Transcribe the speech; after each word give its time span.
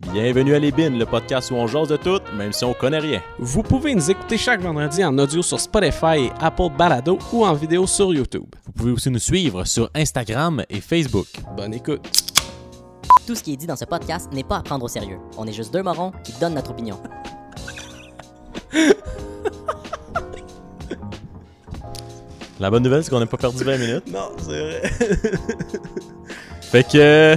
Bienvenue 0.00 0.54
à 0.54 0.60
Les 0.60 0.70
Bines, 0.70 0.96
le 0.96 1.06
podcast 1.06 1.50
où 1.50 1.54
on 1.56 1.66
jase 1.66 1.88
de 1.88 1.96
tout, 1.96 2.20
même 2.36 2.52
si 2.52 2.64
on 2.64 2.72
connaît 2.72 3.00
rien. 3.00 3.20
Vous 3.40 3.64
pouvez 3.64 3.96
nous 3.96 4.10
écouter 4.10 4.38
chaque 4.38 4.60
vendredi 4.60 5.04
en 5.04 5.18
audio 5.18 5.42
sur 5.42 5.58
Spotify 5.58 6.26
et 6.26 6.30
Apple 6.40 6.68
Balado 6.78 7.18
ou 7.32 7.44
en 7.44 7.52
vidéo 7.54 7.84
sur 7.84 8.14
YouTube. 8.14 8.44
Vous 8.64 8.72
pouvez 8.72 8.92
aussi 8.92 9.10
nous 9.10 9.18
suivre 9.18 9.64
sur 9.64 9.90
Instagram 9.96 10.62
et 10.70 10.80
Facebook. 10.80 11.26
Bonne 11.56 11.74
écoute. 11.74 12.06
Tout 13.26 13.34
ce 13.34 13.42
qui 13.42 13.54
est 13.54 13.56
dit 13.56 13.66
dans 13.66 13.74
ce 13.74 13.86
podcast 13.86 14.32
n'est 14.32 14.44
pas 14.44 14.58
à 14.58 14.62
prendre 14.62 14.84
au 14.84 14.88
sérieux. 14.88 15.18
On 15.36 15.44
est 15.48 15.52
juste 15.52 15.72
deux 15.72 15.82
morons 15.82 16.12
qui 16.22 16.30
donnent 16.40 16.54
notre 16.54 16.70
opinion. 16.70 17.00
La 22.60 22.70
bonne 22.70 22.84
nouvelle, 22.84 23.02
c'est 23.02 23.10
qu'on 23.10 23.18
n'a 23.18 23.26
pas 23.26 23.36
perdu 23.36 23.64
20 23.64 23.78
minutes. 23.78 24.12
Non, 24.12 24.30
c'est 24.38 24.60
vrai. 24.60 24.82
Fait 26.60 26.84
que. 26.86 27.36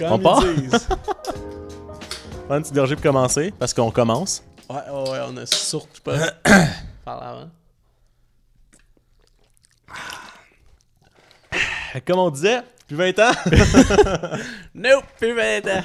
Comme 0.00 0.12
On 0.12 0.18
part? 0.18 0.42
Prends 2.48 2.56
une 2.56 2.62
petite 2.62 2.74
gorgée 2.74 2.94
pour 2.96 3.02
commencer, 3.02 3.52
parce 3.58 3.74
qu'on 3.74 3.90
commence. 3.90 4.42
Ouais, 4.70 4.76
ouais, 4.76 5.10
ouais, 5.10 5.18
on 5.28 5.36
a 5.36 5.44
surtout 5.44 6.00
pas 6.02 6.16
par 7.04 7.22
avant. 7.22 7.50
Comme 12.06 12.18
on 12.18 12.30
disait, 12.30 12.60
plus 12.86 12.96
20 12.96 13.18
ans. 13.18 13.32
Nope, 14.74 15.04
plus 15.18 15.34
20 15.34 15.66
ans. 15.66 15.82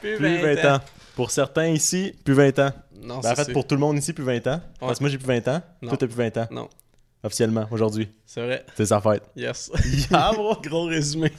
Plus 0.00 0.12
20, 0.16 0.18
Plus 0.18 0.54
20 0.56 0.74
ans. 0.74 0.80
Pour 1.14 1.30
certains 1.30 1.66
ici, 1.68 2.14
plus 2.24 2.34
20 2.34 2.58
ans. 2.60 2.70
Non, 3.02 3.18
Ben, 3.20 3.32
en 3.32 3.34
fait, 3.34 3.52
pour 3.52 3.66
tout 3.66 3.74
le 3.74 3.80
monde 3.82 3.98
ici, 3.98 4.14
plus 4.14 4.24
20 4.24 4.46
ans. 4.46 4.60
Parce 4.80 4.98
que 4.98 5.04
moi, 5.04 5.10
j'ai 5.10 5.18
plus 5.18 5.26
20 5.26 5.48
ans. 5.48 5.60
Non. 5.82 5.88
Toi, 5.90 5.98
t'as 5.98 6.06
plus 6.06 6.16
20 6.16 6.36
ans. 6.38 6.46
Non, 6.50 6.68
Officiellement, 7.22 7.66
aujourd'hui. 7.70 8.08
c'est 8.24 8.40
vrai. 8.42 8.64
C'est 8.74 8.86
sa 8.86 9.00
fête. 9.02 9.22
Yes. 9.36 9.70
Ah, 10.12 10.30
bro. 10.32 10.56
Gros 10.62 10.84
résumé. 10.86 11.32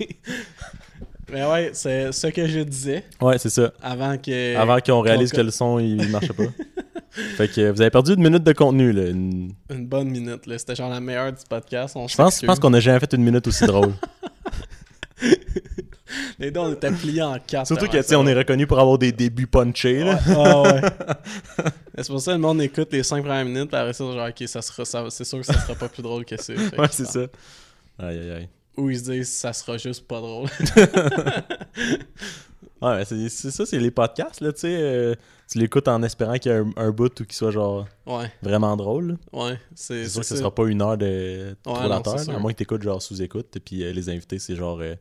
Mais 1.31 1.45
ouais, 1.45 1.72
c'est 1.73 2.12
ce 2.12 2.27
que 2.27 2.48
je 2.48 2.59
disais 2.62 3.04
Ouais, 3.22 3.38
c'est 3.38 3.49
ça. 3.49 3.72
avant 3.81 4.17
que. 4.17 4.55
Avant 4.55 4.80
qu'on 4.80 5.02
réalise 5.02 5.31
que 5.31 5.41
le 5.41 5.52
son, 5.52 5.77
il 5.80 6.08
marchait 6.09 6.34
pas. 6.34 6.44
fait 7.12 7.48
que 7.50 7.70
vous 7.72 7.81
avez 7.81 7.89
perdu 7.89 8.14
une 8.14 8.22
minute 8.23 8.44
de 8.44 8.53
contenu, 8.53 8.92
là. 8.94 9.08
Une- 9.09 9.52
Une 9.70 9.86
bonne 9.88 10.08
minute, 10.09 10.45
là. 10.45 10.58
C'était 10.58 10.75
genre 10.75 10.89
la 10.89 11.00
meilleure 11.02 11.31
du 11.33 11.44
podcast. 11.50 11.95
On 11.98 12.08
Je 12.08 12.16
pense, 12.16 12.42
je 12.42 12.45
pense 12.45 12.59
qu'on 12.59 12.73
a 12.73 12.80
jamais 12.80 13.00
fait 13.00 13.14
une 13.14 13.23
minute 13.23 13.45
aussi 13.48 13.66
drôle. 13.66 13.94
Les 16.39 16.52
deux, 16.52 16.59
on 16.61 16.72
était 16.72 16.92
pliés 16.92 17.22
en 17.23 17.38
quatre. 17.45 17.67
Surtout 17.67 17.88
que, 17.88 18.16
on 18.16 18.28
est 18.28 18.33
reconnu 18.33 18.66
pour 18.67 18.80
avoir 18.80 18.98
des 18.98 19.11
débuts 19.11 19.48
punchés, 19.48 20.03
là. 20.03 20.20
Ouais, 20.28 20.72
ouais. 20.72 20.81
C'est 21.98 22.08
pour 22.08 22.22
ça 22.22 22.31
que 22.31 22.36
le 22.38 22.42
monde 22.42 22.61
écoute 22.61 22.89
les 22.92 23.03
5 23.03 23.22
premières 23.23 23.44
minutes, 23.44 23.67
puis 23.70 23.78
après 23.78 23.94
ça, 23.94 24.03
genre, 24.05 24.28
ok, 24.30 24.48
ça 24.48 24.61
sera, 24.61 24.86
ça, 24.86 25.05
c'est 25.09 25.23
sûr 25.23 25.39
que 25.39 25.45
ça 25.45 25.53
sera 25.53 25.73
pas 25.75 25.89
plus 25.89 26.03
drôle 26.03 26.23
que 26.25 26.38
ça. 26.38 26.53
Fait 26.53 26.80
Ouais, 26.80 26.88
c'est 26.92 27.08
ça. 27.08 27.22
Aïe, 28.00 28.20
aïe, 28.20 28.31
aïe. 28.31 28.50
Ou 28.78 28.89
ils 28.92 29.00
se 29.00 29.11
disent, 29.11 29.30
ça 29.33 29.53
sera 29.53 29.78
juste 29.78 30.08
pas 30.08 30.20
drôle. 30.22 30.50
Ouais, 32.80 32.97
mais 32.97 33.06
c'est 33.06 33.50
ça, 33.50 33.66
c'est 33.66 33.80
les 33.80 33.89
podcasts, 33.89 34.39
là, 34.39 34.53
tu 34.53 34.59
sais. 34.59 34.78
euh, 34.80 35.16
tu 35.50 35.58
l'écoutes 35.58 35.88
en 35.88 36.03
espérant 36.03 36.36
qu'il 36.38 36.52
y 36.52 36.56
ait 36.56 36.59
un, 36.59 36.70
un 36.78 36.92
bout 36.92 37.05
ou 37.20 37.25
qu'il 37.25 37.33
soit, 37.33 37.50
genre, 37.50 37.88
Ouais, 38.05 38.31
vraiment 38.44 38.78
drôle, 38.78 39.17
là. 39.33 39.45
ouais, 39.45 39.59
c'est 39.73 40.08
sûr 40.08 40.22
que 40.22 40.28
ce 40.28 40.36
sera 40.36 40.53
pas 40.53 40.67
une 40.67 40.83
heure 40.83 40.95
de 40.95 41.55
non, 41.66 42.03
sûr. 42.20 42.36
à 42.36 42.39
moins 42.39 42.52
que 42.53 42.58
t'écoutes, 42.59 42.83
genre, 42.83 43.02
sous-écoute. 43.02 43.55
Et 43.55 43.59
puis 43.59 43.83
euh, 43.83 43.92
les 43.92 44.09
invités, 44.09 44.38
c'est 44.38 44.55
genre 44.55 44.80
euh, 44.80 44.94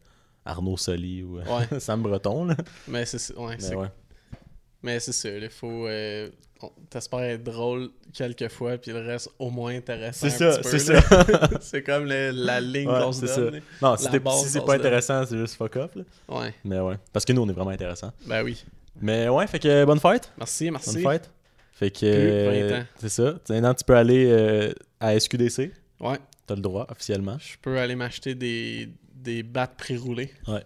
Arnaud 0.46 0.78
Soli 0.78 1.22
ou 1.22 1.36
Ouais, 1.36 1.68
Sam 1.80 2.00
Breton, 2.02 2.46
là. 2.46 2.56
mais 2.88 3.04
c'est 3.04 3.18
ça. 3.18 3.38
Ouais, 3.38 3.56
Mais 3.56 3.60
c'est- 3.62 3.74
ouais. 3.74 3.88
mais 4.82 4.98
c'est 4.98 5.12
ça. 5.12 5.28
Il 5.28 5.50
faut. 5.50 5.86
T'espères 6.90 7.20
être 7.20 7.42
drôle 7.44 7.90
quelques 8.14 8.48
fois, 8.48 8.78
puis 8.78 8.90
le 8.92 9.00
reste 9.00 9.30
au 9.38 9.50
moins 9.50 9.74
intéressant. 9.76 10.28
C'est 10.28 10.30
ça, 10.30 10.62
c'est 10.62 10.78
ça. 10.78 11.00
c'est 11.60 11.82
comme 11.82 12.06
le- 12.06 12.30
la 12.30 12.60
ligne 12.60 12.88
Ouais, 12.88 13.00
qu'on 13.02 13.12
se 13.12 13.26
c'est 13.26 13.36
donne. 13.40 13.60
ça. 13.80 13.86
Non, 13.90 13.96
si, 13.96 14.44
si 14.44 14.50
c'est 14.50 14.64
pas 14.64 14.74
intéressant, 14.76 15.24
c'est 15.26 15.36
juste 15.36 15.54
fuck 15.56 15.76
off, 15.76 15.90
là. 15.94 16.02
Ouais, 16.28 16.54
Mais 16.64 16.80
ouais. 16.80 16.94
Parce 17.12 17.24
que 17.24 17.32
nous, 17.32 17.42
on 17.42 17.48
est 17.48 17.52
vraiment 17.52 17.70
intéressant. 17.70 18.10
ben 18.26 18.42
oui. 18.42 18.64
Mais 19.00 19.28
ouais, 19.28 19.46
fait 19.46 19.58
que 19.58 19.84
bonne 19.84 20.00
fête. 20.00 20.32
Merci, 20.38 20.64
Bonne 20.70 20.72
merci. 20.84 21.02
fête. 21.02 21.30
Fait 21.72 21.90
que. 21.90 22.06
Euh, 22.06 22.68
20 22.70 22.80
ans. 22.80 22.84
C'est 22.98 23.08
ça. 23.10 23.34
Maintenant, 23.50 23.74
tu 23.74 23.84
peux 23.84 23.94
aller 23.96 24.26
euh, 24.30 24.72
à 25.00 25.18
SQDC. 25.20 25.72
Ouais, 26.00 26.18
T'as 26.46 26.54
le 26.54 26.62
droit, 26.62 26.86
officiellement. 26.90 27.36
je 27.38 27.56
peux 27.60 27.78
aller 27.78 27.96
m'acheter 27.96 28.34
des, 28.34 28.88
des 29.14 29.42
battes 29.42 29.76
pré-roulées. 29.76 30.30
Ouais. 30.48 30.62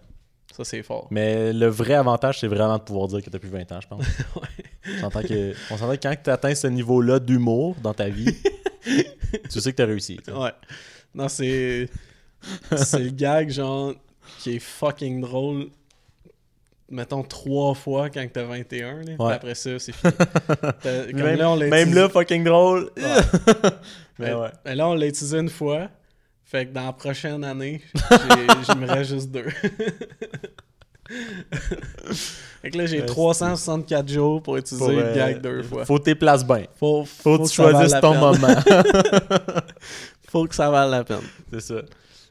Ça, 0.55 0.63
c'est 0.63 0.83
fort. 0.83 1.07
Mais 1.11 1.51
le 1.53 1.67
vrai 1.67 1.95
avantage, 1.95 2.39
c'est 2.39 2.47
vraiment 2.47 2.77
de 2.77 2.83
pouvoir 2.83 3.07
dire 3.07 3.21
que 3.23 3.29
t'as 3.29 3.39
plus 3.39 3.49
20 3.49 3.69
ans, 3.71 3.79
je 3.81 3.87
pense. 3.87 4.05
Ouais. 4.35 4.47
On 4.87 4.99
s'entend 5.01 5.21
que, 5.21 5.53
on 5.69 5.77
s'entend 5.77 5.95
que 5.95 6.01
quand 6.01 6.15
tu 6.23 6.29
atteins 6.29 6.55
ce 6.55 6.67
niveau-là 6.67 7.19
d'humour 7.19 7.75
dans 7.81 7.93
ta 7.93 8.09
vie, 8.09 8.35
tu 9.51 9.59
sais 9.61 9.71
que 9.71 9.77
t'as 9.77 9.85
réussi. 9.85 10.19
Ouais. 10.27 10.51
Non, 11.13 11.27
c'est. 11.27 11.89
c'est 12.75 12.99
le 12.99 13.09
gag, 13.11 13.49
genre, 13.51 13.93
qui 14.39 14.55
est 14.55 14.59
fucking 14.59 15.21
drôle. 15.21 15.67
Mettons 16.89 17.23
trois 17.23 17.73
fois 17.73 18.09
quand 18.09 18.25
t'as 18.33 18.43
21. 18.43 18.95
Là, 18.97 19.01
puis 19.05 19.15
Ouais. 19.19 19.33
après 19.33 19.55
ça, 19.55 19.79
c'est 19.79 19.93
fini. 19.93 20.11
T'as- 20.81 21.05
Comme 21.05 21.21
Même, 21.21 21.37
là, 21.37 21.49
on 21.51 21.55
l'a 21.55 21.67
même 21.67 21.89
utilisé- 21.89 21.95
là, 22.01 22.09
fucking 22.09 22.43
drôle. 22.43 22.91
Ouais. 22.97 23.03
Mais 24.19 24.27
Mais- 24.27 24.33
ouais. 24.33 24.49
mais 24.65 24.75
là, 24.75 24.87
on 24.89 24.93
l'a 24.95 25.07
utilisé 25.07 25.37
une 25.37 25.49
fois. 25.49 25.89
Fait 26.43 26.65
que 26.65 26.71
dans 26.73 26.85
la 26.87 26.91
prochaine 26.93 27.43
année, 27.45 27.81
j'ai- 27.95 28.73
je 28.73 28.77
me 28.77 28.85
reste 28.85 29.11
juste 29.13 29.31
deux. 29.31 29.45
fait 32.61 32.71
que 32.71 32.77
là, 32.77 32.85
j'ai 32.85 32.99
Ouais, 33.01 33.05
364 33.05 34.07
jours 34.09 34.41
pour 34.41 34.57
utiliser 34.57 34.85
Pour, 34.85 34.93
le 34.93 35.03
euh, 35.03 35.15
gag 35.15 35.41
deux 35.41 35.63
fois. 35.63 35.85
Faut 35.85 35.97
que 35.99 36.03
t'es 36.03 36.15
places 36.15 36.45
bien. 36.45 36.65
Faut, 36.79 37.05
Faut 37.05 37.37
que 37.37 37.43
que 37.43 37.47
tu 37.49 37.55
choisisses 37.55 37.99
ton 38.01 38.11
peine. 38.11 38.19
moment. 38.19 38.55
Faut 40.29 40.45
que 40.47 40.55
ça 40.55 40.69
vale 40.69 40.91
la 40.91 41.03
peine. 41.03 41.19
c'est 41.51 41.61
ça. 41.61 41.81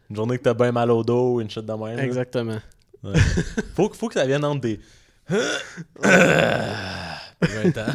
Une 0.08 0.16
journée 0.16 0.38
que 0.38 0.42
t'as 0.44 0.54
bien 0.54 0.72
mal 0.72 0.90
au 0.90 1.02
dos, 1.04 1.40
une 1.40 1.50
shot 1.50 1.62
de 1.62 1.72
même. 1.72 1.98
Exactement. 1.98 2.58
Ouais. 3.04 3.12
faut, 3.76 3.88
que- 3.88 3.96
faut 3.96 4.08
que 4.08 4.14
ça 4.14 4.26
vienne 4.26 4.44
entre 4.44 4.60
des. 4.62 4.80
20 5.28 5.38
ans. 7.78 7.92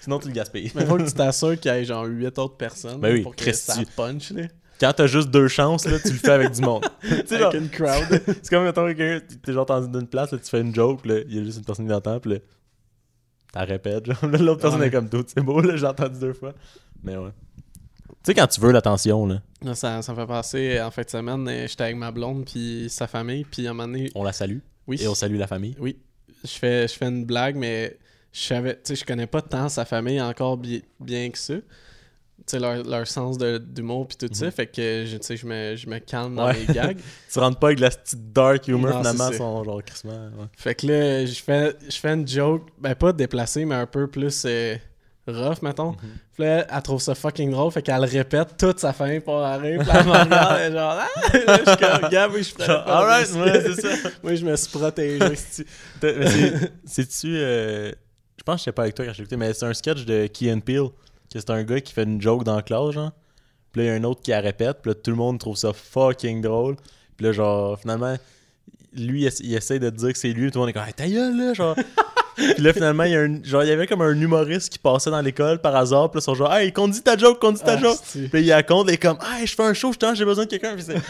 Sinon, 0.00 0.18
tu 0.18 0.28
le 0.28 0.34
gaspilles. 0.34 0.72
Mais 0.74 0.84
faut 0.84 0.96
que 0.96 1.04
tu 1.04 1.12
t'assures 1.12 1.58
qu'il 1.58 1.70
y 1.72 1.74
ait 1.74 1.84
genre 1.84 2.04
8 2.04 2.36
autres 2.38 2.56
personnes 2.56 3.00
Ben 3.00 3.12
oui, 3.14 3.22
pour 3.22 3.36
que 3.36 3.52
ça 3.52 3.74
punch. 3.96 4.32
Là. 4.32 4.42
Quand 4.82 4.92
t'as 4.92 5.06
juste 5.06 5.30
deux 5.30 5.46
chances, 5.48 5.86
là, 5.86 5.98
tu 6.00 6.08
le 6.12 6.18
fais 6.18 6.32
avec 6.32 6.50
du 6.50 6.60
monde. 6.60 6.84
tu 7.28 7.34
Avec 7.36 7.54
une 7.60 7.68
crowd. 7.70 8.04
c'est 8.26 8.48
comme, 8.50 8.64
mettons, 8.64 8.84
quelqu'un, 8.86 9.20
t'es 9.42 9.52
genre 9.52 9.64
dans 9.64 9.82
une 10.00 10.08
place, 10.08 10.32
là, 10.32 10.38
tu 10.38 10.50
fais 10.50 10.60
une 10.60 10.74
joke, 10.74 11.06
là, 11.06 11.20
il 11.28 11.36
y 11.36 11.38
a 11.40 11.44
juste 11.44 11.58
une 11.58 11.64
personne 11.64 11.86
qui 11.86 11.92
l'entend, 11.92 12.18
puis 12.18 12.32
là, 12.32 12.38
t'as 13.52 13.64
répètes, 13.64 14.06
l'autre 14.08 14.60
personne 14.60 14.80
Ouais. 14.80 14.88
est 14.88 14.90
comme 14.90 15.08
tout, 15.08 15.24
c'est 15.26 15.40
beau, 15.42 15.60
là, 15.60 15.76
j'ai 15.76 15.86
entendu 15.86 16.18
deux 16.18 16.32
fois. 16.32 16.52
Mais 17.04 17.16
ouais. 17.16 17.30
Tu 18.08 18.14
sais, 18.26 18.34
quand 18.34 18.46
tu 18.48 18.60
veux 18.60 18.72
l'attention, 18.72 19.26
là, 19.26 19.40
Là, 19.62 19.74
ça, 19.76 20.02
ça 20.02 20.12
me 20.12 20.16
fait 20.20 20.26
passer 20.26 20.80
en 20.80 20.90
fin 20.90 21.02
de 21.02 21.10
semaine, 21.10 21.46
euh, 21.48 21.66
j'étais 21.68 21.84
avec 21.84 21.96
ma 21.96 22.10
blonde 22.10 22.44
puis 22.44 22.86
sa 22.88 23.06
famille, 23.06 23.44
puis 23.44 23.66
à 23.66 23.70
un 23.70 23.74
moment 23.74 23.86
donné, 23.88 24.10
on 24.16 24.24
la 24.24 24.32
salue, 24.32 24.58
oui, 24.88 25.00
et 25.00 25.06
on 25.06 25.14
salue 25.14 25.36
la 25.36 25.46
famille. 25.46 25.76
oui, 25.78 25.98
je 26.42 26.50
fais, 26.50 26.88
je 26.88 26.94
fais 26.94 27.06
une 27.06 27.24
blague, 27.24 27.54
mais 27.56 27.96
je 28.32 28.40
savais, 28.40 28.74
tu 28.74 28.80
sais, 28.84 28.96
je 28.96 29.04
connais 29.04 29.28
pas 29.28 29.42
tant 29.42 29.68
sa 29.68 29.84
famille 29.84 30.20
encore 30.20 30.56
bi- 30.56 30.82
bien 30.98 31.30
que 31.30 31.38
ça. 31.38 31.54
Leur, 32.52 32.82
leur 32.82 33.06
sens 33.06 33.38
de- 33.38 33.58
d'humour 33.58 34.08
puis 34.08 34.16
tout 34.16 34.28
ça, 34.34 34.50
fait 34.50 34.66
que, 34.66 35.04
je- 35.06 35.36
je 35.36 35.46
me, 35.46 35.76
je 35.76 35.88
me 35.88 35.98
calme 36.00 36.34
dans 36.34 36.48
Mhm. 36.48 36.52
Ouais. 36.54 36.64
les 36.66 36.74
gags. 36.74 36.98
Tu 37.32 37.38
rentres 37.38 37.58
pas 37.58 37.68
avec 37.68 37.80
la 37.80 37.90
petite 37.90 38.32
dark 38.32 38.68
humor, 38.68 38.90
Non, 38.92 38.98
finalement, 38.98 39.32
son 39.32 39.64
genre 39.64 39.82
crissement. 39.84 40.12
Ouais. 40.12 40.46
Fait 40.56 40.74
que 40.74 40.86
là, 40.86 41.24
je 41.24 41.40
fais, 41.42 41.74
je 41.88 41.96
fais 41.96 42.12
une 42.12 42.26
joke, 42.28 42.68
ben 42.78 42.94
pas 42.94 43.12
déplacée, 43.12 43.64
mais 43.64 43.76
un 43.76 43.86
peu 43.86 44.06
plus 44.08 44.42
euh, 44.46 44.76
rough, 45.28 45.62
mettons. 45.62 45.92
Mhm. 45.92 45.98
Puis 46.34 46.44
là, 46.44 46.66
elle 46.68 46.82
trouve 46.82 47.00
ça 47.00 47.14
fucking 47.14 47.50
drôle, 47.52 47.70
fait 47.70 47.82
qu'elle 47.82 48.04
répète 48.04 48.56
toute 48.58 48.80
sa 48.80 48.92
famille 48.92 49.20
pour 49.20 49.38
arriver. 49.38 49.78
Puis 49.84 49.88
elle 49.94 50.04
me 50.06 50.10
regarde, 50.10 50.58
elle 50.60 50.72
genre, 50.72 50.98
ah! 51.00 51.08
Là, 51.46 51.58
je 51.64 51.70
suis 51.70 51.78
comme, 52.00 52.10
gars, 52.10 52.28
oui, 52.28 52.42
je 52.42 52.54
pas 52.54 52.74
alright, 52.80 53.32
ouais, 53.34 53.62
c'est 53.74 53.80
ça. 53.82 54.08
Moi, 54.22 54.34
je 54.34 54.44
me 54.44 54.56
suis 54.56 54.70
protégé. 54.78 55.36
C'est-tu- 56.84 57.36
euh, 57.36 57.92
Je 58.38 58.42
pense 58.42 58.56
que 58.56 58.60
j'étais 58.60 58.72
pas 58.72 58.82
avec 58.82 58.94
toi 58.94 59.06
quand 59.06 59.12
j'ai 59.12 59.22
écouté, 59.22 59.36
mais 59.36 59.52
c'est 59.54 59.66
un 59.66 59.74
sketch 59.74 60.04
de 60.04 60.26
Key 60.26 60.52
and 60.52 60.60
Peele. 60.60 60.88
Que 61.32 61.40
c'est 61.40 61.50
un 61.50 61.62
gars 61.64 61.80
qui 61.80 61.92
fait 61.92 62.02
une 62.04 62.20
joke 62.20 62.44
dans 62.44 62.56
la 62.56 62.62
classe, 62.62 62.90
genre. 62.92 63.12
Puis 63.72 63.80
là, 63.80 63.84
il 63.84 63.88
y 63.88 63.90
a 63.90 63.94
un 63.94 64.04
autre 64.04 64.20
qui 64.22 64.30
la 64.32 64.40
répète. 64.40 64.78
Puis 64.82 64.90
là, 64.90 64.94
tout 64.94 65.10
le 65.10 65.16
monde 65.16 65.38
trouve 65.38 65.56
ça 65.56 65.72
fucking 65.72 66.42
drôle. 66.42 66.76
Puis 67.16 67.24
là, 67.26 67.32
genre, 67.32 67.78
finalement, 67.78 68.16
lui, 68.94 69.22
il, 69.22 69.26
essa- 69.26 69.42
il 69.42 69.54
essaie 69.54 69.78
de 69.78 69.88
dire 69.90 70.12
que 70.12 70.18
c'est 70.18 70.28
lui. 70.32 70.50
Tout 70.50 70.58
le 70.58 70.60
monde 70.60 70.68
est 70.68 70.72
comme, 70.74 70.84
hey, 70.86 70.92
ta 70.92 71.08
gueule, 71.08 71.36
là, 71.36 71.54
genre. 71.54 71.74
puis 72.36 72.62
là, 72.62 72.72
finalement, 72.74 73.04
il 73.04 73.12
y, 73.12 73.16
a 73.16 73.20
un, 73.20 73.42
genre, 73.42 73.62
il 73.62 73.68
y 73.68 73.72
avait 73.72 73.86
comme 73.86 74.02
un 74.02 74.12
humoriste 74.18 74.70
qui 74.70 74.78
passait 74.78 75.10
dans 75.10 75.22
l'école 75.22 75.58
par 75.60 75.74
hasard. 75.74 76.10
Puis 76.10 76.18
là, 76.18 76.20
ils 76.20 76.24
sont 76.24 76.34
genre, 76.34 76.52
hey, 76.52 76.70
dit 76.70 77.02
ta 77.02 77.16
joke, 77.16 77.40
dit 77.54 77.60
ta 77.62 77.72
Ah, 77.72 77.78
joke. 77.78 77.98
Puis 78.12 78.22
là, 78.32 78.38
il 78.40 78.44
il 78.88 78.90
est 78.94 78.98
comme, 78.98 79.18
hey, 79.38 79.46
je 79.46 79.54
fais 79.54 79.62
un 79.64 79.72
show, 79.72 79.88
justement, 79.88 80.14
j'ai 80.14 80.26
besoin 80.26 80.44
de 80.44 80.50
quelqu'un. 80.50 80.76
C'était 80.78 81.00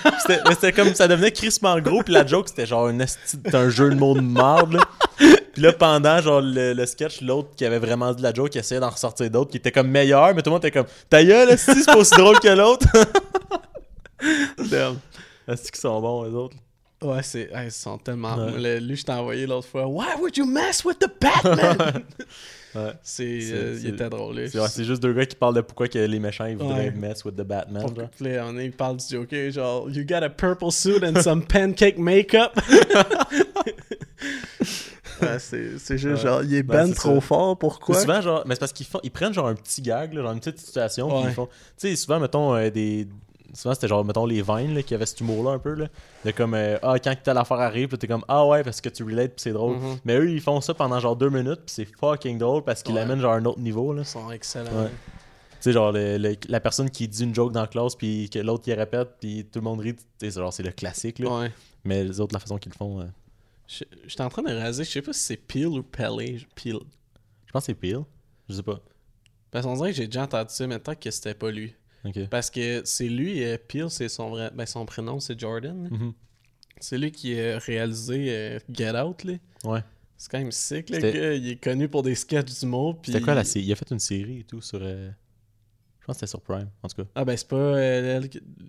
mais 0.47 0.55
c'était 0.55 0.73
comme, 0.73 0.95
ça 0.95 1.09
devenait 1.09 1.33
crissement 1.33 1.81
gros. 1.81 2.03
Puis 2.05 2.15
la 2.15 2.25
joke, 2.25 2.49
c'était 2.49 2.67
genre 2.67 2.87
un, 2.87 2.99
un 3.53 3.69
jeu 3.71 3.91
de 3.91 3.97
mots 3.97 4.15
de 4.15 4.21
marde, 4.21 4.75
là. 4.75 4.81
Puis 5.53 5.63
là, 5.63 5.73
pendant 5.73 6.21
genre 6.21 6.41
le, 6.41 6.73
le 6.73 6.87
sketch, 6.87 7.21
l'autre 7.21 7.51
qui 7.57 7.65
avait 7.65 7.79
vraiment 7.79 8.13
dit 8.13 8.23
la 8.23 8.33
joke, 8.33 8.51
qui 8.51 8.59
essayait 8.59 8.81
d'en 8.81 8.91
ressortir 8.91 9.29
d'autres, 9.31 9.51
qui 9.51 9.59
était 9.59 9.73
comme 9.73 9.89
meilleur, 9.89 10.35
mais 10.35 10.43
tout 10.43 10.51
le 10.51 10.55
monde 10.55 10.65
était 10.65 10.71
comme 10.79 10.87
Ta 11.11 11.23
gueule, 11.25 11.51
esti, 11.51 11.73
c'est 11.75 11.87
pas 11.87 11.97
aussi 11.97 12.15
drôle 12.17 12.39
que 12.41 12.49
l'autre? 12.49 12.87
Damn. 14.71 14.99
Est-ce 15.49 15.71
qu'ils 15.73 15.81
sont 15.81 16.01
bons, 16.01 16.25
les 16.25 16.31
autres? 16.35 16.57
Ouais, 17.03 17.23
c'est, 17.23 17.51
ils 17.65 17.73
sont 17.73 17.99
tellement. 17.99 18.37
Ouais. 18.37 18.53
Le- 18.57 18.79
lui, 18.79 18.95
je 18.97 19.05
t'ai 19.05 19.13
envoyé 19.13 19.47
l'autre 19.47 19.67
fois. 19.67 19.87
Why 19.87 20.07
would 20.21 20.37
you 20.37 20.47
mess 20.47 20.85
with 20.85 20.99
the 20.99 21.11
Batman? 21.21 22.03
Ouais. 22.75 22.93
c'est, 23.03 23.39
euh, 23.53 23.79
il 23.83 23.89
était 23.91 24.09
drôle. 24.09 24.49
C'est 24.49 24.67
c'est 24.69 24.85
juste 24.85 25.03
deux 25.03 25.13
gars 25.13 25.27
qui 25.27 25.37
parlent 25.37 25.55
de 25.55 25.61
pourquoi 25.61 25.89
que 25.89 25.99
les 25.99 26.19
méchants 26.19 26.47
ils 26.47 26.57
voudraient 26.57 26.91
mess 26.91 27.23
with 27.23 27.37
the 27.37 27.43
Batman. 27.43 27.83
Pour 27.83 27.93
on 27.99 28.57
est- 28.59 28.65
il 28.65 28.73
parle 28.73 28.97
du 28.97 29.05
Joker, 29.11 29.51
genre, 29.51 29.91
You 29.91 30.07
got 30.09 30.23
a 30.23 30.31
purple 30.31 30.71
suit 30.73 31.05
and 31.05 31.21
some 31.21 31.45
pancake 31.45 31.99
makeup? 31.99 32.59
C'est 35.39 35.79
c'est 35.79 35.99
juste 35.99 36.23
Ouais. 36.25 36.31
genre, 36.31 36.43
il 36.43 36.55
est 36.55 36.63
Ben, 36.63 36.85
ben 36.85 36.87
c'est 36.89 36.95
trop 36.95 37.15
ça. 37.17 37.21
fort, 37.21 37.59
pourquoi? 37.59 37.95
C'est 37.95 38.03
souvent 38.03 38.21
genre 38.21 38.43
mais 38.47 38.55
c'est 38.55 38.61
parce 38.61 38.73
qu'ils 38.73 38.87
font 38.87 39.01
ils 39.03 39.11
prennent 39.11 39.33
genre 39.35 39.47
un 39.49 39.55
petit 39.55 39.83
gag 39.83 40.13
là, 40.15 40.23
genre 40.23 40.33
une 40.33 40.41
petite 40.41 40.59
situation 40.59 41.09
puis 41.09 41.29
ils 41.31 41.35
font 41.35 41.47
tu 41.47 41.89
sais 41.89 41.97
souvent 41.97 42.21
mettons 42.21 42.55
euh, 42.55 42.71
des 42.71 43.07
souvent 43.55 43.75
c'était 43.75 43.89
genre 43.89 44.03
mettons 44.05 44.25
les 44.25 44.41
Vines 44.41 44.75
là, 44.75 44.83
qui 44.83 44.95
avaient 44.95 45.05
cet 45.07 45.21
humour 45.21 45.45
là 45.45 45.51
un 45.51 45.59
peu 45.59 45.75
là 45.75 45.89
de 46.25 46.31
comme 46.31 46.55
euh, 46.55 46.79
ah 46.83 46.99
quand 46.99 47.15
telle 47.23 47.37
affaire 47.37 47.61
arrive 47.61 47.89
puis 47.89 47.99
t'es 47.99 48.07
comme 48.07 48.25
ah 48.29 48.47
ouais 48.47 48.63
parce 48.65 48.81
que 48.81 48.89
tu 48.89 49.03
relates 49.05 49.33
puis 49.35 49.43
c'est 49.43 49.53
drôle 49.53 49.77
Mhm. 49.77 49.99
mais 50.07 50.17
eux 50.17 50.31
ils 50.31 50.41
font 50.41 50.61
ça 50.63 50.73
pendant 50.75 50.99
genre 51.01 51.17
deux 51.17 51.29
minutes 51.31 51.61
puis 51.67 51.75
c'est 51.75 51.85
fucking 51.85 52.39
drôle 52.39 52.63
parce 52.65 52.83
qu'ils 52.83 52.95
Ouais. 52.95 53.01
l'amènent 53.03 53.21
genre 53.21 53.33
à 53.33 53.37
un 53.37 53.45
autre 53.45 53.61
niveau 53.61 53.93
là 53.93 54.03
Ils 54.03 54.07
sont 54.07 54.31
excellents. 54.31 54.71
Ouais. 54.71 54.89
tu 54.89 55.57
sais 55.61 55.73
genre 55.73 55.93
le- 55.93 56.17
le- 56.17 56.37
la 56.49 56.61
personne 56.61 56.89
qui 56.89 57.07
dit 57.09 57.25
une 57.25 57.35
joke 57.35 57.53
dans 57.53 57.61
la 57.61 57.67
classe 57.67 57.95
puis 57.95 58.31
que 58.31 58.39
l'autre 58.39 58.65
qui 58.65 58.73
répète 58.73 59.11
puis 59.21 59.45
tout 59.53 59.59
le 59.59 59.65
monde 59.65 59.81
rit 59.81 59.95
tu 59.97 60.01
sais 60.21 60.31
c'est 60.31 60.41
genre 60.41 60.53
c'est 60.53 60.63
le 60.63 60.73
classique 60.73 61.19
là 61.19 61.31
Ouais. 61.41 61.53
mais 61.85 62.05
les 62.05 62.21
autres 62.21 62.33
la 62.33 62.41
façon 62.41 62.57
qu'ils 62.57 62.73
le 62.73 62.77
font 62.79 63.01
euh, 63.01 63.05
Je- 63.69 63.85
J'étais 64.07 64.23
en 64.23 64.29
train 64.29 64.43
de 64.43 64.53
raser, 64.53 64.85
je 64.85 64.91
sais 64.91 65.03
pas 65.03 65.13
si 65.13 65.21
c'est 65.21 65.37
Peel 65.37 65.67
ou 65.67 65.83
Pelé. 65.83 66.45
Peel. 66.55 66.79
je 67.47 67.53
pense 67.53 67.63
que 67.63 67.67
c'est 67.67 67.75
Peel 67.75 68.01
je 68.49 68.55
sais 68.57 68.63
pas 68.63 68.81
Parce 69.51 69.65
qu'on 69.67 69.75
dirait 69.77 69.91
que 69.91 69.97
j'ai 69.97 70.07
déjà 70.07 70.25
entendu 70.25 70.53
ça, 70.53 70.67
mais 70.67 70.79
tant 70.79 70.95
que 70.95 71.11
c'était 71.11 71.35
pas 71.35 71.51
lui. 71.51 71.75
Parce 72.31 72.51
que 72.51 72.83
c'est 72.85 73.09
lui, 73.09 73.45
euh, 73.45 73.57
Peel, 73.69 73.89
c'est 73.89 74.09
son 74.09 74.31
vrai. 74.31 74.51
Ben, 74.55 74.67
son 74.67 74.85
prénom, 74.85 75.21
c'est 75.21 75.39
Jordan. 75.39 75.89
Mhm. 75.91 76.13
C'est 76.81 76.99
lui 76.99 77.13
qui 77.13 77.39
a 77.39 77.59
réalisé 77.59 78.27
euh, 78.29 78.59
Get 78.69 78.99
Out, 79.01 79.23
là. 79.25 79.35
ouais 79.65 79.81
C'est 80.17 80.29
quand 80.31 80.39
même 80.39 80.51
sick, 80.51 80.91
le 80.91 80.99
gars. 80.99 81.33
Il 81.35 81.49
est 81.51 81.63
connu 81.63 81.89
pour 81.89 82.03
des 82.03 82.17
sketchs 82.17 82.59
d'humour. 82.61 83.01
puis- 83.01 83.13
c'était 83.13 83.25
quoi 83.25 83.35
la 83.35 83.45
série? 83.45 83.67
Il 83.67 83.73
a 83.73 83.77
fait 83.77 83.91
une 83.93 84.01
série 84.01 84.41
et 84.41 84.45
tout 84.45 84.61
sur 84.61 84.81
euh, 84.83 85.11
je 86.01 86.07
pense 86.07 86.17
que 86.17 86.21
c'était 86.27 86.31
sur 86.31 86.41
Prime 86.41 86.69
en 86.83 86.89
tout 86.89 87.03
cas 87.05 87.09
Ah, 87.15 87.25
ben, 87.25 87.37
c'est 87.37 87.47
pas 87.49 87.57
euh, 87.57 88.21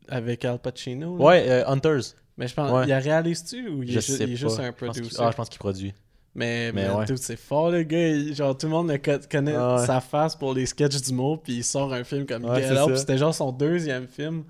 avec 0.10 0.46
Al 0.46 0.60
Pacino. 0.60 1.18
là? 1.18 1.24
Ouais, 1.26 1.64
Hunters. 1.66 2.14
Mais 2.38 2.48
je 2.48 2.54
pense. 2.56 2.72
Ouais. 2.72 2.86
Il 2.88 2.92
a 2.92 3.00
réalisé-tu 3.00 3.70
ou 3.70 3.84
il 3.84 3.92
Je 3.92 3.98
est, 4.00 4.02
ju- 4.02 4.12
sais 4.14 4.24
il 4.24 4.30
est 4.32 4.34
pas. 4.34 4.36
juste 4.50 4.60
un 4.60 4.72
producer? 4.72 5.16
Ah, 5.20 5.30
je 5.32 5.36
pense 5.38 5.50
qu'il 5.50 5.60
produit. 5.60 5.94
Mais, 6.36 6.72
Mais 6.72 6.88
mais 6.88 6.94
ouais. 6.96 7.06
dude, 7.06 7.18
c'est 7.20 7.36
fort, 7.38 7.70
le 7.70 7.84
gars. 7.84 8.10
Il- 8.10 8.34
genre, 8.34 8.58
tout 8.58 8.66
le 8.66 8.72
monde 8.72 8.90
le 8.90 8.98
co- 8.98 9.24
connaît 9.30 9.54
Ah 9.56 9.76
ouais. 9.80 9.86
sa 9.86 10.02
face 10.02 10.36
pour 10.36 10.54
les 10.56 10.66
sketchs 10.66 11.00
d'humour, 11.02 11.44
puis 11.44 11.54
il 11.58 11.64
sort 11.64 11.94
un 11.94 12.04
film 12.04 12.26
comme 12.26 12.44
Get 12.56 12.72
Out. 12.80 12.98
C'était 12.98 13.18
genre 13.20 13.36
son 13.36 13.52
deuxième 13.52 14.08
film 14.08 14.44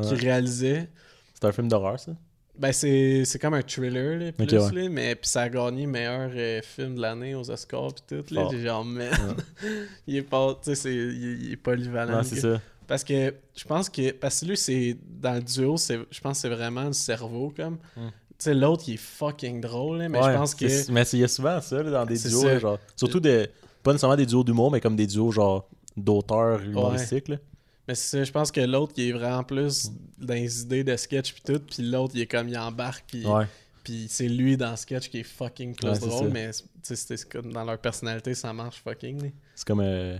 qu'il 0.00 0.14
réalisait. 0.14 0.88
C'est 1.34 1.44
un 1.46 1.52
film 1.52 1.68
d'horreur, 1.68 2.00
ça? 2.00 2.12
Ben, 2.58 2.72
c'est 2.72 3.38
comme 3.40 3.54
un 3.54 3.62
thriller, 3.62 4.18
là, 4.18 4.32
plus, 4.32 4.46
là, 4.52 4.88
mais 4.90 5.14
puis 5.14 5.28
ça 5.28 5.42
a 5.42 5.48
gagné 5.48 5.86
meilleur 5.86 6.28
euh, 6.34 6.60
film 6.62 6.96
de 6.96 7.00
l'année 7.02 7.36
aux 7.36 7.48
Oscars, 7.50 7.92
puis 7.94 8.02
tout, 8.18 8.34
là. 8.34 8.40
Fort. 8.42 8.50
J'ai 8.50 8.62
genre, 8.64 8.84
man, 8.84 9.08
il 10.08 10.16
est 10.16 10.22
pas, 10.22 10.58
il, 10.66 11.38
il 11.42 11.52
est 11.52 11.56
polyvalent. 11.56 12.22
C'est 12.24 12.40
ça. 12.40 12.60
Parce 12.88 13.04
que 13.04 13.34
je 13.54 13.64
pense 13.64 13.88
que, 13.88 14.10
parce 14.12 14.40
que 14.40 14.46
lui, 14.46 14.56
c'est, 14.56 14.96
dans 15.06 15.34
le 15.34 15.42
duo, 15.42 15.76
c'est, 15.76 15.98
je 16.10 16.20
pense 16.20 16.38
que 16.38 16.40
c'est 16.42 16.48
vraiment 16.54 16.84
le 16.84 16.92
cerveau, 16.94 17.52
comme. 17.56 17.74
Mm. 17.96 18.08
Tu 18.08 18.34
sais, 18.38 18.54
l'autre, 18.54 18.84
il 18.88 18.94
est 18.94 18.96
fucking 18.96 19.60
drôle, 19.60 19.98
là, 19.98 20.08
mais 20.08 20.18
Ouais, 20.20 20.32
je 20.32 20.36
pense 20.38 20.54
que. 20.54 20.90
Mais 20.92 21.04
c'est- 21.04 21.16
il 21.16 21.20
y 21.20 21.24
a 21.24 21.28
souvent 21.28 21.60
ça, 21.60 21.82
là, 21.82 21.90
dans 21.90 22.06
des 22.06 22.18
duos, 22.18 22.44
là, 22.44 22.58
genre. 22.58 22.78
Surtout 22.96 23.20
des. 23.20 23.48
Pas 23.82 23.92
nécessairement 23.92 24.16
des 24.16 24.26
duos 24.26 24.42
d'humour, 24.42 24.70
mais 24.72 24.80
comme 24.80 24.96
des 24.96 25.06
duos, 25.06 25.30
genre, 25.30 25.68
d'auteurs 25.96 26.62
humoristiques, 26.62 27.28
là. 27.28 27.36
Mais 27.86 27.94
c'est 27.94 28.18
ça, 28.18 28.24
je 28.24 28.32
pense 28.32 28.50
que 28.52 28.60
l'autre, 28.60 28.92
il 28.96 29.08
est 29.08 29.12
vraiment 29.12 29.42
plus 29.44 29.90
dans 30.18 30.34
les 30.34 30.62
idées 30.62 30.84
de 30.84 30.94
sketch 30.96 31.32
puis 31.32 31.42
tout, 31.44 31.60
puis 31.60 31.82
l'autre, 31.82 32.12
il 32.16 32.20
est 32.22 32.26
comme, 32.26 32.48
il 32.48 32.58
embarque, 32.58 33.04
puis, 33.08 33.24
Ouais. 33.26 33.46
puis 33.82 34.06
c'est 34.10 34.28
lui 34.28 34.56
dans 34.58 34.70
le 34.72 34.76
sketch 34.76 35.08
qui 35.08 35.20
est 35.20 35.22
fucking 35.22 35.74
plus 35.74 35.88
Ouais, 35.88 35.98
drôle, 35.98 36.26
ça. 36.26 36.32
mais 36.32 36.50
tu 36.52 36.62
sais, 36.82 36.96
c'est 36.96 37.28
comme 37.28 37.50
dans 37.52 37.64
leur 37.64 37.78
personnalité, 37.78 38.34
ça 38.34 38.52
marche 38.52 38.82
fucking. 38.82 39.32
C'est 39.54 39.66
comme 39.66 39.80
euh, 39.80 40.18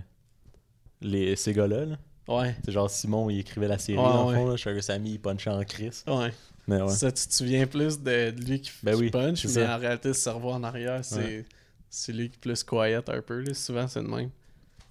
les, 1.01 1.35
ces 1.35 1.53
gars-là, 1.53 1.85
là. 1.85 1.97
Ouais, 2.29 2.55
C'est 2.63 2.71
genre 2.71 2.89
Simon, 2.89 3.29
il 3.29 3.39
écrivait 3.39 3.67
la 3.67 3.77
série, 3.79 3.97
Ouais, 3.97 4.03
dans 4.03 4.29
le 4.31 4.37
fond, 4.37 4.47
là. 4.49 4.57
Sugar 4.57 4.83
Sammy, 4.83 5.13
il 5.13 5.19
punchait 5.19 5.49
en 5.49 5.63
Chris. 5.63 6.03
ouais. 6.07 6.31
Mais 6.67 6.79
ouais. 6.81 6.89
Ça, 6.89 7.11
tu 7.11 7.25
te 7.27 7.33
souviens 7.33 7.65
plus 7.65 7.99
de 7.99 8.29
de 8.29 8.41
lui 8.45 8.61
qui, 8.61 8.71
Ben 8.83 8.93
qui 8.93 9.01
oui, 9.01 9.09
punch, 9.09 9.43
mais 9.43 9.49
ça. 9.51 9.75
en 9.75 9.79
réalité, 9.79 10.09
le 10.09 10.13
cerveau 10.13 10.51
en 10.51 10.63
arrière, 10.63 11.01
c'est 11.03 12.11
lui 12.13 12.29
qui 12.29 12.35
est 12.35 12.39
plus 12.39 12.63
quiet 12.63 12.97
un 13.09 13.21
peu. 13.23 13.39
Là. 13.41 13.53
Souvent, 13.55 13.87
c'est 13.87 14.01
le 14.03 14.07
même. 14.07 14.29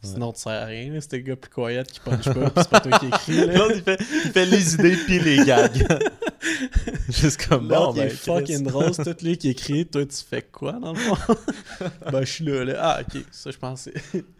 Sinon, 0.03 0.33
tu 0.33 0.41
sers 0.41 0.53
à 0.63 0.65
rien, 0.65 0.93
là, 0.93 1.01
c'est 1.01 1.11
des 1.13 1.23
gars 1.23 1.37
plus 1.37 1.51
quiet 1.51 1.83
qui 1.85 2.01
punch 2.01 2.25
pas, 2.25 2.53
c'est 2.57 2.69
pas 2.69 2.81
toi 2.81 2.99
qui 2.99 3.07
écris. 3.07 3.47
Là. 3.47 3.53
L'autre, 3.55 3.75
il 3.77 3.83
fait, 3.83 3.99
il 4.01 4.31
fait 4.33 4.47
les 4.47 4.75
idées 4.75 4.97
puis 4.97 5.19
les 5.21 5.45
gags. 5.45 6.01
Juste 7.09 7.47
comme 7.49 7.67
bon, 7.69 7.93
il 7.95 8.01
est 8.01 8.07
ben, 8.07 8.11
fucking 8.11 8.63
drôle, 8.65 8.95
c'est 8.95 9.17
tout 9.17 9.25
lui 9.25 9.37
qui 9.39 9.49
écrit. 9.51 9.87
Toi, 9.87 10.05
tu 10.07 10.17
fais 10.29 10.43
quoi 10.43 10.73
dans 10.73 10.93
le 10.93 10.99
fond? 10.99 11.35
ben, 12.13 12.21
je 12.25 12.33
suis 12.33 12.45
là, 12.45 12.65
là. 12.65 12.75
Ah, 12.81 13.01
ok, 13.03 13.23
ça, 13.31 13.51
je 13.51 13.59
pensais. 13.59 13.95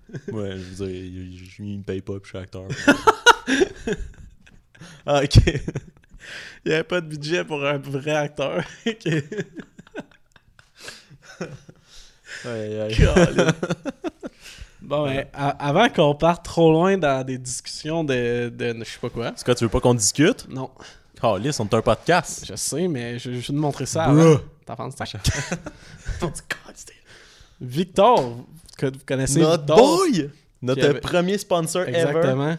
Ouais, 0.33 0.53
je 0.53 0.57
veux 0.85 0.87
dire, 0.89 1.05
il 1.61 1.79
me 1.79 1.83
paye 1.83 2.01
pas, 2.01 2.15
puis 2.21 2.23
je 2.25 2.29
suis 2.31 2.39
acteur. 2.39 2.65
ah, 5.07 5.23
ok. 5.23 5.37
Il 6.65 6.69
n'y 6.69 6.75
avait 6.75 6.85
pas 6.85 7.01
de 7.01 7.07
budget 7.07 7.45
pour 7.45 7.65
un 7.65 7.79
vrai 7.79 8.15
acteur. 8.17 8.63
Ok. 8.87 9.07
Ouais, 12.45 12.79
ouais. 12.89 12.95
Bon, 14.81 15.05
ben, 15.07 15.27
a- 15.33 15.69
avant 15.69 15.89
qu'on 15.89 16.15
parte 16.15 16.45
trop 16.45 16.71
loin 16.73 16.97
dans 16.99 17.25
des 17.25 17.39
discussions 17.39 18.05
de, 18.05 18.49
de 18.55 18.75
je 18.79 18.85
sais 18.85 18.99
pas 19.01 19.11
quoi. 19.11 19.29
Est-ce 19.29 19.45
que 19.45 19.53
tu 19.53 19.65
veux 19.65 19.71
pas 19.71 19.81
qu'on 19.81 19.95
discute? 19.95 20.47
Non, 20.49 20.71
Oh, 21.23 21.37
lisse, 21.37 21.59
on 21.59 21.65
est 21.67 21.75
un 21.75 21.83
podcast. 21.83 22.45
je 22.49 22.55
sais, 22.55 22.87
mais 22.87 23.19
je, 23.19 23.33
je 23.33 23.37
vais 23.39 23.43
te 23.43 23.53
montrer 23.53 23.87
ça. 23.87 24.07
T'en 24.65 24.77
penses 24.77 24.95
ça? 24.97 25.05
Victor, 27.61 28.47
que 28.79 28.87
vous 28.87 29.05
connaissez 29.05 29.41
Notre 29.41 29.67
boy! 29.67 30.31
Notre 30.63 30.85
avait- 30.89 31.01
premier 31.01 31.37
sponsor 31.37 31.83
ever. 31.83 31.97
Exactement. 31.99 32.57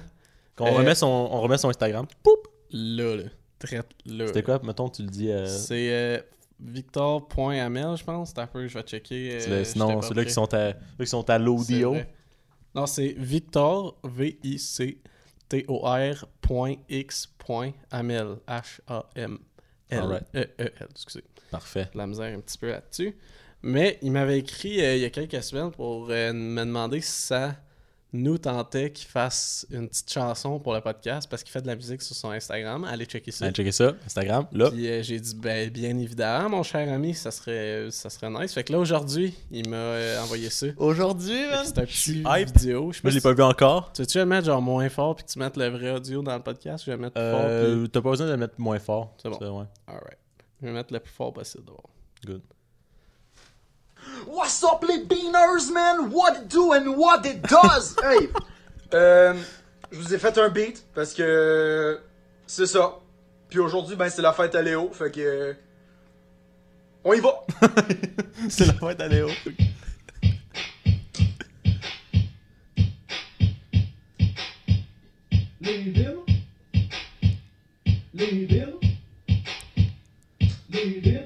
Qu'on 0.56 0.68
Euh, 0.68 0.72
remet, 0.72 0.94
son, 0.96 1.08
on 1.08 1.42
remet 1.42 1.58
son 1.58 1.70
Instagram. 1.70 2.06
Poup! 2.22 2.48
Là, 2.72 3.16
là. 3.16 3.24
Très 3.58 3.78
là. 4.06 4.28
C'était 4.28 4.44
quoi? 4.44 4.60
Mettons, 4.64 4.90
tu 4.90 5.02
le 5.02 5.10
dis. 5.10 5.32
euh, 5.32 5.46
C'est 5.48 5.92
euh, 5.92 6.20
victor.amel, 6.60 7.98
je 7.98 8.04
pense. 8.04 8.30
C'est 8.30 8.40
un 8.40 8.48
peu, 8.48 8.68
je 8.68 8.74
vais 8.78 8.84
checker. 8.84 9.40
euh, 9.42 9.60
le- 9.60 9.64
sinon, 9.66 10.02
ceux-là 10.02 10.24
qui 10.26 10.32
sont 10.32 10.54
à, 10.54 10.74
qui 11.00 11.08
sont 11.08 11.30
à 11.30 11.38
l'audio. 11.40 11.96
Non, 12.76 12.86
c'est 12.86 13.16
Victor, 13.18 13.98
V-I-C-T-O-R 14.90 16.26
point 16.42 16.76
X 16.90 17.28
point 17.38 17.72
Amel, 17.92 18.38
H-A-M-L. 18.48 19.40
Alright. 20.00 20.24
E-E-L, 20.36 20.88
excusez. 20.92 21.24
Parfait. 21.52 21.90
La 21.96 22.06
misère 22.06 22.36
un 22.38 22.40
petit 22.42 22.58
peu 22.58 22.70
là-dessus. 22.70 23.18
Mais 23.62 23.98
il 24.02 24.12
m'avait 24.12 24.40
écrit 24.40 24.82
euh, 24.82 24.96
il 24.96 25.02
y 25.02 25.06
a 25.06 25.10
quelques 25.10 25.44
semaines 25.44 25.72
pour 25.72 26.08
euh, 26.10 26.34
me 26.34 26.64
demander 26.64 27.02
si 27.02 27.12
ça 27.12 27.56
nous 28.12 28.40
tentait 28.40 28.92
qu'il 28.92 29.08
fasse 29.08 29.68
une 29.70 29.88
petite 29.88 30.12
chanson 30.12 30.60
pour 30.60 30.74
le 30.74 30.82
podcast 30.82 31.30
parce 31.30 31.44
qu'il 31.44 31.52
fait 31.52 31.62
de 31.62 31.68
la 31.68 31.76
musique 31.76 32.02
sur 32.02 32.16
son 32.16 32.32
Instagram. 32.32 32.84
Allez 32.84 33.06
checker 33.06 33.32
ça. 33.32 33.46
Allez 33.46 33.54
checker 33.54 33.72
ça. 33.72 33.94
Instagram. 34.06 34.48
Là. 34.52 34.72
Puis 34.72 34.88
euh, 34.88 35.04
j'ai 35.04 35.20
dit, 35.20 35.36
ben, 35.36 35.70
bien 35.70 35.96
évidemment, 35.98 36.50
mon 36.50 36.64
cher 36.64 36.92
ami, 36.92 37.14
ça 37.14 37.30
serait, 37.30 37.88
ça 37.92 38.10
serait 38.10 38.30
nice. 38.32 38.54
Fait 38.54 38.64
que 38.64 38.74
là, 38.74 38.80
aujourd'hui, 38.80 39.36
il 39.52 39.70
m'a 39.70 39.76
euh, 39.76 40.24
envoyé 40.24 40.50
ça. 40.50 40.68
Aujourd'hui, 40.78 41.38
que 41.52 41.68
C'est 41.68 41.78
un 41.78 41.86
petit 41.86 42.24
hyped. 42.26 42.58
vidéo. 42.58 42.92
Je 42.92 42.98
sais 42.98 43.02
Moi, 43.04 43.12
je 43.12 43.16
l'ai 43.16 43.22
pas 43.22 43.34
vu 43.34 43.44
encore. 43.44 43.92
Tu 43.94 44.02
veux-tu 44.02 44.18
le 44.18 44.26
mettre 44.26 44.48
genre 44.48 44.62
moins 44.62 44.90
fort 44.90 45.16
puis 45.16 45.26
que 45.26 45.32
tu 45.32 45.38
mettes 45.38 45.58
le 45.58 45.68
vrai 45.68 45.92
audio 45.92 46.24
dans 46.24 46.36
le 46.36 46.44
podcast? 46.44 46.86
Je 46.86 46.92
vais 46.92 46.98
le 46.98 47.04
mettre 47.04 47.14
plus 47.14 47.32
fort. 47.32 47.42
Euh, 47.44 47.82
Puis... 47.82 47.90
T'as 47.92 48.02
pas 48.02 48.10
besoin 48.10 48.26
de 48.26 48.32
le 48.32 48.38
mettre 48.38 48.56
moins 48.58 48.80
fort. 48.80 49.16
C'est 49.22 49.30
bon. 49.30 49.38
Ça, 49.38 49.52
ouais. 49.52 49.66
Alright. 49.86 50.18
Je 50.62 50.66
vais 50.66 50.74
mettre 50.74 50.94
le 50.94 51.00
plus 51.00 51.14
fort 51.14 51.32
possible 51.32 51.64
d'abord. 51.66 51.90
Good. 52.26 52.42
What's 54.28 54.64
up 54.64 54.84
les 54.88 55.06
beaners, 55.06 55.72
man? 55.72 56.12
What 56.12 56.38
it 56.38 56.50
do 56.50 56.74
and 56.74 56.96
what 56.98 57.26
it 57.26 57.42
does? 57.42 57.96
hey, 58.04 58.30
euh, 58.94 59.34
je 59.92 59.98
vous 59.98 60.14
ai 60.14 60.18
fait 60.18 60.38
un 60.38 60.50
beat 60.50 60.84
parce 60.94 61.14
que 61.14 62.00
c'est 62.48 62.68
ça. 62.68 63.00
Puis 63.50 63.60
aujourd'hui, 63.60 63.96
ben 63.96 64.10
c'est 64.10 64.22
la 64.22 64.34
fête 64.34 64.56
à 64.56 64.62
Léo, 64.62 64.92
fait 64.94 65.12
que 65.12 65.22
euh, 65.22 65.54
on 67.04 67.14
y 67.14 67.20
va. 67.20 67.46
C'est 68.50 68.66
la 68.66 68.74
fête 68.74 69.02
à 69.02 69.08
Léo. 69.08 69.30
Louisville, 75.62 76.16
Louisville, 78.14 78.74
Louisville, 78.74 78.76
Louisville, 80.72 81.19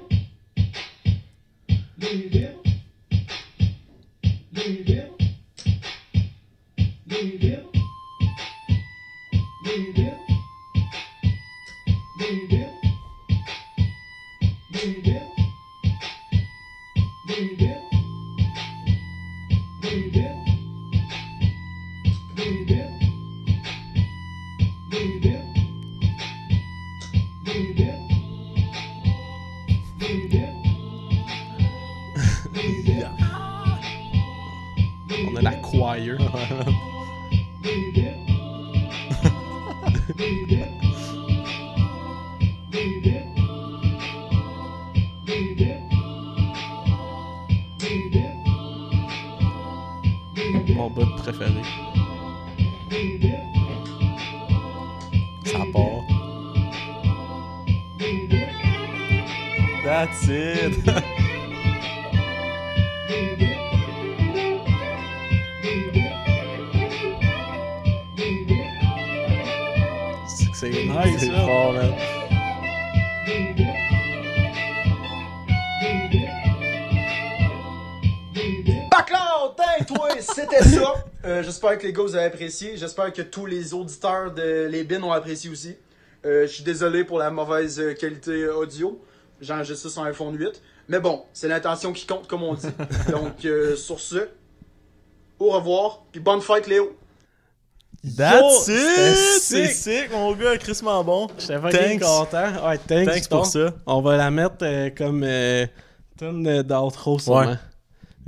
J'espère 81.74 81.82
que 81.82 81.88
les 81.88 81.94
gars 81.94 82.04
vous 82.04 82.16
avez 82.16 82.26
apprécié. 82.26 82.78
J'espère 82.78 83.12
que 83.12 83.22
tous 83.24 83.48
les 83.48 83.74
auditeurs 83.74 84.32
de 84.32 84.68
Les 84.70 84.84
Bins 84.84 85.02
ont 85.02 85.12
apprécié 85.12 85.50
aussi. 85.50 85.76
Euh, 86.24 86.46
Je 86.46 86.54
suis 86.54 86.64
désolé 86.64 87.04
pour 87.04 87.18
la 87.18 87.32
mauvaise 87.32 87.80
euh, 87.80 87.96
qualité 87.96 88.48
audio. 88.48 89.02
J'enregistre 89.42 89.88
ça 89.88 89.94
sur 89.94 90.04
un 90.04 90.10
iPhone 90.10 90.38
8. 90.38 90.62
Mais 90.88 91.00
bon, 91.00 91.24
c'est 91.34 91.48
l'intention 91.48 91.92
qui 91.92 92.06
compte, 92.06 92.28
comme 92.28 92.44
on 92.44 92.54
dit. 92.54 92.68
Donc, 93.12 93.44
euh, 93.46 93.76
sur 93.76 94.00
ce, 94.00 94.28
au 95.40 95.50
revoir. 95.50 96.04
Puis 96.12 96.22
bonne 96.22 96.42
fête, 96.42 96.68
Léo. 96.68 96.96
That's 98.18 98.68
Yo, 98.68 98.76
it! 98.76 99.40
C'est 99.42 99.68
sick. 99.70 100.12
mon 100.12 100.32
gars, 100.36 100.56
crissement 100.60 101.04
bon. 101.04 101.28
J'étais 101.40 101.60
fucking 101.60 102.00
Thanks. 102.00 102.02
content. 102.02 102.68
Ouais, 102.68 102.78
thanks, 102.78 103.08
Thanks 103.08 103.30
pour 103.30 103.48
ça. 103.48 103.74
On 103.88 104.02
va 104.02 104.18
la 104.18 104.30
mettre 104.30 104.58
euh, 104.62 104.92
comme 104.96 105.24
euh, 105.24 105.66
euh, 106.22 106.62
d'outro, 106.62 107.18
sûrement. 107.18 107.40
Ouais. 107.50 107.58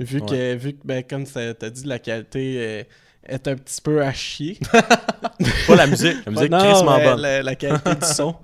Vu 0.00 0.20
que, 0.20 0.54
vu 0.56 0.72
que 0.72 0.80
ben, 0.84 1.04
comme 1.08 1.24
t'as 1.26 1.70
dit, 1.70 1.84
la 1.86 1.98
qualité 2.00 2.56
euh, 2.58 2.82
est 3.28 3.48
un 3.48 3.54
petit 3.56 3.80
peu 3.80 4.02
à 4.02 4.12
chier. 4.12 4.58
Pas 5.66 5.74
la 5.76 5.86
musique. 5.86 6.16
La 6.26 6.32
musique, 6.32 6.50
Non, 6.50 6.84
bonne. 6.84 7.20
La, 7.20 7.42
la 7.42 7.54
qualité 7.54 7.94
du 7.94 8.06
son. 8.06 8.36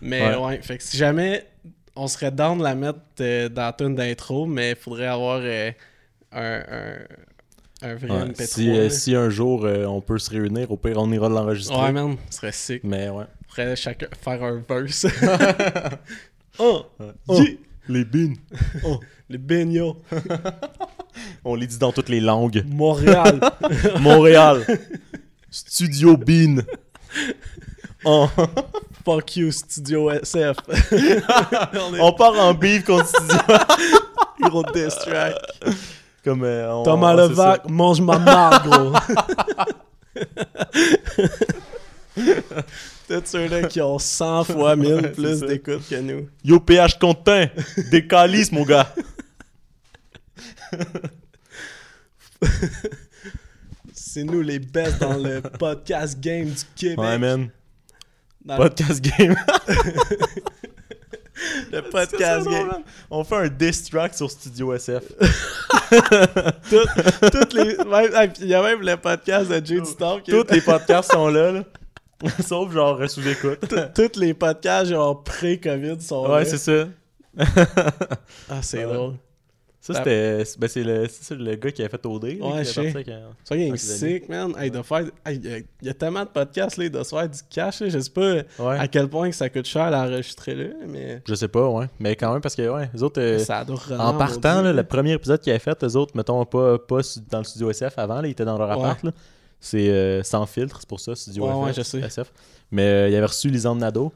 Mais 0.00 0.20
Ouais. 0.20 0.36
ouais. 0.36 0.62
fait 0.62 0.78
que 0.78 0.82
si 0.82 0.96
jamais 0.96 1.46
on 1.94 2.06
serait 2.08 2.30
down 2.30 2.58
de 2.58 2.62
la 2.64 2.74
mettre 2.74 2.98
euh, 3.20 3.48
dans 3.48 3.62
la 3.62 3.72
tune 3.72 3.94
d'intro, 3.94 4.46
mais 4.46 4.70
il 4.70 4.76
faudrait 4.76 5.06
avoir 5.06 5.40
euh, 5.42 5.70
un, 6.32 6.62
un, 7.82 7.88
un 7.90 7.94
vrai 7.94 8.10
Ouais, 8.10 8.24
MP3. 8.28 8.46
si, 8.46 8.70
euh, 8.70 8.88
si 8.88 9.14
un 9.14 9.28
jour 9.30 9.64
on 9.64 10.00
peut 10.00 10.18
se 10.18 10.30
réunir, 10.30 10.70
au 10.70 10.76
pire, 10.76 10.96
on 10.98 11.10
ira 11.12 11.28
l'enregistrer. 11.28 11.76
Ouais, 11.76 11.92
man, 11.92 12.16
ce 12.30 12.36
serait 12.38 12.52
sick. 12.52 12.82
Mais 12.84 13.08
ouais. 13.10 13.24
faudrait 13.48 13.76
chacun 13.76 14.06
faire 14.22 14.42
un 14.42 14.62
verse. 14.68 15.06
oh, 16.58 16.86
Oh, 17.28 17.40
les 17.88 18.04
bines. 18.04 18.36
oh, 18.84 19.00
les 19.28 19.38
beignets. 19.38 19.94
On 21.44 21.54
les 21.54 21.66
dit 21.66 21.78
dans 21.78 21.92
toutes 21.92 22.08
les 22.08 22.20
langues. 22.20 22.64
Montréal. 22.66 23.40
Montréal. 24.00 24.64
Studio 25.50 26.16
Bean. 26.16 26.62
Oh. 28.04 28.28
Fuck 29.04 29.36
you, 29.36 29.50
Studio 29.50 30.10
SF. 30.10 30.56
on 32.00 32.12
part 32.12 32.38
en 32.38 32.54
beef 32.54 32.84
contre 32.84 33.06
Studio. 33.06 33.38
gros 34.40 34.62
diss 34.72 34.94
track. 34.98 35.34
Comme, 36.24 36.44
euh, 36.44 36.72
on- 36.72 36.84
Thomas 36.84 37.14
Levac, 37.14 37.68
mange 37.68 38.00
ma 38.00 38.18
marde, 38.18 38.68
gros. 38.70 38.92
Peut-être 43.12 43.28
ceux-là 43.28 43.64
qui 43.64 43.78
ont 43.82 43.98
100 43.98 44.44
fois 44.52 44.74
1000 44.74 44.94
Ouais, 44.94 45.08
plus 45.10 45.24
c'est 45.34 45.36
ça. 45.40 45.46
d'écoute 45.46 45.82
que 45.86 45.96
nous. 46.00 46.30
Yo, 46.42 46.58
PH 46.60 46.98
Contin. 46.98 47.46
Des 47.90 48.06
calices, 48.06 48.50
mon 48.50 48.64
gars. 48.64 48.90
C'est 53.92 54.24
nous 54.24 54.40
les 54.40 54.58
best 54.58 54.98
dans 54.98 55.18
le 55.18 55.42
podcast 55.42 56.18
game 56.20 56.46
du 56.46 56.62
Québec. 56.74 56.98
Ouais, 56.98 57.18
man. 57.18 57.50
Dans 58.44 58.56
Podcast 58.56 59.00
game. 59.02 59.36
le 61.70 61.80
podcast 61.82 62.44
C'est 62.46 62.50
game. 62.50 62.72
On 63.10 63.24
fait 63.24 63.36
un 63.36 63.48
diss 63.48 63.84
track 63.90 64.14
sur 64.14 64.30
Studio 64.30 64.72
SF. 64.74 65.02
Tout- 66.70 66.88
toutes 67.30 67.52
les, 67.52 67.76
même- 67.76 68.32
puis 68.32 68.42
il 68.42 68.48
y 68.48 68.54
a 68.54 68.62
même 68.62 68.80
le 68.80 68.96
podcast 68.96 69.50
de 69.50 69.64
Jay 69.64 69.80
du 69.82 69.94
Temps 69.96 70.18
qui 70.20 70.30
Tous 70.30 70.46
les 70.50 70.60
podcasts 70.62 71.12
sont 71.12 71.28
là, 71.28 71.52
là. 71.52 71.62
Sauf 72.40 72.72
genre 72.72 73.00
euh, 73.00 73.06
sous-écoute. 73.08 73.60
tous 73.94 74.18
les 74.20 74.34
podcasts 74.34 74.90
genre 74.90 75.22
pré-Covid 75.22 76.00
sont 76.00 76.28
Ouais, 76.30 76.44
c'est 76.44 76.58
ça. 76.58 76.86
Ah, 78.50 78.60
c'est 78.62 78.84
Ouais. 78.84 78.94
drôle. 78.94 79.14
Ça, 79.80 79.94
c'était. 79.94 80.44
Ben, 80.58 80.68
c'est 80.68 80.84
le, 80.84 81.08
le 81.44 81.56
gars 81.56 81.72
qui 81.72 81.82
a 81.82 81.88
fait 81.88 82.06
OD. 82.06 82.24
là, 82.38 82.46
Ouais, 82.46 82.58
je 82.64 82.70
sais. 82.70 82.92
Ça, 83.42 83.56
il 83.56 83.72
est 83.74 83.76
sick, 83.76 84.28
man. 84.28 84.52
Hey, 84.56 84.70
de 84.70 84.80
faire... 84.80 85.06
hey, 85.26 85.40
il 85.42 85.64
y 85.82 85.88
a- 85.88 85.94
tellement 85.94 86.22
de 86.22 86.28
podcasts, 86.28 86.76
là, 86.76 86.84
il 86.84 86.90
doit 86.90 87.02
se 87.02 87.10
faire 87.16 87.28
du 87.28 87.40
cash, 87.50 87.80
là. 87.80 87.88
Je 87.88 87.98
sais 87.98 88.10
pas 88.10 88.34
Ouais. 88.62 88.78
à 88.78 88.86
quel 88.86 89.08
point 89.08 89.28
que 89.28 89.34
ça 89.34 89.48
coûte 89.48 89.66
cher 89.66 89.92
à 89.92 90.04
enregistrer 90.06 90.54
là, 90.54 90.66
mais 90.86 91.20
Je 91.26 91.34
sais 91.34 91.48
pas, 91.48 91.66
ouais. 91.68 91.86
Mais 91.98 92.14
quand 92.14 92.30
même, 92.32 92.40
parce 92.40 92.54
que, 92.54 92.68
ouais, 92.68 92.90
les 92.94 93.02
autres. 93.02 93.20
euh, 93.20 93.38
ça 93.40 93.64
en 93.98 94.14
partant, 94.14 94.62
là, 94.62 94.72
le 94.72 94.84
premier 94.84 95.14
épisode 95.14 95.40
qu'il 95.40 95.52
a 95.52 95.58
fait, 95.58 95.82
eux 95.82 95.96
autres, 95.96 96.16
mettons, 96.16 96.44
pas, 96.44 96.78
pas 96.78 97.00
dans 97.28 97.38
le 97.38 97.44
studio 97.44 97.68
SF 97.70 97.94
avant, 97.98 98.20
là, 98.20 98.28
ils 98.28 98.32
étaient 98.32 98.44
dans 98.44 98.58
leur 98.58 98.70
appart. 98.70 99.02
là. 99.02 99.10
C'est 99.64 99.88
euh, 99.88 100.22
sans 100.24 100.44
filtre, 100.44 100.78
c'est 100.80 100.88
pour 100.88 100.98
ça, 101.00 101.14
studio 101.14 101.44
Ouais, 101.46 101.52
FF, 101.52 101.62
ouais, 101.64 101.72
je 101.72 101.82
sais. 101.82 102.00
SF. 102.00 102.32
Mais 102.72 102.82
euh, 102.82 103.08
il 103.08 103.14
avait 103.14 103.26
reçu 103.26 103.48
Lisande 103.48 103.78
Nadeau, 103.78 104.12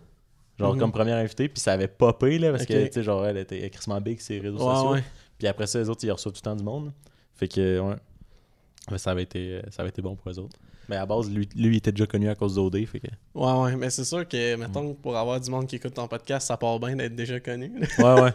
genre 0.58 0.74
Mhm. 0.74 0.80
comme 0.80 0.92
première 0.92 1.16
invitée, 1.18 1.48
puis 1.48 1.60
ça 1.60 1.72
avait 1.72 1.86
popé, 1.88 2.38
là, 2.40 2.50
parce 2.50 2.66
que, 2.66 2.86
tu 2.86 2.92
sais, 2.92 3.02
genre, 3.04 3.24
elle 3.24 3.36
était 3.36 3.70
crissement 3.70 4.00
big 4.00 4.20
sur 4.20 4.34
les 4.34 4.40
réseaux 4.40 4.58
Ouais, 4.58 4.74
sociaux. 4.74 4.96
Puis 5.38 5.46
après 5.46 5.66
ça, 5.68 5.78
les 5.78 5.88
autres, 5.88 6.02
ils 6.04 6.10
reçoivent 6.10 6.34
tout 6.34 6.40
le 6.44 6.50
temps 6.50 6.56
du 6.56 6.64
monde. 6.64 6.92
Fait 7.34 7.46
que, 7.48 7.78
ouais. 7.78 8.98
Ça, 8.98 9.10
avait 9.12 9.22
été, 9.22 9.54
euh, 9.54 9.62
ça 9.70 9.82
avait 9.82 9.90
été 9.90 10.02
bon 10.02 10.16
pour 10.16 10.30
eux 10.30 10.38
autres. 10.38 10.56
Mais 10.88 10.96
à 10.96 11.04
base, 11.06 11.28
lui, 11.30 11.48
lui 11.56 11.74
il 11.74 11.76
était 11.76 11.90
déjà 11.92 12.06
connu 12.06 12.28
à 12.28 12.34
cause 12.34 12.54
d'OD. 12.54 12.84
Fait 12.86 13.00
que... 13.00 13.06
Ouais, 13.34 13.52
ouais, 13.52 13.76
mais 13.76 13.90
c'est 13.90 14.04
sûr 14.04 14.26
que, 14.28 14.54
mettons, 14.56 14.94
pour 14.94 15.16
avoir 15.16 15.40
du 15.40 15.50
monde 15.50 15.66
qui 15.66 15.76
écoute 15.76 15.94
ton 15.94 16.06
podcast, 16.06 16.46
ça 16.46 16.56
part 16.56 16.78
bien 16.78 16.94
d'être 16.96 17.14
déjà 17.16 17.40
connu. 17.40 17.72
Ouais, 17.98 18.20
ouais. 18.20 18.32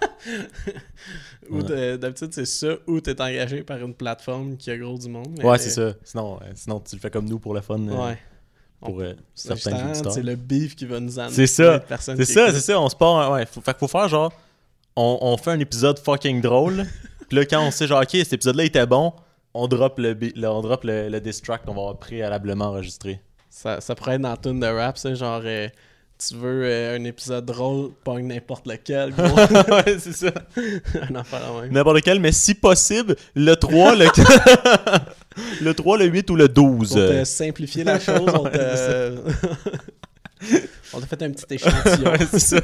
ou 1.49 1.61
Ouais. 1.61 1.97
d'habitude, 1.97 2.33
c'est 2.33 2.45
ça, 2.45 2.73
ou 2.87 2.99
t'es 3.01 3.19
engagé 3.21 3.63
par 3.63 3.77
une 3.77 3.93
plateforme 3.93 4.57
qui 4.57 4.69
a 4.71 4.77
gros 4.77 4.97
du 4.97 5.09
monde. 5.09 5.35
mais- 5.37 5.45
Ouais, 5.45 5.57
c'est 5.57 5.69
ça. 5.69 5.93
Sinon, 6.03 6.39
euh, 6.41 6.45
sinon, 6.55 6.79
tu 6.81 6.95
le 6.95 7.01
fais 7.01 7.09
comme 7.09 7.27
nous 7.29 7.39
pour 7.39 7.53
le 7.53 7.61
fun. 7.61 7.79
euh, 7.79 8.07
Ouais. 8.07 8.17
Pour 8.81 8.99
euh, 8.99 9.13
certains 9.35 9.55
Justement, 9.71 9.91
auditeurs. 9.91 10.11
C'est 10.11 10.23
le 10.23 10.35
beef 10.35 10.75
qui 10.75 10.85
va 10.87 10.99
nous 10.99 11.19
amener. 11.19 11.35
C'est 11.35 11.45
ça. 11.47 11.83
C'est 11.99 12.25
ça, 12.25 12.51
c'est 12.51 12.59
ça. 12.61 12.81
On 12.81 12.89
se 12.89 12.95
part. 12.95 13.31
Ouais, 13.31 13.45
faut, 13.45 13.61
fait 13.61 13.73
qu'il 13.73 13.79
faut 13.79 13.87
faire 13.87 14.07
genre. 14.07 14.33
On, 14.95 15.19
on 15.21 15.37
fait 15.37 15.51
un 15.51 15.59
épisode 15.59 15.99
fucking 15.99 16.41
drôle. 16.41 16.85
Puis 17.29 17.37
là, 17.37 17.45
quand 17.45 17.63
on 17.63 17.69
sait 17.69 17.85
genre, 17.85 18.01
ok, 18.01 18.09
cet 18.09 18.33
épisode-là 18.33 18.63
était 18.65 18.85
bon, 18.87 19.13
on 19.53 19.67
drop 19.67 19.97
le, 19.99 20.13
le- 20.13 20.49
on 20.49 20.61
drop 20.61 20.83
le, 20.83 21.09
le 21.09 21.19
diss 21.21 21.41
track 21.41 21.65
qu'on 21.65 21.73
va 21.73 21.81
avoir 21.81 21.97
préalablement 21.97 22.65
enregistré. 22.65 23.19
Ça, 23.49 23.81
ça 23.81 23.95
pourrait 23.95 24.15
être 24.15 24.21
dans 24.21 24.37
tune 24.37 24.59
de 24.59 24.67
rap, 24.67 24.97
ça, 24.97 25.13
genre, 25.13 25.41
euh, 25.43 25.67
tu 26.17 26.35
veux 26.35 26.63
euh, 26.65 26.95
un 26.97 27.03
épisode 27.03 27.45
drôle, 27.45 27.91
pas 28.03 28.17
n'importe 28.19 28.65
lequel, 28.67 29.11
gros. 29.11 29.25
ouais, 29.75 29.97
c'est 29.99 30.13
ça. 30.13 30.31
un 31.09 31.15
affaire 31.15 31.41
la 31.55 31.61
même. 31.63 31.71
N'importe 31.73 31.97
lequel, 31.97 32.19
mais 32.19 32.31
si 32.31 32.53
possible, 32.53 33.15
le 33.35 33.55
3, 33.55 33.95
le, 33.95 34.05
le 35.61 35.73
3, 35.73 35.97
le 35.97 36.05
8 36.05 36.29
ou 36.29 36.35
le 36.35 36.47
12. 36.47 36.89
Pour 36.89 36.97
te 36.97 37.23
simplifier 37.25 37.83
la 37.83 37.99
chose, 37.99 38.31
on 38.33 38.43
t'a... 38.43 39.09
on 40.93 40.99
t'a 41.01 41.07
fait 41.07 41.23
un 41.23 41.31
petit 41.31 41.55
échantillon. 41.55 42.11
ouais, 42.11 42.19
c'est 42.31 42.39
ça. 42.39 42.57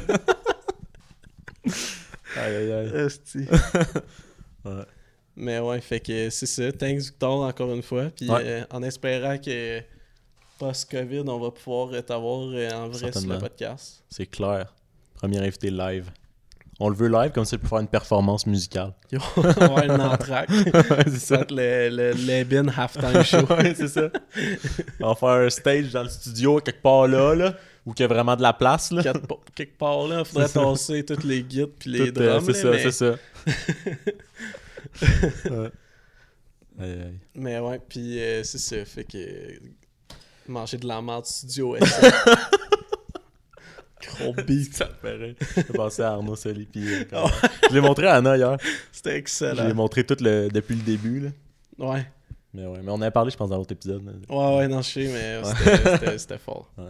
aïe, 2.36 2.56
aïe, 2.56 2.72
aïe. 2.72 3.08
Ouais. 4.64 4.82
Mais 5.40 5.60
ouais, 5.60 5.80
fait 5.80 6.00
que 6.00 6.30
c'est 6.30 6.46
ça. 6.46 6.72
Thanks 6.72 6.98
Victor 7.00 7.42
encore 7.42 7.72
une 7.72 7.82
fois. 7.82 8.06
Puis 8.14 8.28
Ouais. 8.28 8.42
euh, 8.44 8.64
en 8.70 8.82
espérant 8.82 9.38
que 9.38 9.80
post-Covid, 10.58 11.22
on 11.26 11.38
va 11.38 11.50
pouvoir 11.52 11.90
t'avoir 12.04 12.48
euh, 12.52 12.70
en 12.72 12.88
vrai 12.88 13.12
sur 13.12 13.28
le 13.28 13.38
podcast. 13.38 14.02
C'est 14.10 14.26
clair. 14.26 14.74
Premier 15.14 15.38
invité 15.38 15.70
live. 15.70 16.10
On 16.80 16.88
le 16.88 16.94
veut 16.96 17.08
live 17.08 17.32
comme 17.32 17.44
ça 17.44 17.58
pour 17.58 17.68
faire 17.68 17.78
une 17.80 17.88
performance 17.88 18.46
musicale. 18.46 18.92
Yo, 19.10 19.18
on 19.36 19.40
va 19.40 19.50
avoir 19.64 19.84
une 19.84 20.00
entraque. 20.00 20.48
ouais, 20.50 21.04
c'est 21.06 21.18
Ça 21.18 21.44
le, 21.50 21.88
le 21.90 22.12
Lebin 22.12 22.68
halftime 22.68 23.22
show. 23.24 23.46
ouais, 23.52 23.74
c'est 23.76 23.88
ça. 23.88 24.10
On 25.00 25.08
va 25.08 25.14
faire 25.16 25.28
un 25.46 25.50
stage 25.50 25.90
dans 25.92 26.02
le 26.04 26.08
studio 26.08 26.58
quelque 26.60 26.82
part 26.82 27.06
là, 27.08 27.34
là 27.34 27.54
où 27.86 27.92
il 27.96 28.00
y 28.00 28.04
a 28.04 28.06
vraiment 28.08 28.36
de 28.36 28.42
la 28.42 28.52
place. 28.52 28.90
Là. 28.92 29.02
Quelque 29.02 29.26
pa- 29.26 29.38
quelque 29.54 29.76
part 29.78 30.06
là, 30.08 30.18
il 30.20 30.24
faudrait 30.24 30.48
tasser 30.48 31.04
toutes 31.04 31.24
les 31.24 31.42
guides 31.42 31.70
puis 31.78 31.90
les 31.90 32.12
Tout, 32.12 32.20
euh, 32.20 32.38
drums. 32.38 32.46
c'est 32.46 32.60
ça, 32.62 32.70
mais, 32.70 32.78
c'est 32.82 32.92
ça. 32.92 33.14
ouais. 35.50 35.70
Aïe, 36.80 36.90
aïe. 36.92 37.18
mais 37.34 37.58
ouais, 37.58 37.80
puis 37.88 38.20
euh, 38.20 38.42
c'est 38.44 38.58
ça. 38.58 38.84
Fait 38.84 39.04
que 39.04 39.18
euh, 39.18 39.58
manger 40.46 40.76
de 40.76 40.86
la 40.86 41.02
merde 41.02 41.26
studio 41.26 41.76
SF. 41.76 42.24
Gros 44.20 44.32
beef. 44.46 44.72
Ça 44.74 44.86
me 44.88 44.94
ferait. 44.94 45.34
J'ai 45.56 45.62
pensé 45.64 46.02
à 46.02 46.12
Arnaud 46.12 46.36
Soli. 46.36 46.66
Puis, 46.66 46.94
euh, 46.94 47.04
quand- 47.10 47.26
Je 47.68 47.74
l'ai 47.74 47.80
montré 47.80 48.06
à 48.06 48.14
Anna 48.14 48.36
hier. 48.36 48.56
C'était 48.92 49.10
Je 49.10 49.14
l'ai 49.14 49.18
excellent. 49.18 49.74
montré 49.74 50.04
tout 50.04 50.16
le, 50.20 50.48
depuis 50.48 50.76
le 50.76 50.82
début. 50.82 51.20
Là. 51.20 51.30
Ouais. 51.78 52.06
Mais, 52.54 52.64
ouais. 52.64 52.78
mais 52.82 52.90
on 52.90 52.94
en 52.94 53.02
avait 53.02 53.10
parlé, 53.10 53.30
je 53.30 53.36
pense, 53.36 53.50
dans 53.50 53.56
l'autre 53.58 53.72
épisode. 53.72 54.04
là. 54.06 54.12
Ouais, 54.34 54.56
ouais, 54.58 54.68
non, 54.68 54.80
je 54.82 54.88
sais, 54.90 55.06
mais 55.12 55.42
Ouais. 55.44 56.16
c'était- 56.18 56.38
fort. 56.38 56.72
Ouais. 56.78 56.84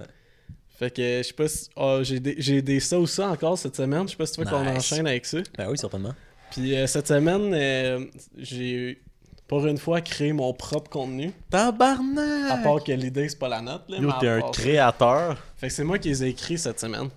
Fait 0.78 0.95
que 0.95 1.02
je 1.02 1.23
sais 1.25 1.33
pas 1.33 1.49
si. 1.49 1.69
ah, 1.76 1.99
j'ai 2.02 2.21
des, 2.21 2.37
j'ai 2.38 2.62
des 2.62 2.78
ça 2.78 3.00
ou 3.00 3.07
ça 3.07 3.28
encore 3.31 3.59
cette 3.59 3.75
semaine. 3.75 4.05
Je 4.07 4.12
sais 4.12 4.17
pas 4.17 4.26
si 4.26 4.35
tu 4.35 4.40
veux 4.40 4.47
qu'on 4.47 4.64
enchaîne 4.67 5.07
avec 5.09 5.26
ça. 5.26 5.38
Ben 5.57 5.69
oui, 5.69 5.76
certainement. 5.76 6.14
Puis 6.50 6.76
euh, 6.76 6.87
cette 6.87 7.09
semaine, 7.09 7.52
euh, 7.55 8.05
j'ai. 8.37 9.00
pour 9.47 9.67
une 9.67 9.78
fois, 9.78 10.00
créer 10.00 10.33
mon 10.33 10.52
propre 10.52 10.90
contenu. 10.90 11.33
Tabarnak! 11.50 12.50
À 12.50 12.57
part 12.59 12.83
que 12.83 12.93
l'idée, 12.93 13.28
c'est 13.28 13.38
pas 13.38 13.49
la 13.49 13.61
note. 13.61 13.83
Là, 13.88 13.99
Yo, 13.99 14.12
t'es 14.21 14.28
un 14.28 14.40
ça- 14.40 14.47
créateur. 14.52 15.37
Fait 15.57 15.69
que 15.69 15.73
c'est 15.73 15.85
moi 15.85 15.99
qui 15.99 16.09
les 16.09 16.25
ai 16.25 16.28
écrits 16.28 16.59
cette 16.59 16.81
semaine. 16.81 17.09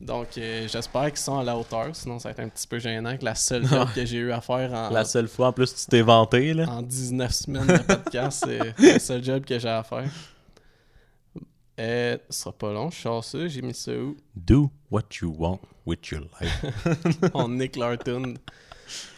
Donc, 0.00 0.28
euh, 0.38 0.68
j'espère 0.68 1.06
qu'ils 1.08 1.16
sont 1.18 1.38
à 1.40 1.42
la 1.42 1.56
hauteur. 1.58 1.88
Sinon, 1.92 2.20
ça 2.20 2.28
va 2.28 2.30
être 2.32 2.40
un 2.40 2.48
petit 2.48 2.68
peu 2.68 2.78
gênant 2.78 3.16
que 3.16 3.24
la 3.24 3.34
seule 3.34 3.66
job 3.68 3.88
que 3.94 4.04
j'ai 4.06 4.18
eu 4.18 4.30
à 4.32 4.40
faire 4.40 4.72
en, 4.72 4.90
La 4.90 5.04
seule 5.04 5.26
fois, 5.26 5.48
en 5.48 5.52
plus, 5.52 5.74
tu 5.74 5.86
t'es 5.86 6.02
vanté, 6.02 6.54
là. 6.54 6.68
en 6.70 6.82
19 6.82 7.32
semaines 7.32 7.66
de 7.66 7.78
podcast, 7.78 8.44
c'est 8.46 8.92
le 8.94 8.98
seul 9.00 9.24
job 9.24 9.44
que 9.44 9.58
j'ai 9.58 9.68
à 9.68 9.82
faire. 9.82 10.04
Euh, 11.78 12.18
ce 12.30 12.40
sera 12.40 12.52
pas 12.52 12.72
long, 12.72 12.90
ça. 12.90 13.10
J'ai 13.48 13.62
mis 13.62 13.74
ça 13.74 13.92
où? 13.92 14.16
Do 14.34 14.70
what 14.90 15.02
you 15.22 15.34
want 15.38 15.60
with 15.86 16.06
your 16.10 16.22
life. 16.40 16.64
On 17.34 17.48
Nick 17.48 17.76
Larton. 17.76 18.34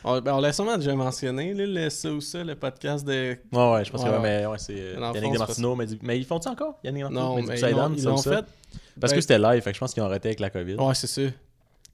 On, 0.03 0.21
ben, 0.21 0.35
on 0.35 0.41
l'a 0.41 0.53
sûrement 0.53 0.77
déjà 0.77 0.95
mentionné, 0.97 1.55
là, 1.55 1.65
le 1.65 1.91
ça 1.91 2.11
ou 2.13 2.21
ça, 2.21 2.43
le 2.43 2.57
podcast 2.57 3.05
de. 3.07 3.37
Ouais, 3.53 3.73
ouais, 3.73 3.85
je 3.85 3.91
pense 3.93 4.03
Ouais, 4.03 4.09
que 4.11 4.15
ouais, 4.17 4.21
mais 4.21 4.47
ouais, 4.47 4.59
c'est 4.59 4.75
euh, 4.77 5.13
Yannick 5.15 5.33
Demartino. 5.35 5.77
Mais, 5.77 5.87
mais 6.03 6.19
ils 6.19 6.25
font-tu 6.25 6.49
encore 6.49 6.79
Yannick 6.83 7.05
Demartino 7.05 7.29
Non, 7.29 7.37
Mehdi 7.37 7.63
mais 7.63 7.71
ils 7.99 8.05
l'ont- 8.05 8.17
ça 8.17 8.23
ça? 8.31 8.37
fait. 8.43 8.45
Parce 9.01 9.13
Ben, 9.13 9.17
que 9.17 9.21
c'était 9.23 9.39
live, 9.39 9.63
fait 9.63 9.71
que 9.71 9.75
je 9.77 9.81
pense 9.81 9.95
qu'ils 9.95 10.03
ont 10.03 10.07
arrêté 10.07 10.29
avec 10.29 10.41
la 10.41 10.51
COVID. 10.51 10.75
Ouais, 10.75 10.95
c'est 10.95 11.07
ça. 11.07 11.23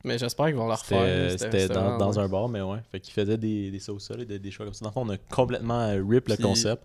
Mais 0.07 0.19
j'espère 0.19 0.47
qu'ils 0.47 0.55
vont 0.55 0.69
le 0.69 0.75
refaire. 0.75 1.33
C'était 1.37 1.67
dans, 1.67 1.99
dans 1.99 2.21
un 2.21 2.29
bar, 2.29 2.49
mais 2.49 2.63
ouais. 2.63 2.79
Fait 2.93 3.01
qu'ils 3.01 3.13
faisaient 3.13 3.37
des, 3.37 3.73
des 3.73 3.81
sauces 3.81 4.09
là, 4.11 4.25
des, 4.25 4.39
des 4.39 4.51
choix 4.53 4.65
comme 4.65 4.73
ça. 4.73 4.85
Dans 4.85 4.91
le 4.91 4.95
fond, 4.95 5.05
on 5.05 5.11
a 5.11 5.17
complètement 5.35 5.81
euh, 5.81 6.01
rip 6.09 6.29
le 6.29 6.37
concept. 6.37 6.81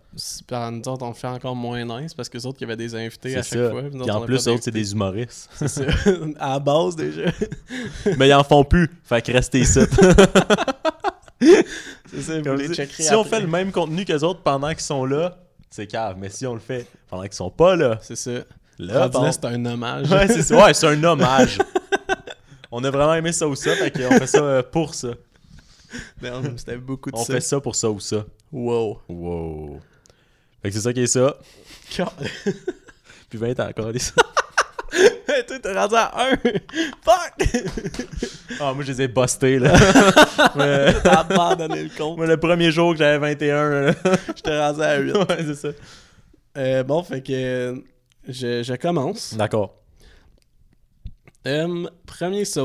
Par 0.48 0.72
nous 0.72 0.80
autres, 0.88 1.04
on 1.04 1.08
le 1.08 1.14
fait 1.14 1.28
encore 1.28 1.54
moins 1.54 1.84
nice 1.84 2.14
parce 2.14 2.28
que 2.28 2.36
les 2.36 2.46
autres, 2.46 2.58
il 2.60 2.62
y 2.62 2.64
avait 2.64 2.76
des 2.76 2.96
invités 2.96 3.36
à 3.36 3.42
chaque 3.44 3.60
ça. 3.60 3.70
fois. 3.70 3.82
puis 3.82 4.10
en 4.10 4.22
plus, 4.22 4.48
eux 4.48 4.52
autres, 4.52 4.64
c'est 4.64 4.72
des 4.72 4.92
humoristes. 4.92 5.48
C'est 5.54 5.68
ça. 5.68 5.82
à 6.40 6.50
la 6.54 6.58
base, 6.58 6.96
déjà. 6.96 7.30
mais 8.18 8.28
ils 8.28 8.34
en 8.34 8.42
font 8.42 8.64
plus. 8.64 8.90
Fait 9.04 9.22
que 9.22 9.30
restez 9.30 9.60
ici. 9.60 9.78
C'est 11.40 12.20
ça, 12.22 12.40
vous 12.40 12.54
les 12.56 12.74
si- 12.74 13.14
on 13.14 13.24
fait 13.24 13.40
le 13.40 13.46
même 13.46 13.72
contenu 13.72 14.04
qu'eux 14.04 14.20
autres 14.20 14.42
pendant 14.42 14.68
qu'ils 14.70 14.80
sont 14.80 15.04
là, 15.04 15.38
c'est 15.70 15.86
cave. 15.86 16.16
Mais 16.18 16.28
si 16.28 16.46
on 16.46 16.54
le 16.54 16.60
fait 16.60 16.86
pendant 17.08 17.22
qu'ils 17.22 17.32
sont 17.32 17.50
pas 17.50 17.74
là, 17.74 17.98
C'est 18.02 18.16
ça. 18.16 18.30
là, 18.78 19.10
c'est 19.32 19.44
un 19.46 19.64
hommage. 19.64 20.10
Ouais, 20.10 20.28
c'est 20.28 20.42
ça. 20.42 20.56
Ouais, 20.64 20.74
c'est 20.74 20.86
un 20.86 21.02
hommage. 21.02 21.58
On 22.72 22.82
a 22.82 22.90
vraiment 22.90 23.14
aimé 23.14 23.30
ça 23.32 23.46
ou 23.46 23.54
ça, 23.54 23.76
fait 23.76 23.90
qu'on 23.92 24.10
fait 24.18 24.26
ça 24.26 24.38
euh, 24.42 24.62
pour 24.62 24.94
ça. 24.94 25.10
C'était 26.56 26.76
beaucoup 26.78 27.10
de 27.10 27.16
On 27.16 27.24
ça. 27.24 27.34
fait 27.34 27.40
ça 27.40 27.60
pour 27.60 27.76
ça 27.76 27.90
ou 27.90 28.00
ça. 28.00 28.24
Wow. 28.50 28.98
Wow. 29.08 29.80
Fait 30.62 30.68
que 30.70 30.74
c'est 30.74 30.80
ça 30.80 30.92
qui 30.92 31.00
est 31.02 31.06
ça. 31.06 31.36
Puis 33.28 33.38
20 33.38 33.60
ans 33.60 33.68
encore. 33.68 33.92
des- 33.92 34.00
Hey, 35.26 35.46
toi, 35.46 35.58
t'es 35.58 35.72
rendu 35.72 35.94
à 35.94 36.12
1. 36.32 36.36
Fuck! 37.02 37.48
Ah, 38.60 38.74
moi, 38.74 38.84
je 38.84 38.92
les 38.92 39.02
ai 39.02 39.08
bustés, 39.08 39.58
là. 39.58 39.72
Mais- 40.56 40.92
T'as 41.02 41.20
abandonné 41.20 41.84
le 41.84 41.90
compte. 41.96 42.18
moi, 42.18 42.26
le 42.26 42.36
premier 42.36 42.70
jour 42.70 42.92
que 42.92 42.98
j'avais 42.98 43.18
21, 43.18 43.70
là. 43.86 43.94
J'étais 44.36 44.58
rendu 44.60 44.82
à 44.82 44.98
8. 44.98 45.12
ouais, 45.16 45.26
c'est 45.46 45.54
ça. 45.54 45.68
Euh, 46.58 46.82
bon, 46.82 47.02
fait 47.02 47.22
que 47.22 47.82
je, 48.28 48.62
je 48.62 48.74
commence. 48.74 49.34
D'accord. 49.34 49.74
Euh, 51.46 51.86
premier 52.06 52.44
ça, 52.44 52.62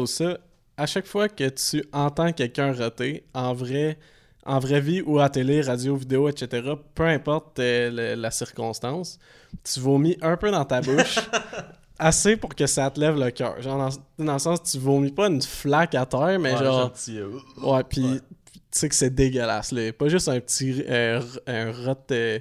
à 0.77 0.86
chaque 0.86 1.07
fois 1.07 1.29
que 1.29 1.50
tu 1.50 1.84
entends 1.91 2.31
quelqu'un 2.31 2.72
roter, 2.74 3.24
en 3.34 3.53
vrai, 3.53 3.98
en 4.46 4.60
vraie 4.60 4.81
vie 4.81 5.01
ou 5.01 5.19
à 5.19 5.29
télé, 5.29 5.62
radio, 5.62 5.96
vidéo, 5.96 6.29
etc., 6.29 6.74
peu 6.93 7.03
importe 7.05 7.60
euh, 7.60 7.89
le- 8.15 8.22
la 8.22 8.31
circonstance, 8.31 9.17
tu 9.63 9.79
vomis 9.79 10.17
un 10.22 10.38
peu 10.38 10.51
dans 10.51 10.63
ta 10.65 10.81
bouche, 10.81 11.17
assez 12.00 12.38
pour 12.38 12.53
que 12.53 12.67
ça 12.67 12.89
te 12.91 13.00
lève 13.00 13.17
le 13.17 13.31
cœur. 13.31 13.60
Genre, 13.62 13.77
dans, 14.17 14.24
dans 14.25 14.34
le 14.34 14.39
sens, 14.39 14.62
tu 14.63 14.77
vomis 14.77 15.12
pas 15.12 15.27
une 15.27 15.41
flaque 15.41 15.96
à 15.96 16.05
terre, 16.05 16.38
mais 16.39 16.53
Ouais, 16.53 16.60
genre... 16.60 16.81
gentil, 16.89 17.17
euh, 17.19 17.29
Ouais, 17.63 17.84
puis 17.84 18.03
Ouais. 18.05 18.19
tu 18.51 18.60
sais 18.72 18.89
que 18.89 18.96
c'est 18.96 19.10
dégueulasse, 19.13 19.72
là. 19.72 19.91
Pas 19.93 20.07
juste 20.10 20.29
un 20.29 20.39
petit 20.39 20.84
euh, 20.88 21.19
un 21.48 21.72
rot 21.72 21.96
euh, 22.12 22.38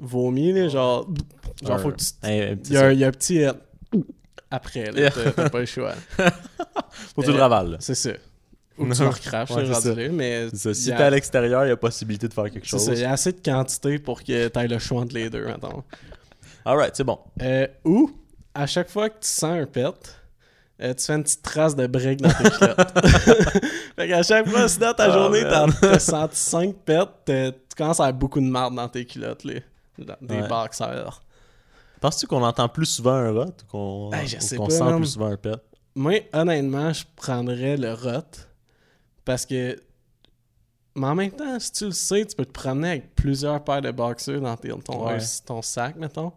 vomi, 0.00 0.52
là, 0.52 0.68
genre... 0.68 1.06
Genre, 1.62 1.80
faut 1.80 1.90
que 1.90 1.96
tu... 1.96 2.06
Il 2.24 2.72
y, 2.72 2.76
a, 2.78 2.92
il 2.92 2.98
y 2.98 3.04
a 3.04 3.08
un 3.08 3.12
petit... 3.12 3.44
après, 4.50 4.90
là, 4.92 5.10
t'as 5.10 5.30
t'as 5.32 5.50
pas 5.50 5.60
le 5.60 5.66
choix. 5.66 5.92
Faut 7.14 7.22
que 7.22 7.26
tu 7.26 7.32
le 7.32 7.38
ravales. 7.40 7.76
C'est 7.80 7.94
ça. 7.94 8.10
Ou 8.78 8.86
tu 8.92 9.00
le 9.02 9.08
recraches, 9.08 9.50
Ouais, 9.50 9.66
c'est 9.66 9.72
rendu 9.90 10.02
là, 10.02 10.08
mais... 10.12 10.48
C'est 10.50 10.56
ça. 10.56 10.74
Si 10.74 10.92
a- 10.92 10.96
t'es 10.96 11.02
à 11.02 11.10
l'extérieur, 11.10 11.64
il 11.64 11.68
y 11.68 11.72
a 11.72 11.76
possibilité 11.76 12.28
de 12.28 12.34
faire 12.34 12.44
quelque 12.44 12.64
c'est 12.64 12.70
chose. 12.76 12.84
ça, 12.86 12.92
il 12.92 13.00
y 13.00 13.04
a 13.04 13.12
assez 13.12 13.32
de 13.32 13.40
quantité 13.40 13.98
pour 13.98 14.22
que 14.22 14.48
t'ailles 14.48 14.68
le 14.68 14.78
choix 14.78 15.00
entre 15.02 15.14
les 15.14 15.30
deux, 15.30 15.44
mettons. 15.46 15.82
Alright, 16.64 16.94
c'est 16.96 17.04
bon. 17.04 17.18
Euh, 17.42 17.66
ou, 17.84 18.10
à 18.54 18.66
chaque 18.66 18.90
fois 18.90 19.08
que 19.08 19.14
tu 19.20 19.28
sens 19.28 19.60
un 19.62 19.66
pet, 19.66 19.92
euh, 20.82 20.92
tu 20.94 21.04
fais 21.06 21.14
une 21.14 21.22
petite 21.22 21.42
trace 21.42 21.74
de 21.74 21.86
break 21.86 22.20
dans 22.20 22.28
tes 22.28 22.50
culottes. 22.50 22.98
fait 23.96 24.08
qu'à 24.08 24.22
chaque 24.22 24.46
fois, 24.48 24.68
si 24.68 24.78
dans 24.78 24.92
ta 24.92 25.04
Ah, 25.04 25.10
journée, 25.10 25.42
t'as 25.42 25.98
senti 25.98 26.36
5 26.36 26.74
pets, 26.84 27.08
tu 27.26 27.76
commences 27.78 28.00
à 28.00 28.04
avoir 28.06 28.12
beaucoup 28.18 28.40
de 28.40 28.46
marde 28.46 28.74
dans 28.74 28.88
tes 28.88 29.06
culottes, 29.06 29.44
là. 29.44 29.54
Dans- 29.98 30.16
Des 30.20 30.34
Ouais. 30.42 30.48
boxers. 30.48 31.22
Penses-tu 32.00 32.26
qu'on 32.26 32.42
entend 32.42 32.68
plus 32.68 32.86
souvent 32.86 33.12
un 33.14 33.30
rot 33.32 33.44
ou 33.46 33.66
qu'on 33.70 34.10
pas, 34.10 34.26
sent 34.26 34.56
plus 34.96 35.06
souvent 35.06 35.26
un 35.32 35.36
pet? 35.36 35.56
Moi, 35.94 36.20
honnêtement, 36.32 36.92
je 36.92 37.04
prendrais 37.16 37.76
le 37.76 37.92
rot 37.94 38.20
parce 39.24 39.46
que. 39.46 39.76
Mais 40.94 41.06
en 41.06 41.14
même 41.14 41.30
temps, 41.30 41.58
si 41.60 41.72
tu 41.72 41.84
le 41.86 41.90
sais, 41.92 42.24
tu 42.24 42.34
peux 42.36 42.44
te 42.46 42.52
promener 42.52 42.88
avec 42.90 43.14
plusieurs 43.14 43.62
paires 43.64 43.82
de 43.82 43.90
boxers 43.90 44.40
dans 44.40 44.56
ton, 44.56 45.06
Ouais. 45.06 45.14
un- 45.14 45.44
ton 45.46 45.60
sac, 45.62 45.96
mettons. 45.96 46.32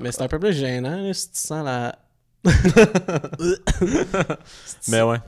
Mais 0.00 0.10
c'est 0.12 0.22
un 0.22 0.28
peu 0.28 0.38
plus 0.38 0.54
gênant 0.54 1.02
là, 1.02 1.12
si 1.12 1.30
tu 1.30 1.38
sens 1.38 1.64
la. 1.64 1.98
Mais 4.88 5.02
ouais. 5.02 5.18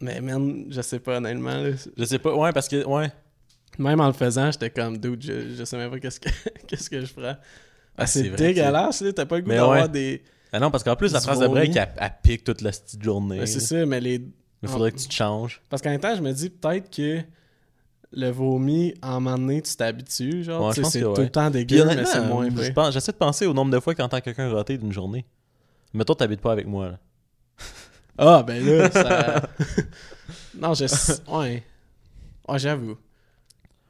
Mais 0.00 0.20
man, 0.20 0.66
je 0.70 0.80
sais 0.82 0.98
pas 0.98 1.16
honnêtement. 1.16 1.54
là. 1.62 1.70
Je 1.96 2.04
sais 2.04 2.18
pas. 2.18 2.34
Ouais, 2.34 2.52
parce 2.52 2.68
que. 2.68 2.84
Ouais. 2.84 3.10
Même 3.78 4.00
en 4.00 4.06
le 4.06 4.12
faisant, 4.14 4.50
j'étais 4.50 4.70
comme 4.70 4.96
dude, 4.96 5.22
je, 5.22 5.54
je 5.54 5.64
sais 5.64 5.76
même 5.76 5.90
pas 5.90 5.98
qu'est-ce 5.98 6.18
que 6.20 6.30
qu'est-ce 6.66 6.88
que 6.88 7.00
je 7.00 7.06
ferais. 7.06 7.36
Ah, 7.98 8.06
c'est 8.06 8.30
dégueulasse, 8.30 9.00
là, 9.00 9.12
t'as 9.12 9.24
pas 9.26 9.36
le 9.36 9.42
goût 9.42 9.50
d'avoir 9.50 9.82
ouais. 9.82 9.88
des. 9.88 10.22
Ah 10.52 10.60
non, 10.60 10.70
parce 10.70 10.84
qu'en 10.84 10.96
plus, 10.96 11.12
la 11.12 11.20
phrase 11.20 11.40
de 11.40 11.46
break, 11.48 11.74
elle, 11.76 11.88
elle 11.96 12.12
pique 12.22 12.44
toute 12.44 12.60
la 12.60 12.70
petite 12.70 13.02
journée. 13.02 13.44
C'est 13.46 13.60
ça, 13.60 13.84
mais 13.86 14.00
les. 14.00 14.20
Il 14.62 14.68
faudrait 14.68 14.90
que 14.92 14.98
tu 14.98 15.06
te 15.08 15.14
changes. 15.14 15.60
Parce 15.68 15.82
qu'en 15.82 15.90
même 15.90 16.00
temps, 16.00 16.14
je 16.16 16.22
me 16.22 16.32
dis 16.32 16.50
peut-être 16.50 16.90
que 16.94 17.20
le 18.12 18.30
vomi, 18.30 18.94
en 19.02 19.08
un 19.16 19.20
moment 19.20 19.36
donné, 19.38 19.60
tu 19.62 19.74
t'habitues. 19.76 20.42
Genre, 20.44 20.68
Ouais, 20.68 20.74
tu 20.74 20.82
c'est 20.84 21.00
tout 21.02 21.08
ouais. 21.08 21.24
le 21.24 21.28
temps 21.30 21.50
dégueu, 21.50 21.76
mais 21.84 21.92
honnêtement, 21.92 22.06
c'est 22.12 22.20
moins 22.26 22.48
je 22.48 22.54
vrai. 22.54 22.72
pense- 22.72 22.92
J'essaie 22.94 23.12
de 23.12 23.16
penser 23.18 23.46
au 23.46 23.52
nombre 23.52 23.70
de 23.70 23.78
fois 23.80 23.94
que 23.94 23.98
t'entends 23.98 24.20
quelqu'un 24.20 24.50
roter 24.50 24.78
d'une 24.78 24.92
journée. 24.92 25.24
Mais 25.92 26.04
toi, 26.04 26.14
t'habites 26.16 26.40
pas 26.40 26.52
avec 26.52 26.66
moi, 26.66 26.88
là. 26.88 26.98
Ah, 28.18 28.42
ben 28.42 28.64
là, 28.64 28.90
ça. 28.90 29.42
non, 30.54 30.72
je. 30.72 30.84
Ouais. 31.30 31.62
Ouais, 32.48 32.58
j'avoue. 32.58 32.96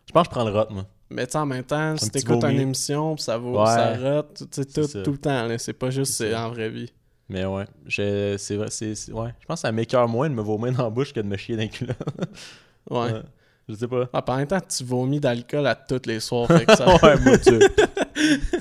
Je 0.06 0.12
pense 0.12 0.26
que 0.26 0.34
je 0.34 0.38
prends 0.40 0.48
le 0.48 0.58
rot, 0.58 0.66
moi. 0.70 0.84
Mais 1.10 1.26
tu 1.26 1.32
sais, 1.32 1.38
en 1.38 1.46
même 1.46 1.62
temps, 1.64 1.96
si 1.96 2.10
t'écoutes 2.10 2.42
une 2.44 2.60
émission, 2.60 3.16
ça 3.16 3.38
vaut, 3.38 3.60
Ouais. 3.60 3.66
ça 3.66 3.96
rote, 3.96 4.42
tu 4.50 4.62
sais, 4.62 4.64
tout, 4.64 5.02
tout 5.04 5.12
le 5.12 5.18
temps. 5.18 5.48
C'est 5.58 5.72
pas 5.72 5.90
juste 5.90 6.20
en 6.34 6.50
vraie 6.50 6.68
vie. 6.70 6.92
Mais 7.28 7.44
ouais, 7.44 7.64
je- 7.86 8.36
c'est 8.38 8.56
vrai, 8.56 8.68
c'est, 8.70 8.92
ouais. 9.12 9.34
Je 9.40 9.46
pense 9.46 9.60
que 9.62 9.68
ça 9.68 9.72
m'écœure 9.72 10.08
moins 10.08 10.28
de 10.28 10.34
me 10.34 10.42
vomir 10.42 10.72
dans 10.72 10.84
la 10.84 10.90
bouche 10.90 11.12
que 11.12 11.20
de 11.20 11.26
me 11.26 11.36
chier 11.36 11.56
les 11.56 11.68
culottes. 11.68 11.96
Ouais. 12.90 13.12
Ouais. 13.12 13.22
Je 13.68 13.74
sais 13.74 13.88
pas. 13.88 14.08
Ah, 14.12 14.22
même 14.36 14.46
temps, 14.46 14.60
tu 14.60 14.84
vomis 14.84 15.18
d'alcool 15.18 15.66
à 15.66 15.74
tous 15.74 16.02
les 16.06 16.20
soirs, 16.20 16.46
fait 16.46 16.64
que 16.66 16.76
ça. 16.76 16.86
ouais, 17.02 17.18
moi, 17.18 17.36
tu 17.38 17.58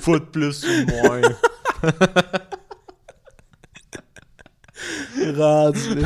Foot 0.00 0.32
plus 0.32 0.64
ou 0.64 0.86
moins. 0.86 1.20
rendu. 5.36 6.04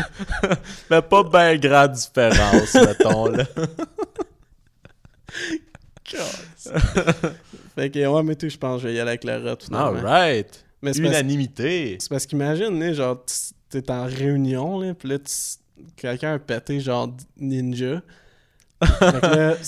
Mais 0.91 1.01
pas 1.03 1.23
bien 1.25 1.57
grande 1.57 1.93
différence, 1.93 2.75
mettons, 2.75 3.27
là. 3.29 3.45
Fait 7.75 7.91
que, 7.91 8.07
ouais, 8.07 8.23
mais 8.23 8.35
tout, 8.37 8.49
je 8.49 8.57
pense 8.57 8.77
que 8.77 8.83
je 8.83 8.89
vais 8.89 8.95
y 8.95 9.01
aller 9.01 9.11
avec 9.11 9.25
rot, 9.25 9.57
finalement. 9.65 9.99
Alright. 9.99 10.65
Mais 10.83 10.93
Unanimité. 10.97 11.97
C'est 12.01 12.09
parce 12.09 12.27
qu'imagine, 12.27 12.93
genre, 12.95 13.25
t'es 13.69 13.91
en 13.91 14.05
réunion, 14.07 14.81
là, 14.81 14.95
pis 14.95 15.07
là, 15.09 15.19
quelqu'un 15.97 16.35
a 16.35 16.39
pété, 16.39 16.81
genre, 16.81 17.15
ninja. 17.39 18.01
fait 18.83 19.21
que 19.21 19.27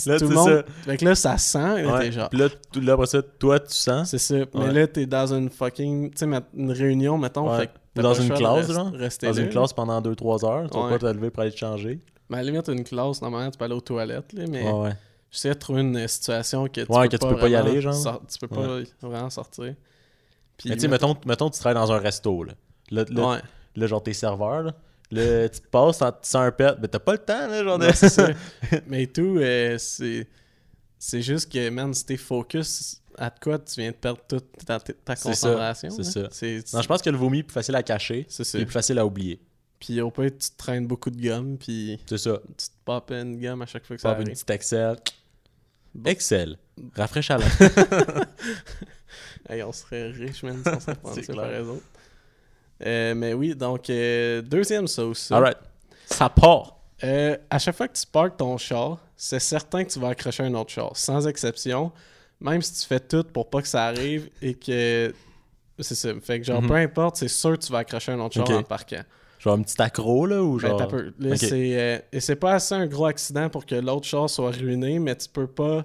là, 0.08 0.18
tout 0.18 0.28
le 0.28 0.34
monde... 0.34 0.64
Fait 0.86 0.96
que 0.96 1.04
là, 1.04 1.14
ça 1.14 1.36
sent, 1.36 1.80
et 1.80 1.82
là, 1.82 1.92
Ouais. 1.94 2.00
t'es 2.06 2.12
genre... 2.12 2.30
Puis 2.30 2.38
là, 2.38 2.48
tout- 2.72 2.80
là, 2.80 2.94
après 2.94 3.06
ça, 3.06 3.20
toi, 3.22 3.60
tu 3.60 3.74
sens. 3.74 4.08
C'est 4.10 4.18
ça. 4.18 4.36
Mais 4.54 4.60
Ouais. 4.60 4.72
là, 4.72 4.86
t'es 4.86 5.04
dans 5.06 5.34
une 5.34 5.50
fucking... 5.50 6.10
Tu 6.14 6.26
sais, 6.26 6.42
une 6.56 6.72
réunion, 6.72 7.18
mettons, 7.18 7.50
Ouais. 7.50 7.58
fait 7.58 7.66
que 7.66 7.72
t'as 7.94 8.02
Dans 8.02 8.14
une 8.14 8.30
classe, 8.30 8.66
rest- 8.68 8.72
genre? 8.72 8.92
Rester 8.94 9.26
Dans 9.26 9.32
là, 9.34 9.40
une 9.42 9.48
classe 9.50 9.72
pendant 9.74 10.00
2-3 10.00 10.46
heures. 10.46 10.70
Tu 10.70 10.78
vas 10.78 10.88
pas 10.88 10.98
te 10.98 11.06
lever 11.06 11.28
pour 11.30 11.42
aller 11.42 11.52
te 11.52 11.58
changer? 11.58 12.00
Mais 12.30 12.38
à 12.38 12.42
la 12.42 12.50
limite, 12.50 12.66
une 12.68 12.84
classe, 12.84 13.20
normalement, 13.20 13.50
tu 13.50 13.58
peux 13.58 13.66
aller 13.66 13.74
aux 13.74 13.80
toilettes, 13.82 14.32
là, 14.32 14.44
mais 14.48 14.62
Ouais, 14.62 14.72
ouais. 14.72 14.92
J'essaie 15.32 15.48
de 15.48 15.54
trouver 15.54 15.80
une 15.80 16.06
situation 16.06 16.66
que 16.68 16.82
tu 16.82 16.92
Ouais, 16.92 17.08
peux 17.08 17.16
que 17.16 17.22
tu 17.22 17.28
peux 17.28 17.38
pas 17.40 17.48
y 17.48 17.56
aller, 17.56 17.80
genre. 17.80 18.22
Tu 18.30 18.38
peux 18.38 18.46
pas 18.48 18.78
vraiment 19.00 19.30
sortir. 19.30 19.74
Puis, 20.56 20.68
Mais 20.68 20.76
tu 20.76 20.82
sais, 20.82 20.88
mettons, 20.88 21.16
mettons, 21.26 21.50
tu 21.50 21.58
travailles 21.58 21.82
dans 21.82 21.90
un 21.90 21.98
resto, 21.98 22.44
là. 22.44 22.52
Là, 22.92 23.04
là, 23.08 23.28
Ouais. 23.30 23.38
là, 23.74 23.86
genre, 23.88 24.02
t'es 24.02 24.12
serveur, 24.12 24.62
là. 24.62 24.74
Là, 25.10 25.48
tu 25.48 25.60
te 25.60 25.66
passes, 25.68 25.98
tu 25.98 26.04
sens 26.22 26.34
un 26.36 26.52
pet. 26.52 26.74
Mais 26.80 26.88
t'as 26.88 26.98
pas 27.00 27.12
le 27.12 27.18
temps, 27.18 27.46
là, 27.48 27.64
genre, 27.64 27.80
c'est 27.94 28.08
ça. 28.08 28.28
Mais 28.86 29.06
tout, 29.08 29.38
euh, 29.38 29.76
c'est. 29.78 30.28
C'est 30.98 31.20
juste 31.22 31.50
que, 31.50 31.68
man, 31.68 31.92
si 31.92 32.06
t'es 32.06 32.16
focus 32.16 33.02
à 33.18 33.28
de 33.28 33.34
quoi, 33.42 33.58
tu 33.58 33.80
viens 33.80 33.90
de 33.90 33.96
perdre 33.96 34.20
toute 34.28 34.44
ta, 34.64 34.78
ta 34.78 34.92
ta 34.92 35.16
C'est 35.16 35.34
ça, 35.34 35.48
concentration. 35.48 35.90
c'est 35.90 36.04
ça. 36.04 36.28
C'est- 36.30 36.72
Non, 36.72 36.80
je 36.80 36.86
pense 36.86 37.02
que 37.02 37.10
le 37.10 37.16
vomi 37.16 37.40
est 37.40 37.42
plus 37.42 37.52
facile 37.54 37.74
à 37.74 37.82
cacher. 37.82 38.24
C'est 38.28 38.44
ça. 38.44 38.58
et 38.58 38.64
plus 38.64 38.72
facile 38.72 38.98
à 39.00 39.04
oublier. 39.04 39.40
Puis 39.80 40.00
au 40.00 40.12
pire, 40.12 40.30
tu 40.30 40.50
te 40.50 40.56
traînes 40.56 40.86
beaucoup 40.86 41.10
de 41.10 41.20
gomme, 41.20 41.58
puis 41.58 41.98
C'est 42.06 42.18
ça. 42.18 42.38
tu 42.56 42.66
te 42.68 42.72
popes 42.84 43.10
une 43.10 43.40
gomme 43.40 43.62
à 43.62 43.66
chaque 43.66 43.84
fois 43.84 43.96
que 43.96 44.02
ça 44.02 44.10
une 44.10 44.14
arrive. 44.14 44.28
petite 44.28 44.50
Excel. 44.50 44.96
Excel. 46.04 46.58
Rafraîchissant. 46.96 47.38
Hey, 49.48 49.62
on 49.64 49.72
serait 49.72 50.10
riche, 50.10 50.42
man, 50.44 50.62
si 50.64 50.88
on 51.02 51.12
clair. 51.14 51.36
par 51.36 51.50
eux 51.50 51.68
autres. 51.68 51.82
Euh, 52.86 53.14
mais 53.14 53.34
oui, 53.34 53.54
donc, 53.54 53.90
euh, 53.90 54.40
deuxième 54.40 54.86
sauce. 54.86 55.18
ça. 55.18 55.36
Alright. 55.36 55.58
Ça 56.06 56.28
part. 56.28 56.76
Euh, 57.02 57.36
à 57.50 57.58
chaque 57.58 57.76
fois 57.76 57.88
que 57.88 57.98
tu 57.98 58.06
parques 58.06 58.36
ton 58.36 58.56
char, 58.56 58.98
c'est 59.16 59.40
certain 59.40 59.84
que 59.84 59.90
tu 59.90 59.98
vas 59.98 60.08
accrocher 60.10 60.44
un 60.44 60.54
autre 60.54 60.70
char, 60.70 60.96
sans 60.96 61.26
exception. 61.26 61.92
Même 62.40 62.62
si 62.62 62.72
tu 62.80 62.86
fais 62.86 63.00
tout 63.00 63.24
pour 63.24 63.50
pas 63.50 63.60
que 63.62 63.68
ça 63.68 63.86
arrive 63.86 64.30
et 64.40 64.54
que. 64.54 65.12
C'est 65.80 65.96
ça. 65.96 66.10
Fait 66.20 66.38
que, 66.38 66.46
genre, 66.46 66.62
Mhm. 66.62 66.68
peu 66.68 66.74
importe, 66.76 67.16
c'est 67.16 67.28
sûr 67.28 67.58
que 67.58 67.64
tu 67.64 67.72
vas 67.72 67.78
accrocher 67.78 68.12
un 68.12 68.20
autre 68.20 68.34
char 68.34 68.48
en 68.50 68.62
parquant. 68.62 69.02
Genre 69.42 69.54
un 69.58 69.62
petit 69.62 69.80
accro, 69.82 70.26
là, 70.26 70.40
ou 70.42 70.58
Ben, 70.58 70.68
genre... 70.68 70.76
t'as 70.76 70.86
peu. 70.86 71.12
Là, 71.18 71.30
Ok. 71.32 71.36
c'est, 71.38 71.80
euh, 71.80 71.98
et 72.12 72.20
c'est 72.20 72.36
pas 72.36 72.52
assez 72.54 72.74
un 72.74 72.86
gros 72.86 73.06
accident 73.06 73.48
pour 73.48 73.66
que 73.66 73.74
l'autre 73.74 74.06
char 74.06 74.30
soit 74.30 74.50
ruiné, 74.52 74.98
mais 75.00 75.16
tu 75.16 75.28
peux 75.28 75.48
pas. 75.48 75.84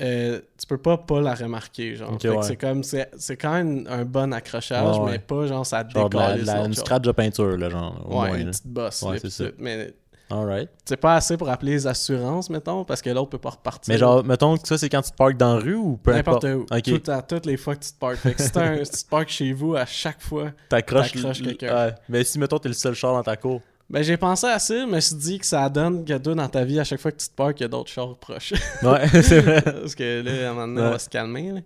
euh, 0.00 0.40
tu 0.58 0.66
peux 0.66 0.78
pas 0.78 0.96
pas 0.96 1.20
la 1.20 1.34
remarquer, 1.34 1.96
genre. 1.96 2.12
Ok, 2.12 2.22
Fait 2.22 2.28
que 2.28 2.34
ouais. 2.34 2.42
c'est 2.42 2.56
comme. 2.56 2.82
C'est, 2.84 3.10
c'est 3.18 3.36
quand 3.36 3.52
même 3.52 3.84
un 3.90 4.04
bon 4.04 4.32
accrochage, 4.32 4.96
Ouais, 4.98 5.04
ouais. 5.04 5.10
mais 5.12 5.18
pas 5.18 5.46
genre 5.46 5.66
ça 5.66 5.86
Genre 5.88 6.08
de 6.08 6.16
la, 6.16 6.34
décolle 6.34 6.40
de 6.42 6.46
la- 6.46 6.64
une 6.66 6.74
scratch 6.74 7.02
de 7.02 7.12
peinture, 7.12 7.56
là, 7.58 7.68
genre, 7.68 8.00
au 8.06 8.10
Ouais, 8.20 8.28
moins, 8.28 8.36
une 8.38 8.44
là. 8.46 8.50
petite 8.52 8.66
bosse. 8.68 9.02
Ouais, 9.02 9.18
c'est 9.18 9.30
ça. 9.30 9.44
Mais 9.58 9.92
Alright. 10.30 10.68
c'est 10.84 10.96
pas 10.98 11.14
assez 11.14 11.36
pour 11.38 11.48
appeler 11.48 11.72
les 11.72 11.86
assurances, 11.86 12.50
mettons, 12.50 12.84
parce 12.84 13.00
que 13.00 13.08
l'autre 13.10 13.30
peut 13.30 13.38
pas 13.38 13.50
repartir. 13.50 13.92
Mais 13.92 13.98
genre, 13.98 14.22
mettons 14.24 14.56
que 14.58 14.68
ça, 14.68 14.76
c'est 14.76 14.88
quand 14.90 15.00
tu 15.00 15.10
te 15.10 15.16
parques 15.16 15.36
dans 15.38 15.54
la 15.54 15.60
rue 15.60 15.74
ou 15.74 15.96
peu 15.96 16.12
N'importe 16.12 16.44
importe. 16.44 16.70
où. 16.70 16.74
Ok. 16.76 16.82
Tout 16.82 16.98
temps, 16.98 17.22
toutes 17.26 17.46
les 17.46 17.56
fois 17.56 17.76
que 17.76 17.84
tu 17.84 17.92
te 17.92 17.98
parques. 17.98 18.16
Fait 18.16 18.34
que 18.34 18.42
si, 18.42 18.50
un- 18.56 18.84
si 18.84 18.90
tu 18.90 19.04
te 19.04 19.08
parques 19.08 19.30
chez 19.30 19.52
vous 19.54 19.74
à 19.74 19.86
chaque 19.86 20.20
fois. 20.20 20.50
T'accroches 20.68 21.12
quelqu'un. 21.12 21.86
ouais. 21.86 21.94
Mais 22.10 22.24
si, 22.24 22.38
mettons, 22.38 22.58
t'es 22.58 22.68
le 22.68 22.74
seul 22.74 22.92
char 22.94 23.14
dans 23.14 23.22
ta 23.22 23.36
cour. 23.36 23.62
Ben, 23.90 24.02
j'ai 24.02 24.18
pensé 24.18 24.46
à 24.46 24.58
ça, 24.58 24.74
mais 24.74 24.80
je 24.82 24.86
me 24.96 25.00
suis 25.00 25.16
dit 25.16 25.38
que 25.38 25.46
ça 25.46 25.66
donne 25.70 26.04
que 26.04 26.18
toi, 26.18 26.34
dans 26.34 26.48
ta 26.48 26.62
vie, 26.62 26.78
à 26.78 26.84
chaque 26.84 27.00
fois 27.00 27.10
que 27.10 27.16
tu 27.16 27.28
te 27.28 27.34
parques, 27.34 27.60
il 27.60 27.62
y 27.62 27.66
a 27.66 27.68
d'autres 27.68 27.90
chars 27.90 28.14
proches. 28.18 28.52
Ouais, 28.82 29.08
c'est 29.22 29.40
vrai. 29.40 29.62
Parce 29.62 29.94
que 29.94 30.20
là, 30.22 30.48
à 30.48 30.50
un 30.50 30.54
moment 30.54 30.68
donné, 30.68 30.82
on 30.88 30.90
va 30.90 30.98
se 30.98 31.08
calmer. 31.08 31.52
là. 31.52 31.60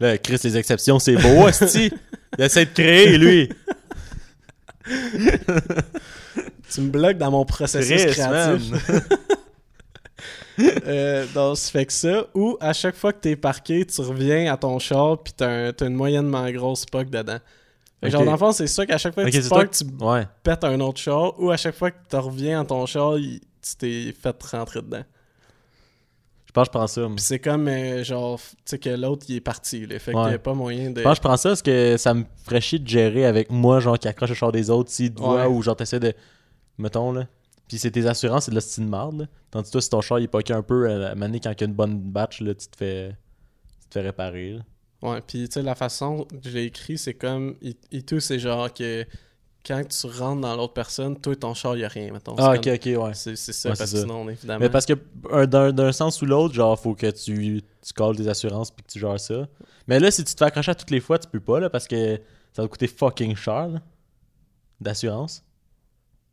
Là, 0.00 0.18
Chris, 0.18 0.38
les 0.44 0.56
exceptions, 0.58 0.98
c'est 0.98 1.16
beau, 1.16 1.46
asti. 1.46 1.90
Il 2.38 2.44
essaie 2.44 2.66
de 2.66 2.70
créer, 2.70 3.16
lui. 3.16 3.48
Tu 6.70 6.80
me 6.82 6.90
bloques 6.90 7.18
dans 7.18 7.30
mon 7.30 7.44
processus 7.44 8.02
Chris, 8.04 8.12
créatif. 8.14 8.72
Euh, 10.86 11.24
donc, 11.34 11.56
ça 11.56 11.70
fait 11.70 11.86
que 11.86 11.92
ça. 11.92 12.26
Ou 12.34 12.56
à 12.60 12.72
chaque 12.72 12.96
fois 12.96 13.12
que 13.12 13.20
t'es 13.20 13.36
parqué, 13.36 13.84
tu 13.86 14.00
reviens 14.00 14.52
à 14.52 14.56
ton 14.56 14.78
char, 14.80 15.18
puis 15.22 15.32
t'as 15.36 15.48
un- 15.68 15.72
t'as 15.72 15.86
une 15.86 15.94
moyennement 15.94 16.50
grosse 16.50 16.84
POC 16.84 17.10
dedans. 17.10 17.38
Genre, 18.02 18.24
dans 18.24 18.32
le 18.32 18.38
fond, 18.38 18.50
c'est 18.50 18.66
ça 18.66 18.84
qu'à 18.84 18.98
chaque 18.98 19.14
fois 19.14 19.24
que 19.24 19.30
tu 19.30 19.40
tu 19.84 20.04
Ouais. 20.04 20.26
pètes 20.42 20.64
un 20.64 20.80
autre 20.80 20.98
char, 21.00 21.38
ou 21.40 21.50
à 21.52 21.56
chaque 21.56 21.76
fois 21.76 21.92
que 21.92 21.96
tu 22.10 22.16
reviens 22.16 22.60
à 22.62 22.64
ton 22.64 22.84
char, 22.86 23.18
il- 23.18 23.40
tu 23.62 23.76
t'es 23.76 24.12
fait 24.20 24.36
rentrer 24.50 24.82
dedans. 24.82 25.02
Je 26.46 26.52
pense 26.52 26.64
que 26.66 26.72
je 26.72 26.78
prends 26.78 26.86
ça. 26.88 27.02
Puis 27.06 27.24
c'est 27.24 27.38
comme, 27.38 27.68
euh, 27.68 28.02
genre, 28.02 28.40
tu 28.40 28.46
sais, 28.64 28.78
que 28.78 28.90
l'autre, 28.90 29.26
il 29.28 29.36
est 29.36 29.40
parti, 29.40 29.86
là. 29.86 29.98
Fait 30.00 30.12
Ouais. 30.12 30.22
qu'il 30.22 30.28
n'y 30.30 30.34
a 30.34 30.38
pas 30.40 30.54
moyen 30.54 30.90
de... 30.90 30.98
Je 30.98 31.04
pense 31.04 31.12
que 31.12 31.16
je 31.22 31.28
prends 31.28 31.36
ça 31.36 31.50
parce 31.50 31.62
que 31.62 31.96
ça 31.98 32.14
me 32.14 32.24
ferait 32.44 32.60
chier 32.60 32.78
de 32.80 32.88
gérer 32.88 33.26
avec 33.26 33.50
moi, 33.52 33.78
genre, 33.78 33.96
qui 33.98 34.08
accroche 34.08 34.30
le 34.30 34.34
char 34.34 34.50
des 34.50 34.70
autres, 34.70 34.90
s'il 34.90 35.12
te 35.14 35.20
voit, 35.20 35.46
Ouais. 35.46 35.54
ou 35.54 35.62
genre, 35.62 35.76
t'essaies 35.76 36.00
de. 36.00 36.12
Mettons, 36.78 37.12
là. 37.12 37.26
Puis 37.68 37.78
c'est 37.78 37.90
tes 37.90 38.06
assurances, 38.06 38.44
c'est 38.46 38.50
de 38.50 38.54
la 38.56 38.60
style 38.62 38.86
marde, 38.86 39.20
là. 39.20 39.26
Tandis 39.50 39.68
que 39.68 39.72
toi, 39.72 39.80
si 39.82 39.90
ton 39.90 40.00
char, 40.00 40.18
il 40.20 40.24
est 40.24 40.28
poqué 40.28 40.52
un 40.54 40.62
peu, 40.62 40.88
à 40.90 40.96
la 40.96 41.14
manée, 41.14 41.40
quand 41.40 41.50
il 41.52 41.60
y 41.60 41.64
a 41.64 41.66
une 41.66 41.74
bonne 41.74 41.98
batch, 42.00 42.40
là, 42.40 42.54
tu 42.54 42.66
te 42.68 42.76
fais. 42.76 43.16
Tu 43.82 43.88
te 43.88 43.94
fais 43.94 44.00
réparer, 44.02 44.52
là. 44.54 44.60
Ouais, 45.00 45.20
puis 45.20 45.48
tu 45.48 45.52
sais, 45.54 45.62
la 45.62 45.74
façon 45.74 46.24
que 46.24 46.48
j'ai 46.50 46.64
écrit, 46.64 46.98
c'est 46.98 47.14
comme, 47.14 47.56
et, 47.62 47.76
et 47.92 48.02
tout, 48.02 48.18
c'est 48.20 48.38
genre 48.40 48.72
que 48.72 49.04
quand 49.64 49.82
tu 49.86 50.06
rentres 50.06 50.40
dans 50.40 50.56
l'autre 50.56 50.72
personne, 50.72 51.20
toi, 51.20 51.36
ton 51.36 51.52
char, 51.54 51.76
il 51.76 51.80
n'y 51.80 51.84
a 51.84 51.88
rien, 51.88 52.10
mettons. 52.12 52.34
Ah, 52.38 52.54
ok, 52.56 52.64
comme- 52.64 52.72
ok, 52.74 53.04
ouais. 53.06 53.14
C'est 53.14 53.36
ça, 53.36 53.68
Ouais, 53.70 53.76
parce 53.76 53.90
ça. 53.90 54.00
sinon, 54.00 54.28
évidemment... 54.28 54.58
Mais 54.60 54.70
parce 54.70 54.86
que 54.86 54.94
un- 55.30 55.46
d'un 55.46 55.92
sens 55.92 56.20
ou 56.22 56.26
l'autre, 56.26 56.54
genre, 56.54 56.78
faut 56.80 56.94
que 56.94 57.10
tu, 57.10 57.62
tu 57.82 57.92
calls 57.92 58.16
des 58.16 58.28
assurances 58.28 58.70
puis 58.70 58.82
que 58.84 58.90
tu 58.90 58.98
gères 58.98 59.20
ça. 59.20 59.46
Mais 59.86 60.00
là, 60.00 60.10
si 60.10 60.24
tu 60.24 60.32
te 60.34 60.38
fais 60.38 60.46
accrocher 60.46 60.70
à 60.70 60.74
toutes 60.74 60.90
les 60.90 61.00
fois, 61.00 61.18
tu 61.18 61.28
peux 61.28 61.40
pas, 61.40 61.60
là, 61.60 61.68
parce 61.70 61.86
que 61.86 62.16
ça 62.52 62.62
va 62.62 62.66
te 62.66 62.72
coûter 62.72 62.88
fucking 62.88 63.36
cher, 63.36 63.68
d'assurance. 64.80 65.44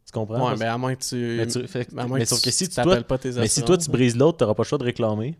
Tu 0.05 0.11
comprends? 0.11 0.49
Ouais, 0.51 0.55
mais 0.59 0.65
à 0.65 0.77
moins 0.77 0.93
que 0.95 1.03
tu... 1.03 1.15
mais, 1.37 1.47
tu- 1.47 1.67
fait- 1.67 1.89
à 1.97 2.05
moins 2.07 2.17
mais 2.19 2.23
que 2.25 2.29
sauf 2.29 2.39
que 2.39 2.43
tu 2.45 2.51
si 2.51 2.69
tu, 2.69 2.75
t'appelles 2.75 2.93
toi, 2.99 3.03
pas 3.03 3.17
tes 3.17 3.31
mais 3.31 3.47
si 3.47 3.63
toi 3.63 3.77
tu 3.77 3.89
brises 3.89 4.15
l'autre, 4.15 4.37
t'auras 4.37 4.53
pas 4.53 4.63
le 4.63 4.67
choix 4.67 4.77
de 4.77 4.83
réclamer. 4.83 5.35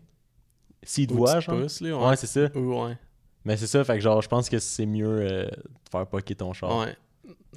S'il 0.82 1.06
te 1.06 1.12
ou 1.14 1.18
voit, 1.18 1.40
genre. 1.40 1.60
pousses, 1.60 1.80
là, 1.80 1.96
Ouais, 1.96 2.06
ouais. 2.08 2.16
c'est 2.16 2.26
ça. 2.26 2.48
Ou 2.58 2.84
ouais. 2.84 2.96
Mais 3.44 3.56
c'est 3.56 3.66
ça, 3.68 3.84
fait 3.84 3.94
que 3.94 4.00
genre, 4.00 4.20
je 4.22 4.28
pense 4.28 4.48
que 4.48 4.58
c'est 4.58 4.86
mieux 4.86 5.06
euh, 5.20 5.44
de 5.46 5.50
faire 5.90 6.06
poker 6.06 6.36
ton 6.36 6.52
char. 6.52 6.76
Ouais. 6.78 6.96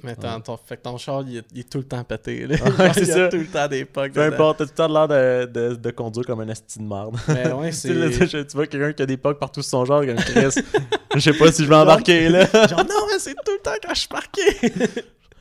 Mais 0.02 0.14
ton, 0.16 0.28
Ouais. 0.28 0.40
ton- 0.42 0.56
fait 0.56 0.76
que 0.78 0.82
ton 0.82 0.96
char, 0.98 1.22
il 1.26 1.38
est, 1.38 1.44
il 1.52 1.60
est 1.60 1.70
tout 1.70 1.78
le 1.78 1.84
temps 1.84 2.02
pété. 2.04 2.46
Là. 2.46 2.56
Ouais, 2.78 2.92
c'est 2.94 3.04
ça. 3.04 3.28
tout 3.28 3.36
le 3.36 3.46
temps 3.46 3.68
des 3.68 3.84
pugs. 3.84 4.10
Peu 4.12 4.24
dedans. 4.24 4.34
importe, 4.34 4.58
t'as 4.58 4.64
tout 4.66 4.70
le 4.70 4.76
temps 4.76 4.88
l'air 4.88 5.08
de, 5.08 5.46
de, 5.46 5.74
de 5.74 5.90
conduire 5.90 6.24
comme 6.26 6.40
un 6.40 6.48
asti 6.48 6.78
de 6.78 6.84
merde. 6.84 7.16
Mais 7.28 7.52
ouais, 7.52 7.70
Tu 7.70 7.76
sais, 7.76 7.92
là, 7.94 8.06
c'est. 8.10 8.46
tu 8.46 8.56
vois 8.56 8.66
quelqu'un 8.66 8.92
qui 8.92 9.02
a 9.02 9.06
des 9.06 9.16
pugs 9.16 9.34
partout 9.34 9.62
sur 9.62 9.70
son 9.70 9.84
genre, 9.84 10.04
comme 10.06 10.14
Chris. 10.16 10.62
Je 11.14 11.20
sais 11.20 11.32
pas 11.34 11.50
si 11.52 11.64
je 11.64 11.68
vais 11.68 11.74
embarquer 11.76 12.28
là. 12.28 12.44
Genre, 12.46 12.78
non, 12.84 13.06
mais 13.12 13.18
c'est 13.18 13.34
tout 13.34 13.52
le 13.52 13.62
temps 13.62 13.72
quand 13.82 13.94
je 13.94 13.98
suis 13.98 14.08
parqué. 14.08 14.42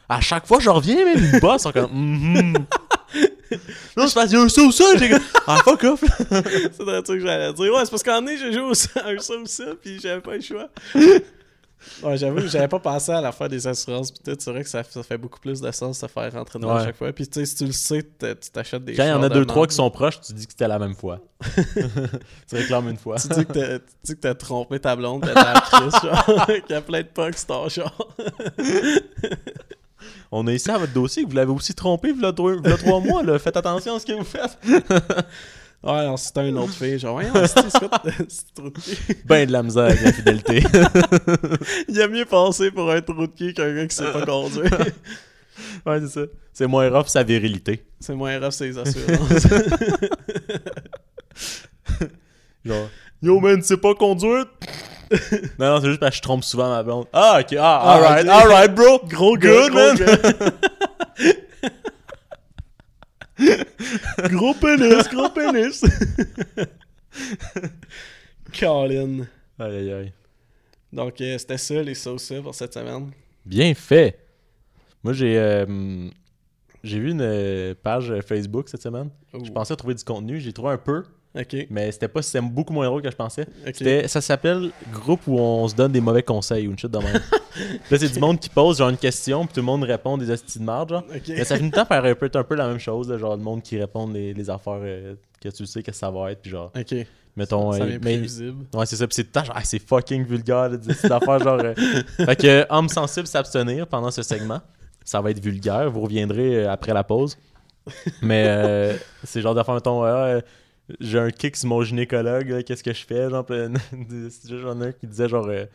À 0.09 0.19
chaque 0.21 0.47
fois, 0.47 0.59
je 0.59 0.69
reviens, 0.69 1.05
même 1.05 1.31
les 1.31 1.39
boss 1.39 1.61
sont 1.61 1.71
comme. 1.71 1.91
Mhm. 1.91 2.53
Là, 3.95 4.05
je 4.05 4.11
fais, 4.11 4.25
il 4.25 4.31
y 4.31 4.35
a 4.35 4.41
un 4.41 4.49
ça 4.49 4.61
ou 4.61 4.71
ça. 4.71 4.83
J'ai 4.97 5.09
comme, 5.09 5.23
ah, 5.47 5.57
fuck 5.63 5.83
off. 5.83 6.03
c'est 6.29 6.83
vrai 6.83 6.97
ça 6.97 7.13
que 7.13 7.19
j'allais 7.19 7.53
dire. 7.53 7.73
Ouais, 7.73 7.83
c'est 7.85 7.91
parce 7.91 8.03
qu'en 8.03 8.17
année, 8.17 8.37
j'ai 8.37 8.53
joué 8.53 8.61
au 8.61 8.73
ça, 8.73 8.89
un 9.05 9.17
ça 9.19 9.33
ou 9.35 9.45
ça, 9.45 9.63
puis 9.81 9.99
j'avais 9.99 10.21
pas 10.21 10.35
le 10.35 10.41
choix. 10.41 10.69
Ouais, 12.03 12.17
j'avoue, 12.17 12.45
j'avais 12.47 12.67
pas 12.67 12.79
pensé 12.79 13.11
à 13.11 13.21
l'affaire 13.21 13.47
des 13.49 13.65
assurances, 13.65 14.11
pis 14.11 14.19
tout. 14.23 14.35
C'est 14.37 14.51
vrai 14.51 14.63
que 14.63 14.69
ça, 14.69 14.83
ça 14.83 15.01
fait 15.01 15.17
beaucoup 15.17 15.39
plus 15.39 15.61
de 15.61 15.71
sens 15.71 15.99
de 15.99 16.07
se 16.07 16.11
faire 16.11 16.31
rentrer 16.33 16.59
dedans 16.59 16.75
à 16.75 16.85
chaque 16.85 16.97
fois. 16.97 17.11
Puis 17.13 17.27
tu 17.27 17.39
sais, 17.39 17.45
si 17.45 17.55
tu 17.55 17.65
le 17.65 17.71
sais, 17.71 18.03
tu 18.03 18.51
t'achètes 18.51 18.83
des 18.83 18.93
Quand 18.95 19.03
il 19.05 19.09
y 19.09 19.11
en 19.13 19.23
a 19.23 19.29
de 19.29 19.33
deux, 19.33 19.45
trois 19.45 19.65
qui 19.65 19.75
sont 19.75 19.89
proches, 19.89 20.19
tu 20.21 20.33
dis 20.33 20.45
que 20.45 20.51
c'était 20.51 20.67
la 20.67 20.77
même 20.77 20.93
fois. 20.95 21.19
tu 21.55 22.55
réclames 22.55 22.89
une 22.89 22.97
fois. 22.97 23.15
Tu 23.15 23.29
dis 23.29 23.45
que 23.45 24.13
t'as- 24.13 24.35
trompé 24.35 24.79
ta 24.79 24.95
blonde, 24.95 25.23
t'as 25.33 25.61
Chris, 25.61 25.89
genre, 26.03 26.45
qu'il 26.47 26.63
y 26.69 26.73
a 26.73 26.81
plein 26.81 27.01
de 27.01 27.35
sur 27.35 27.45
ton 27.47 27.69
char. 27.69 27.95
On 30.31 30.45
a 30.47 30.53
ici 30.53 30.69
à 30.69 30.77
votre 30.77 30.93
dossier 30.93 31.23
que 31.23 31.29
vous 31.29 31.35
l'avez 31.35 31.51
aussi 31.51 31.73
trompé 31.73 32.09
y 32.09 32.25
a 32.25 32.31
trois, 32.31 32.99
mois. 32.99 33.23
Là. 33.23 33.39
Faites 33.39 33.57
attention 33.57 33.95
à 33.95 33.99
ce 33.99 34.05
que 34.05 34.13
vous 34.13 34.23
faites. 34.23 34.57
Ouais, 35.81 35.91
alors 35.91 36.19
c'était 36.19 36.49
une 36.49 36.57
autre 36.57 36.73
fille, 36.73 36.99
genre, 36.99 37.13
voyons, 37.13 37.31
c'est 37.47 37.69
trop 38.53 38.69
de 38.69 38.69
cul? 38.69 39.15
Ben 39.25 39.47
de 39.47 39.53
la 39.53 39.63
misère 39.63 39.85
avec 39.85 40.01
la 40.01 40.11
fidélité. 40.11 40.61
Il 41.87 42.01
a 42.01 42.09
mieux 42.09 42.25
passé 42.25 42.69
pour 42.69 42.91
un 42.91 42.99
trou 42.99 43.27
de 43.27 43.31
cul 43.31 43.53
qu'un 43.53 43.73
gars 43.73 43.87
qui 43.87 43.95
sait 43.95 44.11
pas 44.11 44.25
conduire. 44.25 44.69
ouais, 45.85 46.01
c'est 46.01 46.09
ça. 46.09 46.21
C'est 46.51 46.67
moins 46.67 46.89
rough 46.89 47.07
sa 47.07 47.23
virilité. 47.23 47.85
C'est 48.01 48.13
moins 48.13 48.37
rough, 48.41 48.59
les 48.59 48.77
assurances. 48.77 49.47
Genre, 52.65 52.89
yo 53.21 53.39
man, 53.39 53.61
tu 53.61 53.67
sais 53.67 53.77
pas 53.77 53.95
conduire? 53.95 54.47
Non, 55.59 55.73
non, 55.73 55.81
c'est 55.81 55.87
juste 55.87 55.99
parce 55.99 56.11
que 56.11 56.17
je 56.17 56.21
trompe 56.21 56.43
souvent 56.43 56.69
ma 56.69 56.83
blonde. 56.83 57.07
Ah, 57.13 57.39
ok, 57.41 57.55
ah, 57.59 57.95
alright, 57.95 58.25
ok. 58.25 58.31
alright, 58.31 58.75
bro. 58.75 58.99
Gros 59.07 59.37
Good, 59.37 59.73
man. 59.73 59.97
gros 64.29 64.53
pénis, 64.53 65.07
gros 65.09 65.29
pénis. 65.29 65.81
Colin. 68.59 69.25
Aïe, 69.57 69.75
aïe, 69.75 69.93
aïe. 69.93 70.13
Donc, 70.91 71.21
euh, 71.21 71.37
c'était 71.37 71.57
ça, 71.57 71.81
les 71.81 71.95
sauces 71.95 72.33
pour 72.43 72.55
cette 72.55 72.73
semaine. 72.73 73.11
Bien 73.45 73.73
fait. 73.73 74.19
Moi, 75.03 75.13
j'ai 75.13 75.37
euh, 75.37 76.09
j'ai 76.83 76.99
vu 76.99 77.11
une 77.11 77.21
euh, 77.21 77.73
page 77.81 78.13
Facebook 78.21 78.69
cette 78.69 78.81
semaine. 78.81 79.09
Je 79.33 79.51
pensais 79.51 79.75
trouver 79.75 79.95
du 79.95 80.03
contenu. 80.03 80.39
J'ai 80.39 80.53
trouvé 80.53 80.73
un 80.73 80.77
peu, 80.77 81.03
Mais 81.69 81.91
c'était 81.91 82.07
pas 82.07 82.21
c'était 82.21 82.41
beaucoup 82.41 82.73
moins 82.73 82.85
drôle 82.87 83.01
que 83.01 83.11
je 83.11 83.15
pensais. 83.15 83.45
Ça 84.07 84.21
s'appelle 84.21 84.71
Groupe 84.91 85.21
où 85.27 85.37
on 85.39 85.67
se 85.67 85.75
donne 85.75 85.91
des 85.91 86.01
mauvais 86.01 86.23
conseils 86.23 86.67
ou 86.67 86.71
une 86.71 86.77
shit 86.79 86.89
de 86.91 86.97
même. 86.97 87.13
là, 87.13 87.97
c'est 87.97 88.09
du 88.13 88.19
monde 88.19 88.39
qui 88.39 88.49
pose 88.49 88.79
genre 88.79 88.89
une 88.89 88.97
question, 88.97 89.45
puis 89.45 89.53
tout 89.53 89.59
le 89.59 89.65
monde 89.65 89.83
répond 89.83 90.17
des 90.17 90.29
hosties 90.31 90.59
de 90.59 90.63
marde, 90.63 90.89
genre. 90.89 91.03
Mais 91.27 91.43
ça 91.43 91.55
finit 91.57 91.69
par 91.71 91.87
faire 91.87 92.03
un 92.03 92.15
peu, 92.15 92.29
un 92.33 92.43
peu 92.43 92.55
la 92.55 92.67
même 92.67 92.79
chose, 92.79 93.09
là, 93.09 93.17
genre 93.17 93.37
le 93.37 93.43
monde 93.43 93.61
qui 93.61 93.77
répond 93.79 94.07
les, 94.07 94.33
les 94.33 94.49
affaires 94.49 94.79
euh, 94.81 95.15
que 95.41 95.49
tu 95.49 95.65
sais 95.65 95.83
que 95.83 95.91
ça 95.91 96.09
va 96.09 96.31
être, 96.31 96.41
puis 96.41 96.51
genre, 96.51 96.71
mettons. 97.35 97.71
Ça 97.73 97.83
euh, 97.83 97.85
mais- 97.85 97.99
prévisible. 97.99 98.65
Ouais, 98.73 98.85
c'est 98.87 98.95
ça. 98.95 99.05
Puis 99.07 99.15
c'est 99.15 99.31
temps 99.31 99.43
Ah, 99.53 99.63
c'est 99.63 99.79
fucking 99.79 100.25
vulgaire 100.25 100.69
de 100.71 100.77
dire 100.77 100.95
cette 100.95 101.11
affaire, 101.11 101.39
genre. 101.39 101.59
euh. 101.63 101.73
Fait 102.25 102.35
que, 102.35 102.47
euh, 102.47 102.65
homme 102.69 102.89
sensible 102.89 103.27
s'abstenir 103.27 103.85
pendant 103.87 104.09
ce 104.11 104.23
segment. 104.23 104.61
Ça 105.05 105.21
va 105.21 105.29
être 105.31 105.39
vulgaire. 105.43 105.89
Vous 105.91 106.01
reviendrez 106.01 106.65
euh, 106.65 106.71
après 106.71 106.93
la 106.93 107.03
pause. 107.03 107.37
Mais 108.21 108.45
euh, 108.47 108.95
c'est 109.23 109.41
genre 109.41 109.55
d'affaire, 109.55 109.75
mettons, 109.75 110.03
j'ai 110.99 111.19
un 111.19 111.29
kick 111.31 111.55
sur 111.55 111.69
mon 111.69 111.81
gynécologue, 111.83 112.49
là, 112.49 112.63
qu'est-ce 112.63 112.83
que 112.83 112.93
je 112.93 113.05
fais? 113.05 113.29
Genre, 113.29 113.45
j'en 114.49 114.81
ai 114.81 114.87
un 114.87 114.91
qui 114.91 115.07
disait, 115.07 115.29
genre, 115.29 115.47
euh, 115.47 115.65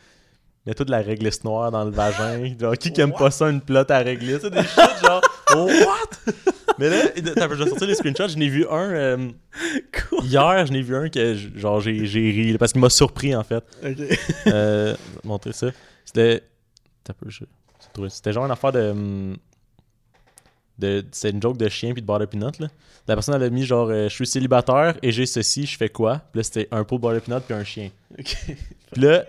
mets-toi 0.66 0.84
de 0.86 0.90
la 0.90 0.98
réglisse 1.00 1.44
noire 1.44 1.70
dans 1.70 1.84
le 1.84 1.90
vagin. 1.90 2.54
Genre, 2.58 2.76
qui 2.76 2.92
qui 2.92 3.00
aime 3.00 3.12
pas 3.12 3.30
ça, 3.30 3.48
une 3.50 3.60
plotte 3.60 3.90
à 3.90 3.98
réglisse? 3.98 4.38
C'est 4.42 4.50
des 4.50 4.62
shit, 4.62 4.90
genre, 5.04 5.20
oh, 5.54 5.66
what? 5.68 6.32
Mais 6.78 6.90
là, 6.90 6.96
t'as 7.36 7.48
je 7.48 7.54
vais 7.54 7.68
sortir 7.68 7.86
les 7.86 7.94
screenshots. 7.94 8.28
Je 8.28 8.36
n'ai 8.38 8.48
vu 8.48 8.66
un. 8.68 8.90
euh, 8.90 9.28
hier, 10.22 10.66
je 10.66 10.72
n'ai 10.72 10.82
vu 10.82 10.96
un 10.96 11.08
que, 11.08 11.34
genre, 11.56 11.80
j'ai 11.80 12.04
j'ai 12.06 12.30
ri, 12.30 12.58
parce 12.58 12.72
qu'il 12.72 12.80
m'a 12.80 12.90
surpris, 12.90 13.34
en 13.36 13.44
fait. 13.44 13.62
Ok. 13.84 13.98
Euh, 14.48 14.94
je 14.96 15.14
vais 15.14 15.20
te 15.22 15.26
montrer 15.28 15.52
ça. 15.52 15.68
C'était. 16.04 16.42
T'as 17.04 17.12
peu, 17.12 17.28
je- 17.30 17.44
C'était 18.08 18.32
genre 18.32 18.44
une 18.46 18.50
affaire 18.50 18.72
de. 18.72 19.36
De 20.78 21.04
c'est 21.12 21.30
une 21.30 21.40
joke 21.40 21.56
de 21.56 21.68
chien 21.68 21.92
puis 21.92 22.02
de 22.02 22.06
beurre 22.06 22.18
de 22.18 22.26
peanut 22.26 22.58
là. 22.58 22.68
La 23.06 23.14
personne 23.14 23.34
elle 23.34 23.42
a 23.42 23.50
mis 23.50 23.64
genre 23.64 23.88
euh, 23.90 24.08
je 24.08 24.14
suis 24.14 24.26
célibataire 24.26 24.96
et 25.02 25.12
j'ai 25.12 25.26
ceci, 25.26 25.66
je 25.66 25.76
fais 25.76 25.88
quoi? 25.88 26.20
Puis 26.32 26.40
là 26.40 26.42
c'était 26.42 26.68
un 26.70 26.84
pot 26.84 26.96
de 26.96 27.02
beurre 27.02 27.14
de 27.14 27.20
peanut 27.20 27.42
puis 27.42 27.54
un 27.54 27.64
chien. 27.64 27.90
Puis 28.92 29.02
là 29.02 29.24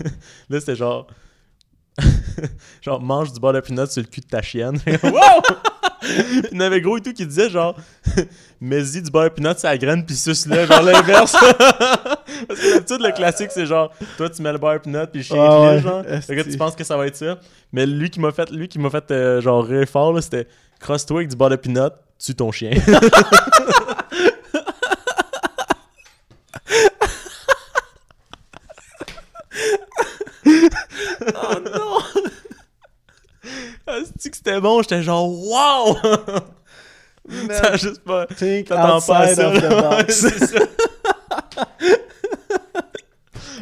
là 0.50 0.60
c'était 0.60 0.76
genre 0.76 1.06
genre 2.82 3.00
mange 3.00 3.32
du 3.32 3.40
beurre 3.40 3.54
de 3.54 3.60
peanut 3.60 3.90
sur 3.90 4.02
le 4.02 4.08
cul 4.08 4.20
de 4.20 4.26
ta 4.26 4.42
chienne. 4.42 4.78
wow 4.86 5.42
il 6.02 6.48
y 6.52 6.56
en 6.56 6.60
avait 6.60 6.80
gros 6.80 6.96
et 6.96 7.00
tout 7.00 7.12
qui 7.12 7.26
disait 7.26 7.50
genre 7.50 7.76
mets-y 8.60 9.02
du 9.02 9.10
beurre 9.10 9.24
de 9.24 9.34
peanut 9.34 9.62
la 9.62 9.78
graine 9.78 10.04
puis 10.04 10.16
suce-le 10.16 10.66
genre 10.66 10.82
l'inverse. 10.82 11.36
Parce 12.48 12.60
que 12.60 12.74
d'habitude 12.74 13.00
le 13.00 13.12
classique 13.12 13.50
c'est 13.50 13.66
genre 13.66 13.92
toi 14.16 14.30
tu 14.30 14.42
mets 14.42 14.52
le 14.52 14.58
beurre 14.58 14.74
de 14.74 14.78
peanut 14.78 15.06
puis 15.10 15.20
le 15.20 15.24
chien 15.24 15.36
crie, 15.36 15.66
ouais, 15.66 15.80
genre. 15.80 16.04
Fait 16.22 16.36
que 16.36 16.42
tu 16.42 16.56
penses 16.56 16.76
que 16.76 16.84
ça 16.84 16.96
va 16.96 17.06
être 17.06 17.16
ça. 17.16 17.38
Mais 17.72 17.86
lui 17.86 18.10
qui 18.10 18.20
m'a 18.20 18.32
fait 18.32 18.50
lui 18.50 18.68
qui 18.68 18.78
m'a 18.78 18.90
fait 18.90 19.10
euh, 19.10 19.40
genre 19.40 19.64
rire 19.64 19.88
fort 19.88 20.12
là, 20.12 20.22
c'était 20.22 20.46
crosse-toi 20.80 21.18
avec 21.18 21.28
du 21.28 21.36
beurre 21.36 21.50
de 21.50 21.56
peanut, 21.56 21.92
tue 22.18 22.34
ton 22.34 22.50
chien. 22.50 22.72
Oh 31.34 31.58
non! 31.62 31.98
Asti 33.86 34.30
que 34.30 34.36
c'était 34.36 34.60
bon, 34.60 34.82
j'étais 34.82 35.02
genre 35.02 35.28
wow! 35.30 35.96
ça 37.50 37.76
juste 37.76 38.02
pas 38.04 38.26
Think 38.26 38.68
pas 38.68 39.00
ça, 39.00 39.22
of 39.48 39.60
the 39.60 39.68
box. 39.68 40.14
ça. 40.38 40.58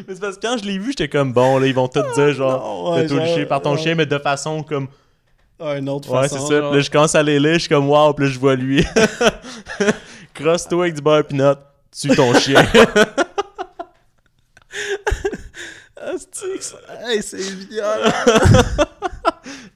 mais 0.07 0.13
c'est 0.15 0.19
parce 0.19 0.37
que 0.37 0.41
quand 0.41 0.57
je 0.57 0.65
l'ai 0.65 0.77
vu, 0.77 0.91
j'étais 0.91 1.09
comme 1.09 1.33
bon, 1.33 1.59
là, 1.59 1.67
ils 1.67 1.73
vont 1.73 1.87
tout 1.87 2.01
dire 2.15 2.33
genre, 2.33 2.63
non, 2.63 2.93
ouais, 2.93 3.07
genre, 3.07 3.19
liché 3.19 3.45
par 3.45 3.61
ton 3.61 3.77
chien, 3.77 3.95
mais 3.95 4.05
de 4.05 4.17
façon 4.17 4.63
comme, 4.63 4.87
Ah, 4.87 5.08
une 5.59 5.89
autre 5.89 6.09
ouais, 6.11 6.27
façon. 6.27 6.47
c'est 6.47 6.53
ça. 6.53 6.59
genre. 6.61 6.69
Puis 6.71 6.77
là, 6.79 6.83
je 6.83 6.89
commence 6.89 7.15
à 7.15 7.23
les 7.23 7.39
lire, 7.39 7.53
je 7.53 7.59
suis 7.59 7.69
comme 7.69 7.89
wow, 7.89 8.13
puis 8.13 8.25
là, 8.25 8.31
je 8.31 8.39
vois 8.39 8.55
lui. 8.55 8.85
Crosse-toi 10.33 10.85
avec 10.85 10.95
du 10.95 11.01
beurre 11.01 11.25
peanut, 11.25 11.57
tue 11.91 12.15
ton 12.15 12.33
chien. 12.33 12.65
Hey, 17.01 17.21
c'est 17.21 17.37
violent! 17.37 18.11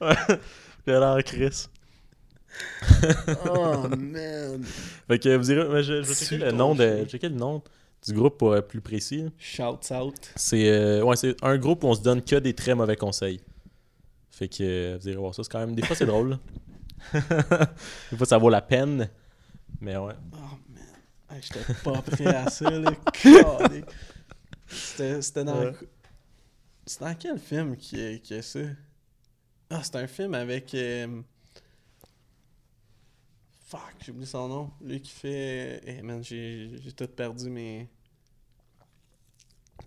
ouais. 0.00 0.92
Alors, 0.92 1.22
Chris. 1.22 1.66
oh 3.48 3.88
man! 3.88 4.64
Fait 5.08 5.18
que 5.18 5.36
vous 5.36 5.72
mais 5.72 5.82
je, 5.82 6.02
je 6.02 6.08
vais 6.08 6.14
checker 6.14 6.44
le 6.44 6.52
nom, 6.52 6.74
de, 6.74 7.04
checker 7.06 7.28
le 7.28 7.36
nom 7.36 7.62
du 8.06 8.12
groupe 8.12 8.38
pour 8.38 8.56
être 8.56 8.68
plus 8.68 8.80
précis. 8.80 9.26
Shouts 9.38 9.92
out. 9.92 10.14
C'est 10.36 10.68
euh, 10.68 11.02
ouais, 11.02 11.16
c'est 11.16 11.36
un 11.42 11.56
groupe 11.56 11.84
où 11.84 11.88
on 11.88 11.94
se 11.94 12.02
donne 12.02 12.22
que 12.22 12.36
des 12.36 12.54
très 12.54 12.74
mauvais 12.74 12.96
conseils. 12.96 13.40
Fait 14.36 14.48
que 14.48 14.62
euh, 14.62 14.98
vous 15.00 15.08
irez 15.08 15.16
voir 15.16 15.32
ça, 15.34 15.44
c'est 15.44 15.52
quand 15.52 15.60
même 15.60 15.76
des 15.76 15.82
fois 15.86 15.94
c'est 15.94 16.06
drôle. 16.06 16.38
des 17.12 18.16
fois 18.16 18.26
ça 18.26 18.36
vaut 18.38 18.50
la 18.50 18.62
peine. 18.62 19.08
Mais 19.80 19.96
ouais. 19.96 20.14
Oh 20.32 20.36
man! 20.68 20.82
Hey, 21.30 21.40
J'étais 21.40 21.72
pas 21.84 22.02
prêt 22.02 22.26
à 22.34 22.50
ça, 22.50 22.68
là. 22.70 22.90
C'était 24.66 25.22
c'était 25.22 25.44
dans. 25.44 25.60
Ouais. 25.60 25.72
C'était 26.84 27.04
dans 27.04 27.14
quel 27.14 27.38
film 27.38 27.76
qui 27.76 28.20
qui 28.22 28.34
est 28.34 28.42
ça? 28.42 28.60
Ah, 29.70 29.82
c'est 29.84 29.96
un 29.96 30.06
film 30.08 30.34
avec. 30.34 30.74
euh, 30.74 31.22
Fuck, 33.66 33.94
j'ai 34.04 34.10
oublié 34.12 34.26
son 34.26 34.48
nom. 34.48 34.70
Lui 34.80 35.00
qui 35.00 35.12
fait. 35.12 35.80
Eh 35.86 36.02
man, 36.02 36.22
j'ai 36.24 36.70
j'ai 36.82 36.92
tout 36.92 37.06
perdu, 37.06 37.48
mais. 37.50 37.88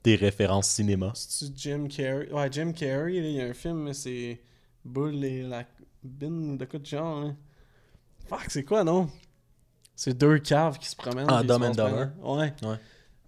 Des 0.03 0.15
références 0.15 0.67
cinéma. 0.69 1.11
C'est-tu 1.15 1.51
Jim 1.55 1.87
Carrey? 1.87 2.31
Ouais, 2.31 2.47
Jim 2.51 2.71
Carrey, 2.71 3.15
il 3.15 3.31
y 3.31 3.41
a 3.41 3.45
un 3.45 3.53
film, 3.53 3.83
mais 3.83 3.93
c'est 3.93 4.39
Bull 4.85 5.23
et 5.23 5.43
la 5.43 5.63
bin 6.03 6.55
de 6.55 6.65
quoi 6.65 6.79
de 6.79 6.85
genre. 6.85 7.31
Fuck, 8.27 8.45
c'est 8.49 8.63
quoi, 8.63 8.83
non? 8.83 9.09
C'est 9.95 10.17
deux 10.17 10.37
caves 10.39 10.77
qui 10.77 10.87
se 10.89 10.95
promènent. 10.95 11.27
Ah, 11.29 11.43
Dumb 11.43 11.63
and 11.63 11.71
Dumber. 11.71 12.07
Ouais. 12.21 12.53
Ouais. 12.61 12.75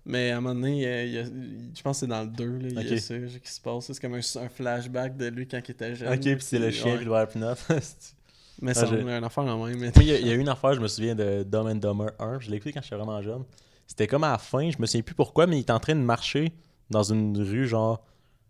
Mais 0.06 0.32
à 0.32 0.38
un 0.38 0.42
moment 0.42 0.56
donné, 0.56 0.86
euh, 0.88 1.06
il 1.06 1.12
y 1.14 1.18
a- 1.18 1.22
il- 1.22 1.72
je 1.76 1.82
pense 1.82 1.98
que 1.98 2.00
c'est 2.02 2.08
dans 2.08 2.22
le 2.22 2.28
2, 2.30 2.58
là, 2.60 2.82
il 2.82 2.90
y 2.90 2.94
a 2.94 2.98
ça 3.00 3.16
qui 3.18 3.52
se 3.52 3.60
passe. 3.62 3.86
C'est 3.92 4.00
comme 4.00 4.14
un, 4.16 4.20
un 4.20 4.50
flashback 4.50 5.18
de 5.18 5.28
lui 5.28 5.48
quand 5.48 5.60
il 5.68 5.72
était 5.72 5.96
jeune. 5.96 6.14
Ok, 6.14 6.22
puis 6.22 6.36
c'est 6.40 6.60
le 6.60 6.72
chien 6.72 6.96
puis 6.98 7.06
le. 7.06 7.12
Mais 8.62 8.72
Ah, 8.72 8.74
ça, 8.74 8.90
on 8.92 9.08
a 9.08 9.14
un 9.16 9.24
affaire 9.24 9.44
en 9.46 9.66
même. 9.66 9.78
Mais... 9.80 9.92
Il 9.98 10.04
y, 10.04 10.12
a- 10.12 10.20
il 10.20 10.28
y 10.28 10.32
a 10.32 10.34
eu 10.34 10.40
une 10.40 10.50
affaire, 10.50 10.74
je 10.74 10.82
me 10.82 10.88
souviens 10.88 11.16
de 11.16 11.44
Dumb 11.44 11.68
and 11.68 11.76
Dumber 11.76 12.12
1. 12.20 12.40
Je 12.40 12.50
l'ai 12.50 12.58
écouté 12.58 12.74
quand 12.74 12.82
j'étais 12.84 12.96
vraiment 12.96 13.22
jeune. 13.22 13.44
C'était 13.90 14.06
comme 14.08 14.24
à 14.24 14.32
la 14.32 14.38
fin, 14.38 14.70
je 14.70 14.78
me 14.80 14.86
souviens 14.86 15.02
plus 15.02 15.16
pourquoi, 15.16 15.48
mais 15.48 15.58
il 15.58 15.62
était 15.62 15.74
en 15.74 15.80
train 15.80 15.96
de 15.96 16.00
marcher 16.02 16.54
dans 16.92 17.02
une 17.04 17.36
rue, 17.42 17.68
genre. 17.68 18.02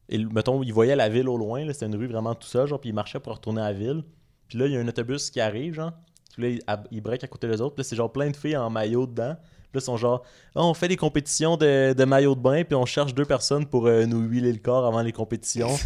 Et, 0.10 0.18
mettons, 0.18 0.62
il 0.64 0.74
voyait 0.74 0.96
la 0.98 1.08
ville 1.08 1.30
au 1.30 1.38
loin, 1.38 1.64
là, 1.66 1.72
c'était 1.74 1.86
une 1.86 1.96
rue 1.96 2.08
vraiment 2.08 2.36
tout 2.36 2.48
seul, 2.48 2.68
genre, 2.68 2.80
puis 2.80 2.90
il 2.90 2.94
marchait 2.94 3.20
pour 3.20 3.34
retourner 3.34 3.62
à 3.62 3.72
la 3.72 3.74
ville. 3.74 4.04
Puis 4.50 4.58
là, 4.60 4.66
il 4.68 4.74
y 4.74 4.78
a 4.78 4.80
un 4.82 4.88
autobus 4.88 5.30
qui 5.32 5.40
arrive, 5.40 5.76
genre. 5.76 5.92
Puis 6.34 6.42
là, 6.44 6.50
il, 6.50 6.62
à- 6.68 6.84
il 6.92 7.02
break 7.02 7.24
à 7.24 7.28
côté 7.28 7.48
des 7.48 7.62
autres. 7.62 7.76
Puis 7.76 7.84
là, 7.84 7.88
c'est 7.90 7.96
genre 7.96 8.12
plein 8.12 8.30
de 8.30 8.36
filles 8.36 8.58
en 8.58 8.70
maillot 8.70 9.08
dedans. 9.08 9.36
Puis 9.38 9.76
là, 9.76 9.80
ils 9.80 9.82
sont 9.82 9.98
genre, 9.98 10.24
Ah, 10.56 10.64
on 10.64 10.74
fait 10.74 10.88
des 10.90 10.98
compétitions 10.98 11.56
de, 11.58 11.94
de 11.94 12.06
maillot 12.06 12.36
de 12.36 12.42
bain, 12.42 12.64
puis 12.64 12.76
on 12.76 12.86
cherche 12.86 13.14
deux 13.14 13.26
personnes 13.26 13.66
pour 13.66 13.88
euh, 13.88 14.06
nous 14.06 14.22
huiler 14.22 14.52
le 14.52 14.60
corps 14.60 14.86
avant 14.86 15.02
les 15.02 15.12
compétitions. 15.14 15.70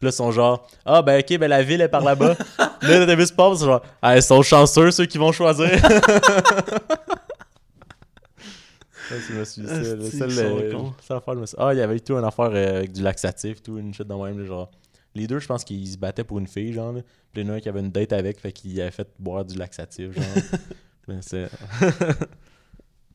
Puis 0.00 0.06
là, 0.06 0.10
ils 0.10 0.16
sont 0.16 0.30
genre, 0.32 0.66
ah, 0.86 1.02
ben 1.02 1.20
ok, 1.20 1.36
ben 1.38 1.48
la 1.48 1.62
ville 1.62 1.82
est 1.82 1.88
par 1.88 2.02
là-bas. 2.02 2.34
là, 2.58 2.98
l'autobus 3.00 3.30
passe, 3.32 3.60
genre, 3.62 3.82
ah, 4.00 4.16
ils 4.16 4.22
sont 4.22 4.40
chanceux 4.40 4.90
ceux 4.92 5.04
qui 5.04 5.18
vont 5.18 5.30
choisir. 5.32 5.68
Ça, 9.10 9.16
je 9.18 9.32
me 9.34 9.44
suis 9.44 9.62
dit, 9.62 9.68
sont 9.68 9.74
euh, 11.04 11.46
Ah, 11.58 11.74
il 11.74 11.78
y 11.78 11.80
avait 11.80 11.98
tout 11.98 12.14
une 12.14 12.24
affaire 12.24 12.50
euh, 12.52 12.78
avec 12.78 12.92
du 12.92 13.02
laxatif, 13.02 13.60
tout, 13.60 13.76
une 13.78 13.92
shit 13.92 14.06
de 14.06 14.14
même, 14.14 14.44
genre. 14.44 14.70
Les 15.16 15.26
deux, 15.26 15.40
je 15.40 15.46
pense 15.48 15.64
qu'ils 15.64 15.88
se 15.88 15.98
battaient 15.98 16.22
pour 16.22 16.38
une 16.38 16.46
fille, 16.46 16.72
genre. 16.72 16.92
Là. 16.92 17.02
Puis 17.32 17.42
il 17.42 17.46
y 17.46 17.50
en 17.50 17.52
a 17.52 17.56
un 17.56 17.60
qui 17.60 17.68
avait 17.68 17.80
une 17.80 17.90
date 17.90 18.12
avec, 18.12 18.38
fait 18.38 18.52
qu'il 18.52 18.80
avait 18.80 18.92
fait 18.92 19.08
boire 19.18 19.44
du 19.44 19.58
laxatif, 19.58 20.12
genre. 20.12 20.24
C'est. 21.22 21.48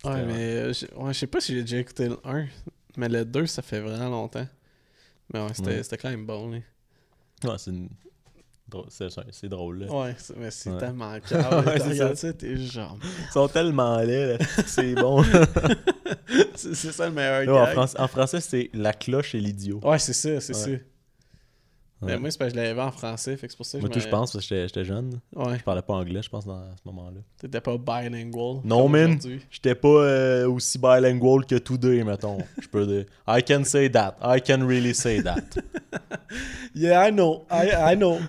Ouais, 0.04 0.26
mais 0.26 0.34
euh, 0.34 0.74
je 0.74 0.86
ouais, 0.98 1.14
sais 1.14 1.28
pas 1.28 1.40
si 1.40 1.56
j'ai 1.56 1.62
déjà 1.62 1.78
écouté 1.78 2.10
le 2.10 2.18
1, 2.26 2.46
mais 2.98 3.08
le 3.08 3.24
2, 3.24 3.46
ça 3.46 3.62
fait 3.62 3.80
vraiment 3.80 4.10
longtemps. 4.10 4.46
Mais 5.34 5.40
ouais, 5.42 5.54
c'était 5.54 5.70
Ouais. 5.70 5.84
c'était 5.84 5.98
quand 5.98 6.10
même 6.10 6.26
bon. 6.26 6.52
Là. 6.52 6.58
Ouais, 7.46 7.58
c'est 7.58 7.72
une. 7.72 7.90
C'est 9.30 9.48
drôle, 9.48 9.80
là. 9.84 9.94
Ouais, 9.94 10.16
mais 10.38 10.50
c'est 10.52 10.72
Ouais. 10.72 10.80
tellement 10.80 11.18
calme. 11.30 11.66
Ouais, 11.66 11.78
regardes 11.78 12.16
ça. 12.16 12.28
ça, 12.28 12.34
t'es 12.34 12.58
genre. 12.58 12.98
Ils 13.04 13.32
sont 13.32 13.48
tellement 13.48 14.00
laids, 14.00 14.38
là. 14.38 14.46
C'est 14.66 14.96
bon. 14.96 15.24
c'est 16.56 16.76
ça 16.92 17.08
le 17.08 17.14
meilleur 17.14 17.46
Là, 17.46 17.54
en, 17.62 17.66
gag. 17.66 17.74
France- 17.74 17.96
en 17.98 18.08
français, 18.08 18.42
c'est 18.42 18.70
la 18.74 18.94
cloche 18.94 19.36
et 19.36 19.40
l'idiot. 19.40 19.80
Ouais, 19.84 20.00
c'est 20.00 20.14
ça, 20.14 20.42
c'est 20.42 20.82
Ouais. 22.02 22.12
Mais 22.12 22.20
moi, 22.20 22.30
c'est 22.30 22.38
parce 22.38 22.52
que 22.52 22.58
je 22.60 22.64
l'avais 22.64 22.82
en 22.82 22.92
français, 22.92 23.38
fait 23.38 23.48
que 23.48 23.54
c'est 23.54 23.58
pour 23.58 23.66
ça 23.66 23.78
que 23.78 23.84
Moi, 23.84 23.90
je 23.94 24.00
tout, 24.00 24.06
je 24.06 24.10
pense, 24.10 24.34
parce 24.34 24.46
que 24.48 24.68
j'étais- 24.68 24.84
jeune. 24.84 25.22
Ouais, 25.34 25.58
Je 25.58 25.64
parlais 25.64 25.82
pas 25.82 25.94
anglais, 25.94 26.22
je 26.22 26.30
pense, 26.30 26.46
dans 26.46 26.58
à 26.58 26.76
ce 26.76 26.82
moment-là. 26.86 27.22
t'étais 27.40 27.62
pas 27.62 27.78
bilingual. 27.78 28.60
Non, 28.66 28.90
man. 28.90 29.18
J'étais 29.50 29.76
pas 29.76 29.88
euh, 29.88 30.50
aussi 30.50 30.78
bilingual 30.78 31.46
que 31.46 31.56
tous 31.56 31.78
deux, 31.78 32.04
mettons. 32.04 32.40
Je 32.62 32.68
peux 32.68 32.86
dire. 32.86 33.06
I 33.28 33.42
can 33.42 33.64
say 33.64 33.90
that. 33.92 34.18
I 34.22 34.42
can 34.42 34.66
really 34.68 34.94
say 34.94 35.22
that. 35.24 35.42
Yeah, 36.78 37.08
I 37.08 37.12
know. 37.12 37.46
I, 37.50 37.94
I 37.94 37.96
know. 37.96 38.20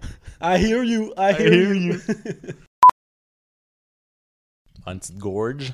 I 0.41 0.57
hear 0.59 0.85
you. 0.85 1.13
I 1.19 1.33
hear, 1.33 1.53
hear 1.53 1.75
you. 1.75 1.99
Une 4.87 5.01
petite 5.01 5.19
gorge. 5.19 5.73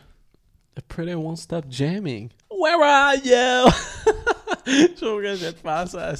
The 0.74 0.80
pretty 0.88 1.14
won't 1.14 1.36
stop 1.38 1.66
jamming. 1.68 2.30
Where 2.50 2.82
are 2.82 3.16
you? 3.16 3.70
Je 4.66 4.94
trouve 4.94 5.20
que 5.20 5.34
je 5.34 5.44
vais 5.44 5.52
te 5.52 5.60
faire 5.60 5.86
ça. 5.88 6.14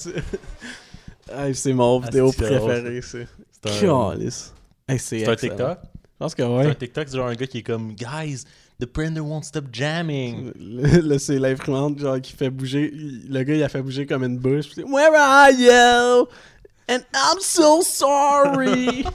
Hey, 1.31 1.55
c'est 1.55 1.73
mon 1.73 2.01
Ah, 2.01 2.05
vidéo 2.07 2.33
c'est 2.33 2.45
préférée, 2.45 3.03
ça. 3.03 3.19
C'est 3.63 3.89
un. 3.89 4.13
Hey, 4.89 4.99
c'est 4.99 4.99
c'est 4.99 5.29
un. 5.29 5.37
TikTok? 5.37 5.79
Je 5.83 5.99
pense 6.19 6.35
que 6.35 6.43
C'est 6.43 6.49
ouais. 6.49 6.67
un 6.67 6.75
TikTok, 6.75 7.09
c'est 7.09 7.17
genre 7.17 7.29
un 7.29 7.35
gars 7.35 7.47
qui 7.47 7.59
est 7.59 7.63
comme 7.63 7.95
Guys, 7.95 8.45
the 8.81 8.87
printer 8.87 9.21
won't 9.21 9.43
stop 9.45 9.67
jamming. 9.73 10.53
Là, 10.59 11.19
c'est 11.19 11.39
l'imprimante 11.39 11.99
genre 11.99 12.21
qui 12.21 12.33
fait 12.33 12.51
bouger. 12.51 12.93
Le 12.95 13.43
gars, 13.43 13.55
il 13.55 13.63
a 13.63 13.69
fait 13.69 13.83
bouger 13.83 14.07
comme 14.07 14.25
une 14.25 14.39
bouche. 14.39 14.67
puis 14.67 14.75
c'est, 14.77 14.85
Where 14.85 15.15
are 15.17 15.51
you? 15.51 16.29
And 16.89 17.01
I'm 17.15 17.39
so 17.41 17.83
sorry. 17.83 19.05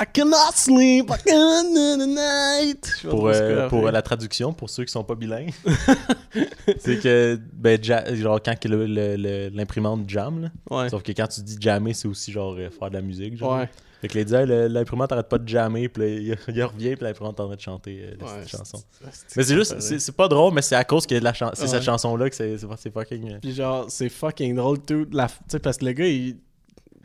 I 0.00 0.04
cannot 0.12 0.52
sleep. 0.54 1.10
I 1.10 1.22
cannot 1.24 2.06
night. 2.06 2.90
Pour, 3.08 3.28
euh, 3.28 3.68
pour 3.68 3.90
la 3.90 4.02
traduction, 4.02 4.52
pour 4.52 4.70
ceux 4.70 4.84
qui 4.84 4.92
sont 4.92 5.04
pas 5.04 5.14
bilingues, 5.14 5.52
c'est 6.78 6.98
que 7.00 7.38
ben, 7.52 7.82
ja- 7.82 8.14
genre 8.14 8.40
quand 8.42 8.54
l'imprimante 8.64 10.08
jam, 10.08 10.42
là, 10.42 10.48
Ouais. 10.70 10.88
sauf 10.88 11.02
que 11.02 11.12
quand 11.12 11.26
tu 11.28 11.40
dis 11.42 11.56
jammer, 11.60 11.92
c'est 11.94 12.08
aussi 12.08 12.32
genre 12.32 12.54
euh, 12.58 12.70
faire 12.70 12.88
de 12.88 12.94
la 12.94 13.02
musique. 13.02 13.36
Genre. 13.36 13.56
Ouais. 13.58 13.68
Fait 14.00 14.08
que 14.08 14.14
les 14.18 14.24
disait, 14.24 14.68
l'imprimante 14.68 15.12
arrête 15.12 15.28
pas 15.28 15.38
de 15.38 15.46
jammer, 15.48 15.88
puis 15.88 16.02
il, 16.16 16.36
il 16.48 16.64
revient, 16.64 16.96
puis 16.96 17.04
l'imprimante 17.04 17.38
est 17.38 17.42
en 17.42 17.46
train 17.46 17.54
de 17.54 17.60
chanter 17.60 18.00
euh, 18.02 18.14
la 18.18 18.26
Ouais, 18.26 18.38
petite 18.40 18.50
chanson. 18.58 18.78
c'est- 19.12 19.36
Mais 19.36 19.44
c'est 19.44 19.54
juste, 19.54 19.78
c'est 19.80 20.16
pas 20.16 20.26
drôle, 20.26 20.52
mais 20.52 20.62
c'est 20.62 20.74
à 20.74 20.82
cause 20.82 21.06
que 21.06 21.14
c'est 21.54 21.68
cette 21.68 21.82
chanson-là 21.84 22.28
que 22.28 22.34
c'est 22.34 22.58
fucking. 22.92 23.30
euh, 23.34 23.38
Puis 23.40 23.54
genre, 23.54 23.86
c'est 23.88 24.08
fucking 24.08 24.56
drôle 24.56 24.80
tout. 24.80 25.04
Tu 25.06 25.18
sais, 25.48 25.58
parce 25.60 25.76
que 25.76 25.84
le 25.84 25.92
gars, 25.92 26.06
il. 26.08 26.36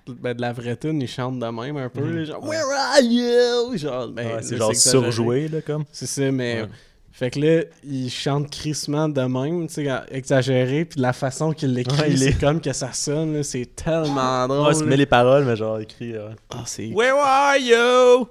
Ben, 0.10 0.34
de 0.34 0.42
la 0.42 0.54
vraie 0.54 0.76
tune, 0.78 1.02
il 1.02 1.08
chante 1.08 1.40
de 1.40 1.46
même 1.46 1.78
un 1.78 1.90
peu. 1.90 2.02
Mhm. 2.02 2.16
là, 2.18 2.24
genre, 2.26 2.44
Where 2.44 2.66
are 2.66 3.00
you? 3.02 3.78
Genre, 3.78 4.08
ben, 4.10 4.28
ouais, 4.36 4.42
c'est 4.44 4.58
genre 4.58 4.76
surjoué, 4.76 5.48
là, 5.48 5.62
comme. 5.62 5.86
C'est 5.92 6.06
ça, 6.08 6.32
mais. 6.32 6.62
Ouais. 6.64 6.68
Fait 7.12 7.32
que 7.32 7.40
là, 7.40 7.64
il 7.84 8.12
chante 8.12 8.52
crissement 8.52 9.10
de 9.10 9.22
même, 9.22 9.66
tu 9.68 9.74
sais, 9.74 9.88
exagéré, 10.12 10.86
puis 10.86 11.00
la 11.02 11.14
façon 11.14 11.52
qu'il 11.52 11.74
l'écrit, 11.74 12.00
Ouais, 12.00 12.12
il 12.12 12.20
c'est 12.20 12.26
est- 12.30 12.40
comme 12.40 12.62
que 12.62 12.72
ça 12.74 12.94
sonne, 12.94 13.34
là, 13.34 13.42
c'est 13.42 13.66
tellement 13.76 14.48
drôle. 14.48 14.68
Ouais, 14.68 14.74
tu 14.76 14.82
là. 14.82 14.86
mets 14.86 14.98
les 14.98 15.08
paroles, 15.08 15.44
mais 15.44 15.56
genre 15.56 15.80
écrit. 15.80 16.14
euh, 16.16 16.30
Ah, 16.52 16.62
c'est... 16.68 16.86
Where 16.94 17.16
are 17.16 17.58
you? 17.58 18.28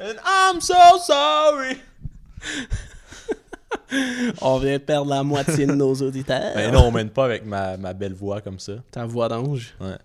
And 0.00 0.14
I'm 0.54 0.58
so 0.62 0.72
sorry. 1.06 1.76
On 4.40 4.58
vient 4.58 4.72
de 4.78 4.82
perdre 4.82 5.10
la 5.10 5.22
moitié 5.22 5.66
de 5.66 5.72
nos 5.74 5.94
auditeurs. 6.02 6.54
Ben 6.54 6.72
non, 6.72 6.84
on 6.86 6.92
mène 6.92 7.10
pas 7.10 7.24
avec 7.26 7.44
ma, 7.44 7.76
ma 7.76 7.92
belle 7.92 8.14
voix 8.14 8.40
comme 8.40 8.58
ça. 8.58 8.72
Ta 8.90 9.04
voix 9.04 9.28
d'ange. 9.28 9.74
Ouais. 9.80 9.96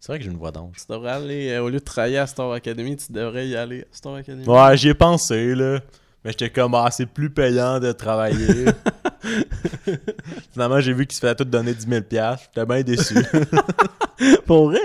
C'est 0.00 0.12
vrai 0.12 0.18
que 0.18 0.24
j'ai 0.24 0.30
une 0.30 0.38
voix 0.38 0.50
d'ange. 0.50 0.76
Tu 0.78 0.90
devrais 0.90 1.10
aller, 1.12 1.50
euh, 1.50 1.62
au 1.62 1.68
lieu 1.68 1.78
de 1.78 1.84
travailler 1.84 2.16
à 2.18 2.26
Star 2.26 2.50
Academy, 2.52 2.96
tu 2.96 3.12
devrais 3.12 3.46
y 3.46 3.54
aller 3.54 3.82
à 3.82 3.84
Star 3.92 4.14
Academy. 4.14 4.46
Ouais, 4.46 4.76
j'y 4.78 4.88
ai 4.88 4.94
pensé, 4.94 5.54
là. 5.54 5.78
Mais 6.24 6.30
j'étais 6.32 6.48
comme, 6.50 6.74
ah, 6.74 6.88
c'est 6.90 7.04
plus 7.06 7.28
payant 7.30 7.78
de 7.80 7.92
travailler. 7.92 8.64
Finalement, 10.52 10.80
j'ai 10.80 10.92
vu 10.92 11.06
qu'il 11.06 11.14
se 11.16 11.20
fait 11.20 11.34
tout 11.34 11.44
donner 11.44 11.74
10 11.74 11.86
000 11.86 12.02
J'étais 12.10 12.66
bien 12.66 12.82
déçu. 12.82 13.14
Pour 14.46 14.66
vrai? 14.70 14.80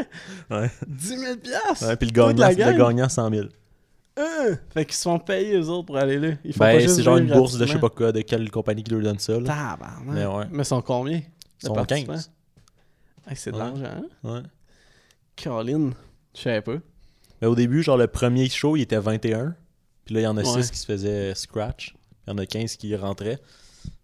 Ouais. 0.49 0.69
10 0.87 1.07
000 1.17 1.35
piastres? 1.37 1.87
Ouais, 1.87 1.95
puis 1.95 2.07
le 2.07 2.13
gagnant, 2.13 2.49
le 2.49 2.77
gagnant 2.77 3.09
100 3.09 3.29
000. 3.29 3.47
Hein? 4.17 4.55
Fait 4.73 4.85
qu'ils 4.85 4.95
se 4.95 5.03
font 5.03 5.19
payer 5.19 5.55
eux 5.57 5.67
autres 5.69 5.87
pour 5.87 5.97
aller 5.97 6.17
là. 6.17 6.29
Ils 6.45 6.53
font 6.53 6.59
Ben, 6.63 6.87
c'est 6.87 7.03
genre 7.03 7.17
une 7.17 7.27
bourse 7.27 7.57
de 7.57 7.65
je 7.65 7.73
sais 7.73 7.79
pas 7.79 7.89
quoi, 7.89 8.13
de 8.13 8.21
quelle 8.21 8.49
compagnie 8.49 8.81
qui 8.83 8.91
leur 8.91 9.01
donne 9.01 9.19
ça, 9.19 9.33
là. 9.33 9.39
Tabarnak. 9.45 10.05
Mais 10.07 10.25
ouais. 10.25 10.45
Mais 10.51 10.59
ils 10.59 10.65
sont 10.65 10.81
combien? 10.81 11.17
Ils 11.17 11.65
sont 11.65 11.73
de 11.73 11.77
participants? 11.79 12.13
15. 12.13 12.31
Hey, 13.27 13.35
c'est 13.35 13.51
de 13.51 13.57
Ouais. 13.57 13.63
l'argent, 13.63 13.83
hein? 13.83 14.05
Ouais. 14.23 14.39
Colin. 15.41 15.91
Je 16.35 16.41
savais 16.41 16.61
pas. 16.61 16.77
Mais 17.41 17.47
au 17.47 17.55
début, 17.55 17.83
genre, 17.83 17.97
le 17.97 18.07
premier 18.07 18.47
show, 18.49 18.75
il 18.75 18.81
était 18.81 18.99
21. 18.99 19.55
Puis 20.05 20.15
là, 20.15 20.21
il 20.21 20.23
y 20.23 20.27
en 20.27 20.37
a 20.37 20.41
Ouais. 20.43 20.61
6 20.61 20.71
qui 20.71 20.77
se 20.77 20.85
faisaient 20.85 21.33
scratch. 21.35 21.95
Il 22.27 22.31
y 22.31 22.33
en 22.33 22.37
a 22.37 22.45
15 22.45 22.75
qui 22.77 22.95
rentraient. 22.95 23.39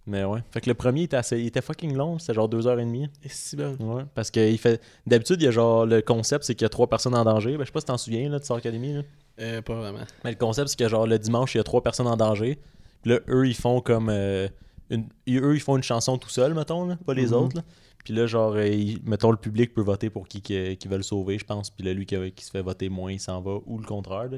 Mais 0.08 0.24
ouais. 0.24 0.40
Fait 0.52 0.62
que 0.62 0.70
le 0.70 0.74
premier, 0.74 1.02
il 1.02 1.04
était, 1.04 1.18
assez- 1.18 1.40
il 1.40 1.48
était 1.48 1.62
fucking 1.62 1.96
long. 1.96 2.18
C'était 2.20 2.34
genre 2.34 2.50
2h30. 2.50 3.10
Et 3.24 3.30
si 3.30 3.56
bon. 3.56 3.76
Ouais. 3.80 4.04
Parce 4.16 4.32
que 4.32 4.40
il 4.52 4.58
fait. 4.58 4.82
D'habitude, 5.06 5.42
il 5.42 5.46
y 5.46 5.48
a 5.48 5.52
genre. 5.52 5.86
Le 5.86 6.02
concept, 6.02 6.44
c'est 6.44 6.56
qu'il 6.56 6.66
y 6.66 6.68
a 6.68 6.70
trois 6.70 6.88
personnes 6.88 7.16
en 7.16 7.24
danger. 7.24 7.52
Ben, 7.58 7.62
je 7.64 7.66
sais 7.68 7.72
pas 7.72 7.80
si 7.82 7.86
t'en 7.86 7.98
souviens, 7.98 8.28
là, 8.30 8.40
de 8.40 8.44
Star 8.44 8.58
Academy, 8.58 8.94
là. 8.94 9.02
Euh, 9.40 9.62
pas 9.62 9.76
vraiment. 9.76 10.00
Mais 10.24 10.32
le 10.32 10.38
concept, 10.38 10.70
c'est 10.70 10.78
que 10.80 10.88
genre 10.90 11.06
le 11.08 11.18
dimanche, 11.20 11.54
il 11.54 11.58
y 11.58 11.62
a 11.62 11.64
trois 11.64 11.82
personnes 11.84 12.08
en 12.08 12.18
danger. 12.18 12.60
Puis 13.04 13.12
là, 13.12 13.20
eux, 13.30 13.48
ils 13.48 13.56
font 13.56 13.80
comme. 13.82 14.10
euh, 14.10 14.48
une... 14.90 15.08
ils- 15.28 15.38
Eux, 15.40 15.56
ils 15.56 15.62
font 15.62 15.78
une 15.78 15.84
chanson 15.84 16.18
tout 16.18 16.30
seuls, 16.30 16.54
mettons, 16.54 16.86
là, 16.86 16.98
pas 17.06 17.14
les 17.14 17.28
Mhm. 17.28 17.34
autres. 17.34 17.56
Là. 17.58 17.64
Puis 18.04 18.14
là, 18.14 18.26
genre, 18.28 18.54
euh, 18.56 18.94
mettons, 19.06 19.32
le 19.32 19.38
public 19.38 19.74
peut 19.74 19.82
voter 19.82 20.10
pour 20.10 20.28
qui 20.28 20.42
qui, 20.42 20.76
qui 20.78 20.88
veulent 20.88 21.04
sauver, 21.04 21.38
je 21.38 21.46
pense. 21.46 21.70
Puis 21.70 21.84
là, 21.86 21.94
lui 21.94 22.06
qui, 22.06 22.16
qui 22.32 22.46
se 22.46 22.52
fait 22.52 22.62
voter 22.62 22.90
moins, 22.90 23.12
il 23.12 23.20
s'en 23.20 23.42
va. 23.42 23.60
Ou 23.66 23.78
le 23.78 23.86
contraire, 23.86 24.30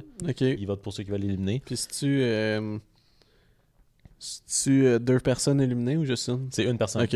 il 0.60 0.66
vote 0.68 0.82
pour 0.82 0.92
ceux 0.94 1.04
qui 1.04 1.12
veulent 1.12 1.22
l'éliminer. 1.22 1.62
Puis 1.66 1.78
si 1.78 1.88
tu. 1.88 2.22
Euh... 2.24 2.78
tu 4.64 5.00
deux 5.00 5.20
personnes 5.20 5.60
éliminées 5.60 5.98
ou 5.98 6.06
juste 6.06 6.28
une? 6.30 6.48
C'est 6.52 6.64
une 6.64 6.78
personne. 6.78 7.04
Ok. 7.04 7.10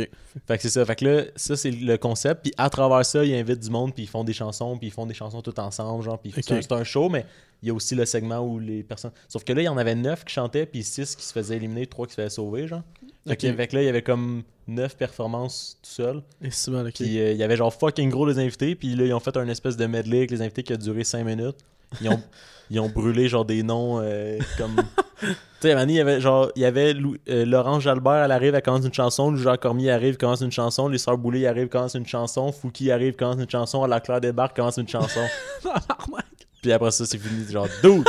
Fait 0.45 0.57
que 0.57 0.61
c'est 0.61 0.69
ça. 0.69 0.85
Fait 0.85 0.95
que 0.95 1.05
là, 1.05 1.23
ça, 1.35 1.55
c'est 1.55 1.71
le 1.71 1.97
concept. 1.97 2.43
Puis 2.43 2.53
à 2.57 2.69
travers 2.69 3.05
ça, 3.05 3.23
ils 3.23 3.33
invitent 3.33 3.59
du 3.61 3.69
monde, 3.69 3.93
puis 3.93 4.03
ils 4.03 4.07
font 4.09 4.23
des 4.25 4.33
chansons, 4.33 4.77
puis 4.77 4.87
ils 4.87 4.91
font 4.91 5.05
des 5.05 5.13
chansons 5.13 5.41
tout 5.41 5.57
ensemble, 5.59 6.03
genre. 6.03 6.19
Puis 6.19 6.31
c'est 6.35 6.51
un- 6.51 6.61
c'est 6.61 6.71
un 6.73 6.83
show, 6.83 7.07
mais 7.09 7.25
il 7.61 7.69
y 7.69 7.71
a 7.71 7.73
aussi 7.73 7.95
le 7.95 8.05
segment 8.05 8.39
où 8.39 8.59
les 8.59 8.83
personnes. 8.83 9.11
Sauf 9.29 9.43
que 9.45 9.53
là, 9.53 9.61
il 9.61 9.65
y 9.65 9.69
en 9.69 9.77
avait 9.77 9.95
neuf 9.95 10.25
qui 10.25 10.33
chantaient, 10.33 10.65
puis 10.65 10.83
six 10.83 11.15
qui 11.15 11.23
se 11.23 11.31
faisaient 11.31 11.55
éliminer, 11.55 11.87
trois 11.87 12.05
qui 12.07 12.11
se 12.13 12.21
faisaient 12.21 12.29
sauver, 12.35 12.67
genre. 12.67 12.83
Fait 13.27 13.33
Ok. 13.33 13.39
que 13.51 13.53
fait 13.57 13.67
que 13.67 13.75
là, 13.75 13.81
il 13.83 13.85
y 13.85 13.89
avait 13.89 14.01
comme 14.01 14.43
neuf 14.67 14.95
performances 14.97 15.77
tout 15.83 15.89
seul. 15.89 16.21
Et 16.41 16.51
si 16.51 16.71
bon, 16.71 16.85
ok. 16.85 16.93
Puis 16.95 17.19
euh, 17.19 17.31
il 17.31 17.37
y 17.37 17.43
avait 17.43 17.57
genre 17.57 17.73
fucking 17.73 18.09
gros 18.09 18.25
les 18.25 18.39
invités, 18.39 18.75
puis 18.75 18.95
là, 18.95 19.05
ils 19.05 19.13
ont 19.13 19.19
fait 19.19 19.35
un 19.37 19.47
espèce 19.47 19.77
de 19.77 19.85
medley 19.85 20.17
avec 20.17 20.31
les 20.31 20.41
invités 20.41 20.63
qui 20.63 20.73
a 20.73 20.77
duré 20.77 21.03
cinq 21.03 21.23
minutes. 21.25 21.57
Ils 22.01 22.09
ont, 22.09 22.21
ils 22.69 22.79
ont 22.79 22.89
brûlé 22.89 23.27
genre 23.29 23.45
des 23.45 23.63
noms 23.63 23.99
euh, 24.01 24.39
comme. 24.57 24.75
tu 25.21 25.27
sais, 25.61 25.71
il 25.71 25.91
y 25.91 25.99
avait 25.99 26.19
genre, 26.21 26.51
il 26.55 26.61
y 26.61 26.65
avait 26.65 26.93
Lou- 26.93 27.15
euh, 27.29 27.45
Laurence 27.45 27.83
Jalbert, 27.83 28.25
elle 28.25 28.31
arrive, 28.31 28.55
elle 28.55 28.61
commence 28.61 28.85
une 28.85 28.93
chanson. 28.93 29.31
Louis-Jacques 29.31 29.61
Cormier 29.61 29.91
arrive, 29.91 30.17
commence 30.17 30.41
une 30.41 30.51
chanson. 30.51 30.87
Les 30.89 30.97
Sœurs 30.97 31.17
Boulay 31.17 31.47
arrivent, 31.47 31.69
commence 31.69 31.93
une 31.95 32.05
chanson. 32.05 32.51
Fouki 32.51 32.91
arrive, 32.91 33.15
commence 33.15 33.41
une 33.41 33.49
chanson. 33.49 33.85
La 33.85 33.99
Claire 34.01 34.21
débarque, 34.21 34.55
commence 34.55 34.77
une 34.77 34.87
chanson. 34.87 35.21
Puis 36.61 36.71
après 36.71 36.91
ça, 36.91 37.05
c'est 37.05 37.17
fini. 37.17 37.49
Genre, 37.49 37.67
dude! 37.83 38.03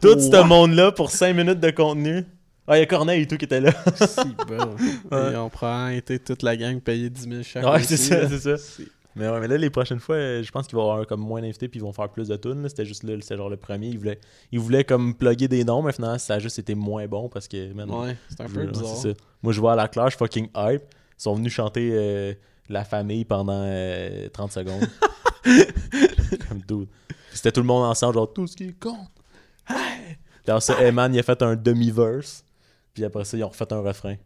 Tout 0.00 0.18
ce 0.20 0.44
monde-là 0.44 0.92
pour 0.92 1.10
5 1.10 1.34
minutes 1.34 1.58
de 1.60 1.70
contenu. 1.70 2.24
Ah, 2.68 2.76
il 2.76 2.80
y 2.80 2.82
a 2.82 2.86
Corneille 2.86 3.22
et 3.22 3.26
tout 3.26 3.36
qui 3.38 3.46
était 3.46 3.60
là. 3.60 3.72
si 3.94 4.28
bon. 4.46 4.76
Ouais. 5.10 5.30
Ils 5.32 5.36
ont 5.36 5.48
probablement 5.48 5.88
été 5.96 6.18
toute 6.18 6.42
la 6.42 6.56
gang 6.56 6.78
payée 6.80 7.08
10 7.08 7.22
000 7.28 7.42
chaque. 7.42 7.64
Ouais, 7.64 7.82
c'est 7.82 7.96
ça, 7.96 8.28
c'est 8.28 8.56
ça. 8.56 8.82
Mais 9.16 9.28
ouais, 9.28 9.40
mais 9.40 9.48
là, 9.48 9.56
les 9.56 9.70
prochaines 9.70 9.98
fois, 9.98 10.14
euh, 10.16 10.42
je 10.44 10.50
pense 10.52 10.66
qu'ils 10.68 10.76
vont 10.76 10.90
avoir 10.92 11.06
comme 11.06 11.20
moins 11.20 11.40
d'invités 11.40 11.66
puis 11.66 11.80
ils 11.80 11.82
vont 11.82 11.92
faire 11.92 12.08
plus 12.08 12.28
de 12.28 12.36
tunes. 12.36 12.68
C'était 12.68 12.84
juste 12.84 13.02
là, 13.02 13.14
c'était 13.20 13.36
genre 13.36 13.48
le 13.48 13.56
premier. 13.56 13.88
Ils 13.88 13.98
voulaient, 13.98 14.20
ils 14.52 14.60
voulaient 14.60 14.84
comme 14.84 15.14
plugger 15.14 15.48
des 15.48 15.64
noms, 15.64 15.82
mais 15.82 15.92
finalement, 15.92 16.18
ça 16.18 16.34
a 16.34 16.38
juste 16.38 16.58
été 16.58 16.74
moins 16.74 17.06
bon 17.08 17.28
parce 17.28 17.48
que, 17.48 17.72
man, 17.72 17.90
Ouais, 17.90 18.16
c'est 18.28 18.40
un 18.42 18.48
peu 18.48 18.66
bizarre. 18.66 18.96
ça. 18.96 19.08
Moi, 19.42 19.52
je 19.52 19.60
vois 19.60 19.72
à 19.72 19.76
la 19.76 20.10
suis 20.10 20.18
fucking 20.18 20.48
hype. 20.54 20.82
Ils 20.82 21.22
sont 21.22 21.34
venus 21.34 21.52
chanter 21.52 21.90
euh, 21.92 22.34
La 22.68 22.84
famille 22.84 23.24
pendant 23.24 23.62
euh, 23.64 24.28
30 24.28 24.52
secondes. 24.52 24.86
comme 26.48 26.60
dude. 26.68 26.88
C'était 27.32 27.50
tout 27.52 27.60
le 27.60 27.66
monde 27.66 27.84
ensemble, 27.84 28.14
genre 28.14 28.32
tout 28.32 28.46
ce 28.46 28.56
qui 28.56 28.72
compte. 28.74 29.08
Hey! 29.68 30.18
Après 30.46 30.60
ça, 30.60 30.80
Eman, 30.82 31.12
il 31.12 31.18
a 31.18 31.22
fait 31.22 31.42
un 31.42 31.56
demi-verse. 31.56 32.44
Puis 32.98 33.04
après 33.04 33.24
ça, 33.24 33.36
ils 33.36 33.44
ont 33.44 33.48
refait 33.48 33.72
un 33.72 33.80
refrain. 33.80 34.16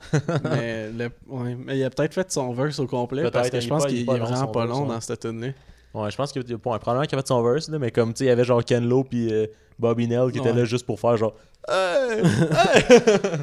mais, 0.44 0.90
le- 0.96 1.10
ouais, 1.26 1.56
mais 1.56 1.76
il 1.78 1.84
a 1.84 1.90
peut-être 1.90 2.14
fait 2.14 2.30
son 2.30 2.52
verse 2.52 2.78
au 2.78 2.86
complet 2.86 3.28
parce 3.32 3.50
que 3.50 3.58
je 3.60 3.68
pense 3.68 3.82
pas- 3.82 3.88
qu'il 3.88 4.00
est 4.02 4.04
pas 4.04 4.16
vraiment 4.16 4.46
pas 4.46 4.64
long 4.64 4.82
ouais. 4.82 4.88
dans 4.94 5.00
cette 5.00 5.20
tune 5.20 5.40
là 5.40 5.48
Ouais, 5.92 6.08
je 6.10 6.16
pense 6.16 6.30
qu'il 6.30 6.44
bon, 6.44 6.78
probablement 6.78 7.02
qu'il 7.04 7.18
a 7.18 7.20
fait 7.20 7.26
son 7.26 7.42
verse, 7.42 7.68
là, 7.68 7.78
mais 7.80 7.90
comme 7.90 8.14
tu 8.14 8.18
sais, 8.18 8.24
il 8.26 8.28
y 8.28 8.30
avait 8.30 8.44
genre 8.44 8.64
Ken 8.64 8.88
Lo 8.88 9.02
puis 9.02 9.32
euh, 9.32 9.46
Bobby 9.76 10.06
Nell 10.06 10.30
qui 10.30 10.38
étaient 10.38 10.50
Ouais. 10.50 10.56
là 10.58 10.64
juste 10.64 10.86
pour 10.86 11.00
faire 11.00 11.16
genre 11.16 11.34
Hey! 11.68 12.20
Hey! 12.22 13.40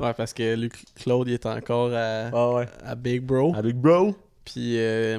Ouais, 0.00 0.14
parce 0.14 0.32
que 0.32 0.54
Luc 0.56 0.72
Claude 0.94 1.28
il 1.28 1.34
est 1.34 1.44
encore 1.46 1.92
à, 1.94 2.28
ah 2.32 2.50
ouais. 2.54 2.66
à 2.82 2.94
Big 2.94 3.20
Bro. 3.22 3.52
Bro? 3.74 4.16
Puis, 4.44 4.78
euh, 4.80 5.18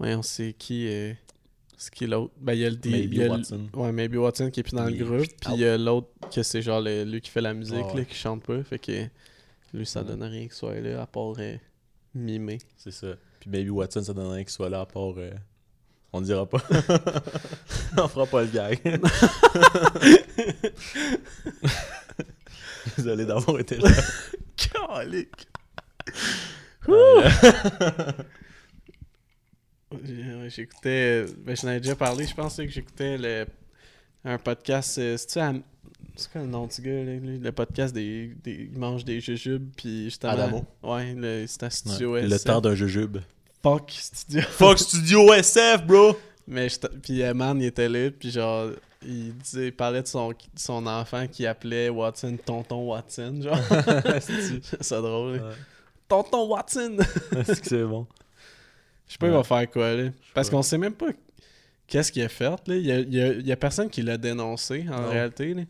ouais, 0.00 0.14
on 0.16 0.22
sait 0.22 0.52
qui. 0.58 0.88
euh, 0.90 1.12
c'est 1.82 1.94
qui 1.94 2.06
l'autre 2.06 2.32
Ben, 2.38 2.52
il 2.52 2.58
y 2.60 2.66
a 2.66 2.70
le. 2.70 2.76
Maybe 2.84 3.14
y 3.14 3.22
a 3.22 3.24
le- 3.24 3.30
Watson. 3.30 3.68
Ouais, 3.74 3.90
Maybe 3.92 4.16
Watson 4.16 4.50
qui 4.50 4.60
est 4.60 4.62
plus 4.62 4.74
dans 4.74 4.84
le 4.84 4.92
groupe. 4.92 5.26
Puis, 5.40 5.50
il 5.54 5.60
y 5.60 5.64
a 5.64 5.78
l'autre 5.78 6.08
que 6.34 6.42
c'est 6.42 6.60
genre 6.60 6.80
le- 6.82 7.04
lui 7.04 7.20
qui 7.22 7.30
fait 7.30 7.40
la 7.40 7.54
musique, 7.54 7.76
Ah 7.80 7.86
ouais. 7.94 8.00
là, 8.00 8.04
qui 8.04 8.14
chante 8.16 8.42
pas. 8.44 8.62
Fait 8.62 8.78
que 8.78 9.06
lui, 9.72 9.86
ça 9.86 10.02
donne 10.04 10.22
rien 10.22 10.42
qu'il 10.42 10.52
soit 10.52 10.74
là, 10.80 11.00
à 11.02 11.06
part 11.06 11.34
euh, 11.38 11.56
mimer. 12.14 12.58
C'est 12.76 12.90
ça. 12.92 13.14
Puis 13.40 13.48
Baby 13.48 13.70
Watson, 13.70 14.02
ça 14.02 14.12
donnerait 14.12 14.44
qu'il 14.44 14.52
soit 14.52 14.68
là 14.68 14.80
à 14.80 14.86
part. 14.86 15.14
euh, 15.16 15.30
On 16.12 16.20
dira 16.20 16.44
pas. 16.46 16.58
on 17.96 18.08
fera 18.08 18.26
pas 18.26 18.42
le 18.42 18.48
gag. 18.48 18.80
Désolé 22.96 23.24
d'avoir 23.24 23.58
été 23.60 23.76
là. 23.78 23.90
Calique! 24.56 25.46
Euh, 30.08 30.48
J'écoutais. 30.48 31.24
Ben, 31.44 31.56
je 31.56 31.66
avais 31.66 31.80
déjà 31.80 31.96
parlé, 31.96 32.26
je 32.26 32.34
pensais 32.34 32.66
que 32.66 32.72
j'écoutais 32.72 33.18
le, 33.18 33.46
un 34.24 34.38
podcast. 34.38 34.98
euh, 34.98 35.16
C'est-tu 35.16 35.40
C'est 36.16 36.30
quoi 36.32 36.40
le 36.42 36.46
nom 36.46 36.66
du 36.66 36.80
gars, 36.82 37.04
là, 37.04 37.14
lui? 37.16 37.38
Le 37.38 37.52
podcast 37.52 37.94
des, 37.94 38.34
des. 38.42 38.70
Il 38.72 38.78
mange 38.78 39.04
des 39.04 39.20
jujubes, 39.20 39.70
puis 39.76 40.04
justement. 40.04 40.32
Adamo. 40.32 40.64
Ouais, 40.82 41.14
le- 41.14 41.44
c'est 41.46 41.62
à 41.62 41.70
Studio 41.70 42.12
ouais, 42.12 42.20
SF. 42.24 42.30
le 42.32 42.38
temps 42.40 42.60
d'un 42.60 42.74
jujube. 42.74 43.18
Fuck 43.62 43.90
Studio. 43.90 44.42
Fuck 44.50 44.78
Studio 44.78 45.32
SF, 45.34 45.84
bro! 45.86 46.16
Mais 46.48 46.68
puis 47.02 47.22
euh, 47.22 47.34
Man, 47.34 47.60
il 47.60 47.66
était 47.66 47.88
là, 47.88 48.10
puis 48.10 48.30
genre. 48.30 48.70
Il, 49.02 49.34
disait, 49.38 49.68
il 49.68 49.72
parlait 49.72 50.02
de 50.02 50.06
son, 50.06 50.34
son 50.54 50.86
enfant 50.86 51.26
qui 51.26 51.46
appelait 51.46 51.88
Watson 51.88 52.36
Tonton 52.44 52.86
Watson, 52.86 53.40
genre. 53.42 53.56
c'est 54.80 55.00
drôle. 55.00 55.36
Ouais. 55.36 55.54
Tonton 56.06 56.46
Watson! 56.48 56.98
Est-ce 57.34 57.60
que 57.62 57.66
c'est 57.68 57.84
bon? 57.84 58.06
Je 59.10 59.14
sais 59.14 59.18
pas, 59.18 59.26
il 59.26 59.32
va 59.32 59.42
faire 59.42 59.68
quoi, 59.68 59.92
là. 59.92 60.10
Parce 60.34 60.48
qu'on 60.48 60.62
sait 60.62 60.78
même 60.78 60.94
pas 60.94 61.08
qu'est-ce 61.88 62.12
qu'il 62.12 62.22
a 62.22 62.28
fait, 62.28 62.44
là. 62.68 62.76
Il 62.76 62.86
y 62.86 62.92
a, 62.92 63.00
il 63.00 63.12
y 63.12 63.20
a- 63.20 63.32
il 63.32 63.44
y 63.46 63.50
a 63.50 63.56
personne 63.56 63.90
qui 63.90 64.02
l'a 64.02 64.16
dénoncé, 64.16 64.86
en 64.88 65.00
Non. 65.02 65.08
réalité, 65.10 65.52
là. 65.52 65.62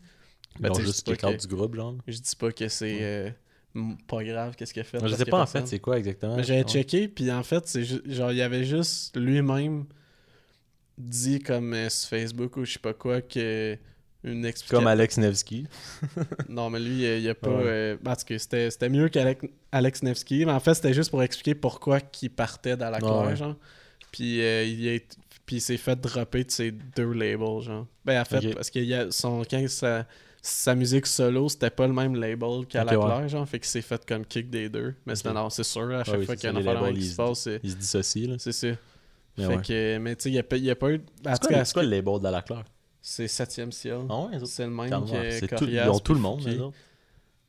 Ben, 0.59 0.71
juste 0.75 0.99
je 1.07 1.11
dis 1.15 1.17
pas 1.17 1.31
que- 1.33 1.37
du 1.41 1.47
groupe, 1.47 1.73
genre. 1.75 1.95
Je 2.07 2.17
dis 2.19 2.35
pas 2.35 2.51
que 2.51 2.67
c'est 2.67 2.99
euh, 3.01 3.29
pas 4.07 4.23
grave, 4.23 4.55
qu'est-ce 4.55 4.73
qu'il 4.73 4.81
a 4.81 4.83
fait. 4.83 4.99
Je 5.03 5.15
sais 5.15 5.25
pas 5.25 5.41
en 5.41 5.47
fait 5.47 5.65
c'est 5.65 5.79
quoi 5.79 5.97
exactement. 5.97 6.35
Mais 6.35 6.43
J'avais 6.43 6.63
checké, 6.63 7.07
puis 7.07 7.31
en 7.31 7.41
fait, 7.41 7.67
c'est 7.67 7.83
genre, 7.83 8.31
il 8.31 8.37
y 8.37 8.41
avait 8.43 8.63
juste 8.63 9.17
lui-même 9.17 9.85
dit 10.99 11.39
comme 11.39 11.73
euh, 11.73 11.89
sur 11.89 12.09
Facebook 12.09 12.57
ou 12.57 12.65
je 12.65 12.73
sais 12.73 12.79
pas 12.79 12.93
quoi 12.93 13.21
que 13.21 13.75
une 14.23 14.45
explication. 14.45 14.77
Comme 14.79 14.87
Alex 14.87 15.17
Nevsky. 15.17 15.65
Non, 16.49 16.69
mais 16.69 16.79
lui, 16.79 17.03
il 17.03 17.21
y 17.21 17.29
a 17.29 17.35
pas. 17.35 17.49
Ouais. 17.49 17.63
euh, 17.65 17.97
parce 18.03 18.23
que 18.23 18.37
c'était 18.37 18.89
mieux 18.89 19.09
qu'Alex 19.09 19.45
Alex 19.71 20.03
Nevsky, 20.03 20.45
mais 20.45 20.51
en 20.51 20.59
fait, 20.59 20.73
c'était 20.75 20.93
juste 20.93 21.09
pour 21.09 21.23
expliquer 21.23 21.55
pourquoi 21.55 21.99
il 22.21 22.29
partait 22.29 22.77
dans 22.77 22.89
la 22.89 22.99
Ouais. 22.99 23.35
genre. 23.35 23.55
Puis 24.11 24.41
euh, 24.41 24.63
il, 24.65 24.87
est- 24.87 25.17
puis 25.45 25.55
il 25.57 25.61
s'est 25.61 25.77
fait 25.77 25.95
dropper 25.99 26.43
de 26.43 26.51
ses 26.51 26.71
deux 26.71 27.13
labels, 27.13 27.61
genre. 27.61 27.87
Ben, 28.05 28.21
en 28.21 28.25
fait, 28.25 28.53
parce 28.53 28.69
que 28.69 28.79
y 28.79 28.93
a 28.93 29.09
son, 29.11 29.43
quand 29.49 29.67
sa, 29.69 30.05
sa 30.41 30.75
musique 30.75 31.07
solo, 31.07 31.47
c'était 31.49 31.69
pas 31.69 31.87
le 31.87 31.93
même 31.93 32.15
label 32.15 32.65
qu'à 32.67 32.83
la 32.83 32.97
Ok, 32.97 33.03
ouais. 33.05 33.11
claire, 33.15 33.29
genre. 33.29 33.47
Fait 33.47 33.59
qu'il 33.59 33.67
s'est 33.69 33.81
fait 33.81 34.05
comme 34.05 34.25
kick 34.25 34.49
des 34.49 34.69
deux. 34.69 34.93
Mais 35.05 35.13
non, 35.33 35.49
c'est 35.49 35.63
sûr, 35.63 35.89
à 35.95 36.03
chaque 36.03 36.23
fois 36.23 36.35
qu'il 36.35 36.43
y 36.51 36.55
a 36.55 36.59
les 36.59 36.67
affaire 36.67 36.93
qui 36.93 37.03
se 37.03 37.11
se 37.11 37.15
passe, 37.15 37.39
c'est 37.39 37.59
Il 37.63 37.71
se 37.71 37.75
dissocie, 37.77 38.27
là. 38.27 38.35
c'est 38.37 38.51
ça. 38.51 38.67
Mais 39.37 39.45
fait 39.45 39.55
ouais. 39.55 39.61
que, 39.61 39.97
mais 39.97 40.15
tu 40.17 40.23
sais, 40.23 40.29
il 40.29 40.35
y 40.35 40.37
a, 40.69 40.71
a 40.73 40.75
pas 40.75 40.91
eu. 40.91 41.01
C'est 41.23 41.73
quoi, 41.73 41.83
le 41.83 41.89
label 41.89 42.19
de 42.19 42.27
la? 42.27 42.43
C'est 43.01 43.25
7e 43.25 43.71
ciel. 43.71 44.01
Ah 44.09 44.19
ouais. 44.25 44.39
C'est 44.45 44.63
le 44.65 44.69
même 44.71 44.89
que 45.05 45.31
C'est 45.31 45.47
tout, 45.47 45.55
Corias 45.55 45.85
ils 45.85 45.89
ont 45.89 45.99
tout 45.99 46.13
le 46.13 46.19
monde. 46.19 46.73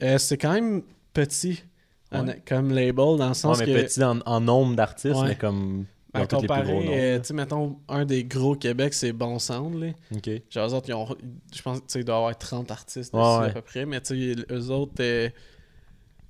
Euh, 0.02 0.18
c'est 0.18 0.38
quand 0.38 0.52
même 0.52 0.82
petit 1.12 1.62
Ouais. 2.10 2.42
comme 2.46 2.70
label, 2.72 2.94
dans 2.96 3.16
le 3.16 3.28
Ouais, 3.28 3.34
sens 3.34 3.58
mais 3.60 3.66
que... 3.66 3.82
petit 3.82 4.02
en, 4.04 4.18
en 4.26 4.40
nombre 4.40 4.74
d'artistes, 4.76 5.14
Ouais. 5.16 5.28
mais 5.28 5.36
comme. 5.36 5.86
Ils 6.14 6.46
Ben, 6.46 6.62
noms. 6.64 6.82
euh, 6.90 7.18
tu 7.20 7.24
sais, 7.28 7.32
mettons, 7.34 7.78
un 7.88 8.04
des 8.04 8.24
gros 8.24 8.54
Québec, 8.54 8.92
c'est 8.92 9.12
Bon 9.14 9.38
Sound, 9.38 9.80
là. 9.82 9.92
Ok. 10.14 10.28
Genre, 10.50 10.68
eux 10.68 10.74
autres, 10.74 10.88
ils 10.90 10.92
ont, 10.94 11.08
je 11.54 11.62
pense, 11.62 11.78
tu 11.78 11.84
sais, 11.88 12.00
il 12.00 12.04
doit 12.04 12.16
y 12.16 12.18
avoir 12.18 12.36
30 12.36 12.70
artistes 12.70 13.14
Ouais, 13.14 13.20
dessus, 13.20 13.40
ouais. 13.40 13.46
à 13.46 13.52
peu 13.54 13.62
près, 13.62 13.86
mais 13.86 13.98
tu 14.02 14.34
sais, 14.34 14.44
eux 14.52 14.70
autres, 14.70 14.92
euh, 15.00 15.30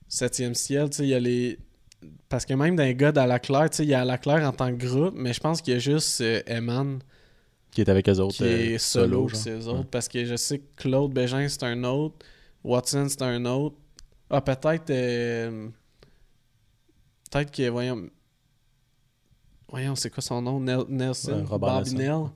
7e 0.08 0.54
ciel, 0.54 0.88
tu 0.90 0.98
sais, 0.98 1.02
il 1.02 1.08
y 1.08 1.14
a 1.14 1.20
les... 1.20 1.58
Parce 2.28 2.44
que 2.44 2.54
même 2.54 2.76
dans 2.76 2.84
les 2.84 2.94
gars 2.94 3.10
d'À 3.10 3.26
la 3.26 3.40
Claire, 3.40 3.70
tu 3.70 3.78
sais, 3.78 3.82
il 3.84 3.88
y 3.88 3.94
a 3.94 4.02
À 4.02 4.04
la 4.04 4.18
Claire 4.18 4.46
en 4.46 4.52
tant 4.52 4.68
que 4.76 4.84
groupe, 4.86 5.14
mais 5.16 5.32
je 5.32 5.40
pense 5.40 5.60
qu'il 5.62 5.72
y 5.74 5.76
a 5.76 5.80
juste 5.80 6.20
euh, 6.20 6.42
Eman 6.46 6.98
Qui 7.72 7.80
est 7.80 7.88
avec 7.88 8.08
eux 8.08 8.18
autres. 8.20 8.36
qui 8.36 8.44
euh, 8.44 8.74
est 8.74 8.78
solo, 8.78 9.28
genre. 9.28 9.40
c'est 9.40 9.50
eux 9.50 9.58
Ouais. 9.66 9.68
autres, 9.78 9.88
parce 9.90 10.06
que 10.08 10.24
je 10.24 10.36
sais 10.36 10.58
que 10.58 10.82
Claude 10.82 11.12
Bégin, 11.12 11.48
c'est 11.48 11.62
un 11.64 11.82
autre, 11.84 12.16
Watson, 12.62 13.06
c'est 13.08 13.22
un 13.22 13.44
autre. 13.46 13.76
Ah, 14.30 14.40
peut-être... 14.40 14.90
euh, 14.90 15.68
Peut-être 17.30 17.50
que, 17.50 17.68
voyons... 17.70 18.08
Voyons, 19.68 19.96
c'est 19.96 20.10
quoi 20.10 20.22
son 20.22 20.42
nom? 20.42 20.60
Nel- 20.60 20.84
Nelson? 20.88 21.32
Ouais, 21.32 21.42
Robert 21.44 21.76
Bobby 21.82 21.94
Nelson. 21.94 22.22
Nell. 22.24 22.30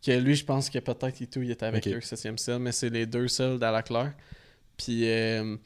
Que 0.00 0.12
lui, 0.24 0.36
je 0.36 0.44
pense 0.44 0.70
que 0.70 0.78
peut-être 0.78 1.20
et 1.20 1.26
tout, 1.26 1.42
il 1.42 1.50
était 1.50 1.66
avec 1.66 1.86
eux, 1.88 1.98
7e 1.98 2.36
ciel, 2.38 2.60
mais 2.60 2.70
c'est 2.70 2.88
les 2.88 3.04
deux 3.04 3.26
seuls 3.26 3.58
dans 3.58 3.72
la 3.72 3.82
Claire. 3.82 4.14
Puis, 4.76 5.08
euh, 5.10 5.56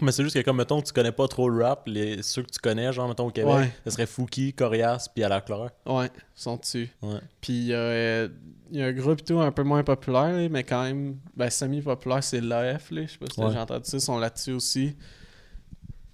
Mais 0.00 0.10
c'est 0.10 0.24
juste 0.24 0.34
que, 0.34 0.40
comme, 0.44 0.56
mettons, 0.56 0.82
tu 0.82 0.92
connais 0.92 1.12
pas 1.12 1.28
trop 1.28 1.48
le 1.48 1.62
rap, 1.64 1.84
les... 1.86 2.20
ceux 2.22 2.42
que 2.42 2.50
tu 2.50 2.58
connais, 2.58 2.92
genre, 2.92 3.08
mettons, 3.08 3.28
au 3.28 3.30
Québec, 3.30 3.54
Ouais. 3.54 3.72
ce 3.84 3.90
serait 3.92 4.06
Fouki, 4.06 4.52
Corias, 4.52 5.08
puis 5.14 5.22
à 5.22 5.28
la 5.28 5.40
Claire. 5.40 5.70
ouais, 5.86 6.06
ils 6.06 6.20
sont 6.34 6.56
dessus. 6.56 6.90
Ouais. 7.00 7.20
Puis, 7.40 7.52
il 7.52 7.64
y 7.66 7.74
a, 7.74 7.78
euh, 7.78 8.28
il 8.72 8.78
y 8.78 8.82
a 8.82 8.86
un 8.86 8.92
groupe 8.92 9.24
tout 9.24 9.38
un 9.40 9.52
peu 9.52 9.62
moins 9.62 9.84
populaire, 9.84 10.32
là, 10.32 10.48
mais 10.48 10.64
quand 10.64 10.82
même, 10.82 11.18
ben, 11.36 11.48
semi-populaire, 11.48 12.24
c'est 12.24 12.40
l'AF, 12.40 12.90
là. 12.90 13.02
Je 13.02 13.12
sais 13.12 13.18
pas 13.18 13.26
si 13.32 13.40
Ouais. 13.40 13.46
déjà 13.48 13.62
entendu 13.62 13.84
ça, 13.88 13.96
ils 13.96 14.00
sont 14.00 14.18
là-dessus 14.18 14.52
aussi. 14.52 14.96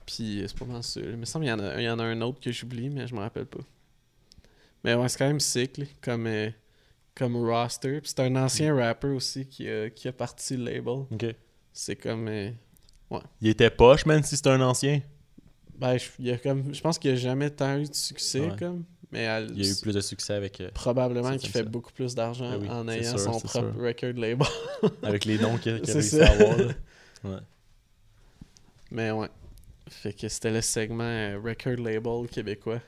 Puis, 0.05 0.43
euh, 0.43 0.47
c'est 0.49 0.59
pas 0.59 0.65
mal 0.67 0.83
ça. 0.83 1.01
Il 1.01 1.17
me 1.17 1.25
semble 1.25 1.47
qu'il 1.47 1.51
y, 1.51 1.55
en 1.55 1.61
a- 1.61 1.81
il 1.81 1.85
y 1.85 1.89
en 1.91 1.99
a 1.99 2.05
un 2.05 2.21
autre 2.21 2.41
que 2.41 2.51
j'oublie, 2.53 2.91
mais 2.91 3.07
je 3.07 3.15
me 3.15 3.21
rappelle 3.21 3.47
pas. 3.47 3.61
Mais 4.85 4.95
ouais, 4.95 5.09
c'est 5.09 5.19
quand 5.19 5.27
même 5.27 5.41
sick, 5.41 5.79
là, 5.79 5.85
comme, 6.03 6.27
euh, 6.27 6.51
comme 7.15 7.37
roster. 7.37 8.01
Puis, 8.01 8.13
c'est 8.15 8.21
un 8.21 8.37
ancien 8.37 8.75
rapper 8.75 9.09
aussi 9.09 9.47
qui 9.47 9.69
a, 9.69 9.89
qui 9.89 10.07
a 10.09 10.13
parti 10.13 10.57
le 10.57 10.65
label. 10.65 11.05
Ok. 11.11 11.35
C'est 11.73 11.97
comme. 11.97 12.29
euh, 12.29 12.51
Il 13.41 13.49
était 13.49 13.71
poche, 13.71 14.07
man, 14.07 14.23
si 14.23 14.37
c'est 14.37 14.47
un 14.47 14.61
ancien. 14.61 15.01
Ben, 15.79 15.97
je, 15.99 16.07
il 16.19 16.27
y 16.27 16.31
a 16.31 16.37
comme, 16.39 16.75
je 16.75 16.81
pense 16.81 16.99
qu'il 16.99 17.11
n'y 17.13 17.17
a 17.17 17.21
jamais 17.21 17.51
tant 17.51 17.77
eu 17.79 17.89
de 17.89 17.95
succès, 17.95 18.41
Ouais. 18.41 18.57
comme. 18.59 18.85
Mais 19.13 19.21
elle- 19.23 19.51
Il 19.57 19.65
y 19.65 19.69
a 19.69 19.73
eu 19.73 19.77
plus 19.81 19.93
de 19.95 20.01
succès 20.01 20.35
avec, 20.35 20.61
euh, 20.61 20.71
probablement 20.73 21.37
qu'il 21.37 21.49
fait 21.51 21.61
ça. 21.61 21.65
beaucoup 21.65 21.91
plus 21.93 22.15
d'argent 22.15 22.49
Ben 22.51 22.61
oui, 22.61 22.69
en 22.71 22.87
ayant 22.89 23.11
sûr, 23.11 23.19
son 23.19 23.31
propre 23.33 23.51
sûr. 23.51 23.75
record 23.77 24.13
label. 24.13 24.47
avec 25.03 25.25
les 25.25 25.39
noms 25.39 25.57
qu'il 25.59 25.73
a 25.73 25.77
réussi 25.79 26.03
ça. 26.19 26.27
à 26.27 26.31
avoir. 26.33 26.57
là. 26.59 26.65
Ouais. 27.25 27.39
Mais 28.91 29.11
ouais. 29.11 29.29
Fait 29.89 30.13
que 30.13 30.29
c'était 30.29 30.53
le 30.53 30.61
segment 30.61 31.03
euh, 31.05 31.39
record 31.45 31.77
label 31.85 32.29
québécois. 32.31 32.81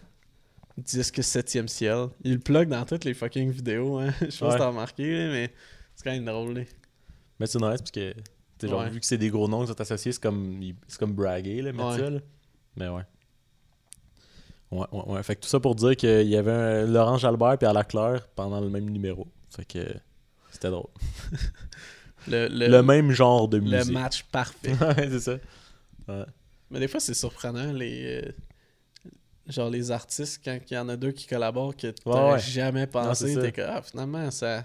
Disque 0.79 1.19
7e 1.19 1.67
ciel. 1.69 2.07
Il 2.25 2.35
le 2.35 2.39
plug 2.39 2.69
dans 2.69 2.85
toutes 2.85 3.05
les 3.05 3.15
fucking 3.15 3.51
vidéos, 3.51 3.99
hein. 3.99 4.13
Je 4.21 4.31
sais 4.31 4.39
pas 4.39 4.47
Ouais. 4.47 4.53
si 4.53 4.59
t'as 4.59 4.69
remarqué, 4.69 5.05
mais 5.31 5.53
c'est 5.95 6.05
quand 6.05 6.13
même 6.13 6.25
drôle. 6.25 6.55
là. 6.59 6.63
Mais 7.41 7.47
c'est 7.47 7.59
nice 7.59 7.79
parce 7.81 7.91
que, 7.91 8.15
tu 8.63 8.67
sais, 8.67 8.69
genre, 8.69 8.81
Ouais. 8.83 8.91
vu 8.91 9.01
que 9.01 9.07
c'est 9.07 9.19
des 9.19 9.31
gros 9.31 9.49
noms 9.49 9.63
qui 9.63 9.69
sont 9.69 9.81
associés, 9.81 10.13
c'est 10.13 10.23
comme, 10.23 10.61
c'est 10.89 10.99
comme 10.99 11.13
braguer, 11.15 11.63
là, 11.63 11.73
mettre 11.73 11.91
Ouais. 11.91 11.99
ça, 11.99 12.11
là. 12.11 12.21
Mais 12.77 12.89
ouais. 12.89 13.03
Ouais, 14.71 14.87
ouais, 14.91 15.03
ouais. 15.15 15.23
Fait 15.23 15.37
que 15.37 15.41
tout 15.43 15.49
ça 15.49 15.61
pour 15.61 15.75
dire 15.75 15.97
qu'il 15.97 16.29
y 16.29 16.37
avait 16.37 16.51
un 16.53 16.87
Laurent 16.87 17.19
Jalbert 17.19 17.59
puis 17.59 17.69
la 17.73 17.85
Claire 17.85 18.27
pendant 18.35 18.61
le 18.61 18.71
même 18.71 18.89
numéro. 18.89 19.27
Fait 19.55 19.65
que 19.67 19.95
c'était 20.51 20.71
drôle. 20.71 20.89
Le, 22.29 22.47
le, 22.47 22.69
Le, 22.69 22.83
même 22.85 23.11
genre 23.11 23.49
de 23.49 23.57
le 23.57 23.65
musique. 23.65 23.93
match 23.93 24.23
parfait. 24.31 24.71
ouais, 24.81 25.09
c'est 25.11 25.19
ça. 25.19 25.33
Ouais. 26.07 26.25
Mais 26.71 26.79
des 26.79 26.87
fois, 26.87 27.01
c'est 27.01 27.15
surprenant, 27.15 27.73
les. 27.73 28.23
euh, 28.25 29.11
genre, 29.49 29.69
les 29.69 29.91
artistes, 29.91 30.41
quand 30.45 30.57
il 30.71 30.75
y 30.75 30.79
en 30.79 30.89
a 30.89 30.97
deux 30.97 31.11
qui 31.11 31.27
collaborent, 31.27 31.77
que 31.77 31.89
t'aurais 31.89 32.35
ouais. 32.35 32.39
jamais 32.39 32.87
pensé. 32.87 33.35
T'es 33.41 33.51
comme, 33.51 33.65
ah, 33.69 33.83
finalement, 33.83 34.31
ça, 34.31 34.65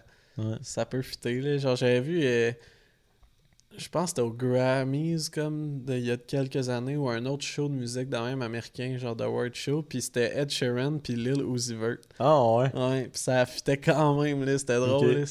ça 0.61 0.85
peut 0.85 1.01
fitter. 1.01 1.41
Là. 1.41 1.57
Genre, 1.57 1.75
j'avais 1.75 1.99
vu. 1.99 2.19
euh, 2.23 2.51
je 3.78 3.88
pense 3.89 4.05
que 4.05 4.09
c'était 4.09 4.21
au 4.21 4.32
Grammys, 4.32 5.30
comme 5.30 5.84
de- 5.86 5.93
il 5.95 6.05
y 6.05 6.11
a 6.11 6.17
quelques 6.17 6.69
années, 6.69 6.95
ou 6.97 7.09
un 7.09 7.25
autre 7.25 7.45
show 7.45 7.67
de 7.67 7.73
musique 7.73 8.09
dans 8.09 8.25
même 8.25 8.41
américain, 8.41 8.97
genre 8.97 9.15
The 9.15 9.21
World 9.21 9.55
Show, 9.55 9.84
puis 9.84 10.01
c'était 10.01 10.38
Ed 10.39 10.49
Sheeran 10.49 10.97
puis 10.97 11.13
Lil 11.13 11.43
Uzi 11.53 11.75
Vert. 11.75 11.97
Ah 12.19 12.41
ouais. 12.43 12.71
Ouais, 12.75 13.01
puis 13.03 13.21
ça 13.21 13.45
fitait 13.45 13.78
quand 13.78 14.21
même, 14.21 14.43
là, 14.43 14.57
c'était 14.57 14.78
drôle. 14.78 15.11
Là. 15.19 15.25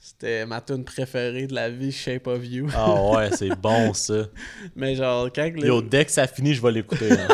C'était 0.00 0.46
ma 0.46 0.60
tune 0.60 0.84
préférée 0.84 1.46
de 1.48 1.54
la 1.54 1.68
vie, 1.70 1.90
Shape 1.92 2.26
of 2.28 2.46
You. 2.46 2.68
Ah 2.74 3.02
ouais, 3.10 3.30
c'est 3.32 3.54
bon 3.60 3.92
ça. 3.94 4.26
Mais 4.76 4.94
genre, 4.94 5.28
quand 5.34 5.42
Lil- 5.54 5.66
Yo, 5.66 5.82
dès 5.82 6.04
que 6.04 6.10
ça 6.10 6.26
finit, 6.26 6.54
je 6.54 6.62
vais 6.62 6.72
l'écouter. 6.72 7.10
hein. 7.12 7.28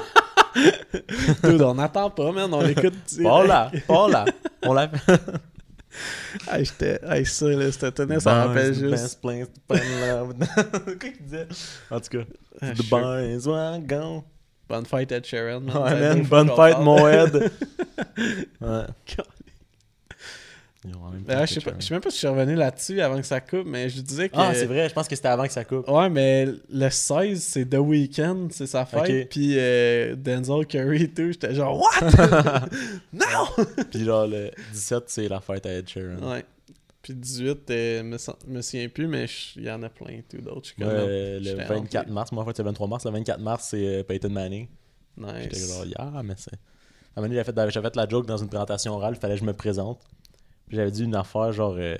Dude, 1.42 1.62
on 1.62 1.74
n'attend 1.74 2.10
pas, 2.10 2.32
man, 2.32 2.52
on 2.54 2.60
l'écoute 2.62 2.94
direct. 3.08 3.22
Pas 3.28 3.46
là, 3.46 3.72
pas 3.86 4.08
là. 4.08 4.24
On 4.62 4.72
l'a 4.72 4.90
Hey, 6.50 6.64
j'étais. 6.64 6.98
Hey, 7.08 7.24
ça, 7.24 7.46
là, 7.48 7.70
cette 7.72 7.94
tune 7.94 8.20
ça 8.20 8.34
me 8.34 8.46
rappelle 8.48 8.74
juste. 8.74 8.90
Best 8.90 9.20
place 9.20 9.46
to 9.48 9.74
find 9.74 10.00
love. 10.00 10.34
Qu'est-ce 10.98 11.12
qu'il 11.16 11.24
disait? 11.24 11.48
En 11.90 12.00
tout 12.00 12.08
cas, 12.18 12.24
Ah, 12.60 12.70
the 12.72 12.76
je 12.76 12.82
suis- 12.82 12.90
boys 12.90 13.48
are 13.56 13.78
gone. 13.80 14.22
Bonne 14.68 14.86
fête, 14.86 15.12
Ed 15.12 15.24
Sheeran. 15.26 15.60
man. 15.60 15.76
Ouais, 15.76 15.90
Ça 15.90 15.94
man, 15.96 16.18
deux 16.18 16.24
fois 16.24 16.38
bonne 16.44 16.48
qu'on 16.48 16.62
fête, 16.62 16.72
parle. 16.72 16.84
mon 16.84 17.08
Ed. 17.08 17.52
ouais. 18.60 18.86
Même 20.84 21.24
que 21.24 21.46
je 21.46 21.54
sais 21.54 21.60
pas- 21.60 21.72
je 21.78 21.84
sais 21.86 21.94
même 21.94 22.00
pas 22.02 22.10
si 22.10 22.16
je 22.16 22.18
suis 22.18 22.28
revenu 22.28 22.54
là-dessus 22.54 23.00
avant 23.00 23.16
que 23.16 23.26
ça 23.26 23.40
coupe, 23.40 23.64
mais 23.66 23.88
je 23.88 24.00
disais 24.02 24.28
que. 24.28 24.34
Ah, 24.36 24.52
c'est 24.54 24.66
vrai, 24.66 24.88
je 24.88 24.94
pense 24.94 25.08
que 25.08 25.16
c'était 25.16 25.28
avant 25.28 25.46
que 25.46 25.52
ça 25.52 25.64
coupe. 25.64 25.88
Ouais, 25.88 26.10
mais 26.10 26.46
le 26.68 26.90
16, 26.90 27.42
c'est 27.42 27.64
The 27.66 27.76
Weeknd, 27.78 28.48
c'est 28.50 28.66
sa 28.66 28.84
fête. 28.84 29.00
Ok. 29.24 29.28
Puis 29.30 29.54
euh, 29.58 30.14
Denzel 30.16 30.66
Curry 30.66 31.04
et 31.04 31.10
tout, 31.10 31.32
j'étais 31.32 31.54
genre, 31.54 31.80
What? 31.80 32.00
non! 33.12 33.24
Puis 33.90 34.04
genre, 34.04 34.26
le 34.26 34.50
17, 34.72 35.04
c'est 35.06 35.28
la 35.28 35.40
fête 35.40 35.64
à 35.66 35.72
Ed 35.72 35.88
Sheeran. 35.88 36.30
Ouais. 36.30 36.44
Puis 37.02 37.14
18, 37.14 37.70
euh, 37.70 38.02
me, 38.02 38.16
sens- 38.18 38.36
me 38.46 38.60
souviens 38.62 38.88
plus, 38.88 39.06
mais 39.06 39.26
je- 39.26 39.58
il 39.60 39.64
y 39.64 39.70
en 39.70 39.82
a 39.82 39.88
plein 39.90 40.20
tout 40.28 40.38
d'autres. 40.40 40.70
Je 40.78 40.84
Ouais, 40.84 41.38
le 41.38 41.44
j'étais 41.44 41.64
24 41.64 41.96
rempli. 42.02 42.12
mars, 42.12 42.32
moi 42.32 42.42
en 42.42 42.46
fait 42.46 42.56
c'est 42.56 42.62
le 42.62 42.68
23 42.68 42.88
mars, 42.88 43.04
le 43.04 43.10
24 43.10 43.40
mars 43.40 43.66
c'est 43.70 43.86
euh, 43.98 44.02
Peyton 44.02 44.30
Manning. 44.30 44.68
J'étais 45.18 45.56
Nice. 45.56 45.68
genre, 45.68 45.84
yeah, 45.86 46.22
mais 46.24 46.34
c'est. 46.38 46.52
À 46.52 46.56
un 46.56 47.20
moment 47.20 47.28
donné, 47.28 47.34
j'avais 47.36 47.52
fait, 47.52 47.70
j'avais 47.70 47.88
fait 47.88 47.96
la 47.96 48.08
joke 48.08 48.26
dans 48.26 48.38
une 48.38 48.48
présentation 48.48 48.94
orale, 48.94 49.14
il 49.16 49.20
fallait 49.20 49.34
que 49.34 49.40
je 49.40 49.44
me 49.44 49.52
présente. 49.52 50.00
J'avais 50.70 50.90
dit 50.90 51.04
une 51.04 51.14
affaire 51.14 51.52
genre. 51.52 51.76
euh, 51.78 51.96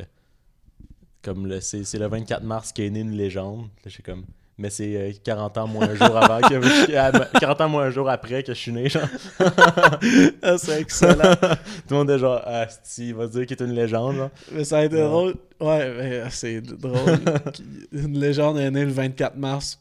comme 1.22 1.46
le, 1.46 1.60
c'est, 1.60 1.84
c'est 1.84 1.98
le 1.98 2.06
24 2.06 2.42
mars 2.42 2.72
qu'est 2.72 2.90
née 2.90 3.00
une 3.00 3.12
légende. 3.16 3.62
Là, 3.84 3.86
j'étais 3.90 4.02
comme. 4.02 4.24
Mais 4.56 4.70
c'est 4.70 4.94
euh, 4.96 5.12
40 5.24 5.58
ans 5.58 5.66
moins 5.66 5.88
un 5.88 5.94
jour 5.96 6.16
avant 6.16 6.40
que. 6.46 6.60
je- 6.62 7.38
40 7.40 7.60
ans 7.62 7.68
moins 7.68 7.84
un 7.84 7.90
jour 7.90 8.08
après 8.08 8.42
que 8.44 8.52
je 8.54 8.58
suis 8.58 8.72
né, 8.72 8.88
genre. 8.88 9.02
Ah, 10.42 10.56
c'est 10.58 10.80
excellent. 10.80 11.34
Tout 11.34 11.90
le 11.90 11.96
monde 11.96 12.10
est 12.10 12.18
genre, 12.18 12.40
ah, 12.44 12.66
si, 12.84 13.08
il 13.08 13.14
va 13.14 13.26
dire 13.26 13.46
qu'il 13.46 13.56
est 13.60 13.64
une 13.64 13.72
légende, 13.74 14.16
genre. 14.16 14.30
mais 14.52 14.62
ça 14.64 14.78
a 14.78 14.84
été 14.84 14.96
Ouais. 14.96 15.02
drôle. 15.02 15.34
Ouais, 15.60 15.94
mais 15.96 16.12
euh, 16.18 16.26
c'est 16.30 16.60
drôle. 16.60 17.18
Une 17.92 18.18
légende 18.18 18.58
est 18.58 18.70
née 18.70 18.84
le 18.84 18.92
24 18.92 19.36
mars. 19.36 19.80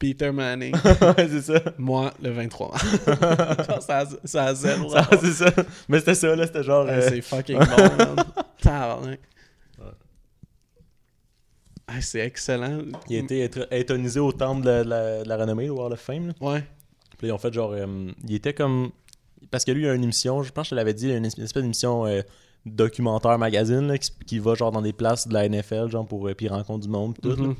Peter 0.00 0.32
Manning. 0.32 0.74
c'est 1.16 1.42
ça. 1.42 1.60
Moi, 1.78 2.12
le 2.20 2.30
23 2.30 2.68
mars. 2.70 2.96
Ça, 3.86 3.98
a, 4.00 4.06
ça 4.24 4.44
a 4.46 4.54
zéro. 4.54 4.88
Ça, 4.90 5.08
c'est 5.20 5.32
ça. 5.32 5.52
Mais 5.88 5.98
c'était 6.00 6.14
ça, 6.14 6.34
là, 6.34 6.46
c'était 6.46 6.62
genre. 6.64 6.86
Ouais, 6.86 6.92
euh, 6.92 7.08
C'est 7.08 7.20
fucking 7.20 7.58
bon, 7.58 7.64
man. 7.98 8.16
Tabarnak. 8.62 9.20
Ah, 11.86 12.00
c'est 12.00 12.20
excellent. 12.20 12.82
il 13.08 13.16
a 13.16 13.18
été 13.20 13.50
intronisé 13.72 14.20
au 14.20 14.32
temple 14.32 14.62
de 14.64 14.70
la, 14.70 15.22
de 15.24 15.28
la 15.28 15.36
renommée, 15.36 15.66
le 15.66 15.72
Wall 15.72 15.92
of 15.92 16.00
Fame, 16.00 16.28
là. 16.28 16.32
Ouais. 16.40 16.64
Puis 17.18 17.26
là, 17.26 17.28
ils 17.28 17.32
ont 17.32 17.38
fait 17.38 17.52
genre. 17.52 17.72
euh, 17.72 18.10
il 18.26 18.34
était 18.34 18.54
comme. 18.54 18.90
Parce 19.50 19.64
que 19.64 19.72
lui, 19.72 19.82
il 19.82 19.88
a 19.88 19.94
une 19.94 20.04
émission, 20.04 20.42
je 20.42 20.52
pense 20.52 20.64
que 20.64 20.66
je 20.66 20.70
te 20.70 20.74
l'avais 20.76 20.94
dit, 20.94 21.08
il 21.08 21.12
a 21.12 21.16
une 21.16 21.24
espèce 21.26 21.52
d'émission 21.54 22.06
euh, 22.06 22.22
documentaire 22.64 23.36
magazine 23.38 23.88
là, 23.88 23.98
qui, 23.98 24.10
qui 24.26 24.38
va 24.38 24.54
genre 24.54 24.70
dans 24.70 24.82
des 24.82 24.92
places 24.92 25.26
de 25.26 25.34
la 25.34 25.48
NFL, 25.48 25.88
genre 25.90 26.06
pour. 26.06 26.28
euh, 26.28 26.34
puis 26.34 26.46
il 26.46 26.48
rencontre 26.50 26.80
du 26.80 26.88
monde, 26.88 27.14
pis 27.14 27.22
tout. 27.22 27.36
Mhm. 27.36 27.56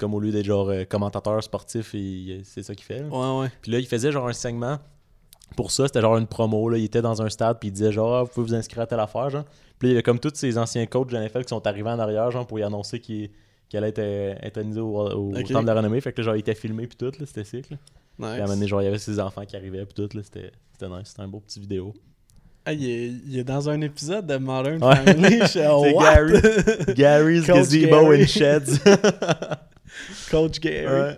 Comme 0.00 0.14
au 0.14 0.20
lieu 0.20 0.32
d'être 0.32 0.46
genre 0.46 0.68
euh, 0.70 0.84
commentateur 0.84 1.40
sportif, 1.42 1.94
et, 1.94 2.40
c'est 2.44 2.62
ça 2.62 2.74
qu'il 2.74 2.84
fait. 2.86 3.00
là. 3.00 3.08
Ouais, 3.08 3.42
ouais. 3.42 3.52
Puis 3.62 3.70
là, 3.70 3.78
il 3.78 3.86
faisait 3.86 4.10
genre 4.10 4.26
un 4.26 4.32
segment. 4.32 4.78
Pour 5.56 5.70
ça, 5.70 5.86
c'était 5.86 6.00
genre 6.00 6.16
une 6.16 6.26
promo. 6.26 6.68
Là. 6.68 6.78
Il 6.78 6.84
était 6.84 7.02
dans 7.02 7.22
un 7.22 7.28
stade, 7.28 7.58
puis 7.60 7.68
il 7.68 7.72
disait 7.72 7.92
genre, 7.92 8.14
Ah, 8.16 8.22
vous 8.22 8.30
pouvez 8.30 8.46
vous 8.46 8.54
inscrire 8.54 8.82
à 8.82 8.86
telle 8.86 9.00
affaire. 9.00 9.30
Genre. 9.30 9.44
Puis 9.78 9.88
là, 9.88 9.92
il 9.92 9.96
y 9.96 9.98
a 9.98 10.02
comme 10.02 10.18
tous 10.18 10.32
ces 10.34 10.58
anciens 10.58 10.86
coachs 10.86 11.10
de 11.10 11.16
NFL 11.18 11.42
qui 11.42 11.48
sont 11.50 11.66
arrivés 11.66 11.90
en 11.90 11.98
arrière, 11.98 12.30
genre, 12.30 12.46
pour 12.46 12.58
y 12.58 12.62
annoncer 12.62 12.98
qu'il 12.98 13.30
qu'il 13.68 13.78
allait 13.78 13.90
être 13.90 14.00
euh, 14.00 14.34
intronisé 14.42 14.80
au, 14.80 14.98
au, 14.98 15.32
temple 15.32 15.60
de 15.62 15.66
la 15.66 15.74
renommée. 15.74 16.00
Fait 16.00 16.12
que 16.12 16.20
là, 16.20 16.24
genre, 16.24 16.36
il 16.36 16.40
était 16.40 16.56
filmé, 16.56 16.88
puis 16.88 16.96
tout, 16.96 17.12
là, 17.18 17.24
c'était 17.24 17.44
sick. 17.44 17.70
Là. 17.70 17.76
Puis 18.18 18.26
à 18.26 18.28
un 18.28 18.32
moment 18.32 18.42
Nice. 18.48 18.54
donné, 18.54 18.66
genre, 18.66 18.82
il 18.82 18.84
y 18.86 18.88
avait 18.88 18.98
ses 18.98 19.20
enfants 19.20 19.44
qui 19.46 19.54
arrivaient, 19.56 19.86
puis 19.86 19.94
tout, 19.94 20.16
là, 20.16 20.22
c'était 20.24 20.50
nice. 20.82 21.08
C'était 21.08 21.22
un 21.22 21.28
beau 21.28 21.38
petit 21.40 21.60
vidéo. 21.60 21.94
Ah, 22.64 22.72
il, 22.72 22.84
est, 22.90 23.12
il 23.26 23.38
est 23.38 23.44
dans 23.44 23.68
un 23.70 23.80
épisode 23.80 24.26
de 24.26 24.36
Modern 24.36 24.82
Ouais. 24.82 24.96
Family. 24.96 25.38
C'est? 25.46 25.62
Gary. 25.62 26.94
Gary's 26.94 27.46
Coach 27.46 27.56
Gazebo 27.56 28.02
Gary. 28.02 28.22
and 28.22 28.26
Sheds. 28.26 28.80
Coach 30.30 30.60
Gary. 30.60 31.14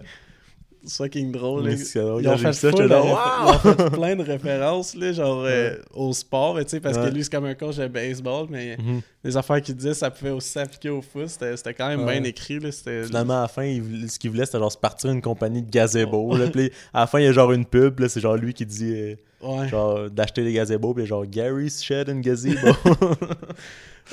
C'est 0.84 0.96
fucking 1.04 1.30
drôle. 1.30 1.62
Mais 1.62 1.70
là. 1.70 1.76
c'est 1.76 2.00
drôle, 2.00 2.22
Ils 2.24 2.28
ont 2.28 2.36
fait, 2.36 2.52
ça, 2.52 2.70
full 2.72 2.86
là, 2.86 3.00
ils 3.04 3.48
ont 3.54 3.58
fait 3.76 3.90
plein 3.90 4.16
de 4.16 4.22
références, 4.24 4.96
là, 4.96 5.12
genre 5.12 5.44
euh, 5.46 5.76
au 5.94 6.12
sport, 6.12 6.56
mais 6.56 6.64
tu 6.64 6.70
sais, 6.70 6.80
parce 6.80 6.98
que 6.98 7.06
lui, 7.08 7.22
c'est 7.22 7.30
comme 7.30 7.44
un 7.44 7.54
coach 7.54 7.76
de 7.76 7.86
baseball, 7.86 8.48
mais 8.50 8.76
Mhm. 8.76 9.00
les 9.22 9.36
affaires 9.36 9.62
qu'il 9.62 9.76
disait, 9.76 9.94
ça 9.94 10.10
pouvait 10.10 10.32
aussi 10.32 10.48
s'appliquer 10.48 10.88
au 10.90 11.00
foot. 11.00 11.28
C'était 11.28 11.72
quand 11.72 11.86
même 11.86 12.04
bien 12.04 12.24
écrit. 12.24 12.58
Là, 12.58 12.70
Finalement, 12.72 13.38
à 13.38 13.42
la 13.42 13.48
fin, 13.48 13.62
il 13.62 14.10
ce 14.10 14.18
qu'il 14.18 14.30
voulait, 14.30 14.44
c'était 14.44 14.58
genre 14.58 14.72
se 14.72 14.76
partir 14.78 15.10
une 15.12 15.22
compagnie 15.22 15.62
de 15.62 15.70
gazebo. 15.70 16.36
là, 16.36 16.48
puis 16.48 16.72
à 16.92 17.00
la 17.02 17.06
fin, 17.06 17.20
il 17.20 17.26
y 17.26 17.28
a 17.28 17.32
genre 17.32 17.52
une 17.52 17.64
pub, 17.64 18.04
c'est 18.08 18.20
genre 18.20 18.34
lui 18.36 18.52
qui 18.52 18.66
dit 18.66 18.92
euh, 18.92 19.14
Ouais. 19.42 19.68
genre 19.68 20.08
d'acheter 20.10 20.44
des 20.44 20.52
gazebos, 20.52 20.94
puis 20.94 21.04
genre 21.06 21.26
Gary's 21.26 21.82
Shed 21.82 22.08
and 22.10 22.20
Gazebo. 22.20 22.68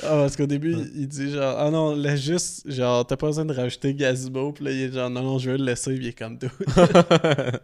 Ah, 0.04 0.22
parce 0.22 0.36
qu'au 0.36 0.46
début, 0.46 0.72
il- 0.72 1.00
il 1.02 1.08
dit 1.08 1.32
genre, 1.32 1.56
ah 1.58 1.68
non, 1.70 1.94
laisse 1.96 2.20
juste, 2.22 2.70
genre, 2.70 3.04
t'as 3.04 3.16
pas 3.16 3.26
besoin 3.26 3.44
de 3.44 3.52
rajouter 3.52 3.92
Gazebo. 3.92 4.52
Puis 4.52 4.64
là, 4.64 4.70
il 4.70 4.82
est 4.82 4.92
genre, 4.92 5.10
non, 5.10 5.20
non, 5.22 5.38
je 5.38 5.50
veux 5.50 5.56
le 5.58 5.64
laisser. 5.64 5.94
Puis 5.96 6.04
il 6.04 6.08
est 6.08 6.18
comme 6.18 6.38
tout. 6.38 6.48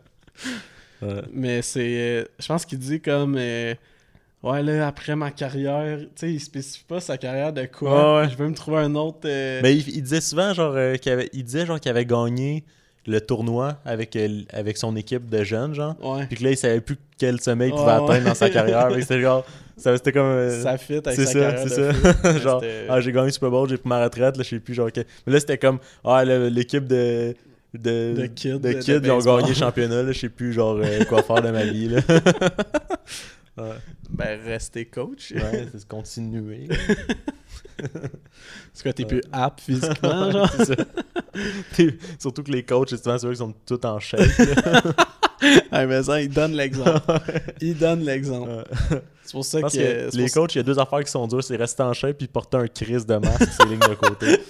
Ouais. 1.02 1.22
Mais 1.32 1.62
c'est. 1.62 1.80
euh, 1.98 2.24
je 2.38 2.46
pense 2.46 2.64
qu'il 2.64 2.78
dit 2.78 3.00
comme. 3.00 3.36
euh, 3.38 3.74
ouais, 4.42 4.62
là, 4.62 4.86
après 4.86 5.14
ma 5.14 5.30
carrière. 5.30 5.98
Tu 6.00 6.06
sais, 6.16 6.32
il 6.32 6.40
spécifie 6.40 6.84
pas 6.84 7.00
sa 7.00 7.18
carrière 7.18 7.52
de 7.52 7.66
quoi. 7.66 8.22
Ouais. 8.22 8.28
Je 8.30 8.36
veux 8.36 8.48
me 8.48 8.54
trouver 8.54 8.78
un 8.78 8.94
autre. 8.94 9.20
euh, 9.26 9.60
Mais 9.62 9.76
il, 9.76 9.88
il 9.96 10.02
disait 10.02 10.20
souvent 10.22 10.54
genre 10.54 10.72
euh, 10.74 10.96
qu'il 10.96 11.12
avait, 11.12 11.28
il 11.34 11.44
disait 11.44 11.66
genre 11.66 11.78
qu'il 11.80 11.90
avait 11.90 12.06
gagné 12.06 12.64
le 13.06 13.20
tournoi 13.20 13.76
avec, 13.84 14.16
euh, 14.16 14.42
avec 14.52 14.76
son 14.76 14.96
équipe 14.96 15.28
de 15.28 15.44
jeunes, 15.44 15.74
genre. 15.74 15.94
Ouais. 16.02 16.26
Puis 16.26 16.36
que 16.38 16.44
là, 16.44 16.50
il 16.50 16.56
savait 16.56 16.80
plus 16.80 16.96
quel 17.18 17.40
sommet 17.40 17.68
il 17.68 17.72
pouvait 17.74 17.92
atteindre 17.92 18.10
ouais. 18.12 18.20
dans 18.20 18.34
sa 18.34 18.50
carrière. 18.50 18.88
C'était 19.00 19.20
genre. 19.20 19.44
ça- 19.76 19.96
C'était 19.96 20.12
comme. 20.12 20.26
euh, 20.26 20.62
ça 20.62 20.76
fit 20.78 20.94
avec 20.94 21.06
c'est 21.14 21.26
sa 21.26 21.32
ça, 21.32 21.38
carrière. 21.40 21.68
c'est 21.68 21.80
de 21.80 21.92
ça. 22.32 22.38
genre, 22.42 22.62
ah, 22.88 23.00
j'ai 23.00 23.12
gagné 23.12 23.26
le 23.26 23.32
Super 23.32 23.50
Bowl, 23.50 23.68
j'ai 23.68 23.76
pris 23.76 23.88
ma 23.88 24.02
retraite, 24.02 24.36
là, 24.36 24.42
je 24.42 24.48
sais 24.48 24.58
plus, 24.58 24.74
genre. 24.74 24.88
Mais 25.26 25.32
là, 25.32 25.40
c'était 25.40 25.58
comme, 25.58 25.78
ah, 26.04 26.24
l'équipe 26.24 26.86
de. 26.86 27.34
De, 27.74 28.14
De 28.16 28.26
kids, 28.26 28.52
de 28.52 28.56
de- 28.58 28.72
de 28.72 28.78
kids, 28.80 29.00
ils 29.04 29.10
ont 29.10 29.18
gagné 29.18 29.48
le 29.50 29.54
championnat, 29.54 30.02
là, 30.02 30.12
je 30.12 30.18
sais 30.20 30.28
plus, 30.30 30.52
genre, 30.54 30.78
euh, 30.82 31.04
quoi 31.04 31.22
faire 31.22 31.42
de 31.42 31.50
ma 31.50 31.64
vie, 31.64 31.88
là. 31.90 32.00
ouais, 33.58 33.64
Ben, 34.08 34.38
rester 34.46 34.86
coach. 34.86 35.32
ouais 35.32 35.66
c'est 35.76 35.86
continuer. 35.86 36.68
C'est 38.72 38.82
quoi, 38.82 38.92
t'es 38.92 39.04
plus 39.04 39.22
apte 39.32 39.60
physiquement, 39.60 40.30
genre? 40.32 40.50
c'est 40.56 40.76
ça. 40.76 40.84
Surtout 42.18 42.42
que 42.42 42.50
les 42.50 42.64
coachs, 42.64 42.90
souvent, 42.90 43.18
c'est 43.18 43.26
eux 43.26 43.32
qui 43.32 43.36
sont 43.36 43.54
tous 43.66 43.86
en 43.86 43.98
shape. 43.98 44.20
Ah, 45.70 45.86
mais 45.86 46.02
ça, 46.02 46.20
il 46.20 46.30
donne 46.30 46.52
l'exemple. 46.52 47.00
il 47.60 47.76
donne 47.76 48.04
l'exemple. 48.04 48.64
C'est 49.22 49.32
pour 49.32 49.44
ça 49.44 49.62
que. 49.62 49.68
c'est 49.68 50.14
les 50.14 50.30
coachs, 50.30 50.54
il 50.54 50.58
y 50.58 50.60
a 50.60 50.64
deux 50.64 50.78
affaires 50.78 51.04
qui 51.04 51.10
sont 51.10 51.26
dures, 51.26 51.44
c'est 51.44 51.56
rester 51.56 51.82
en 51.82 51.92
shape 51.92 52.18
puis 52.18 52.26
porter 52.26 52.56
un 52.56 52.68
crise 52.68 53.04
de 53.06 53.16
masque 53.16 53.52
sur 53.52 53.66
les 53.66 53.72
lignes 53.72 53.88
de 53.88 53.94
côté. 53.94 54.40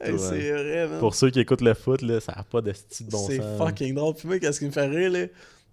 Hey. 0.00 0.18
C'est 0.18 0.52
vrai, 0.52 0.88
man. 0.88 0.98
Pour 0.98 1.14
ceux 1.14 1.30
qui 1.30 1.40
écoutent 1.40 1.60
le 1.62 1.74
foot, 1.74 2.02
là, 2.02 2.20
ça 2.20 2.34
n'a 2.36 2.42
pas 2.42 2.60
de 2.60 2.72
style 2.72 3.06
de 3.06 3.12
bon 3.12 3.26
c'est 3.26 3.38
sens. 3.38 3.58
fucking 3.58 3.94
drôle. 3.94 4.14
Puis 4.14 4.28
moi, 4.28 4.38
qu'est-ce 4.38 4.58
qui 4.58 4.66
me 4.66 4.70
fait 4.70 4.86
rire, 4.86 5.10
là, 5.10 5.26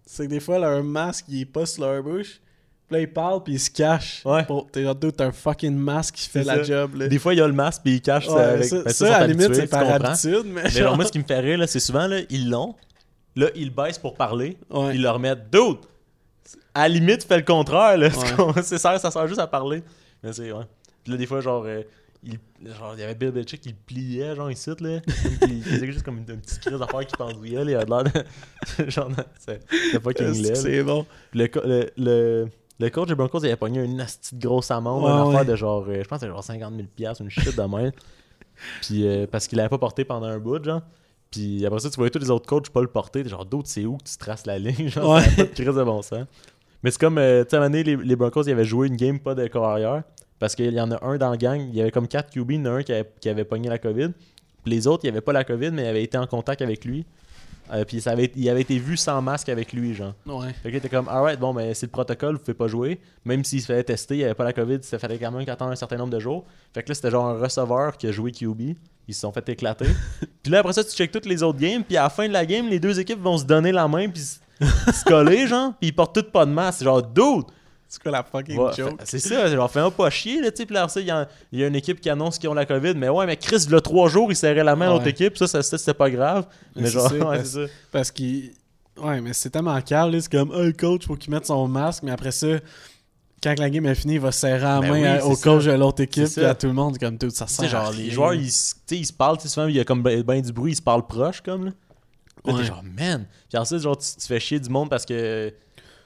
c'est 0.05 0.25
que 0.25 0.29
des 0.29 0.39
fois, 0.39 0.59
leur 0.59 0.83
masque, 0.83 1.25
il 1.29 1.41
est 1.41 1.45
pas 1.45 1.65
sur 1.65 1.83
leur 1.83 2.03
bouche. 2.03 2.39
Puis 2.87 2.95
là, 2.97 2.99
ils 2.99 3.11
parlent, 3.11 3.41
puis 3.43 3.53
ils 3.53 3.59
se 3.59 3.69
cachent. 3.71 4.21
Ouais. 4.25 4.43
Pour... 4.45 4.69
T'es 4.69 4.83
t'as 5.15 5.25
un 5.25 5.31
fucking 5.31 5.75
masque 5.75 6.15
qui 6.15 6.29
fait 6.29 6.43
la 6.43 6.57
ça. 6.57 6.63
job, 6.63 6.95
là. 6.95 7.07
Des 7.07 7.17
fois, 7.19 7.33
il 7.33 7.37
y 7.37 7.41
a 7.41 7.47
le 7.47 7.53
masque 7.53 7.81
puis 7.83 8.01
cachent 8.01 8.27
Ouais, 8.27 8.63
ça 8.63 8.75
avec. 8.77 8.89
ça, 8.91 9.15
à 9.15 9.19
la 9.21 9.27
limite, 9.27 9.55
c'est 9.55 9.67
par 9.67 9.89
habitude, 9.89 10.43
mais, 10.45 10.63
Mais 10.63 10.69
genre... 10.69 10.95
moi, 10.97 11.05
ce 11.05 11.11
qui 11.11 11.19
me 11.19 11.23
fait 11.23 11.39
rire, 11.39 11.57
là, 11.57 11.67
c'est 11.67 11.79
souvent, 11.79 12.07
là, 12.07 12.19
ils 12.29 12.49
l'ont. 12.49 12.75
Là, 13.35 13.47
ils 13.55 13.71
baissent 13.73 13.97
pour 13.97 14.13
parler. 14.15 14.57
Ouais. 14.69 14.89
Puis 14.89 14.97
ils 14.97 15.01
le 15.01 15.09
remettent. 15.09 15.49
Dude! 15.51 15.77
À 16.75 16.87
la 16.87 16.89
limite, 16.89 17.23
fais 17.23 17.37
le 17.37 17.43
contraire, 17.43 17.97
là. 17.97 18.09
C'est 18.63 18.77
ça, 18.77 18.97
ça 18.99 19.09
sert 19.11 19.27
juste 19.27 19.39
à 19.39 19.47
parler. 19.47 19.83
Mais 20.23 20.33
c'est, 20.33 20.51
ouais. 20.51 20.63
Puis 21.03 21.11
là, 21.11 21.17
des 21.17 21.25
fois, 21.25 21.39
genre, 21.41 21.63
euh, 21.65 21.81
il, 22.23 22.37
genre, 22.77 22.93
il 22.95 22.99
y 23.01 23.03
avait 23.03 23.13
Bill 23.15 23.31
Belichick 23.31 23.61
qui 23.61 23.69
le 23.69 23.75
pliait, 23.85 24.35
genre, 24.35 24.49
ici, 24.49 24.69
là. 24.79 24.99
Qu'il- 25.41 25.57
il 25.57 25.63
faisait 25.63 25.91
juste 25.91 26.03
comme 26.03 26.17
une, 26.17 26.25
une 26.29 26.41
petite 26.41 26.59
crise 26.61 26.79
d'affaires 26.79 27.05
qui 27.05 27.15
pendouillait, 27.15 27.63
là. 27.63 27.71
Il 27.71 27.75
avait 27.75 27.85
l'air 27.85 28.03
de. 28.03 28.89
genre, 28.89 29.09
c'est 29.39 29.59
laid. 30.41 30.49
là. 30.49 30.55
C'est 30.55 30.83
bon? 30.83 31.05
Puis 31.31 31.39
Le, 31.41 31.49
le, 31.65 31.89
le, 31.97 32.47
le 32.83 32.89
coach 32.89 33.07
des 33.07 33.15
Broncos, 33.15 33.39
il 33.39 33.45
avait 33.47 33.55
pogné 33.55 33.81
une 33.83 33.97
petite 33.97 34.37
grosse 34.39 34.71
amende, 34.71 35.03
Ouais, 35.03 35.09
une 35.11 35.17
affaire 35.29 35.39
ouais. 35.41 35.45
de 35.45 35.55
genre, 35.55 35.85
euh, 35.87 36.01
je 36.03 36.07
pense 36.07 36.21
que 36.21 36.27
genre 36.27 36.43
50 36.43 36.73
000 36.75 36.87
piastres, 36.95 37.21
une 37.23 37.29
shit 37.29 37.55
de 37.55 37.61
même. 37.61 37.91
Puis 38.81 39.07
euh, 39.07 39.25
parce 39.29 39.47
qu'il 39.47 39.57
l'avait 39.57 39.69
pas 39.69 39.77
porté 39.77 40.05
pendant 40.05 40.27
un 40.27 40.39
bout, 40.39 40.63
genre. 40.63 40.81
Puis 41.31 41.65
après 41.65 41.79
ça, 41.79 41.89
tu 41.89 41.95
voyais 41.95 42.11
tous 42.11 42.19
les 42.19 42.29
autres 42.29 42.45
coachs 42.47 42.69
pas 42.69 42.81
le 42.81 42.87
porter. 42.87 43.27
Genre, 43.27 43.45
d'autres, 43.45 43.67
c'est 43.67 43.85
où 43.85 43.97
que 43.97 44.03
tu 44.03 44.17
traces 44.17 44.45
la 44.45 44.59
ligne? 44.59 44.87
Genre, 44.89 45.15
Ouais. 45.15 45.23
pas 45.35 45.43
de 45.43 45.49
crise 45.49 45.65
de 45.75 45.83
bon 45.83 46.01
sens. 46.01 46.25
Mais 46.83 46.91
c'est 46.91 46.99
comme, 46.99 47.17
euh, 47.17 47.43
tu 47.43 47.49
sais, 47.51 47.55
à 47.55 47.59
un 47.59 47.61
moment 47.69 47.71
donné, 47.71 47.83
les, 47.83 47.95
les 47.95 48.15
Broncos, 48.15 48.43
ils 48.43 48.51
avaient 48.51 48.65
joué 48.65 48.87
une 48.87 48.97
game 48.97 49.19
pas 49.19 49.33
de 49.33 49.47
carrière. 49.47 50.03
Parce 50.39 50.55
qu'il 50.55 50.73
y 50.73 50.81
en 50.81 50.91
a 50.91 51.03
un 51.05 51.17
dans 51.17 51.29
la 51.31 51.37
gang, 51.37 51.59
il 51.69 51.73
y 51.75 51.81
avait 51.81 51.91
comme 51.91 52.07
4 52.07 52.29
QB, 52.31 52.51
il 52.51 52.55
y 52.57 52.61
en 52.61 52.65
a 52.65 52.69
un 52.71 52.83
qui 52.83 52.91
avait, 52.91 53.09
qui 53.21 53.29
avait 53.29 53.45
pogné 53.45 53.69
la 53.69 53.77
COVID. 53.79 54.09
Puis 54.63 54.73
les 54.73 54.87
autres, 54.87 55.03
il 55.03 55.07
n'y 55.07 55.11
avait 55.11 55.21
pas 55.21 55.31
la 55.33 55.43
COVID, 55.45 55.71
mais 55.71 55.83
ils 55.83 55.87
avaient 55.87 56.03
été 56.03 56.17
en 56.17 56.27
contact 56.27 56.61
avec 56.61 56.83
lui. 56.85 57.05
Euh, 57.71 57.85
puis 57.85 58.01
ça 58.01 58.11
avait, 58.11 58.31
il 58.35 58.49
avait 58.49 58.61
été 58.61 58.77
vu 58.77 58.97
sans 58.97 59.21
masque 59.21 59.49
avec 59.49 59.73
lui, 59.73 59.93
genre. 59.93 60.13
Ouais. 60.25 60.53
Fait 60.61 60.71
que 60.71 60.77
t'es 60.77 60.89
comme, 60.89 61.07
alright, 61.07 61.39
bon, 61.39 61.53
mais 61.53 61.73
c'est 61.73 61.85
le 61.85 61.91
protocole, 61.91 62.35
vous 62.35 62.41
pouvez 62.41 62.53
pas 62.53 62.67
jouer. 62.67 62.99
Même 63.25 63.43
s'il 63.43 63.61
se 63.61 63.67
fait 63.67 63.83
tester, 63.83 64.15
il 64.15 64.17
n'y 64.19 64.23
avait 64.25 64.33
pas 64.33 64.43
la 64.43 64.53
COVID, 64.53 64.79
ça 64.81 64.99
fallait 64.99 65.17
quand 65.17 65.31
même 65.31 65.47
attendre 65.47 65.71
un 65.71 65.75
certain 65.75 65.97
nombre 65.97 66.11
de 66.11 66.19
jours. 66.19 66.45
Fait 66.73 66.83
que 66.83 66.89
là, 66.89 66.95
c'était 66.95 67.11
genre 67.11 67.27
un 67.27 67.39
receveur 67.39 67.97
qui 67.97 68.07
a 68.07 68.11
joué 68.11 68.31
QB. 68.31 68.75
Ils 69.07 69.13
se 69.13 69.21
sont 69.21 69.31
fait 69.31 69.47
éclater. 69.49 69.87
puis 70.43 70.51
là, 70.51 70.59
après 70.59 70.73
ça, 70.73 70.83
tu 70.83 70.91
checkes 70.91 71.11
toutes 71.11 71.25
les 71.25 71.41
autres 71.43 71.59
games. 71.59 71.83
Puis 71.83 71.97
à 71.97 72.03
la 72.03 72.09
fin 72.09 72.27
de 72.27 72.33
la 72.33 72.45
game, 72.45 72.67
les 72.67 72.79
deux 72.79 72.99
équipes 72.99 73.21
vont 73.21 73.37
se 73.37 73.45
donner 73.45 73.71
la 73.71 73.87
main, 73.87 74.09
puis 74.09 74.21
se 74.21 75.03
coller, 75.05 75.47
genre. 75.47 75.73
Puis 75.79 75.89
ils 75.89 75.95
portent 75.95 76.15
toutes 76.15 76.31
pas 76.31 76.45
de 76.45 76.51
masque. 76.51 76.83
Genre, 76.83 77.01
dude! 77.01 77.45
C'est 77.93 78.01
quoi 78.01 78.11
la 78.11 78.23
fucking 78.23 78.57
Ouais, 78.57 78.73
joke? 78.75 78.99
c'est 79.03 79.19
ça, 79.19 79.45
genre, 79.47 79.69
fais-moi 79.69 79.91
pas 79.91 80.09
chier, 80.09 80.41
là, 80.41 80.49
tu 80.51 80.63
sais. 80.65 81.01
Il 81.01 81.05
y, 81.05 81.11
a- 81.11 81.27
il 81.51 81.59
y 81.59 81.63
a 81.63 81.67
une 81.67 81.75
équipe 81.75 82.01
qui 82.01 82.09
annonce 82.09 82.39
qu'ils 82.39 82.49
ont 82.49 82.55
la 82.55 82.65
COVID. 82.65 82.95
Mais 82.95 83.07
ouais, 83.07 83.27
mais 83.27 83.37
Chris, 83.37 83.67
là, 83.69 83.79
trois 83.81 84.09
jours, 84.09 84.31
il 84.31 84.35
serrait 84.35 84.63
la 84.63 84.75
main 84.75 84.87
à 84.87 84.93
l'autre 84.93 85.05
équipe. 85.05 85.37
Ça, 85.37 85.45
ça, 85.45 85.61
ça, 85.61 85.77
c'était 85.77 85.93
pas 85.93 86.09
grave. 86.09 86.47
Mais 86.75 86.89
genre, 86.89 87.11
ouais, 87.11 87.43
c'est 87.43 87.67
ça. 87.67 87.71
Parce 87.91 88.09
qu'il. 88.09 88.49
Ouais, 88.97 89.21
mais 89.21 89.33
c'est 89.33 89.51
tellement 89.51 89.79
calme, 89.81 90.11
là, 90.11 90.19
c'est 90.21 90.31
comme, 90.31 90.51
hey 90.55 90.73
coach, 90.73 91.05
faut 91.05 91.15
qu'il 91.15 91.31
mette 91.31 91.45
son 91.45 91.67
masque, 91.67 92.01
mais 92.01 92.11
après 92.11 92.31
ça, 92.31 92.47
quand 93.43 93.59
la 93.59 93.69
game 93.69 93.85
est 93.85 93.93
finie, 93.95 94.15
il 94.15 94.19
va 94.19 94.31
serrer 94.31 94.59
la 94.61 94.79
Ben 94.79 94.87
main 94.89 94.93
oui, 95.01 95.05
à- 95.05 95.19
c'est 95.19 95.25
au 95.27 95.35
ça. 95.35 95.43
coach 95.43 95.65
de 95.65 95.71
l'autre 95.73 96.01
équipe, 96.01 96.27
puis 96.27 96.45
à 96.45 96.55
tout 96.55 96.65
le 96.67 96.73
monde, 96.73 96.97
comme 96.97 97.17
tout, 97.19 97.29
ça 97.29 97.45
sais, 97.45 97.67
genre, 97.67 97.91
les 97.91 98.09
joueurs, 98.09 98.33
ils, 98.33 98.45
ils 98.91 99.05
se 99.05 99.13
parlent, 99.13 99.39
souvent, 99.39 99.67
il 99.67 99.75
y 99.75 99.79
a 99.79 99.83
comme 99.83 100.01
ben, 100.01 100.21
ben 100.23 100.41
du 100.41 100.51
bruit, 100.51 100.71
ils 100.71 100.75
se 100.77 100.81
parlent 100.81 101.05
proches, 101.05 101.41
comme, 101.41 101.65
là. 101.65 101.71
Là, 102.45 102.53
Ouais. 102.53 102.59
t'es 102.61 102.65
genre, 102.67 102.83
man. 102.83 103.25
Puis 103.49 103.57
ensuite, 103.57 103.79
genre, 103.79 103.97
tu, 103.97 104.07
tu 104.19 104.27
fais 104.27 104.39
chier 104.39 104.59
du 104.59 104.69
monde 104.69 104.89
parce 104.89 105.05
que. 105.05 105.53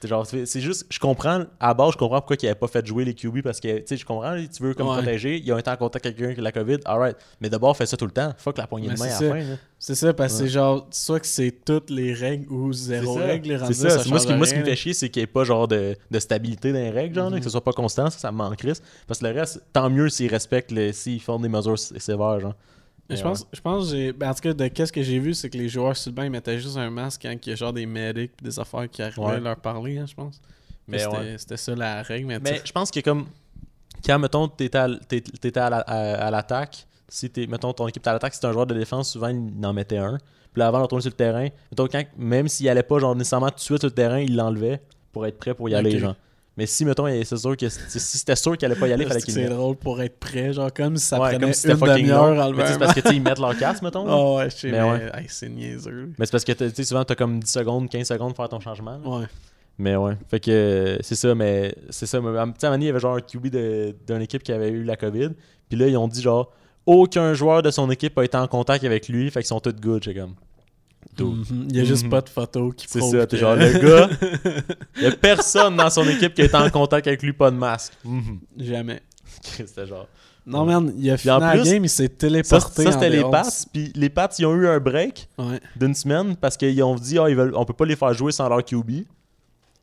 Genre, 0.06 0.24
c'est 0.26 0.60
juste, 0.60 0.86
je 0.90 0.98
comprends, 1.00 1.44
à 1.58 1.68
la 1.68 1.74
base, 1.74 1.92
je 1.94 1.96
comprends 1.98 2.18
pourquoi 2.20 2.36
ils 2.40 2.44
n'avaient 2.46 2.54
pas 2.58 2.68
fait 2.68 2.86
jouer 2.86 3.04
les 3.04 3.14
QB 3.14 3.42
parce 3.42 3.58
que, 3.58 3.78
tu 3.78 3.82
sais, 3.86 3.96
je 3.96 4.04
comprends, 4.06 4.36
tu 4.36 4.62
veux 4.62 4.74
comme 4.74 4.86
Ouais. 4.88 4.96
protéger, 4.98 5.38
ils 5.44 5.52
ont 5.52 5.58
été 5.58 5.70
en 5.70 5.76
contact 5.76 6.06
avec 6.06 6.18
quelqu'un 6.18 6.34
qui 6.34 6.40
a 6.40 6.42
la 6.44 6.52
COVID, 6.52 6.76
alright. 6.84 7.16
Mais 7.40 7.48
d'abord, 7.50 7.76
fais 7.76 7.86
ça 7.86 7.96
tout 7.96 8.04
le 8.04 8.12
temps. 8.12 8.32
Fuck 8.38 8.58
la 8.58 8.66
poignée 8.68 8.88
Mais 8.88 8.94
de 8.94 8.98
main 9.00 9.06
c'est 9.06 9.12
à 9.14 9.18
ça. 9.30 9.34
la 9.34 9.40
fin. 9.42 9.46
C'est 9.80 9.94
ça, 9.94 10.12
parce 10.12 10.32
que 10.34 10.38
Ouais. 10.38 10.44
c'est 10.44 10.52
genre, 10.52 10.86
soit 10.90 11.20
que 11.20 11.26
c'est 11.26 11.50
toutes 11.64 11.90
les 11.90 12.12
règles 12.12 12.52
ou 12.52 12.72
zéro 12.72 13.18
ça. 13.18 13.24
règle, 13.24 13.48
les 13.48 13.56
rendus, 13.56 13.74
C'est 13.74 13.88
ça. 13.90 14.08
moi, 14.08 14.18
ce 14.20 14.26
qui, 14.26 14.34
moi, 14.34 14.46
ce 14.46 14.54
qui 14.54 14.60
me 14.60 14.64
fait 14.64 14.76
chier, 14.76 14.92
c'est 14.94 15.08
qu'il 15.08 15.20
n'y 15.20 15.24
ait 15.24 15.26
pas 15.26 15.44
genre 15.44 15.66
de, 15.66 15.96
de 16.10 16.18
stabilité 16.18 16.72
dans 16.72 16.78
les 16.78 16.90
règles, 16.90 17.14
genre, 17.14 17.30
là, 17.30 17.36
Mhm. 17.36 17.38
que 17.38 17.44
ce 17.44 17.50
soit 17.50 17.64
pas 17.64 17.72
constant, 17.72 18.10
ça, 18.10 18.18
ça 18.18 18.30
me 18.32 18.36
manque 18.36 18.56
Chris. 18.56 18.78
Parce 19.06 19.20
que 19.20 19.26
le 19.26 19.32
reste, 19.38 19.62
tant 19.72 19.88
mieux 19.90 20.08
s'ils 20.08 20.30
respectent, 20.30 20.72
s'ils 20.92 21.20
font 21.20 21.38
des 21.38 21.48
mesures 21.48 21.78
sé- 21.78 21.98
sévères, 21.98 22.40
genre. 22.40 22.54
Mais 23.08 23.16
je 23.16 23.22
Ouais. 23.22 23.28
pense, 23.30 23.46
je 23.52 23.60
pense 23.60 23.84
que 23.90 23.96
j'ai. 23.96 24.12
Ben, 24.12 24.30
en 24.30 24.34
tout 24.34 24.40
cas, 24.42 24.52
de 24.52 24.68
qu'est-ce 24.68 24.92
que 24.92 25.02
j'ai 25.02 25.18
vu, 25.18 25.32
c'est 25.34 25.48
que 25.48 25.56
les 25.56 25.68
joueurs 25.68 25.96
sur 25.96 26.10
le 26.10 26.14
banc, 26.16 26.22
ils 26.24 26.30
mettaient 26.30 26.58
juste 26.58 26.76
un 26.76 26.90
masque 26.90 27.22
quand 27.22 27.32
il 27.46 27.48
y 27.48 27.52
a 27.52 27.56
genre 27.56 27.72
des 27.72 27.86
medics 27.86 28.32
des 28.42 28.58
affaires 28.60 28.88
qui 28.90 29.00
arrivaient 29.02 29.20
Ouais. 29.22 29.34
à 29.34 29.38
leur 29.40 29.56
parler, 29.56 29.98
hein, 29.98 30.04
je 30.06 30.14
pense. 30.14 30.40
Mais 30.86 30.98
c'était, 30.98 31.16
ouais. 31.16 31.34
c'était 31.38 31.56
ça 31.56 31.74
la 31.74 32.02
règle, 32.02 32.26
mais, 32.26 32.38
Mais 32.38 32.60
je 32.64 32.72
pense 32.72 32.90
que 32.90 33.00
comme 33.00 33.26
quand 34.04 34.18
mettons 34.18 34.48
t'étais 34.48 34.78
à, 34.78 34.88
t'étais 35.08 35.58
à 35.58 35.70
la- 35.70 35.78
à- 35.80 36.26
à 36.26 36.30
l'attaque, 36.30 36.86
si 37.08 37.30
t'es 37.30 37.46
mettons 37.46 37.72
ton 37.72 37.88
équipe 37.88 38.02
était 38.02 38.10
à 38.10 38.12
l'attaque, 38.14 38.34
si 38.34 38.40
t'es 38.40 38.46
un 38.46 38.52
joueur 38.52 38.66
de 38.66 38.74
défense, 38.74 39.10
souvent 39.12 39.28
il 39.28 39.64
en 39.64 39.72
mettait 39.72 39.98
un. 39.98 40.18
Puis 40.52 40.60
là, 40.60 40.68
avant 40.68 40.78
de 40.78 40.82
retourner 40.84 41.02
sur 41.02 41.10
le 41.10 41.16
terrain, 41.16 41.48
mettons 41.70 41.86
quand, 41.88 42.02
même 42.16 42.48
s'il 42.48 42.68
allait 42.68 42.82
pas 42.82 42.98
genre 42.98 43.14
nécessairement 43.16 43.48
tout 43.50 43.56
de 43.56 43.60
suite 43.60 43.78
sur 43.80 43.88
le 43.88 43.94
terrain, 43.94 44.18
il 44.18 44.34
l'enlevait 44.36 44.80
pour 45.12 45.26
être 45.26 45.38
prêt 45.38 45.54
pour 45.54 45.68
y 45.68 45.74
aller 45.74 45.98
genre. 45.98 46.14
Mais 46.58 46.66
si 46.66 46.84
mettons 46.84 47.06
c'est 47.06 47.36
sûr 47.36 47.56
que 47.56 47.68
si 47.68 48.00
c'était 48.00 48.34
sûr 48.34 48.56
qu'il 48.58 48.66
allait 48.66 48.78
pas 48.78 48.88
y 48.88 48.92
aller, 48.92 49.06
fallait 49.06 49.22
qu'il 49.22 49.32
c'est 49.32 49.46
drôle 49.46 49.76
pour 49.76 50.02
être 50.02 50.18
prêt, 50.18 50.52
genre 50.52 50.72
comme 50.74 50.96
si 50.96 51.06
ça 51.06 51.20
Ouais, 51.20 51.28
prenait 51.30 51.38
comme 51.46 51.52
si 51.52 51.68
une 51.70 51.76
demi-heure 51.76 52.40
à 52.40 52.66
c'est 52.66 52.78
parce 52.80 52.94
que 52.94 53.00
tu 53.00 53.08
sais, 53.08 53.14
ils 53.14 53.22
mettent 53.22 53.38
leur 53.38 53.56
casque 53.56 53.80
mettons. 53.82 54.04
Ah 54.08 54.34
ouais, 54.38 54.50
je 54.50 54.56
sais, 54.56 54.70
Mais 54.72 54.82
mais, 54.82 54.90
ouais. 54.90 55.10
hey, 55.14 55.26
c'est 55.28 55.48
niaiseux. 55.48 56.10
Mais 56.18 56.26
c'est 56.26 56.32
parce 56.32 56.42
que 56.44 56.50
tu 56.50 56.68
sais 56.74 56.82
souvent 56.82 57.04
t'as 57.04 57.14
comme 57.14 57.38
10 57.38 57.48
secondes, 57.48 57.88
15 57.88 58.08
secondes 58.08 58.34
pour 58.34 58.42
faire 58.44 58.48
ton 58.48 58.58
changement. 58.58 58.98
là. 58.98 59.08
Ouais. 59.08 59.26
Mais 59.78 59.94
ouais. 59.94 60.14
Fait 60.28 60.40
que 60.40 60.50
euh, 60.50 60.96
c'est 61.00 61.14
ça, 61.14 61.32
mais 61.36 61.72
c'est 61.90 62.06
ça. 62.06 62.18
Tu 62.18 62.24
sais, 62.58 62.74
il 62.74 62.82
y 62.82 62.88
avait 62.88 62.98
genre 62.98 63.14
un 63.14 63.20
QB 63.20 63.46
d'une 64.08 64.20
équipe 64.22 64.42
qui 64.42 64.50
avait 64.50 64.70
eu 64.70 64.82
la 64.82 64.96
COVID. 64.96 65.30
Puis 65.68 65.78
là, 65.78 65.86
ils 65.86 65.96
ont 65.96 66.08
dit 66.08 66.20
genre, 66.20 66.52
aucun 66.86 67.34
joueur 67.34 67.62
de 67.62 67.70
son 67.70 67.88
équipe 67.88 68.18
a 68.18 68.24
été 68.24 68.36
en 68.36 68.48
contact 68.48 68.82
avec 68.82 69.08
lui. 69.08 69.30
Fait 69.30 69.40
qu'ils 69.40 69.46
sont 69.46 69.60
tous 69.60 69.76
good. 69.80 70.02
J'ai 70.02 70.14
comme. 70.14 70.34
Dude. 71.16 71.26
Mhm. 71.50 71.68
Il 71.70 71.76
y 71.76 71.80
a 71.80 71.84
juste 71.84 72.04
Mhm. 72.04 72.10
pas 72.10 72.20
de 72.20 72.28
photo 72.28 72.70
qui 72.70 72.86
C'est 72.88 73.00
ça. 73.00 73.26
que- 73.26 73.36
genre, 73.36 73.56
le 73.56 73.72
gars, 73.72 74.08
il 74.96 75.02
y 75.02 75.06
a 75.06 75.10
personne 75.12 75.76
dans 75.76 75.90
son 75.90 76.04
équipe 76.08 76.34
qui 76.34 76.42
a 76.42 76.44
été 76.44 76.54
en 76.56 76.70
contact 76.70 77.06
avec 77.06 77.22
lui, 77.22 77.32
pas 77.32 77.50
de 77.50 77.56
masque. 77.56 77.92
Mhm. 78.04 78.38
Jamais. 78.58 79.02
C'était 79.42 79.86
genre. 79.86 80.06
Non, 80.46 80.64
man, 80.64 80.94
il 80.96 81.10
a 81.10 81.16
fini 81.18 81.30
en 81.32 81.38
la 81.40 81.50
plus, 81.52 81.64
game, 81.64 81.84
il 81.84 81.88
s'est 81.90 82.04
Ça, 82.04 82.08
téléporté. 82.08 82.82
ça, 82.84 82.92
c'était 82.92 83.10
les. 83.10 83.20
Pats. 83.22 83.42
Puis 83.70 83.92
les 83.94 84.08
Pats, 84.08 84.30
ils 84.38 84.46
ont 84.46 84.54
eu 84.54 84.66
un 84.66 84.78
break 84.80 85.28
Ouais. 85.36 85.60
d'une 85.76 85.94
semaine 85.94 86.36
parce 86.36 86.56
qu'ils 86.56 86.82
ont 86.82 86.94
dit, 86.94 87.18
ah, 87.18 87.28
ils 87.28 87.36
veulent, 87.36 87.52
on 87.54 87.66
peut 87.66 87.74
pas 87.74 87.84
les 87.84 87.96
faire 87.96 88.14
jouer 88.14 88.32
sans 88.32 88.48
leur 88.48 88.64
QB. 88.64 89.04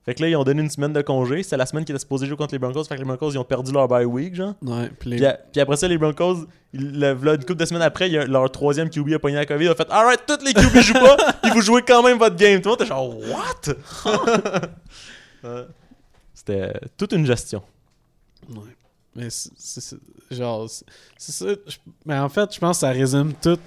Fait 0.05 0.13
que 0.13 0.21
là, 0.21 0.29
ils 0.29 0.35
ont 0.35 0.43
donné 0.43 0.61
une 0.61 0.69
semaine 0.69 0.93
de 0.93 1.01
congé. 1.01 1.41
C'était 1.41 1.57
la 1.57 1.65
semaine 1.65 1.83
qui 1.83 1.91
était 1.91 1.99
supposée 1.99 2.27
jouer 2.27 2.37
contre 2.37 2.53
les 2.53 2.59
Broncos. 2.59 2.83
Fait 2.83 2.93
que 2.95 2.99
les 2.99 3.05
Broncos, 3.05 3.31
ils 3.31 3.39
ont 3.39 3.43
perdu 3.43 3.71
leur 3.71 3.87
bye 3.87 4.05
week, 4.05 4.35
genre. 4.35 4.53
Ouais, 4.61 4.89
puis 4.99 5.09
les- 5.09 5.33
Puis, 5.51 5.59
après 5.61 5.77
ça, 5.77 5.87
les 5.87 5.97
Broncos, 5.97 6.45
ils- 6.73 6.99
le- 6.99 7.13
une 7.15 7.39
couple 7.39 7.55
de 7.55 7.65
semaines 7.65 7.81
après, 7.81 8.07
il 8.07 8.13
y 8.13 8.17
a 8.19 8.25
leur 8.25 8.51
troisième 8.51 8.89
QB 8.91 9.13
a 9.13 9.19
pogné 9.19 9.35
la 9.37 9.47
COVID. 9.47 9.65
Il 9.65 9.69
a 9.69 9.75
fait 9.75 9.89
Alright, 9.89 10.19
toutes 10.27 10.43
les 10.43 10.53
QB 10.53 10.61
jouent 10.81 10.93
pas, 10.93 11.17
puis 11.41 11.51
vous 11.51 11.61
jouez 11.61 11.81
quand 11.81 12.03
même 12.03 12.19
votre 12.19 12.35
game. 12.35 12.61
Tout 12.61 12.69
le 12.69 12.71
monde 12.71 12.81
était 12.81 12.89
genre 12.89 13.17
What? 13.17 14.61
Ouais. 15.43 15.65
C'était 16.33 16.73
toute 16.97 17.11
une 17.13 17.25
gestion. 17.25 17.61
Ouais. 18.49 18.61
Mais 19.15 19.29
c'est 19.29 19.51
c'est- 19.57 19.81
c'est- 19.81 19.97
genre 20.35 20.69
c'est 20.69 20.85
c'est 21.17 21.31
ça. 21.31 21.45
je- 21.67 21.77
mais 22.05 22.17
en 22.17 22.29
fait, 22.29 22.53
je 22.53 22.59
pense 22.59 22.77
que 22.77 22.81
ça 22.81 22.89
résume 22.91 23.33
toute 23.41 23.61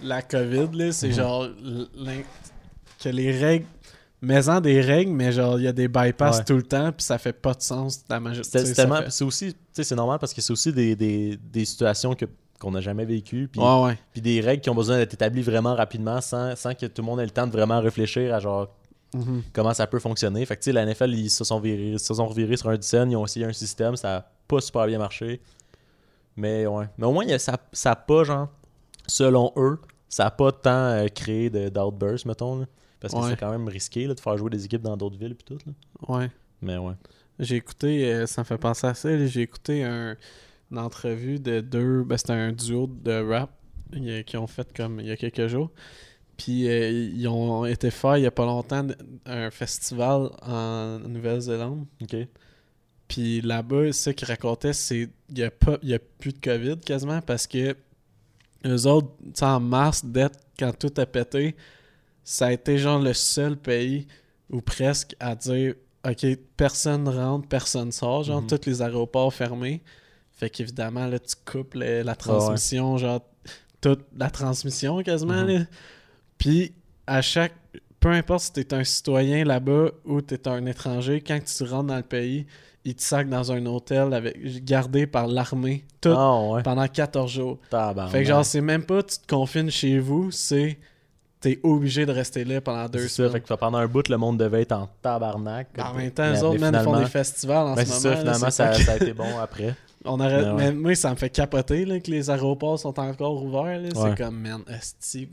la 0.00 0.22
COVID 0.22 0.68
là, 0.76 0.92
c'est 0.92 1.08
Mhm. 1.08 1.14
genre 1.14 1.48
l'in- 1.94 2.22
que 3.02 3.08
les 3.08 3.32
règles 3.36 3.66
mais-en 4.22 4.60
des 4.60 4.80
règles, 4.80 5.12
mais 5.12 5.32
genre 5.32 5.58
il 5.58 5.64
y 5.64 5.68
a 5.68 5.72
des 5.72 5.88
bypass 5.88 6.38
Ouais. 6.38 6.44
tout 6.44 6.54
le 6.56 6.62
temps 6.62 6.92
puis 6.92 7.02
ça 7.04 7.18
fait 7.18 7.32
pas 7.32 7.52
de 7.54 7.60
sens 7.62 8.04
la 8.08 8.20
majorité. 8.20 8.44
C'était 8.44 8.58
tu 8.60 8.64
sais, 8.68 8.68
c'est 8.68 8.74
ça 8.76 8.82
tellement. 8.82 9.02
fait- 9.02 9.10
C'est 9.10 9.24
aussi. 9.24 9.52
Tu 9.52 9.58
sais, 9.72 9.84
c'est 9.84 9.94
normal 9.96 10.18
parce 10.18 10.32
que 10.32 10.40
c'est 10.40 10.52
aussi 10.52 10.72
des, 10.72 10.96
des, 10.96 11.36
des 11.36 11.64
situations 11.64 12.14
que 12.14 12.24
qu'on 12.58 12.70
n'a 12.70 12.80
jamais 12.80 13.04
vécues. 13.04 13.48
Puis, 13.50 13.60
Ouais 13.60 13.82
ouais. 13.84 13.98
puis 14.12 14.22
des 14.22 14.40
règles 14.40 14.62
qui 14.62 14.70
ont 14.70 14.74
besoin 14.76 14.96
d'être 14.96 15.14
établies 15.14 15.42
vraiment 15.42 15.74
rapidement 15.74 16.20
sans, 16.20 16.54
sans 16.54 16.74
que 16.74 16.86
tout 16.86 17.02
le 17.02 17.06
monde 17.06 17.18
ait 17.20 17.24
le 17.24 17.30
temps 17.30 17.46
de 17.48 17.52
vraiment 17.52 17.80
réfléchir 17.80 18.32
à 18.32 18.38
genre 18.38 18.68
Mhm. 19.14 19.42
comment 19.52 19.74
ça 19.74 19.86
peut 19.88 19.98
fonctionner. 19.98 20.46
Fait 20.46 20.56
que 20.56 20.62
tu 20.62 20.66
sais, 20.70 20.72
la 20.72 20.86
NFL, 20.86 21.12
ils 21.12 21.28
se 21.28 21.42
sont, 21.44 21.58
virés, 21.60 21.98
se 21.98 22.14
sont 22.14 22.26
revirés 22.26 22.56
sur 22.56 22.68
un 22.70 22.76
dizaine, 22.78 23.10
ils 23.10 23.16
ont 23.16 23.26
essayé 23.26 23.44
un 23.44 23.52
système, 23.52 23.94
ça 23.96 24.16
a 24.18 24.24
pas 24.48 24.60
super 24.60 24.86
bien 24.86 24.98
marché. 24.98 25.40
Mais 26.36 26.66
ouais. 26.66 26.86
Mais 26.96 27.06
au 27.06 27.12
moins, 27.12 27.24
il 27.24 27.30
y 27.30 27.34
a- 27.34 27.38
ça, 27.38 27.58
ça 27.72 27.90
a 27.92 27.96
pas, 27.96 28.24
genre, 28.24 28.48
selon 29.06 29.52
eux, 29.56 29.78
ça 30.08 30.26
a 30.26 30.30
pas 30.30 30.52
tant 30.52 30.70
euh, 30.70 31.08
créé 31.08 31.50
d'outburst, 31.50 32.24
mettons. 32.26 32.60
là. 32.60 32.66
Parce 33.02 33.12
que 33.12 33.18
Ouais. 33.18 33.30
c'est 33.30 33.36
quand 33.40 33.50
même 33.50 33.68
risqué 33.68 34.06
là, 34.06 34.14
de 34.14 34.20
faire 34.20 34.38
jouer 34.38 34.48
des 34.48 34.64
équipes 34.64 34.80
dans 34.82 34.96
d'autres 34.96 35.18
villes 35.18 35.34
puis 35.34 35.44
tout. 35.44 35.58
Là. 35.66 35.72
Ouais. 36.08 36.30
Mais 36.62 36.78
ouais. 36.78 36.94
J'ai 37.38 37.56
écouté, 37.56 38.10
euh, 38.12 38.26
ça 38.26 38.40
me 38.42 38.44
fait 38.46 38.56
penser 38.58 38.86
à 38.86 38.94
ça, 38.94 39.26
j'ai 39.26 39.42
écouté 39.42 39.82
un, 39.84 40.16
une 40.70 40.78
entrevue 40.78 41.38
de 41.40 41.60
deux, 41.60 42.04
ben 42.04 42.16
c'était 42.16 42.32
un 42.34 42.52
duo 42.52 42.86
de 42.86 43.12
rap 43.30 43.50
qui 44.26 44.36
ont 44.38 44.46
fait 44.46 44.72
comme 44.74 45.00
il 45.00 45.06
y 45.06 45.10
a 45.10 45.16
quelques 45.16 45.48
jours. 45.48 45.70
Puis 46.38 46.66
euh, 46.68 46.90
ils 46.90 47.28
ont 47.28 47.66
été 47.66 47.90
faire 47.90 48.16
il 48.16 48.22
y 48.22 48.26
a 48.26 48.30
pas 48.30 48.46
longtemps 48.46 48.86
un 49.26 49.50
festival 49.50 50.30
en 50.42 50.98
Nouvelle-Zélande. 51.00 51.86
Ok. 52.00 52.16
Puis 53.08 53.40
là-bas, 53.42 53.92
ce 53.92 54.10
qu'ils 54.10 54.28
racontaient, 54.28 54.72
c'est 54.72 55.10
qu'il 55.28 55.36
n'y 55.36 55.42
a, 55.42 55.50
pas- 55.50 55.78
il 55.82 55.90
y 55.90 55.94
a 55.94 55.98
plus 55.98 56.32
de 56.32 56.38
COVID 56.40 56.78
quasiment 56.78 57.20
parce 57.20 57.46
que 57.46 57.76
eux 58.64 58.86
autres, 58.86 59.10
en 59.42 59.60
mars, 59.60 60.02
dès 60.04 60.28
quand 60.58 60.72
tout 60.78 60.92
a 60.96 61.04
pété, 61.04 61.54
ça 62.24 62.46
a 62.46 62.52
été 62.52 62.78
genre 62.78 63.00
le 63.00 63.12
seul 63.14 63.56
pays 63.56 64.06
ou 64.50 64.60
presque 64.60 65.14
à 65.20 65.34
dire 65.34 65.74
OK, 66.08 66.26
personne 66.56 67.08
rentre, 67.08 67.46
personne 67.48 67.92
sort, 67.92 68.24
genre 68.24 68.42
Mhm. 68.42 68.48
tous 68.48 68.66
les 68.66 68.82
aéroports 68.82 69.32
fermés. 69.32 69.82
Fait 70.32 70.50
qu'évidemment, 70.50 71.06
là, 71.06 71.18
tu 71.20 71.34
coupes 71.44 71.74
la 71.74 72.14
transmission, 72.16 72.96
genre 72.98 73.20
toute 73.80 74.04
la 74.16 74.28
transmission 74.30 75.00
quasiment. 75.02 75.44
Mhm. 75.44 75.66
Puis 76.38 76.72
à 77.06 77.22
chaque. 77.22 77.54
Peu 78.00 78.08
importe 78.10 78.42
si 78.42 78.52
t'es 78.52 78.74
un 78.74 78.82
citoyen 78.82 79.44
là-bas 79.44 79.90
ou 80.04 80.20
t'es 80.22 80.48
un 80.48 80.66
étranger, 80.66 81.20
quand 81.24 81.38
tu 81.44 81.62
rentres 81.62 81.86
dans 81.86 81.96
le 81.96 82.02
pays, 82.02 82.46
ils 82.84 82.96
te 82.96 83.02
sacent 83.02 83.28
dans 83.28 83.52
un 83.52 83.64
hôtel 83.64 84.12
avec 84.12 84.64
gardé 84.64 85.06
par 85.06 85.28
l'armée 85.28 85.84
tout 86.00 86.08
Ah 86.16 86.40
ouais. 86.48 86.62
pendant 86.64 86.88
14 86.88 87.30
jours. 87.30 87.58
Fait 88.10 88.22
que 88.22 88.24
genre, 88.24 88.44
c'est 88.44 88.60
même 88.60 88.82
pas 88.84 89.04
tu 89.04 89.18
te 89.18 89.26
confines 89.32 89.70
chez 89.70 90.00
vous, 90.00 90.32
c'est 90.32 90.80
t'es 91.42 91.60
obligé 91.62 92.06
de 92.06 92.12
rester 92.12 92.44
là 92.44 92.60
pendant 92.62 92.88
deux 92.88 93.00
C'est 93.00 93.08
ça, 93.08 93.14
semaines. 93.16 93.32
fait 93.32 93.40
que 93.40 93.54
pendant 93.54 93.76
un 93.78 93.86
bout, 93.86 94.08
le 94.08 94.16
monde 94.16 94.38
devait 94.38 94.62
être 94.62 94.72
en 94.72 94.88
tabarnak. 95.02 95.68
Ben, 95.76 95.84
en 95.84 95.94
même 95.94 96.10
temps, 96.10 96.24
eux 96.32 96.42
autres, 96.44 96.60
man, 96.60 96.72
ils 96.72 96.78
font 96.78 96.84
finalement- 96.84 96.98
des 97.00 97.06
festivals 97.10 97.66
en 97.66 97.74
Ben, 97.74 97.84
ce 97.84 97.90
moment. 97.90 98.00
ça, 98.00 98.16
finalement, 98.16 98.50
ça, 98.50 98.66
pas- 98.68 98.74
ça 98.74 98.92
a 98.92 98.96
été 98.96 99.12
bon 99.12 99.38
après. 99.40 99.74
On 100.04 100.18
aurait... 100.18 100.42
Mais 100.42 100.48
ouais. 100.48 100.54
Mais 100.56 100.72
moi, 100.72 100.94
ça 100.94 101.10
me 101.10 101.16
fait 101.16 101.28
capoter 101.30 101.84
là, 101.84 102.00
que 102.00 102.10
les 102.10 102.28
aéroports 102.30 102.78
sont 102.78 102.98
encore 102.98 103.42
ouverts. 103.44 103.80
Ouais. 103.82 103.88
C'est 103.94 104.16
comme, 104.24 104.38
man, 104.40 104.62
esti, 104.68 105.28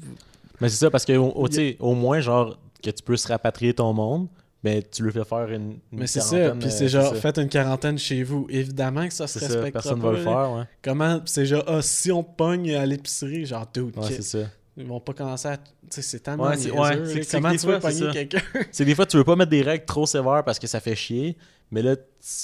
Mais 0.61 0.67
c'est 0.69 0.75
ça, 0.77 0.91
parce 0.91 1.05
que 1.05 1.13
au, 1.15 1.33
au- 1.79 1.93
moins, 1.95 2.19
genre, 2.19 2.57
que 2.83 2.89
tu 2.89 3.01
puisses 3.03 3.25
rapatrier 3.25 3.73
ton 3.73 3.93
monde, 3.93 4.27
mais 4.63 4.81
tu 4.83 5.03
le 5.03 5.11
fais 5.11 5.23
faire 5.23 5.49
une. 5.49 5.79
une 5.91 5.99
Mais 5.99 6.07
c'est 6.07 6.19
ça, 6.21 6.51
puis 6.51 6.67
euh, 6.67 6.69
c'est 6.71 6.87
genre, 6.89 7.15
faites 7.15 7.37
une 7.39 7.47
quarantaine 7.49 7.97
chez 7.97 8.23
vous. 8.23 8.45
Évidemment 8.49 9.07
que 9.07 9.13
ça 9.13 9.25
se 9.25 9.39
C'est 9.39 9.45
ça, 9.47 9.53
respectera 9.53 9.71
personne 9.81 10.01
pas. 10.01 10.11
va 10.11 10.17
le 10.17 10.23
faire, 10.23 10.51
ouais. 10.51 10.63
Comment, 10.83 11.21
c'est 11.25 11.45
genre, 11.45 11.63
ah, 11.67 11.81
si 11.81 12.11
on 12.11 12.23
pogne 12.23 12.75
à 12.75 12.85
l'épicerie, 12.85 13.45
genre, 13.45 13.65
dude, 13.73 13.97
Ouais, 13.97 14.03
c'est 14.07 14.21
ça. 14.21 14.39
Ils 14.79 14.87
vont 14.87 14.99
pas 14.99 15.13
commencer 15.13 15.47
à. 15.49 15.57
Tu 15.57 15.63
sais, 15.89 16.01
c'est 16.01 16.19
tellement. 16.21 16.47
Ouais, 16.47 16.57
c'est- 16.57 16.71
ouais, 16.71 17.05
c'est 17.05 17.23
c'est 17.23 17.37
Comment 17.37 17.51
tu 17.51 17.67
veux 17.67 17.79
fois, 17.79 17.89
pogner 17.91 18.11
quelqu'un? 18.11 18.41
C'est 18.71 18.85
des 18.85 18.95
fois, 18.95 19.05
tu 19.05 19.17
veux 19.17 19.23
pas 19.23 19.35
mettre 19.35 19.51
des 19.51 19.61
règles 19.61 19.85
trop 19.85 20.05
sévères 20.05 20.43
parce 20.45 20.57
que 20.59 20.67
ça 20.67 20.79
fait 20.79 20.95
chier, 20.95 21.37
mais 21.71 21.81
là, 21.81 21.95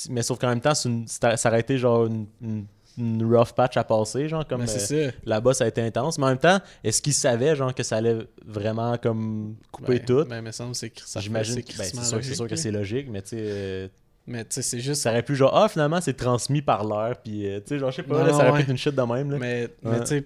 mais 0.10 0.22
sauf 0.22 0.38
qu'en 0.40 0.50
même 0.50 0.62
temps, 0.62 0.76
c'est 0.76 0.90
une- 0.90 1.08
c'est- 1.08 1.38
ça 1.38 1.50
aurait 1.50 1.62
été 1.62 1.78
genre 1.78 2.06
une, 2.06 2.28
une- 2.42 2.66
une 2.98 3.26
rough 3.36 3.52
patch 3.54 3.76
à 3.76 3.84
passer, 3.84 4.30
genre, 4.30 4.48
comme 4.48 4.62
Mais 4.64 4.92
euh, 4.94 5.12
là-bas, 5.26 5.54
ça 5.54 5.66
a 5.66 5.68
été 5.68 5.82
intense. 5.82 6.18
Mais 6.18 6.26
en 6.26 6.30
même 6.30 6.38
temps, 6.38 6.60
est-ce 6.82 7.02
qu'ils 7.02 7.14
savaient, 7.14 7.54
genre, 7.56 7.74
que 7.76 7.84
ça 7.84 7.98
allait 7.98 8.20
vraiment, 8.46 8.98
comme, 8.98 9.56
couper 9.72 10.00
Ben, 10.00 10.06
tout? 10.06 10.26
Ben, 10.30 10.42
mais 10.42 10.52
ça 10.54 10.66
me 10.66 10.74
semble 10.74 10.92
que 10.94 11.02
c'est 11.02 11.08
ça 11.10 11.20
J'imagine 11.20 11.62
que 11.62 11.78
ben, 11.78 11.84
c'est 11.84 11.90
sûr, 11.96 12.04
c'est 12.04 12.08
sûr 12.08 12.18
logique, 12.46 12.48
que 12.48 12.56
c'est 12.56 12.72
logique, 12.72 13.08
mais 13.10 13.22
tu 13.22 13.30
sais, 13.32 13.38
euh, 13.40 13.88
Mais 14.28 14.46
tu 14.46 14.56
sais, 14.56 14.62
c'est 14.62 14.80
juste. 14.80 15.02
ça 15.02 15.12
aurait 15.12 15.24
pu 15.24 15.36
genre, 15.36 15.52
ah, 15.56 15.68
finalement, 15.68 16.00
c'est 16.00 16.14
transmis 16.14 16.62
par 16.62 16.86
l'air, 16.88 17.18
puis 17.22 17.46
euh, 17.50 17.60
tu 17.60 17.68
sais, 17.68 17.80
genre, 17.80 17.92
je 17.92 17.98
sais 17.98 18.04
pas, 18.04 18.20
Non, 18.20 18.26
là, 18.28 18.32
ça 18.32 18.38
aurait 18.40 18.52
ouais. 18.52 18.58
pu 18.60 18.62
être 18.64 18.70
une 18.72 18.78
shit 18.78 18.96
de 18.96 19.02
même, 19.02 19.30
là. 19.32 19.38
Mais, 19.40 19.68
mais 19.84 20.00
tu 20.00 20.06
sais, 20.08 20.26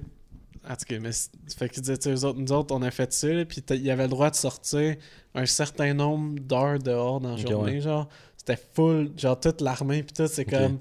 en 0.70 0.76
tout 0.76 0.86
cas, 0.88 1.00
mais 1.00 1.10
fait 1.58 1.68
qu'ils 1.70 1.82
disaient, 1.82 1.98
tu 1.98 2.04
sais, 2.04 2.14
eux 2.14 2.26
autres, 2.28 2.40
nous 2.40 2.52
autres, 2.52 2.76
on 2.76 2.82
a 2.84 2.92
fait 2.92 3.12
ça, 3.12 3.28
là, 3.28 3.44
puis 3.46 3.64
il 3.72 3.82
y 3.82 3.90
avait 3.92 4.04
le 4.04 4.10
droit 4.10 4.30
de 4.30 4.36
sortir 4.36 4.96
un 5.34 5.46
certain 5.46 5.94
nombre 5.94 6.40
d'heures 6.40 6.78
dehors 6.80 7.20
dans 7.20 7.32
la 7.32 7.38
journée, 7.38 7.74
ouais. 7.74 7.82
genre. 7.82 8.08
C'était 8.38 8.60
full, 8.74 9.12
genre 9.18 9.40
toute 9.40 9.62
l'armée, 9.62 10.04
puis 10.04 10.14
tout, 10.14 10.28
c'est 10.28 10.46
comme, 10.46 10.80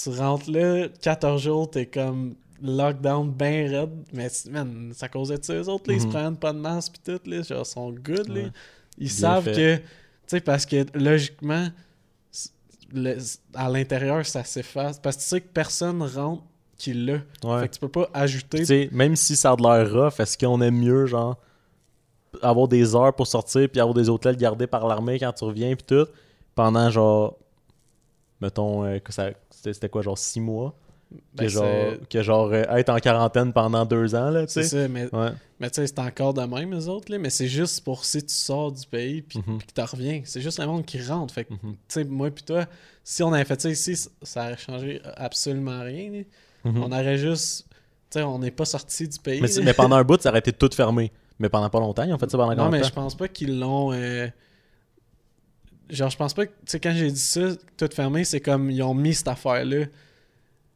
tu 0.00 0.08
rentres 0.10 0.50
là, 0.50 0.88
14 1.02 1.42
jours, 1.42 1.70
t'es 1.70 1.86
comme 1.86 2.34
lockdown 2.62 3.30
bien 3.30 3.68
raide, 3.68 3.90
mais 4.12 4.28
man, 4.50 4.92
ça 4.94 5.08
causait 5.08 5.38
de 5.38 5.44
ça, 5.44 5.54
eux 5.54 5.68
autres, 5.68 5.88
là, 5.90 5.94
ils 5.96 6.00
se 6.00 6.06
Mhm. 6.06 6.12
prennent 6.12 6.36
pas 6.36 6.52
de 6.52 6.58
masse, 6.58 6.88
puis 6.88 7.00
tout, 7.04 7.20
là, 7.28 7.42
genre, 7.42 7.62
ils 7.62 7.64
sont 7.70 7.90
good, 7.92 8.28
là. 8.28 8.34
Ouais. 8.34 8.50
Ils 8.98 9.08
Bien 9.08 9.16
savent 9.16 9.44
fait. 9.44 9.52
que, 9.52 9.76
tu 9.76 9.82
sais, 10.28 10.40
parce 10.40 10.64
que 10.64 10.86
logiquement, 10.94 11.68
le- 12.92 13.18
à 13.54 13.68
l'intérieur, 13.68 14.24
ça 14.24 14.44
s'efface, 14.44 14.98
parce 14.98 15.16
que 15.16 15.22
tu 15.22 15.28
sais 15.28 15.40
que 15.40 15.48
personne 15.48 16.00
rentre 16.02 16.44
qui 16.76 16.92
l'a. 16.94 17.14
Ouais. 17.44 17.60
Fait 17.60 17.68
que 17.68 17.74
tu 17.74 17.80
peux 17.80 17.88
pas 17.88 18.08
ajouter. 18.14 18.58
Tu 18.58 18.66
sais, 18.66 18.88
même 18.92 19.16
si 19.16 19.36
ça 19.36 19.52
a 19.52 19.56
de 19.56 19.62
l'air 19.62 19.90
rough, 19.92 20.20
est-ce 20.20 20.36
qu'on 20.38 20.60
aime 20.60 20.76
mieux, 20.78 21.06
genre, 21.06 21.36
avoir 22.42 22.68
des 22.68 22.94
heures 22.94 23.14
pour 23.14 23.26
sortir, 23.26 23.68
puis 23.70 23.80
avoir 23.80 23.94
des 23.94 24.08
hôtels 24.08 24.36
gardés 24.36 24.66
par 24.66 24.86
l'armée 24.86 25.18
quand 25.18 25.32
tu 25.32 25.44
reviens, 25.44 25.74
puis 25.74 25.86
tout, 25.86 26.06
pendant 26.54 26.90
genre, 26.90 27.36
mettons, 28.40 28.84
euh, 28.84 28.98
que 28.98 29.12
ça, 29.12 29.30
c'était 29.50 29.88
quoi, 29.88 30.02
genre 30.02 30.18
six 30.18 30.40
mois, 30.40 30.74
Ben, 31.34 31.44
que 31.44 31.48
genre, 31.48 31.64
c'est- 31.64 32.08
que 32.08 32.22
genre 32.22 32.48
euh, 32.52 32.62
être 32.76 32.88
en 32.90 32.98
quarantaine 32.98 33.52
pendant 33.52 33.86
deux 33.86 34.14
ans, 34.14 34.28
là, 34.30 34.44
tu 34.46 34.52
C'est 34.52 34.64
sais? 34.64 34.82
ça, 34.82 34.88
mais, 34.88 35.04
Ouais. 35.14 35.30
mais 35.60 35.70
tu 35.70 35.76
sais, 35.76 35.86
c'est 35.86 35.98
encore 36.00 36.34
de 36.34 36.42
même, 36.42 36.72
les 36.72 36.88
autres, 36.88 37.10
là, 37.12 37.18
mais 37.18 37.30
c'est 37.30 37.46
juste 37.46 37.84
pour 37.84 38.04
si 38.04 38.22
tu 38.24 38.34
sors 38.34 38.72
du 38.72 38.86
pays 38.86 39.22
puis 39.22 39.38
Mhm. 39.46 39.58
que 39.58 39.72
tu 39.72 39.80
reviens. 39.80 40.20
C'est 40.24 40.40
juste 40.40 40.58
le 40.58 40.66
monde 40.66 40.84
qui 40.84 41.00
rentre. 41.00 41.32
Fait 41.32 41.44
que, 41.44 41.52
Mhm. 41.54 41.60
tu 41.62 41.76
sais, 41.88 42.04
moi 42.04 42.30
puis 42.30 42.44
toi, 42.44 42.66
si 43.04 43.22
on 43.22 43.32
avait 43.32 43.44
fait 43.44 43.60
ça 43.60 43.70
ici, 43.70 43.96
ça 44.22 44.42
aurait 44.46 44.56
changé 44.58 45.00
absolument 45.16 45.80
rien. 45.82 46.10
là. 46.10 46.18
Mhm. 46.70 46.82
On 46.82 46.92
aurait 46.92 47.18
juste. 47.18 47.66
Tu 48.10 48.18
sais, 48.18 48.22
on 48.22 48.38
n'est 48.38 48.50
pas 48.50 48.64
sorti 48.64 49.08
du 49.08 49.18
pays. 49.18 49.42
Mais, 49.62 49.74
pendant 49.74 49.96
un 49.96 50.04
bout, 50.04 50.20
ça 50.20 50.30
aurait 50.30 50.38
été 50.38 50.52
tout 50.52 50.70
fermé. 50.74 51.10
Mais 51.38 51.48
pendant 51.48 51.68
pas 51.68 51.80
longtemps, 51.80 52.02
ils 52.04 52.14
ont 52.14 52.18
fait 52.18 52.30
ça 52.30 52.38
pendant 52.38 52.54
Non, 52.54 52.64
combien 52.64 52.78
mais 52.80 52.84
je 52.84 52.92
pense 52.92 53.14
pas 53.14 53.28
qu'ils 53.28 53.58
l'ont. 53.58 53.92
euh, 53.92 54.28
Genre, 55.90 56.10
je 56.10 56.16
pense 56.16 56.34
pas 56.34 56.46
que. 56.46 56.50
Tu 56.50 56.56
sais, 56.66 56.80
quand 56.80 56.92
j'ai 56.94 57.10
dit 57.10 57.18
ça, 57.20 57.40
tout 57.76 57.88
fermé, 57.94 58.24
c'est 58.24 58.40
comme 58.40 58.70
ils 58.70 58.82
ont 58.82 58.94
mis 58.94 59.14
cette 59.14 59.28
affaire-là. 59.28 59.84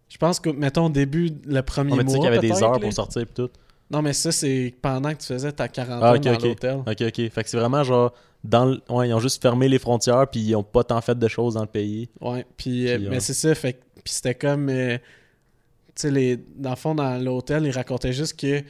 Je 0.08 0.18
pense 0.18 0.38
que, 0.40 0.50
mettons, 0.50 0.86
au 0.86 0.90
début, 0.90 1.30
le 1.46 1.62
premier 1.62 1.96
mais 1.96 2.04
tu 2.04 2.10
sais 2.10 2.16
mois. 2.18 2.26
qu'il 2.26 2.34
y 2.34 2.38
avait 2.38 2.48
des 2.48 2.62
heures 2.62 2.72
là. 2.74 2.78
pour 2.78 2.92
sortir, 2.92 3.24
puis 3.24 3.34
tout. 3.34 3.50
Non, 3.90 4.02
mais 4.02 4.12
ça, 4.12 4.30
c'est 4.30 4.72
pendant 4.82 5.12
que 5.12 5.18
tu 5.20 5.26
faisais 5.26 5.50
ta 5.50 5.66
quarantaine 5.66 6.00
Ah, 6.02 6.18
dans 6.18 6.34
ok. 6.34 6.42
l'hôtel. 6.44 6.76
Ok, 6.86 7.00
ok. 7.00 7.30
Fait 7.30 7.42
que 7.44 7.48
c'est 7.50 7.56
vraiment 7.56 7.82
genre, 7.82 8.12
dans 8.44 8.76
ouais, 8.88 9.08
ils 9.08 9.14
ont 9.14 9.18
juste 9.18 9.42
fermé 9.42 9.68
les 9.68 9.78
frontières, 9.80 10.28
puis 10.30 10.40
ils 10.40 10.54
ont 10.54 10.62
pas 10.62 10.84
tant 10.84 11.00
fait 11.00 11.18
de 11.18 11.28
choses 11.28 11.54
dans 11.54 11.62
le 11.62 11.66
pays. 11.66 12.08
Ouais, 12.20 12.46
puis, 12.56 12.88
euh, 12.88 12.98
Puis, 12.98 13.08
mais 13.08 13.18
c'est 13.20 13.34
ça, 13.34 13.52
fait 13.54 13.72
que- 13.74 13.78
puis 14.04 14.12
c'était 14.14 14.34
comme, 14.36 14.68
euh, 14.68 14.96
sais, 16.00 16.10
les, 16.10 16.36
dans 16.36 16.70
le 16.70 16.76
fond, 16.76 16.94
dans 16.94 17.16
l'hôtel, 17.22 17.64
ils 17.66 17.70
racontaient 17.70 18.12
juste 18.12 18.38
que, 18.38 18.60
tu 18.60 18.66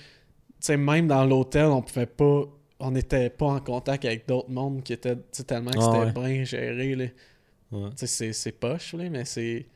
sais, 0.61 0.77
même 0.77 1.07
dans 1.09 1.25
l'hôtel, 1.25 1.67
on 1.67 1.83
pouvait 1.83 2.07
pas, 2.07 2.43
on 2.79 2.91
n'était 2.91 3.31
pas 3.31 3.47
en 3.47 3.61
contact 3.61 4.05
avec 4.05 4.27
d'autres 4.29 4.51
mondes 4.51 4.83
qui 4.83 4.93
étaient, 4.93 5.17
tellement 5.47 5.71
que 5.73 5.79
Ah, 5.81 6.11
c'était 6.11 6.21
bien 6.21 6.45
géré, 6.45 6.95
là. 6.95 7.05
Ouais. 7.73 7.91
Tu 7.97 8.07
sais, 8.07 8.33
c'est- 8.33 8.53
poche, 8.53 8.95
là, 8.95 9.09
mais 9.11 9.25
c'est, 9.25 9.67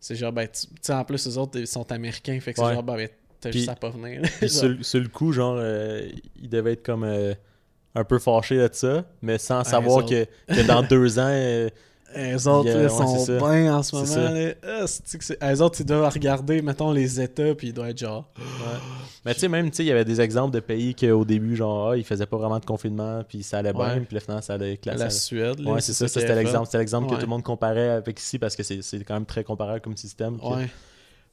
c'est 0.00 0.16
genre, 0.16 0.32
ben, 0.32 0.46
tu 0.48 0.66
tu 0.66 0.74
sais, 0.82 0.92
en 0.92 1.04
plus, 1.04 1.24
les 1.26 1.38
autres, 1.38 1.58
ils 1.58 1.66
sont 1.66 1.90
américains, 1.92 2.38
fait 2.40 2.52
que 2.52 2.58
c'est 2.58 2.74
genre, 2.74 2.82
ben, 2.82 2.96
ben, 2.96 3.08
t'as 3.40 3.50
juste 3.52 3.68
à 3.68 3.74
pas 3.76 3.90
venir. 3.90 4.22
Puis 4.38 4.48
sur, 4.50 4.68
le- 4.68 4.82
sur 4.82 5.00
le 5.00 5.08
coup, 5.08 5.32
genre, 5.32 5.56
euh, 5.58 6.08
il 6.36 6.48
devait 6.48 6.72
être 6.72 6.82
comme 6.84 7.04
euh, 7.04 7.32
un 7.94 8.02
peu 8.04 8.18
fâché 8.18 8.56
de 8.56 8.68
ça, 8.72 9.04
mais 9.22 9.38
sans 9.38 9.62
savoir 9.62 9.98
autres. 9.98 10.08
que, 10.08 10.24
que 10.54 10.66
dans 10.66 10.82
deux 10.88 11.18
ans, 11.18 11.28
euh, 11.30 11.68
Les 12.16 12.46
autres, 12.48 12.68
Yeah, 12.68 12.76
là, 12.76 12.82
ouais, 12.82 12.88
sont 12.88 13.36
bien 13.38 13.76
en 13.76 13.82
ce 13.82 13.96
moment. 13.96 14.30
là. 14.30 14.52
Ah, 14.62 14.86
c'est- 14.86 15.42
Les 15.42 15.60
autres, 15.62 15.80
ils 15.80 15.86
doivent 15.86 16.12
regarder, 16.12 16.62
mettons, 16.62 16.92
les 16.92 17.20
États, 17.20 17.54
puis 17.54 17.68
ils 17.68 17.72
doivent 17.72 17.88
être 17.90 17.98
genre. 17.98 18.28
Mais 19.24 19.32
tu 19.34 19.40
sais, 19.40 19.48
même, 19.48 19.70
tu 19.70 19.76
sais, 19.78 19.84
il 19.84 19.86
y 19.86 19.90
avait 19.92 20.04
des 20.04 20.20
exemples 20.20 20.52
de 20.54 20.60
pays 20.60 20.94
qu'au 20.94 21.24
début, 21.24 21.56
genre, 21.56 21.90
ah, 21.90 21.96
ils 21.96 22.04
faisaient 22.04 22.26
pas 22.26 22.36
vraiment 22.36 22.58
de 22.58 22.64
confinement, 22.66 23.22
puis 23.26 23.42
ça 23.42 23.58
allait 23.58 23.72
bien, 23.72 24.00
puis 24.06 24.14
là, 24.14 24.20
finalement, 24.20 24.42
ça 24.42 24.54
allait 24.54 24.74
éclater. 24.74 24.98
La 24.98 25.10
Suède, 25.10 25.60
là. 25.60 25.72
Ouais, 25.72 25.80
c'est 25.80 25.92
ça, 25.94 26.06
c'était 26.08 26.34
l'exemple. 26.34 26.66
C'était 26.66 26.78
l'exemple 26.78 27.08
que 27.10 27.14
tout 27.14 27.20
le 27.22 27.26
monde 27.26 27.42
comparait 27.42 27.88
avec 27.90 28.18
ici 28.20 28.38
parce 28.38 28.54
que 28.54 28.62
c'est 28.62 28.82
c'est 28.82 29.02
quand 29.04 29.14
même 29.14 29.26
très 29.26 29.42
comparable 29.44 29.80
comme 29.80 29.96
système. 29.96 30.38
Ouais. 30.42 30.68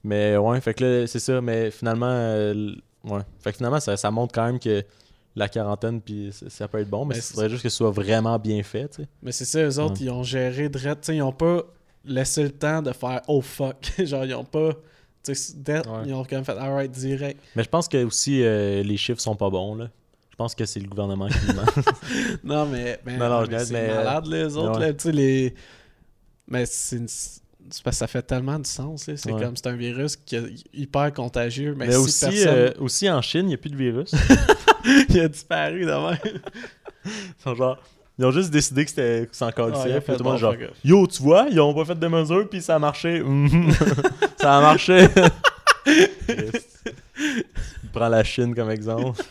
Mais 0.04 0.36
ouais, 0.38 0.60
fait 0.62 0.74
que 0.74 0.84
là, 0.84 1.08
c'est 1.08 1.20
ça, 1.20 1.42
mais 1.42 1.70
finalement, 1.70 2.08
euh, 2.10 2.74
ouais. 3.04 3.20
Fait 3.40 3.52
que 3.52 3.58
finalement, 3.58 3.80
ça, 3.80 3.96
ça 3.98 4.10
montre 4.10 4.34
quand 4.34 4.46
même 4.46 4.60
que 4.60 4.84
la 5.36 5.48
quarantaine, 5.50 6.02
puis 6.02 6.32
ça, 6.50 6.68
peut 6.68 6.80
être 6.80 6.90
bon, 6.90 7.06
mais 7.06 7.14
Ben, 7.16 7.20
il 7.20 7.22
c'est- 7.22 7.34
faudrait 7.34 7.50
juste 7.50 7.64
que 7.64 7.70
ce 7.70 7.78
soit 7.78 7.92
vraiment 7.92 8.38
bien 8.38 8.62
fait, 8.64 8.90
tu 8.90 9.04
sais. 9.04 9.08
Mais 9.24 9.32
c'est 9.32 9.46
ça, 9.46 9.60
eux 9.64 9.80
autres, 9.80 9.94
Ouais. 10.00 10.06
ils 10.06 10.10
ont 10.10 10.24
géré 10.24 10.68
direct. 10.70 11.08
Ils 11.10 11.22
ont 11.22 11.32
pas 11.32 11.64
laissé 12.04 12.44
le 12.44 12.52
temps 12.52 12.82
de 12.82 12.92
faire 12.92 13.22
oh 13.28 13.42
fuck. 13.42 13.78
genre, 14.00 14.26
ils 14.26 14.34
ont 14.36 14.44
pas. 14.44 14.72
Ouais. 15.28 15.36
ils 16.06 16.14
ont 16.14 16.24
quand 16.24 16.36
même 16.38 16.46
fait 16.46 16.58
alright 16.58 16.92
direct. 16.92 17.40
Mais 17.56 17.64
je 17.64 17.70
pense 17.70 17.88
que 17.88 18.04
aussi, 18.04 18.42
euh, 18.44 18.82
les 18.84 18.98
chiffres 18.98 19.22
sont 19.22 19.36
pas 19.36 19.50
bons, 19.52 19.76
là. 19.76 19.90
Je 20.32 20.36
pense 20.36 20.56
que 20.56 20.66
c'est 20.66 20.80
le 20.80 20.88
gouvernement 20.88 21.28
qui 21.28 21.54
ment. 21.54 21.62
Non, 22.44 22.66
mais. 22.66 23.00
mais, 23.06 23.18
Non, 23.18 23.30
non, 23.30 23.46
mais 23.48 23.60
c'est 23.64 23.74
mais, 23.74 23.88
malade, 23.90 24.26
les 24.26 24.58
autres, 24.58 24.80
ouais. 24.80 24.88
là. 24.88 24.94
Tu 24.94 25.04
sais, 25.04 25.12
les. 25.12 25.54
Mais 26.48 26.66
c'est 26.66 26.96
une- 26.98 27.06
parce 27.06 27.82
que 27.84 27.92
ça 27.92 28.08
fait 28.08 28.24
tellement 28.24 28.58
du 28.58 28.68
sens, 28.70 29.08
là. 29.08 29.16
C'est 29.16 29.32
Ouais. 29.32 29.40
comme 29.42 29.56
c'est 29.56 29.68
un 29.68 29.76
virus 29.76 30.16
qui 30.16 30.36
est 30.36 30.44
hyper 30.74 31.14
contagieux. 31.14 31.76
Mais, 31.78 31.86
Mais 31.86 31.92
si 31.94 31.98
aussi, 32.00 32.26
personne- 32.26 32.48
euh, 32.56 32.72
aussi 32.80 33.10
en 33.10 33.22
Chine, 33.22 33.42
il 33.44 33.48
n'y 33.50 33.54
a 33.54 33.58
plus 33.58 33.70
de 33.70 33.78
virus. 33.78 34.12
il 35.10 35.20
a 35.20 35.28
disparu 35.28 35.82
de 35.82 35.86
même. 35.92 36.42
Ils 37.06 37.12
sont 37.44 37.56
genre. 37.56 37.78
Ils 38.20 38.26
ont 38.26 38.32
juste 38.32 38.52
décidé 38.52 38.84
que 38.86 38.90
c'était 38.92 39.28
encore 39.42 39.68
le 39.70 39.74
Ah, 39.76 40.02
Tout 40.02 40.12
le 40.12 40.18
monde 40.18 40.34
bon, 40.34 40.38
genre. 40.38 40.54
Yo, 40.84 41.08
tu 41.08 41.24
vois, 41.24 41.48
ils 41.50 41.60
ont 41.60 41.74
pas 41.74 41.86
fait 41.86 41.98
de 42.00 42.08
mesures, 42.08 42.48
puis 42.48 42.62
ça 42.62 42.76
a 42.76 42.80
marché. 42.80 43.24
Ça 44.40 44.58
a 44.58 44.62
marché. 44.62 45.08
Il 47.18 47.90
prend 47.92 48.10
la 48.10 48.24
Chine 48.24 48.54
comme 48.56 48.70
exemple. 48.72 49.22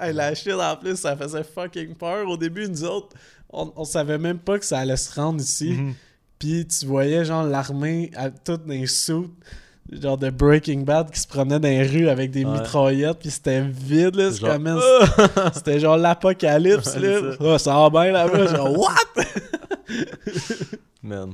Hey, 0.00 0.12
la 0.12 0.34
Chine, 0.34 0.54
en 0.60 0.76
plus, 0.76 0.96
ça 0.96 1.16
faisait 1.16 1.42
fucking 1.44 1.94
peur. 1.94 2.28
Au 2.28 2.36
début, 2.36 2.68
nous 2.68 2.84
autres, 2.84 3.16
on, 3.50 3.72
on 3.76 3.84
savait 3.84 4.18
même 4.18 4.38
pas 4.38 4.58
que 4.58 4.64
ça 4.64 4.78
allait 4.78 4.96
se 4.96 5.14
rendre 5.14 5.40
ici. 5.40 5.70
Mhm. 5.72 5.94
Puis 6.38 6.66
tu 6.66 6.86
voyais, 6.86 7.24
genre, 7.24 7.44
l'armée, 7.44 8.10
à- 8.16 8.30
toute 8.30 8.64
dans 8.64 8.72
les 8.72 8.86
suits, 8.86 9.30
genre 9.90 10.18
de 10.18 10.30
Breaking 10.30 10.80
Bad, 10.80 11.10
qui 11.10 11.18
se 11.20 11.26
promenait 11.26 11.58
dans 11.58 11.68
les 11.68 11.82
rues 11.86 12.08
avec 12.08 12.30
des 12.30 12.44
Ouais. 12.44 12.58
mitraillettes, 12.60 13.18
puis 13.20 13.30
c'était 13.30 13.62
vide, 13.62 14.16
là. 14.16 14.30
C'est 14.30 14.40
Genre, 14.40 14.50
comme... 14.52 14.80
C'était 15.54 15.80
genre 15.80 15.96
l'apocalypse, 15.96 16.94
Ouais, 16.96 17.00
là. 17.20 17.32
c'est 17.38 17.46
Ah, 17.48 17.58
ça 17.58 17.74
va 17.74 17.90
bien 17.90 18.12
là-bas. 18.12 18.46
Genre, 18.54 18.78
what? 18.78 18.94
Man. 21.02 21.32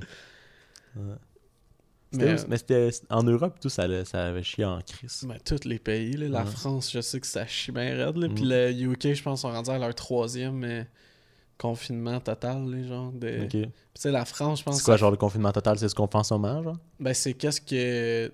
Mais, 2.13 2.37
C'était- 2.39 2.49
Mais 2.49 2.57
c'était 2.59 2.91
en 3.11 3.25
Europe, 3.25 3.57
tout 3.61 3.69
ça, 3.69 3.87
ça 4.05 4.27
avait 4.27 4.43
chié 4.45 4.65
en 4.65 4.81
crise. 4.83 5.25
mais 5.27 5.41
tous 5.45 5.65
les 5.65 5.81
pays, 5.81 6.13
là, 6.17 6.29
la. 6.29 6.45
France, 6.45 6.93
je 6.93 7.01
sais 7.01 7.19
que 7.19 7.27
ça 7.27 7.45
chie 7.47 7.73
bien 7.73 7.97
raide, 7.97 8.17
là. 8.17 8.29
Puis 8.33 8.45
Mm. 8.45 8.49
le 8.49 8.71
UK, 8.93 9.15
je 9.15 9.23
pense, 9.25 9.41
sont 9.41 9.51
rendus 9.51 9.71
à 9.71 9.79
leur 9.79 9.93
troisième 9.97 10.63
euh, 10.63 10.85
confinement 11.59 12.21
total, 12.21 12.71
là, 12.71 12.87
genre. 12.87 13.11
De... 13.11 13.47
Tu 13.51 13.69
sais, 13.95 14.13
la 14.13 14.25
France, 14.25 14.61
je 14.61 14.65
pense... 14.65 14.77
C'est 14.79 14.85
quoi, 14.85 14.95
ça- 14.95 14.99
genre 15.01 15.11
le 15.11 15.17
confinement 15.17 15.51
total, 15.51 15.77
c'est 15.77 15.89
ce 15.89 15.95
qu'on 15.97 16.07
fait 16.07 16.19
en 16.19 16.23
ce 16.23 16.35
moment, 16.35 16.63
genre? 16.63 16.79
Ben, 17.01 17.15
c'est 17.15 17.35
qu'est-ce 17.35 17.61
que... 17.61 18.33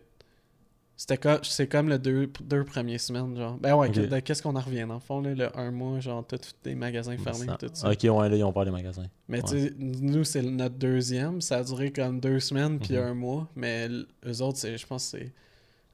C'était 1.00 1.16
comme, 1.16 1.38
c'est 1.44 1.66
comme 1.66 1.88
le 1.88 1.98
deux, 1.98 2.30
deux 2.42 2.62
premières 2.62 3.00
semaines, 3.00 3.34
genre. 3.34 3.56
Ben 3.56 3.74
ouais, 3.74 3.90
que- 3.90 4.00
de 4.00 4.18
qu'est-ce 4.20 4.42
qu'on 4.42 4.54
en 4.54 4.60
revient, 4.60 4.84
dans 4.86 4.92
le 4.96 5.00
fond, 5.00 5.22
là, 5.22 5.34
le 5.34 5.58
un 5.58 5.70
mois, 5.70 5.98
genre, 5.98 6.26
tous 6.26 6.54
les 6.66 6.74
magasins 6.74 7.16
fermés, 7.16 7.46
Ça- 7.46 7.56
tout 7.58 7.70
ça. 7.72 7.90
Ok, 7.90 8.00
ouais, 8.02 8.28
là, 8.28 8.36
ils 8.36 8.44
ont 8.44 8.52
pas 8.52 8.66
les 8.66 8.70
magasins. 8.70 9.06
Mais 9.26 9.40
tu 9.40 9.48
sais, 9.58 9.72
nous, 9.78 10.24
c'est 10.24 10.42
notre 10.42 10.74
deuxième. 10.74 11.40
Ça 11.40 11.56
a 11.56 11.64
duré 11.64 11.90
comme 11.90 12.20
deux 12.20 12.38
semaines 12.38 12.78
puis 12.78 12.98
Mhm. 12.98 13.02
un 13.02 13.14
mois. 13.14 13.48
Mais 13.56 13.88
eux 13.88 14.42
autres, 14.42 14.58
c'est, 14.58 14.76
je 14.76 14.86
pense 14.86 15.10
que 15.10 15.18
c'est. 15.20 15.32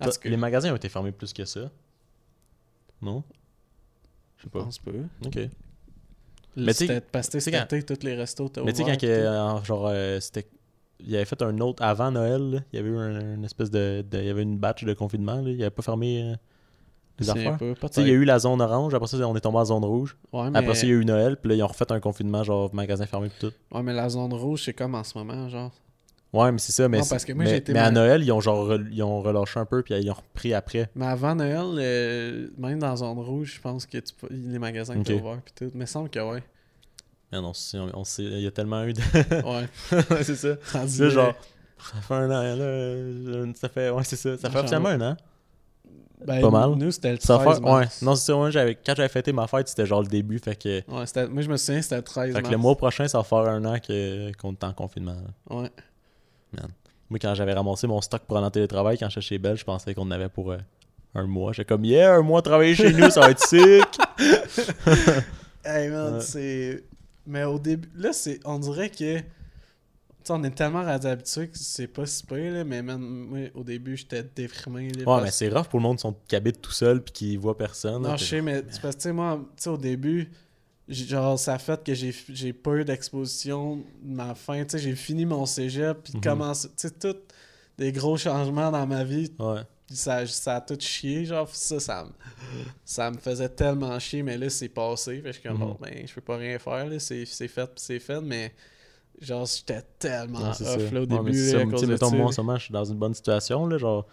Toi, 0.01 0.11
tout 0.13 0.19
cas, 0.23 0.29
Les 0.29 0.37
magasins 0.37 0.73
ont 0.73 0.77
été 0.77 0.89
fermés 0.89 1.13
plus 1.13 1.33
que 1.33 1.45
ça. 1.45 1.71
Non? 3.01 3.23
Je 4.39 4.43
sais 4.43 4.49
je 4.49 4.49
pas. 4.49 4.65
pense 4.65 4.79
pas. 4.81 4.91
Ok. 5.25 5.37
Mais 6.57 6.73
tu 6.73 6.79
sais- 6.79 6.87
C'était 6.89 7.01
parce 7.01 7.29
que 7.29 7.39
été, 7.39 7.83
tous 7.85 8.03
les 8.05 8.17
restos 8.17 8.51
Mais 8.65 8.73
tu 8.73 8.79
sais, 8.79 8.85
quand 8.91 8.99
que, 8.99 9.07
euh, 9.07 9.63
genre, 9.63 9.87
euh, 9.87 10.19
c'était. 10.19 10.49
Il 11.01 11.15
avait 11.15 11.25
fait 11.25 11.43
un 11.43 11.59
autre 11.61 11.83
avant 11.83 12.11
Noël, 12.11 12.51
là, 12.51 12.59
il 12.73 12.77
y 12.77 12.79
avait 12.81 12.89
eu 12.89 12.97
un- 12.99 13.35
une 13.35 13.45
espèce 13.45 13.71
de, 13.71 14.03
de- 14.11 14.19
Il 14.19 14.25
y 14.25 14.31
avait 14.31 14.43
une 14.43 14.59
batch 14.59 14.85
de 14.85 14.95
confinement, 14.95 15.37
là, 15.43 15.51
il 15.51 15.61
avait 15.61 15.71
pas 15.71 15.83
fermé 15.83 16.23
euh, 16.23 16.37
les 17.19 17.31
affaires. 17.31 17.59
il 17.99 18.07
y 18.07 18.11
a 18.11 18.13
eu 18.15 18.25
la 18.25 18.39
zone 18.39 18.61
orange, 18.63 18.95
après 18.95 19.07
ça, 19.09 19.17
on 19.29 19.37
est 19.37 19.41
tombé 19.41 19.59
en 19.59 19.65
zone 19.67 19.85
rouge. 19.85 20.17
Ouais, 20.33 20.51
mais... 20.51 20.59
Après 20.59 20.75
ça, 20.75 20.87
il 20.87 20.91
y 20.91 20.93
a 20.93 20.97
eu 20.97 21.05
Noël, 21.05 21.37
puis 21.37 21.51
là, 21.51 21.55
ils 21.57 21.63
ont 21.63 21.67
refait 21.67 21.91
un 21.93 22.01
confinement, 22.01 22.43
genre, 22.45 22.75
magasin 22.75 23.07
fermé, 23.07 23.29
puis 23.29 23.49
tout. 23.49 23.77
ouais, 23.77 23.83
mais 23.83 23.93
la 23.93 24.09
zone 24.09 24.33
rouge, 24.33 24.63
c'est 24.65 24.73
comme 24.75 24.95
en 24.95 25.05
ce 25.05 25.17
moment, 25.19 25.49
genre. 25.49 25.73
Ouais, 26.33 26.51
mais 26.53 26.59
c'est 26.59 26.73
ça, 26.73 26.89
mais, 26.89 26.99
Non, 26.99 27.05
c'est- 27.05 27.11
parce 27.11 27.25
que 27.25 27.33
moi, 27.33 27.45
mais, 27.45 27.79
à 27.79 27.91
Noël, 27.91 28.23
ils 28.23 28.33
ont 28.33 28.41
genre 28.41 28.69
re- 28.69 28.89
ils 28.91 29.03
ont 29.03 29.23
relâché 29.23 29.59
un 29.61 29.65
peu, 29.65 29.83
puis 29.83 29.95
ils 29.95 30.11
ont 30.11 30.15
repris 30.15 30.53
après. 30.53 30.91
Mais 30.95 31.07
avant 31.07 31.35
Noël, 31.35 31.79
euh, 31.79 32.49
même 32.59 32.79
dans 32.79 32.89
la 32.91 32.97
zone 32.97 33.19
rouge, 33.21 33.55
je 33.57 33.61
pense 33.61 33.87
que 33.87 33.97
tu 33.99 34.13
peux- 34.15 34.29
les 34.31 34.59
magasins 34.59 34.99
étaient 35.01 35.15
Ok. 35.15 35.21
ouverts 35.21 35.41
puis 35.45 35.55
tout. 35.57 35.71
Mais 35.75 35.85
il 35.85 35.89
semble 35.89 36.11
que 36.11 36.19
ouais. 36.19 36.43
C'est- 37.55 37.79
on, 37.79 38.05
sait, 38.05 38.23
il 38.25 38.41
y 38.41 38.47
a 38.47 38.51
tellement 38.51 38.85
eu 38.85 38.93
de. 38.93 39.01
Ouais. 39.45 39.69
c'est 40.23 40.37
ça. 40.37 40.49
Là, 40.49 41.09
genre, 41.11 41.35
ça 41.79 42.01
fait 42.01 42.15
un 42.15 42.31
an, 42.31 42.57
là. 42.57 43.53
Ça 43.55 43.69
fait, 43.69 43.91
ouais, 43.91 44.05
c'est 44.05 44.17
ça. 44.17 44.37
Ça 44.39 44.51
fait 44.51 44.59
officiellement 44.59 44.89
un 44.91 45.01
an. 45.13 45.17
Ben, 46.27 46.41
pas 46.41 46.51
mal. 46.51 46.71
Nous, 46.77 46.91
c'était 46.93 47.13
le 47.13 47.19
13 47.19 47.27
Ça 47.27 47.37
va 47.37 47.55
faire, 47.55 47.63
ouais. 47.65 47.85
Non, 48.03 48.15
c'est 48.17 48.33
ça, 48.33 48.51
j'avais, 48.51 48.75
quand 48.75 48.95
j'avais 48.97 49.09
fêté 49.11 49.33
ma 49.35 49.47
fête, 49.47 49.69
c'était 49.69 49.85
genre 49.85 50.01
le 50.01 50.09
début, 50.09 50.39
fait 50.39 50.57
que. 50.57 50.83
Ouais, 50.91 51.05
c'était- 51.07 51.29
moi, 51.29 51.43
je 51.43 51.49
me 51.51 51.57
souviens, 51.59 51.83
c'était 51.83 51.97
le 51.97 52.03
13 52.03 52.35
Fait 52.35 52.43
que 52.43 52.51
le 52.51 52.57
mois 52.57 52.75
prochain, 52.77 53.07
ça 53.07 53.19
va 53.19 53.25
faire 53.25 53.39
un 53.41 53.65
an 53.67 53.77
que, 53.79 54.33
qu'on 54.37 54.53
est 54.53 54.65
en 54.65 54.73
confinement. 54.73 55.15
là. 55.51 55.57
Ouais. 55.57 55.71
Moi, 57.11 57.19
quand 57.21 57.35
j'avais 57.35 57.53
ramassé 57.53 57.87
mon 57.87 58.01
stock 58.01 58.23
pour 58.27 58.37
aller 58.39 58.47
en 58.47 58.51
télétravail, 58.51 58.97
quand 58.99 59.09
j'étais 59.11 59.21
chez 59.21 59.39
Belle, 59.39 59.57
je 59.57 59.65
pensais 59.65 59.95
qu'on 59.95 60.03
en 60.03 60.11
avait 60.11 60.29
pour 60.31 60.51
euh, 60.53 60.59
un 61.15 61.27
mois. 61.27 61.53
J'étais 61.53 61.69
comme, 61.69 61.85
yeah, 61.85 62.15
un 62.15 62.23
mois 62.23 62.41
travailler 62.43 62.75
chez 62.75 62.93
nous, 62.93 63.11
ça 63.11 63.21
va 63.21 63.31
être 63.31 63.47
sick. 63.47 63.85
Hey 65.65 65.89
man, 65.89 66.15
Ouais. 66.15 66.21
c'est. 66.21 66.85
Mais 67.27 67.45
au 67.45 67.59
début, 67.59 67.89
là, 67.97 68.13
c'est. 68.13 68.41
On 68.45 68.59
dirait 68.59 68.91
que. 68.91 69.21
On 70.29 70.43
est 70.43 70.51
tellement 70.51 70.81
habitué 70.81 71.47
que 71.49 71.57
c'est 71.57 71.87
pas 71.87 72.05
si 72.05 72.25
pire, 72.27 72.53
là, 72.53 72.65
mais 72.65 72.83
man, 72.83 72.99
moi, 73.01 73.49
au 73.55 73.63
début, 73.63 73.97
j'étais 73.97 74.25
déprimé. 74.25 74.89
Là, 74.89 74.99
Ouais, 74.99 75.05
parce- 75.05 75.23
mais 75.25 75.31
c'est 75.31 75.49
rough 75.49 75.67
pour 75.69 75.79
le 75.79 75.85
monde 75.85 76.01
qui, 76.27 76.35
habite 76.35 76.61
tout 76.61 76.73
seul 76.73 77.01
puis 77.01 77.13
qui 77.13 77.37
voit 77.37 77.57
personne. 77.57 78.03
Non, 78.03 78.17
je 78.17 78.25
sais, 78.25 78.43
mais 78.43 78.65
c'est 78.69 78.81
parce 78.83 78.97
que, 78.97 79.09
moi, 79.11 79.41
au 79.67 79.77
début, 79.77 80.29
genre, 80.89 81.39
ça 81.39 81.55
a 81.55 81.59
fait 81.59 81.83
que 81.85 81.95
j'ai 81.95 82.13
j'ai 82.31 82.53
pas 82.53 82.73
eu 82.75 82.85
d'exposition 82.85 83.77
de 84.03 84.15
ma 84.17 84.35
fin. 84.35 84.65
J'ai 84.75 84.97
fini 84.97 85.25
mon 85.27 85.47
cégep, 85.47 85.99
puis 86.03 86.15
commencé. 86.21 86.69
Tu 86.71 86.75
sais, 86.89 86.91
tout 86.91 87.17
des 87.79 87.93
gros 87.93 88.17
changements 88.17 88.73
dans 88.73 88.87
ma 88.87 89.05
vie, 89.05 89.31
Ouais. 89.39 89.61
Ça, 89.91 90.27
ça 90.27 90.57
a 90.57 90.61
tout 90.61 90.77
chié, 90.81 91.25
genre, 91.25 91.49
ça, 91.55 91.79
ça 91.81 92.05
me, 92.05 92.11
ça 92.85 93.11
me 93.11 93.19
faisait 93.19 93.49
tellement 93.49 93.99
chier, 93.99 94.23
mais 94.23 94.37
là, 94.37 94.51
c'est 94.51 94.69
passé. 94.69 95.17
Fait 95.17 95.21
que 95.23 95.27
je 95.29 95.33
suis 95.41 95.49
comme, 95.49 95.59
bon, 95.59 95.77
ben, 95.81 96.07
je 96.07 96.13
peux 96.15 96.21
pas 96.21 96.37
rien 96.37 96.59
faire, 96.59 96.87
là, 96.87 96.99
c'est 96.99 97.25
c'est 97.25 97.49
fait, 97.49 97.71
c'est 97.77 97.99
fait, 98.01 98.21
mais 98.21 98.53
genre, 99.21 99.47
j'étais 99.47 99.83
tellement 99.99 100.41
Non, 100.41 100.49
off, 100.51 100.57
ça. 100.57 100.77
là, 100.77 101.03
au 101.03 101.07
mais 101.07 101.07
début, 101.07 101.33
c'est 101.35 101.53
là, 101.53 101.53
ça. 101.53 101.59
à 101.61 101.67
cause 101.67 101.81
de 101.83 101.87
mettons, 101.87 102.11
moi, 102.11 102.27
en 102.27 102.33
ce 102.33 102.41
moment, 102.41 102.57
je 102.59 102.65
suis 102.65 102.73
dans 102.73 102.85
une 102.85 102.99
bonne 102.99 103.15
situation, 103.15 103.67
là, 103.67 103.79
genre, 103.79 104.07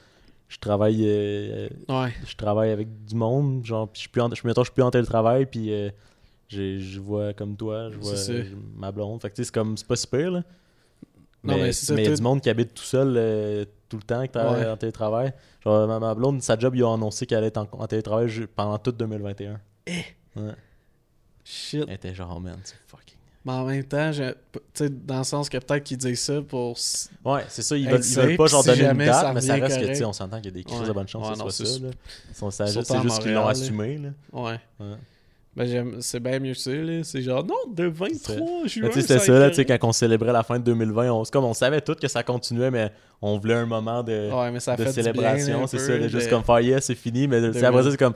je 0.49 0.57
travaille, 0.59 1.03
euh, 1.07 1.69
Ouais. 1.89 2.13
je 2.27 2.35
travaille 2.35 2.69
avec 2.71 3.05
du 3.05 3.15
monde, 3.15 3.65
genre, 3.65 3.87
puis 3.87 3.97
je 3.97 4.01
suis 4.01 4.09
plus 4.09 4.21
en, 4.21 4.33
je, 4.33 4.45
mettons, 4.45 4.61
je 4.61 4.67
suis 4.69 4.73
plus 4.75 4.83
en 4.83 4.91
télétravail, 4.91 5.45
puis 5.47 5.73
euh, 5.73 5.89
je 6.49 6.99
vois 6.99 7.33
comme 7.33 7.57
toi, 7.57 7.89
je 7.91 7.97
vois 7.97 8.13
euh, 8.13 8.43
ma 8.77 8.91
blonde, 8.91 9.21
fait 9.21 9.29
que, 9.31 9.35
tu 9.35 9.41
sais, 9.41 9.45
c'est 9.47 9.53
comme, 9.53 9.75
c'est 9.75 9.87
pas 9.87 9.95
super, 9.95 10.29
là. 10.29 10.43
Non, 11.43 11.55
Mais 11.57 11.63
mais 11.63 11.71
mais 11.71 11.71
il 11.71 11.89
y 12.03 12.07
a 12.07 12.09
tout- 12.11 12.15
du 12.15 12.21
monde 12.21 12.41
qui 12.41 12.49
habite 12.49 12.73
tout 12.73 12.83
seul 12.83 13.15
euh, 13.17 13.65
tout 13.93 13.97
le 13.97 14.03
temps, 14.03 14.23
qui 14.23 14.29
travaille 14.29 14.63
Ouais. 14.63 14.69
en 14.69 14.77
télétravail. 14.77 15.33
Genre, 15.63 15.87
ma, 15.87 15.99
ma 15.99 16.15
blonde, 16.15 16.41
sa 16.41 16.57
job, 16.57 16.75
ils 16.75 16.83
ont 16.83 16.93
annoncé 16.95 17.25
qu'elle 17.25 17.37
allait 17.39 17.47
être 17.47 17.57
en, 17.57 17.67
en 17.71 17.87
télétravail 17.87 18.29
pendant 18.55 18.77
tout 18.79 18.91
2021. 18.91 19.59
Ouais. 20.35 20.51
Shit. 21.43 21.83
Elle 21.87 21.93
était 21.95 22.13
genre, 22.15 22.33
oh, 22.35 22.39
man, 22.39 22.57
c'est 22.63 22.75
fucking. 22.87 23.15
Mais 23.45 23.51
en 23.51 23.65
même 23.65 23.83
temps, 23.83 24.11
je- 24.13 24.31
tu 24.53 24.59
sais, 24.73 24.89
dans 24.89 25.17
le 25.17 25.23
sens 25.25 25.49
que 25.49 25.57
peut-être 25.57 25.83
qu'ils 25.83 25.97
disent 25.97 26.21
ça 26.21 26.41
pour. 26.41 26.77
Ouais, 27.25 27.43
c'est 27.49 27.61
ça, 27.61 27.75
ils 27.77 27.87
veulent, 27.89 27.99
ils 28.03 28.15
veulent 28.15 28.37
pas 28.37 28.45
genre 28.47 28.63
si 28.63 28.69
donner 28.69 28.85
une 28.89 28.97
date, 28.97 29.13
ça 29.13 29.33
mais 29.33 29.41
ça 29.41 29.53
reste 29.55 29.65
que, 29.65 29.81
tu 29.81 29.87
sais, 29.87 29.91
correct. 29.99 30.05
on 30.05 30.13
s'entend 30.13 30.37
qu'il 30.37 30.45
y 30.45 30.47
a 30.47 30.51
des 30.51 30.63
crises 30.63 30.79
Ouais. 30.79 30.87
de 30.87 30.91
bonnes 30.93 31.07
chances 31.09 31.27
Ouais, 31.27 31.33
que 31.33 31.39
non, 31.39 31.49
soit 31.49 31.65
ça, 31.65 31.79
là. 31.79 31.89
Ils 32.29 32.35
sont- 32.35 32.51
ça- 32.51 32.67
Surtout 32.67 32.93
C'est 32.93 33.01
juste 33.01 33.21
qu'ils 33.21 33.33
l'ont 33.33 33.47
assumé, 33.47 33.97
là. 33.97 34.09
Ouais. 34.31 34.59
Ben, 35.55 35.65
j'aime- 35.65 36.01
c'est 36.01 36.19
bien 36.19 36.39
mieux 36.39 36.53
que 36.53 36.57
ça, 36.59 36.71
là. 36.71 37.03
C'est 37.03 37.21
genre, 37.21 37.43
non, 37.45 37.55
de 37.71 37.85
23 37.85 38.65
juin. 38.65 38.89
Sais, 38.91 39.01
c'était 39.01 39.19
ça, 39.19 39.33
là, 39.39 39.49
tu 39.49 39.57
sais, 39.57 39.65
quand 39.65 39.77
on 39.83 39.91
célébrait 39.91 40.33
la 40.33 40.41
fin 40.43 40.57
de 40.57 40.63
2020, 40.63 41.11
on, 41.11 41.23
c'est 41.23 41.31
comme 41.31 41.45
on 41.45 41.53
savait 41.53 41.79
tout 41.81 41.93
que 41.95 42.07
ça 42.07 42.23
continuait, 42.23 42.71
mais 42.71 42.91
on 43.21 43.37
voulait 43.37 43.53
un 43.53 43.67
moment 43.67 44.01
de, 44.01 44.31
Ouais, 44.33 44.51
mais 44.51 44.59
ça 44.59 44.75
de 44.75 44.85
célébration, 44.85 45.67
c'est 45.67 45.77
ça, 45.77 45.95
là, 45.97 46.07
juste 46.07 46.25
de- 46.25 46.29
comme 46.31 46.43
faire 46.43 46.59
yes, 46.59 46.85
c'est 46.85 46.95
fini, 46.95 47.27
mais 47.27 47.37
tu 47.39 47.45
sais, 47.47 47.51
2000. 47.53 47.65
après 47.65 47.83
ça, 47.83 47.91
c'est 47.91 47.97
comme 47.97 48.15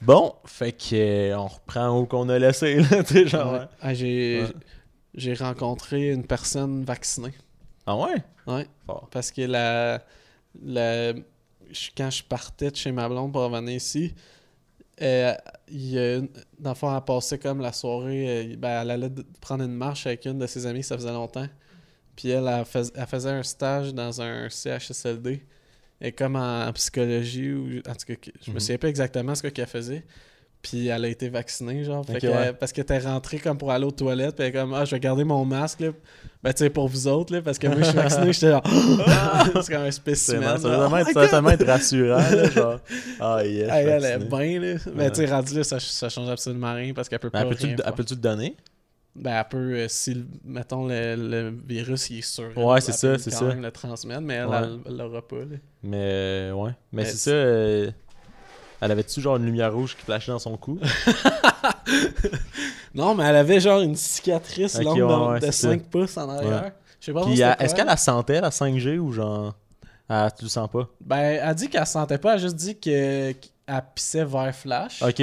bon, 0.00 0.32
fait 0.46 0.72
que 0.72 0.94
euh, 1.32 1.36
on 1.38 1.46
reprend 1.48 1.98
où 1.98 2.06
qu'on 2.06 2.26
a 2.30 2.38
laissé, 2.38 2.76
là, 2.76 3.02
tu 3.04 3.12
sais, 3.14 3.26
genre. 3.26 3.52
Ouais. 3.52 3.60
Ah, 3.82 3.92
j'ai, 3.92 4.42
Ouais. 4.44 4.48
j'ai 5.14 5.34
rencontré 5.34 6.10
une 6.12 6.24
personne 6.24 6.84
vaccinée. 6.84 7.34
Ah 7.86 7.96
ouais? 7.96 8.14
Ouais. 8.46 8.66
Fort. 8.86 9.08
Parce 9.10 9.30
que 9.30 9.42
la, 9.42 10.02
la, 10.64 11.12
quand 11.96 12.10
je 12.10 12.22
partais 12.22 12.70
de 12.70 12.76
chez 12.76 12.92
ma 12.92 13.08
blonde 13.10 13.30
pour 13.32 13.42
revenir 13.42 13.74
ici, 13.76 14.14
euh, 15.02 15.34
il, 15.70 16.28
dans 16.58 16.70
le 16.70 16.74
fond, 16.76 16.94
elle 16.94 17.02
passait 17.04 17.38
comme 17.38 17.60
la 17.60 17.72
soirée. 17.72 18.52
euh, 18.52 18.56
ben, 18.56 18.82
elle 18.82 18.90
allait 18.90 19.10
prendre 19.40 19.64
une 19.64 19.74
marche 19.74 20.06
avec 20.06 20.24
une 20.26 20.38
de 20.38 20.46
ses 20.46 20.66
amies, 20.66 20.82
ça 20.82 20.96
faisait 20.96 21.12
longtemps. 21.12 21.46
Puis 22.16 22.30
elle, 22.30 22.48
elle, 22.48 22.64
fais- 22.64 22.90
elle 22.94 23.06
faisait 23.06 23.30
un 23.30 23.42
stage 23.42 23.94
dans 23.94 24.20
un 24.20 24.48
CHSLD. 24.48 25.42
Et 26.00 26.12
comme 26.12 26.36
en 26.36 26.72
psychologie, 26.72 27.52
ou 27.52 27.78
en 27.88 27.94
tout 27.94 28.06
cas, 28.06 28.30
je 28.42 28.50
me 28.50 28.54
Mhm. 28.54 28.60
souviens 28.60 28.78
pas 28.78 28.88
exactement 28.88 29.34
ce 29.34 29.42
que- 29.42 29.48
qu'elle 29.48 29.66
faisait. 29.66 30.04
Puis 30.60 30.88
elle 30.88 31.04
a 31.04 31.08
été 31.08 31.28
vaccinée, 31.28 31.84
genre. 31.84 32.04
Fait 32.04 32.20
que- 32.20 32.26
ouais. 32.26 32.52
Parce 32.52 32.72
qu'elle 32.72 32.82
était 32.82 32.98
rentrée 32.98 33.38
comme 33.38 33.56
pour 33.56 33.70
aller 33.70 33.84
aux 33.84 33.92
toilettes. 33.92 34.34
Puis 34.36 34.44
elle 34.44 34.50
est 34.54 34.58
comme, 34.58 34.74
ah, 34.74 34.84
je 34.84 34.90
vais 34.90 34.98
garder 35.00 35.22
mon 35.24 35.44
masque, 35.44 35.80
là. 35.80 35.90
Ben, 36.42 36.52
tu 36.52 36.58
sais, 36.58 36.70
pour 36.70 36.88
vous 36.88 37.06
autres, 37.06 37.32
là. 37.32 37.42
Parce 37.42 37.58
que 37.58 37.68
moi, 37.68 37.76
je 37.78 37.84
suis 37.84 37.94
vacciné, 37.94 38.32
j'étais 38.32 38.50
genre, 38.50 38.62
c'est 39.62 39.72
comme 39.72 39.82
un 39.82 39.86
C'est 39.86 39.92
spécimen. 39.92 40.40
vraiment- 40.56 41.04
ça 41.04 41.12
Oh 41.14 41.26
tellement 41.28 41.50
être- 41.50 41.64
rassurant, 41.66 42.16
là, 42.18 42.50
genre. 42.50 42.80
Ah, 43.20 43.44
yes. 43.44 43.68
elle 43.70 44.04
est 44.04 44.18
bien, 44.18 44.60
là. 44.60 44.78
Mais 44.94 45.04
Ouais. 45.04 45.10
tu 45.12 45.16
sais, 45.16 45.26
rendu 45.32 45.54
là, 45.56 45.64
ça, 45.64 45.78
ça 45.80 46.08
change 46.08 46.28
absolument 46.28 46.74
rien 46.74 46.92
parce 46.92 47.08
qu'elle 47.08 47.18
peut 47.20 47.30
Mais 47.32 47.40
pas. 47.44 47.46
elle 47.50 47.54
rien 47.56 47.76
elle 47.86 47.92
peut-tu 47.92 48.14
le 48.14 48.20
donner? 48.20 48.56
Ben, 49.14 49.36
elle 49.38 49.48
peut, 49.48 49.74
euh, 49.74 49.86
si, 49.88 50.24
mettons, 50.44 50.86
le, 50.86 51.16
le 51.16 51.54
virus, 51.66 52.10
il 52.10 52.18
est 52.18 52.22
elle, 52.22 52.52
Ouais, 52.56 52.80
c'est 52.80 52.90
elle 52.92 52.98
ça, 52.98 53.08
peut 53.12 53.18
c'est 53.18 53.30
quand 53.30 53.38
ça. 53.38 53.44
même 53.46 53.62
le 53.62 53.70
transmettre, 53.72 54.20
mais 54.20 54.34
elle, 54.34 54.46
Ouais. 54.46 54.56
elle, 54.62 54.78
elle 54.86 54.96
l'aura 54.96 55.26
pas, 55.26 55.36
là. 55.36 55.56
Mais 55.82 55.98
euh, 56.02 56.52
ouais. 56.52 56.70
Mais 56.92 57.04
c'est- 57.04 57.16
ça. 57.16 57.30
euh, 57.30 57.90
Elle 58.80 58.92
avait-tu 58.92 59.20
genre 59.20 59.36
une 59.36 59.44
lumière 59.46 59.72
rouge 59.74 59.96
qui 59.96 60.04
flashait 60.04 60.30
dans 60.32 60.38
son 60.38 60.56
cou? 60.56 60.78
Non, 62.94 63.14
mais 63.14 63.24
elle 63.24 63.36
avait 63.36 63.60
genre 63.60 63.80
une 63.80 63.94
cicatrice 63.96 64.80
longue 64.80 64.96
ouais, 64.98 65.02
de, 65.02 65.30
ouais, 65.32 65.40
de 65.40 65.44
c'est 65.46 65.52
5 65.52 65.82
pouces 65.84 66.16
en 66.16 66.28
arrière. 66.28 66.62
Ouais. 66.64 66.72
Je 67.00 67.06
sais 67.06 67.12
pas 67.12 67.24
Puis 67.24 67.40
elle- 67.40 67.56
est-ce 67.60 67.74
qu'elle 67.74 67.86
la 67.86 67.96
sentait 67.96 68.40
la 68.40 68.50
5G 68.50 68.98
ou 68.98 69.12
genre. 69.12 69.54
Tu 70.08 70.44
le 70.44 70.48
sens 70.48 70.68
pas? 70.70 70.88
Ben, 71.00 71.38
elle 71.42 71.54
dit 71.54 71.68
qu'elle 71.68 71.86
sentait 71.86 72.18
pas, 72.18 72.30
elle 72.32 72.38
a 72.38 72.42
juste 72.42 72.56
dit 72.56 72.78
que- 72.78 73.32
qu'elle 73.32 73.82
pissait 73.94 74.24
vers 74.24 74.54
Flash. 74.54 75.02
Ok. 75.02 75.22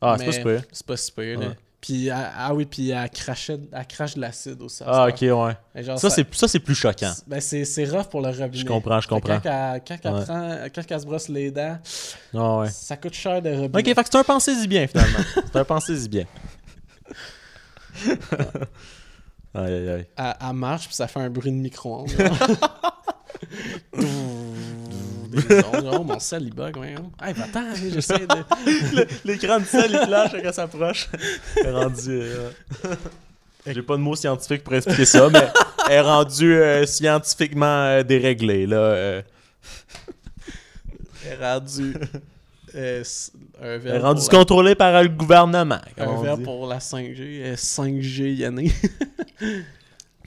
Ah, 0.00 0.16
c'est 0.18 0.26
pas 0.26 0.32
super. 0.32 0.60
C'est 0.70 0.86
pas 0.86 0.96
super, 0.96 1.40
là. 1.40 1.46
Puis, 1.80 2.06
elle- 2.08 2.14
ah 2.36 2.52
oui, 2.54 2.64
puis 2.66 2.90
elle 2.90 3.08
crachait, 3.10 3.60
elle 3.72 3.86
crache 3.86 4.14
de 4.14 4.20
l'acide 4.20 4.60
aussi. 4.62 4.82
Ah, 4.84 5.06
ok, 5.08 5.20
ouais. 5.20 5.82
Genre, 5.84 5.98
Ça, 5.98 6.10
c'est 6.10 6.34
ça, 6.34 6.48
c'est 6.48 6.58
plus 6.58 6.74
choquant. 6.74 7.12
Ben, 7.26 7.40
c'est 7.40 7.84
rough 7.84 8.06
pour 8.10 8.22
le 8.22 8.28
robinet. 8.28 8.50
Je 8.54 8.64
comprends, 8.64 9.00
je 9.00 9.06
comprends. 9.08 9.40
Quand 9.40 9.74
elle, 9.74 9.82
quand 9.86 9.94
elle 10.02 10.24
prend- 10.24 10.56
quand 10.74 10.82
elle 10.90 11.00
se 11.00 11.06
brosse 11.06 11.28
les 11.28 11.50
dents, 11.50 11.78
Ah, 12.34 12.58
ouais. 12.60 12.70
ça 12.70 12.96
coûte 12.96 13.14
cher 13.14 13.40
de 13.42 13.50
robinet. 13.50 13.78
Ok, 13.90 13.94
fait 13.94 14.02
que 14.02 14.08
c'est 14.10 14.18
un 14.18 14.24
pensez-y 14.24 14.66
bien 14.66 14.86
finalement. 14.86 15.18
c'est 15.52 15.56
un 15.58 15.64
pensez-y 15.64 16.08
bien. 16.08 16.24
aïe, 19.54 19.72
aïe, 19.72 19.88
aïe. 19.90 20.06
Elle, 20.16 20.34
elle 20.48 20.52
marche, 20.54 20.86
puis 20.86 20.94
ça 20.96 21.06
fait 21.06 21.20
un 21.20 21.30
bruit 21.30 21.52
de 21.52 21.56
micro-ondes. 21.56 22.10
oh, 25.92 26.04
mon 26.04 26.18
sel, 26.18 26.42
il 26.44 26.54
bug, 26.54 26.76
ouais. 26.78 26.94
hein. 26.98 27.10
Hey, 27.26 27.32
va-t'en, 27.34 27.74
j'essaie 27.74 28.26
de... 28.26 29.06
L'écran 29.24 29.60
de 29.60 29.64
sel, 29.64 29.90
il 29.92 30.06
flash 30.06 30.30
quand 30.42 30.52
ça 30.52 30.68
est 31.64 31.70
rendue. 31.70 32.10
euh, 32.22 32.50
J'ai 33.66 33.82
pas 33.82 33.96
de 33.96 34.00
mots 34.02 34.16
scientifiques 34.16 34.64
pour 34.64 34.74
expliquer 34.74 35.04
ça, 35.04 35.28
mais 35.30 35.46
elle 35.88 35.94
est 35.96 36.00
rendue 36.00 36.54
euh, 36.54 36.86
scientifiquement 36.86 37.66
euh, 37.84 38.02
déréglée. 38.02 38.66
Là, 38.66 38.76
euh. 38.76 39.22
Elle 41.26 41.32
est 41.40 41.52
rendue... 41.52 41.94
euh, 42.74 43.02
un 43.62 43.78
verre 43.78 44.00
pour 44.02 44.14
la- 44.14 44.38
contrôlée 44.38 44.74
par 44.74 45.02
le 45.02 45.08
gouvernement. 45.08 45.80
Un 45.98 46.22
verre 46.22 46.38
pour 46.42 46.66
la 46.66 46.78
5G, 46.78 47.16
euh, 47.42 47.54
5G 47.56 48.34
Yanné. 48.36 48.72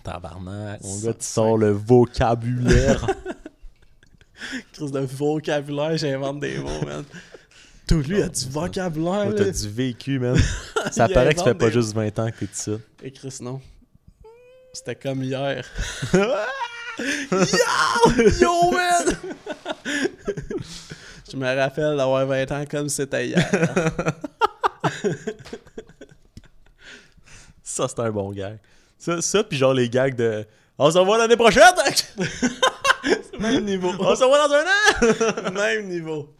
Tabarnak, 0.03 0.81
mon 0.83 0.99
gars, 0.99 1.13
tu 1.13 1.25
sors 1.25 1.57
le 1.57 1.71
vocabulaire. 1.71 3.05
Crise 4.73 4.91
de 4.91 4.99
vocabulaire, 4.99 5.97
j'invente 5.97 6.39
des 6.39 6.57
mots, 6.57 6.81
man. 6.85 7.03
Tout 7.87 8.01
lui 8.01 8.21
a 8.21 8.29
du 8.29 8.47
vocabulaire, 8.49 9.25
Oh, 9.27 9.31
là. 9.31 9.45
T'as 9.45 9.51
du 9.51 9.69
vécu, 9.69 10.19
man. 10.19 10.37
Ça 10.91 11.07
paraît 11.09 11.33
que 11.33 11.39
ça 11.39 11.45
fait 11.45 11.53
pas 11.55 11.67
des- 11.67 11.73
juste 11.73 11.93
20 11.93 12.19
ans 12.19 12.29
que 12.31 12.45
t'es 12.45 12.51
ça. 12.53 12.71
Et 13.03 13.11
Chris, 13.11 13.35
non. 13.41 13.59
C'était 14.73 14.95
comme 14.95 15.23
hier. 15.23 15.65
Yo, 18.39 18.71
man! 18.71 19.17
Je 21.31 21.35
me 21.37 21.55
rappelle 21.55 21.95
d'avoir 21.97 22.25
20 22.25 22.51
ans 22.51 22.65
comme 22.69 22.89
c'était 22.89 23.27
hier. 23.29 23.49
Ça, 27.63 27.87
c'est 27.87 27.99
un 27.99 28.11
bon 28.11 28.31
gag. 28.31 28.57
Ça, 28.97 29.21
ça 29.21 29.43
puis 29.43 29.57
genre 29.57 29.73
les 29.73 29.89
gags 29.89 30.15
de 30.15 30.45
On 30.77 30.91
se 30.91 30.97
revoit 30.97 31.17
l'année 31.17 31.37
prochaine! 31.37 31.63
Même 33.39 33.65
niveau. 33.65 33.91
On 33.99 34.15
se 34.15 34.23
revoit 34.23 34.47
dans 34.47 34.53
un 34.53 35.49
an! 35.49 35.51
Même 35.53 35.87
niveau. 35.87 36.33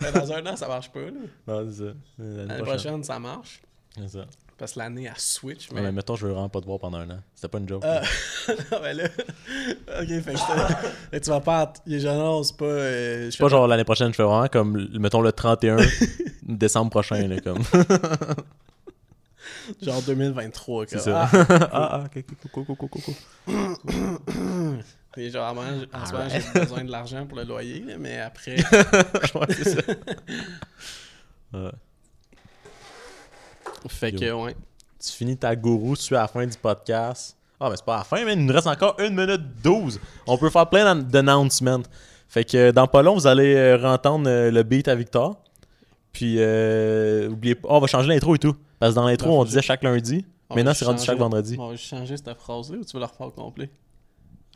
Mais 0.00 0.10
dans 0.12 0.32
un 0.32 0.44
an, 0.46 0.56
ça 0.56 0.66
marche 0.68 0.90
pas, 0.90 1.00
là. 1.00 1.10
Non, 1.46 1.66
c'est 1.70 1.84
ça. 1.84 1.92
L'année 2.18 2.62
prochaine, 2.62 3.04
ça 3.04 3.18
marche. 3.18 3.62
C'est 3.96 4.08
ça. 4.08 4.24
Parce 4.58 4.74
que 4.74 4.78
l'année, 4.78 5.04
elle 5.04 5.18
switch, 5.18 5.70
Ouais, 5.72 5.80
mais 5.80 5.90
mettons, 5.90 6.14
je 6.14 6.26
veux 6.26 6.32
vraiment 6.32 6.48
pas 6.48 6.60
te 6.60 6.66
voir 6.66 6.78
pendant 6.78 6.98
un 6.98 7.10
an. 7.10 7.18
C'était 7.34 7.48
pas 7.48 7.58
une 7.58 7.68
joke. 7.68 7.82
Ah. 7.84 8.00
non, 8.70 8.78
mais 8.82 8.94
là... 8.94 9.04
ok, 10.00 10.06
fait 10.06 10.34
que, 10.34 11.18
tu 11.18 11.30
vas 11.30 11.40
pas... 11.40 11.72
jeunes, 11.86 12.44
c'est 12.44 12.56
pas... 12.56 12.64
euh, 12.64 13.24
je 13.24 13.30
C'est 13.30 13.36
fais 13.38 13.44
pas 13.44 13.48
genre 13.48 13.66
l'année 13.66 13.84
prochaine, 13.84 14.12
je 14.12 14.16
fais 14.16 14.22
vraiment 14.22 14.46
comme, 14.46 14.88
mettons, 14.98 15.20
le 15.20 15.32
31 15.32 15.78
décembre 16.42 16.90
prochain, 16.90 17.26
là, 17.26 17.40
comme. 17.40 17.62
Genre 19.80 20.02
2023, 20.02 20.84
C'est 20.86 20.96
comme, 20.96 21.04
ça. 21.04 21.28
ah, 21.32 21.46
ah, 21.72 21.88
ah, 21.92 22.04
ok, 22.04 22.24
coco, 22.42 22.64
coco, 22.74 22.86
coco. 22.88 23.12
Puis 23.46 23.54
genre, 23.54 24.18
en 25.16 25.20
ce 25.30 25.36
moment, 25.38 25.62
Alright. 25.92 26.44
j'ai 26.54 26.60
besoin 26.60 26.84
de 26.84 26.90
l'argent 26.90 27.26
pour 27.26 27.38
le 27.38 27.44
loyer, 27.44 27.80
là, 27.80 27.94
mais 27.98 28.18
après... 28.20 28.56
ouais, 29.34 29.46
c'est 29.50 29.68
ça. 29.80 29.82
Ouais. 31.54 31.70
fait 33.88 34.12
que, 34.12 34.32
ouais. 34.32 34.56
Tu 34.98 35.12
finis 35.12 35.36
ta 35.36 35.54
gourou, 35.54 35.96
tu 35.96 36.14
es 36.14 36.16
à 36.16 36.22
la 36.22 36.28
fin 36.28 36.46
du 36.46 36.56
podcast. 36.56 37.36
Ah, 37.60 37.68
mais 37.68 37.76
c'est 37.76 37.84
pas 37.84 37.96
à 37.96 37.98
la 37.98 38.04
fin, 38.04 38.24
mais 38.24 38.32
il 38.32 38.46
nous 38.46 38.52
reste 38.54 38.66
encore 38.66 38.96
1 38.98 39.10
minute 39.10 39.42
12. 39.62 40.00
On 40.26 40.38
peut 40.38 40.48
faire 40.50 40.68
plein 40.70 40.94
d'an- 40.94 41.02
d'announcements. 41.02 41.82
Fait 42.28 42.44
que 42.44 42.70
dans 42.70 42.86
pas 42.86 43.02
long, 43.02 43.14
vous 43.14 43.26
allez 43.26 43.54
euh, 43.54 43.84
entendre 43.86 44.28
euh, 44.28 44.50
le 44.50 44.62
beat 44.62 44.88
à 44.88 44.94
Victor. 44.94 45.36
Puis, 46.12 46.36
euh, 46.38 47.28
oubliez 47.28 47.54
pas, 47.54 47.68
oh, 47.70 47.76
on 47.76 47.80
va 47.80 47.86
changer 47.86 48.08
l'intro 48.08 48.34
et 48.34 48.38
tout. 48.38 48.56
Parce 48.78 48.92
que 48.92 48.96
dans 48.96 49.06
l'intro, 49.06 49.28
Ben, 49.28 49.34
on 49.36 49.44
disait 49.44 49.62
chaque 49.62 49.82
lundi. 49.84 50.24
On 50.48 50.54
Maintenant, 50.54 50.74
c'est 50.74 50.84
rendu 50.84 51.04
chaque 51.04 51.18
vendredi. 51.18 51.56
On 51.58 51.68
va 51.68 51.74
juste 51.74 51.88
changer 51.88 52.16
cette 52.16 52.32
phrase-là 52.38 52.78
ou 52.78 52.84
tu 52.84 52.92
veux 52.96 53.00
la 53.00 53.06
refaire 53.06 53.26
au 53.26 53.30
complet? 53.30 53.70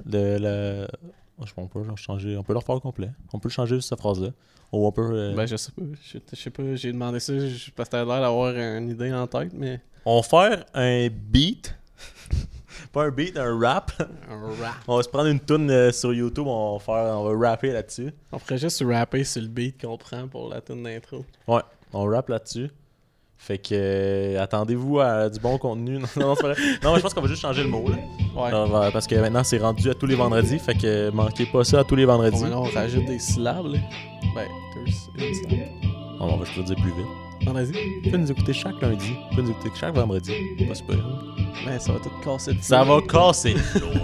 Le, 0.04 0.38
le... 0.38 0.86
oh, 1.38 1.44
je 1.46 1.52
pense 1.54 1.70
pas, 1.70 1.82
genre, 1.82 1.96
changer. 1.98 2.36
On 2.36 2.42
peut 2.42 2.52
le 2.52 2.58
refaire 2.58 2.74
au 2.76 2.80
complet. 2.80 3.10
On 3.32 3.38
peut 3.38 3.48
le 3.48 3.52
changer 3.52 3.76
juste 3.76 3.88
cette 3.88 3.98
phrase-là. 4.00 4.28
Ou 4.72 4.86
on 4.86 4.92
peut. 4.92 5.08
euh, 5.12 5.34
Ben, 5.34 5.46
je 5.46 5.56
sais 5.56 5.72
pas. 5.72 5.82
Je, 6.02 6.18
je 6.32 6.36
sais 6.36 6.50
pas, 6.50 6.62
j'ai 6.74 6.92
demandé 6.92 7.20
ça 7.20 7.38
je- 7.38 7.70
parce 7.70 7.88
que 7.88 7.92
t'as 7.92 8.04
l'air 8.04 8.20
d'avoir 8.20 8.54
une 8.54 8.90
idée 8.90 9.12
en 9.12 9.26
tête, 9.26 9.52
mais... 9.54 9.80
On 10.04 10.20
va 10.20 10.22
faire 10.22 10.64
un 10.74 11.08
beat. 11.08 11.74
pas 12.92 13.04
un 13.04 13.10
beat, 13.10 13.36
un 13.38 13.58
rap. 13.58 13.92
Un 14.28 14.40
rap. 14.62 14.74
On 14.86 14.96
va 14.96 15.02
se 15.02 15.08
prendre 15.08 15.26
une 15.28 15.40
tune 15.40 15.70
euh, 15.70 15.90
sur 15.92 16.12
YouTube, 16.12 16.46
on 16.46 16.74
va 16.74 16.78
faire, 16.78 17.18
on 17.18 17.32
va 17.34 17.48
rapper 17.50 17.72
là-dessus. 17.72 18.12
On 18.32 18.38
ferait 18.38 18.58
juste 18.58 18.84
rapper 18.86 19.24
sur 19.24 19.42
le 19.42 19.48
beat 19.48 19.80
qu'on 19.80 19.96
prend 19.96 20.28
pour 20.28 20.48
la 20.50 20.60
tune 20.60 20.82
d'intro. 20.82 21.24
Ouais, 21.48 21.62
on 21.92 22.04
rappe 22.04 22.28
là-dessus. 22.28 22.70
Fait 23.38 23.58
que 23.58 23.68
euh, 23.72 24.42
attendez-vous 24.42 24.98
à 25.00 25.28
du 25.28 25.38
bon 25.38 25.58
contenu. 25.58 25.98
Non, 26.16 26.28
non, 26.28 26.34
c'est 26.34 26.42
pas 26.42 26.52
vrai. 26.52 26.62
Non, 26.82 26.90
mais 26.92 26.96
je 26.96 27.02
pense 27.02 27.14
qu'on 27.14 27.20
va 27.20 27.28
juste 27.28 27.42
changer 27.42 27.62
le 27.62 27.68
mot 27.68 27.84
là. 27.88 27.96
Ouais. 28.40 28.48
Alors, 28.48 28.90
parce 28.92 29.06
que 29.06 29.14
maintenant 29.16 29.44
c'est 29.44 29.58
rendu 29.58 29.88
à 29.90 29.94
tous 29.94 30.06
les 30.06 30.14
vendredis. 30.16 30.58
Fait 30.58 30.74
que 30.74 31.10
manquez 31.10 31.46
pas 31.46 31.62
ça 31.64 31.80
à 31.80 31.84
tous 31.84 31.94
les 31.96 32.06
Bon, 32.06 32.12
vendredis. 32.12 32.42
on 32.52 32.62
rajoute 32.62 33.04
des 33.06 33.18
syllabes, 33.18 33.66
là. 33.66 33.78
Ben, 34.34 34.46
deux, 34.74 35.24
une 35.26 35.34
syllabe. 35.34 35.68
Oh, 36.18 36.24
on 36.32 36.36
va 36.38 36.44
peux 36.44 36.60
le 36.60 36.64
dire 36.64 36.76
plus 36.76 36.92
vite. 36.92 37.52
Vas-y. 37.52 38.02
Tu 38.02 38.10
peux 38.10 38.16
nous 38.16 38.30
écouter 38.32 38.52
chaque 38.54 38.80
lundi. 38.80 39.12
Tu 39.30 39.36
peux 39.36 39.42
nous 39.42 39.50
écouter 39.50 39.70
chaque 39.78 39.94
vendredi. 39.94 40.32
Pas 40.66 40.74
super. 40.74 40.96
Ben, 41.66 41.78
ça 41.78 41.92
va 41.92 41.98
tout 42.00 42.10
casser 42.24 42.52
le 42.54 42.58
Ça 42.62 42.82
va 42.82 43.00
casser. 43.02 43.54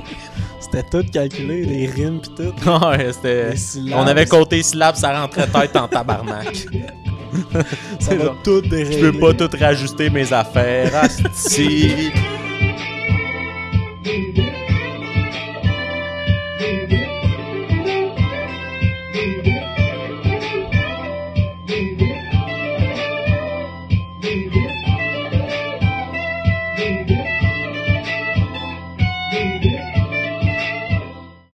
C'était 0.60 0.82
tout 0.84 1.04
calculé, 1.10 1.64
les 1.64 1.86
rimes 1.86 2.20
pis 2.20 2.30
tout. 2.36 2.70
ouais, 2.86 3.12
c'était. 3.12 3.56
Syllabes. 3.56 3.98
On 3.98 4.06
avait 4.06 4.26
compté 4.26 4.62
syllabes, 4.62 4.94
ça 4.94 5.20
rentrait 5.20 5.48
tête 5.48 5.74
en 5.76 5.88
tabarnak. 5.88 6.66
Va 8.00 8.18
genre, 8.18 8.36
tout 8.42 8.60
Je 8.64 8.68
déréglé. 8.68 9.12
peux 9.12 9.18
pas 9.18 9.34
tout 9.34 9.56
rajuster 9.58 10.10
mes 10.10 10.32
affaires. 10.32 10.94
Asti. 10.96 12.10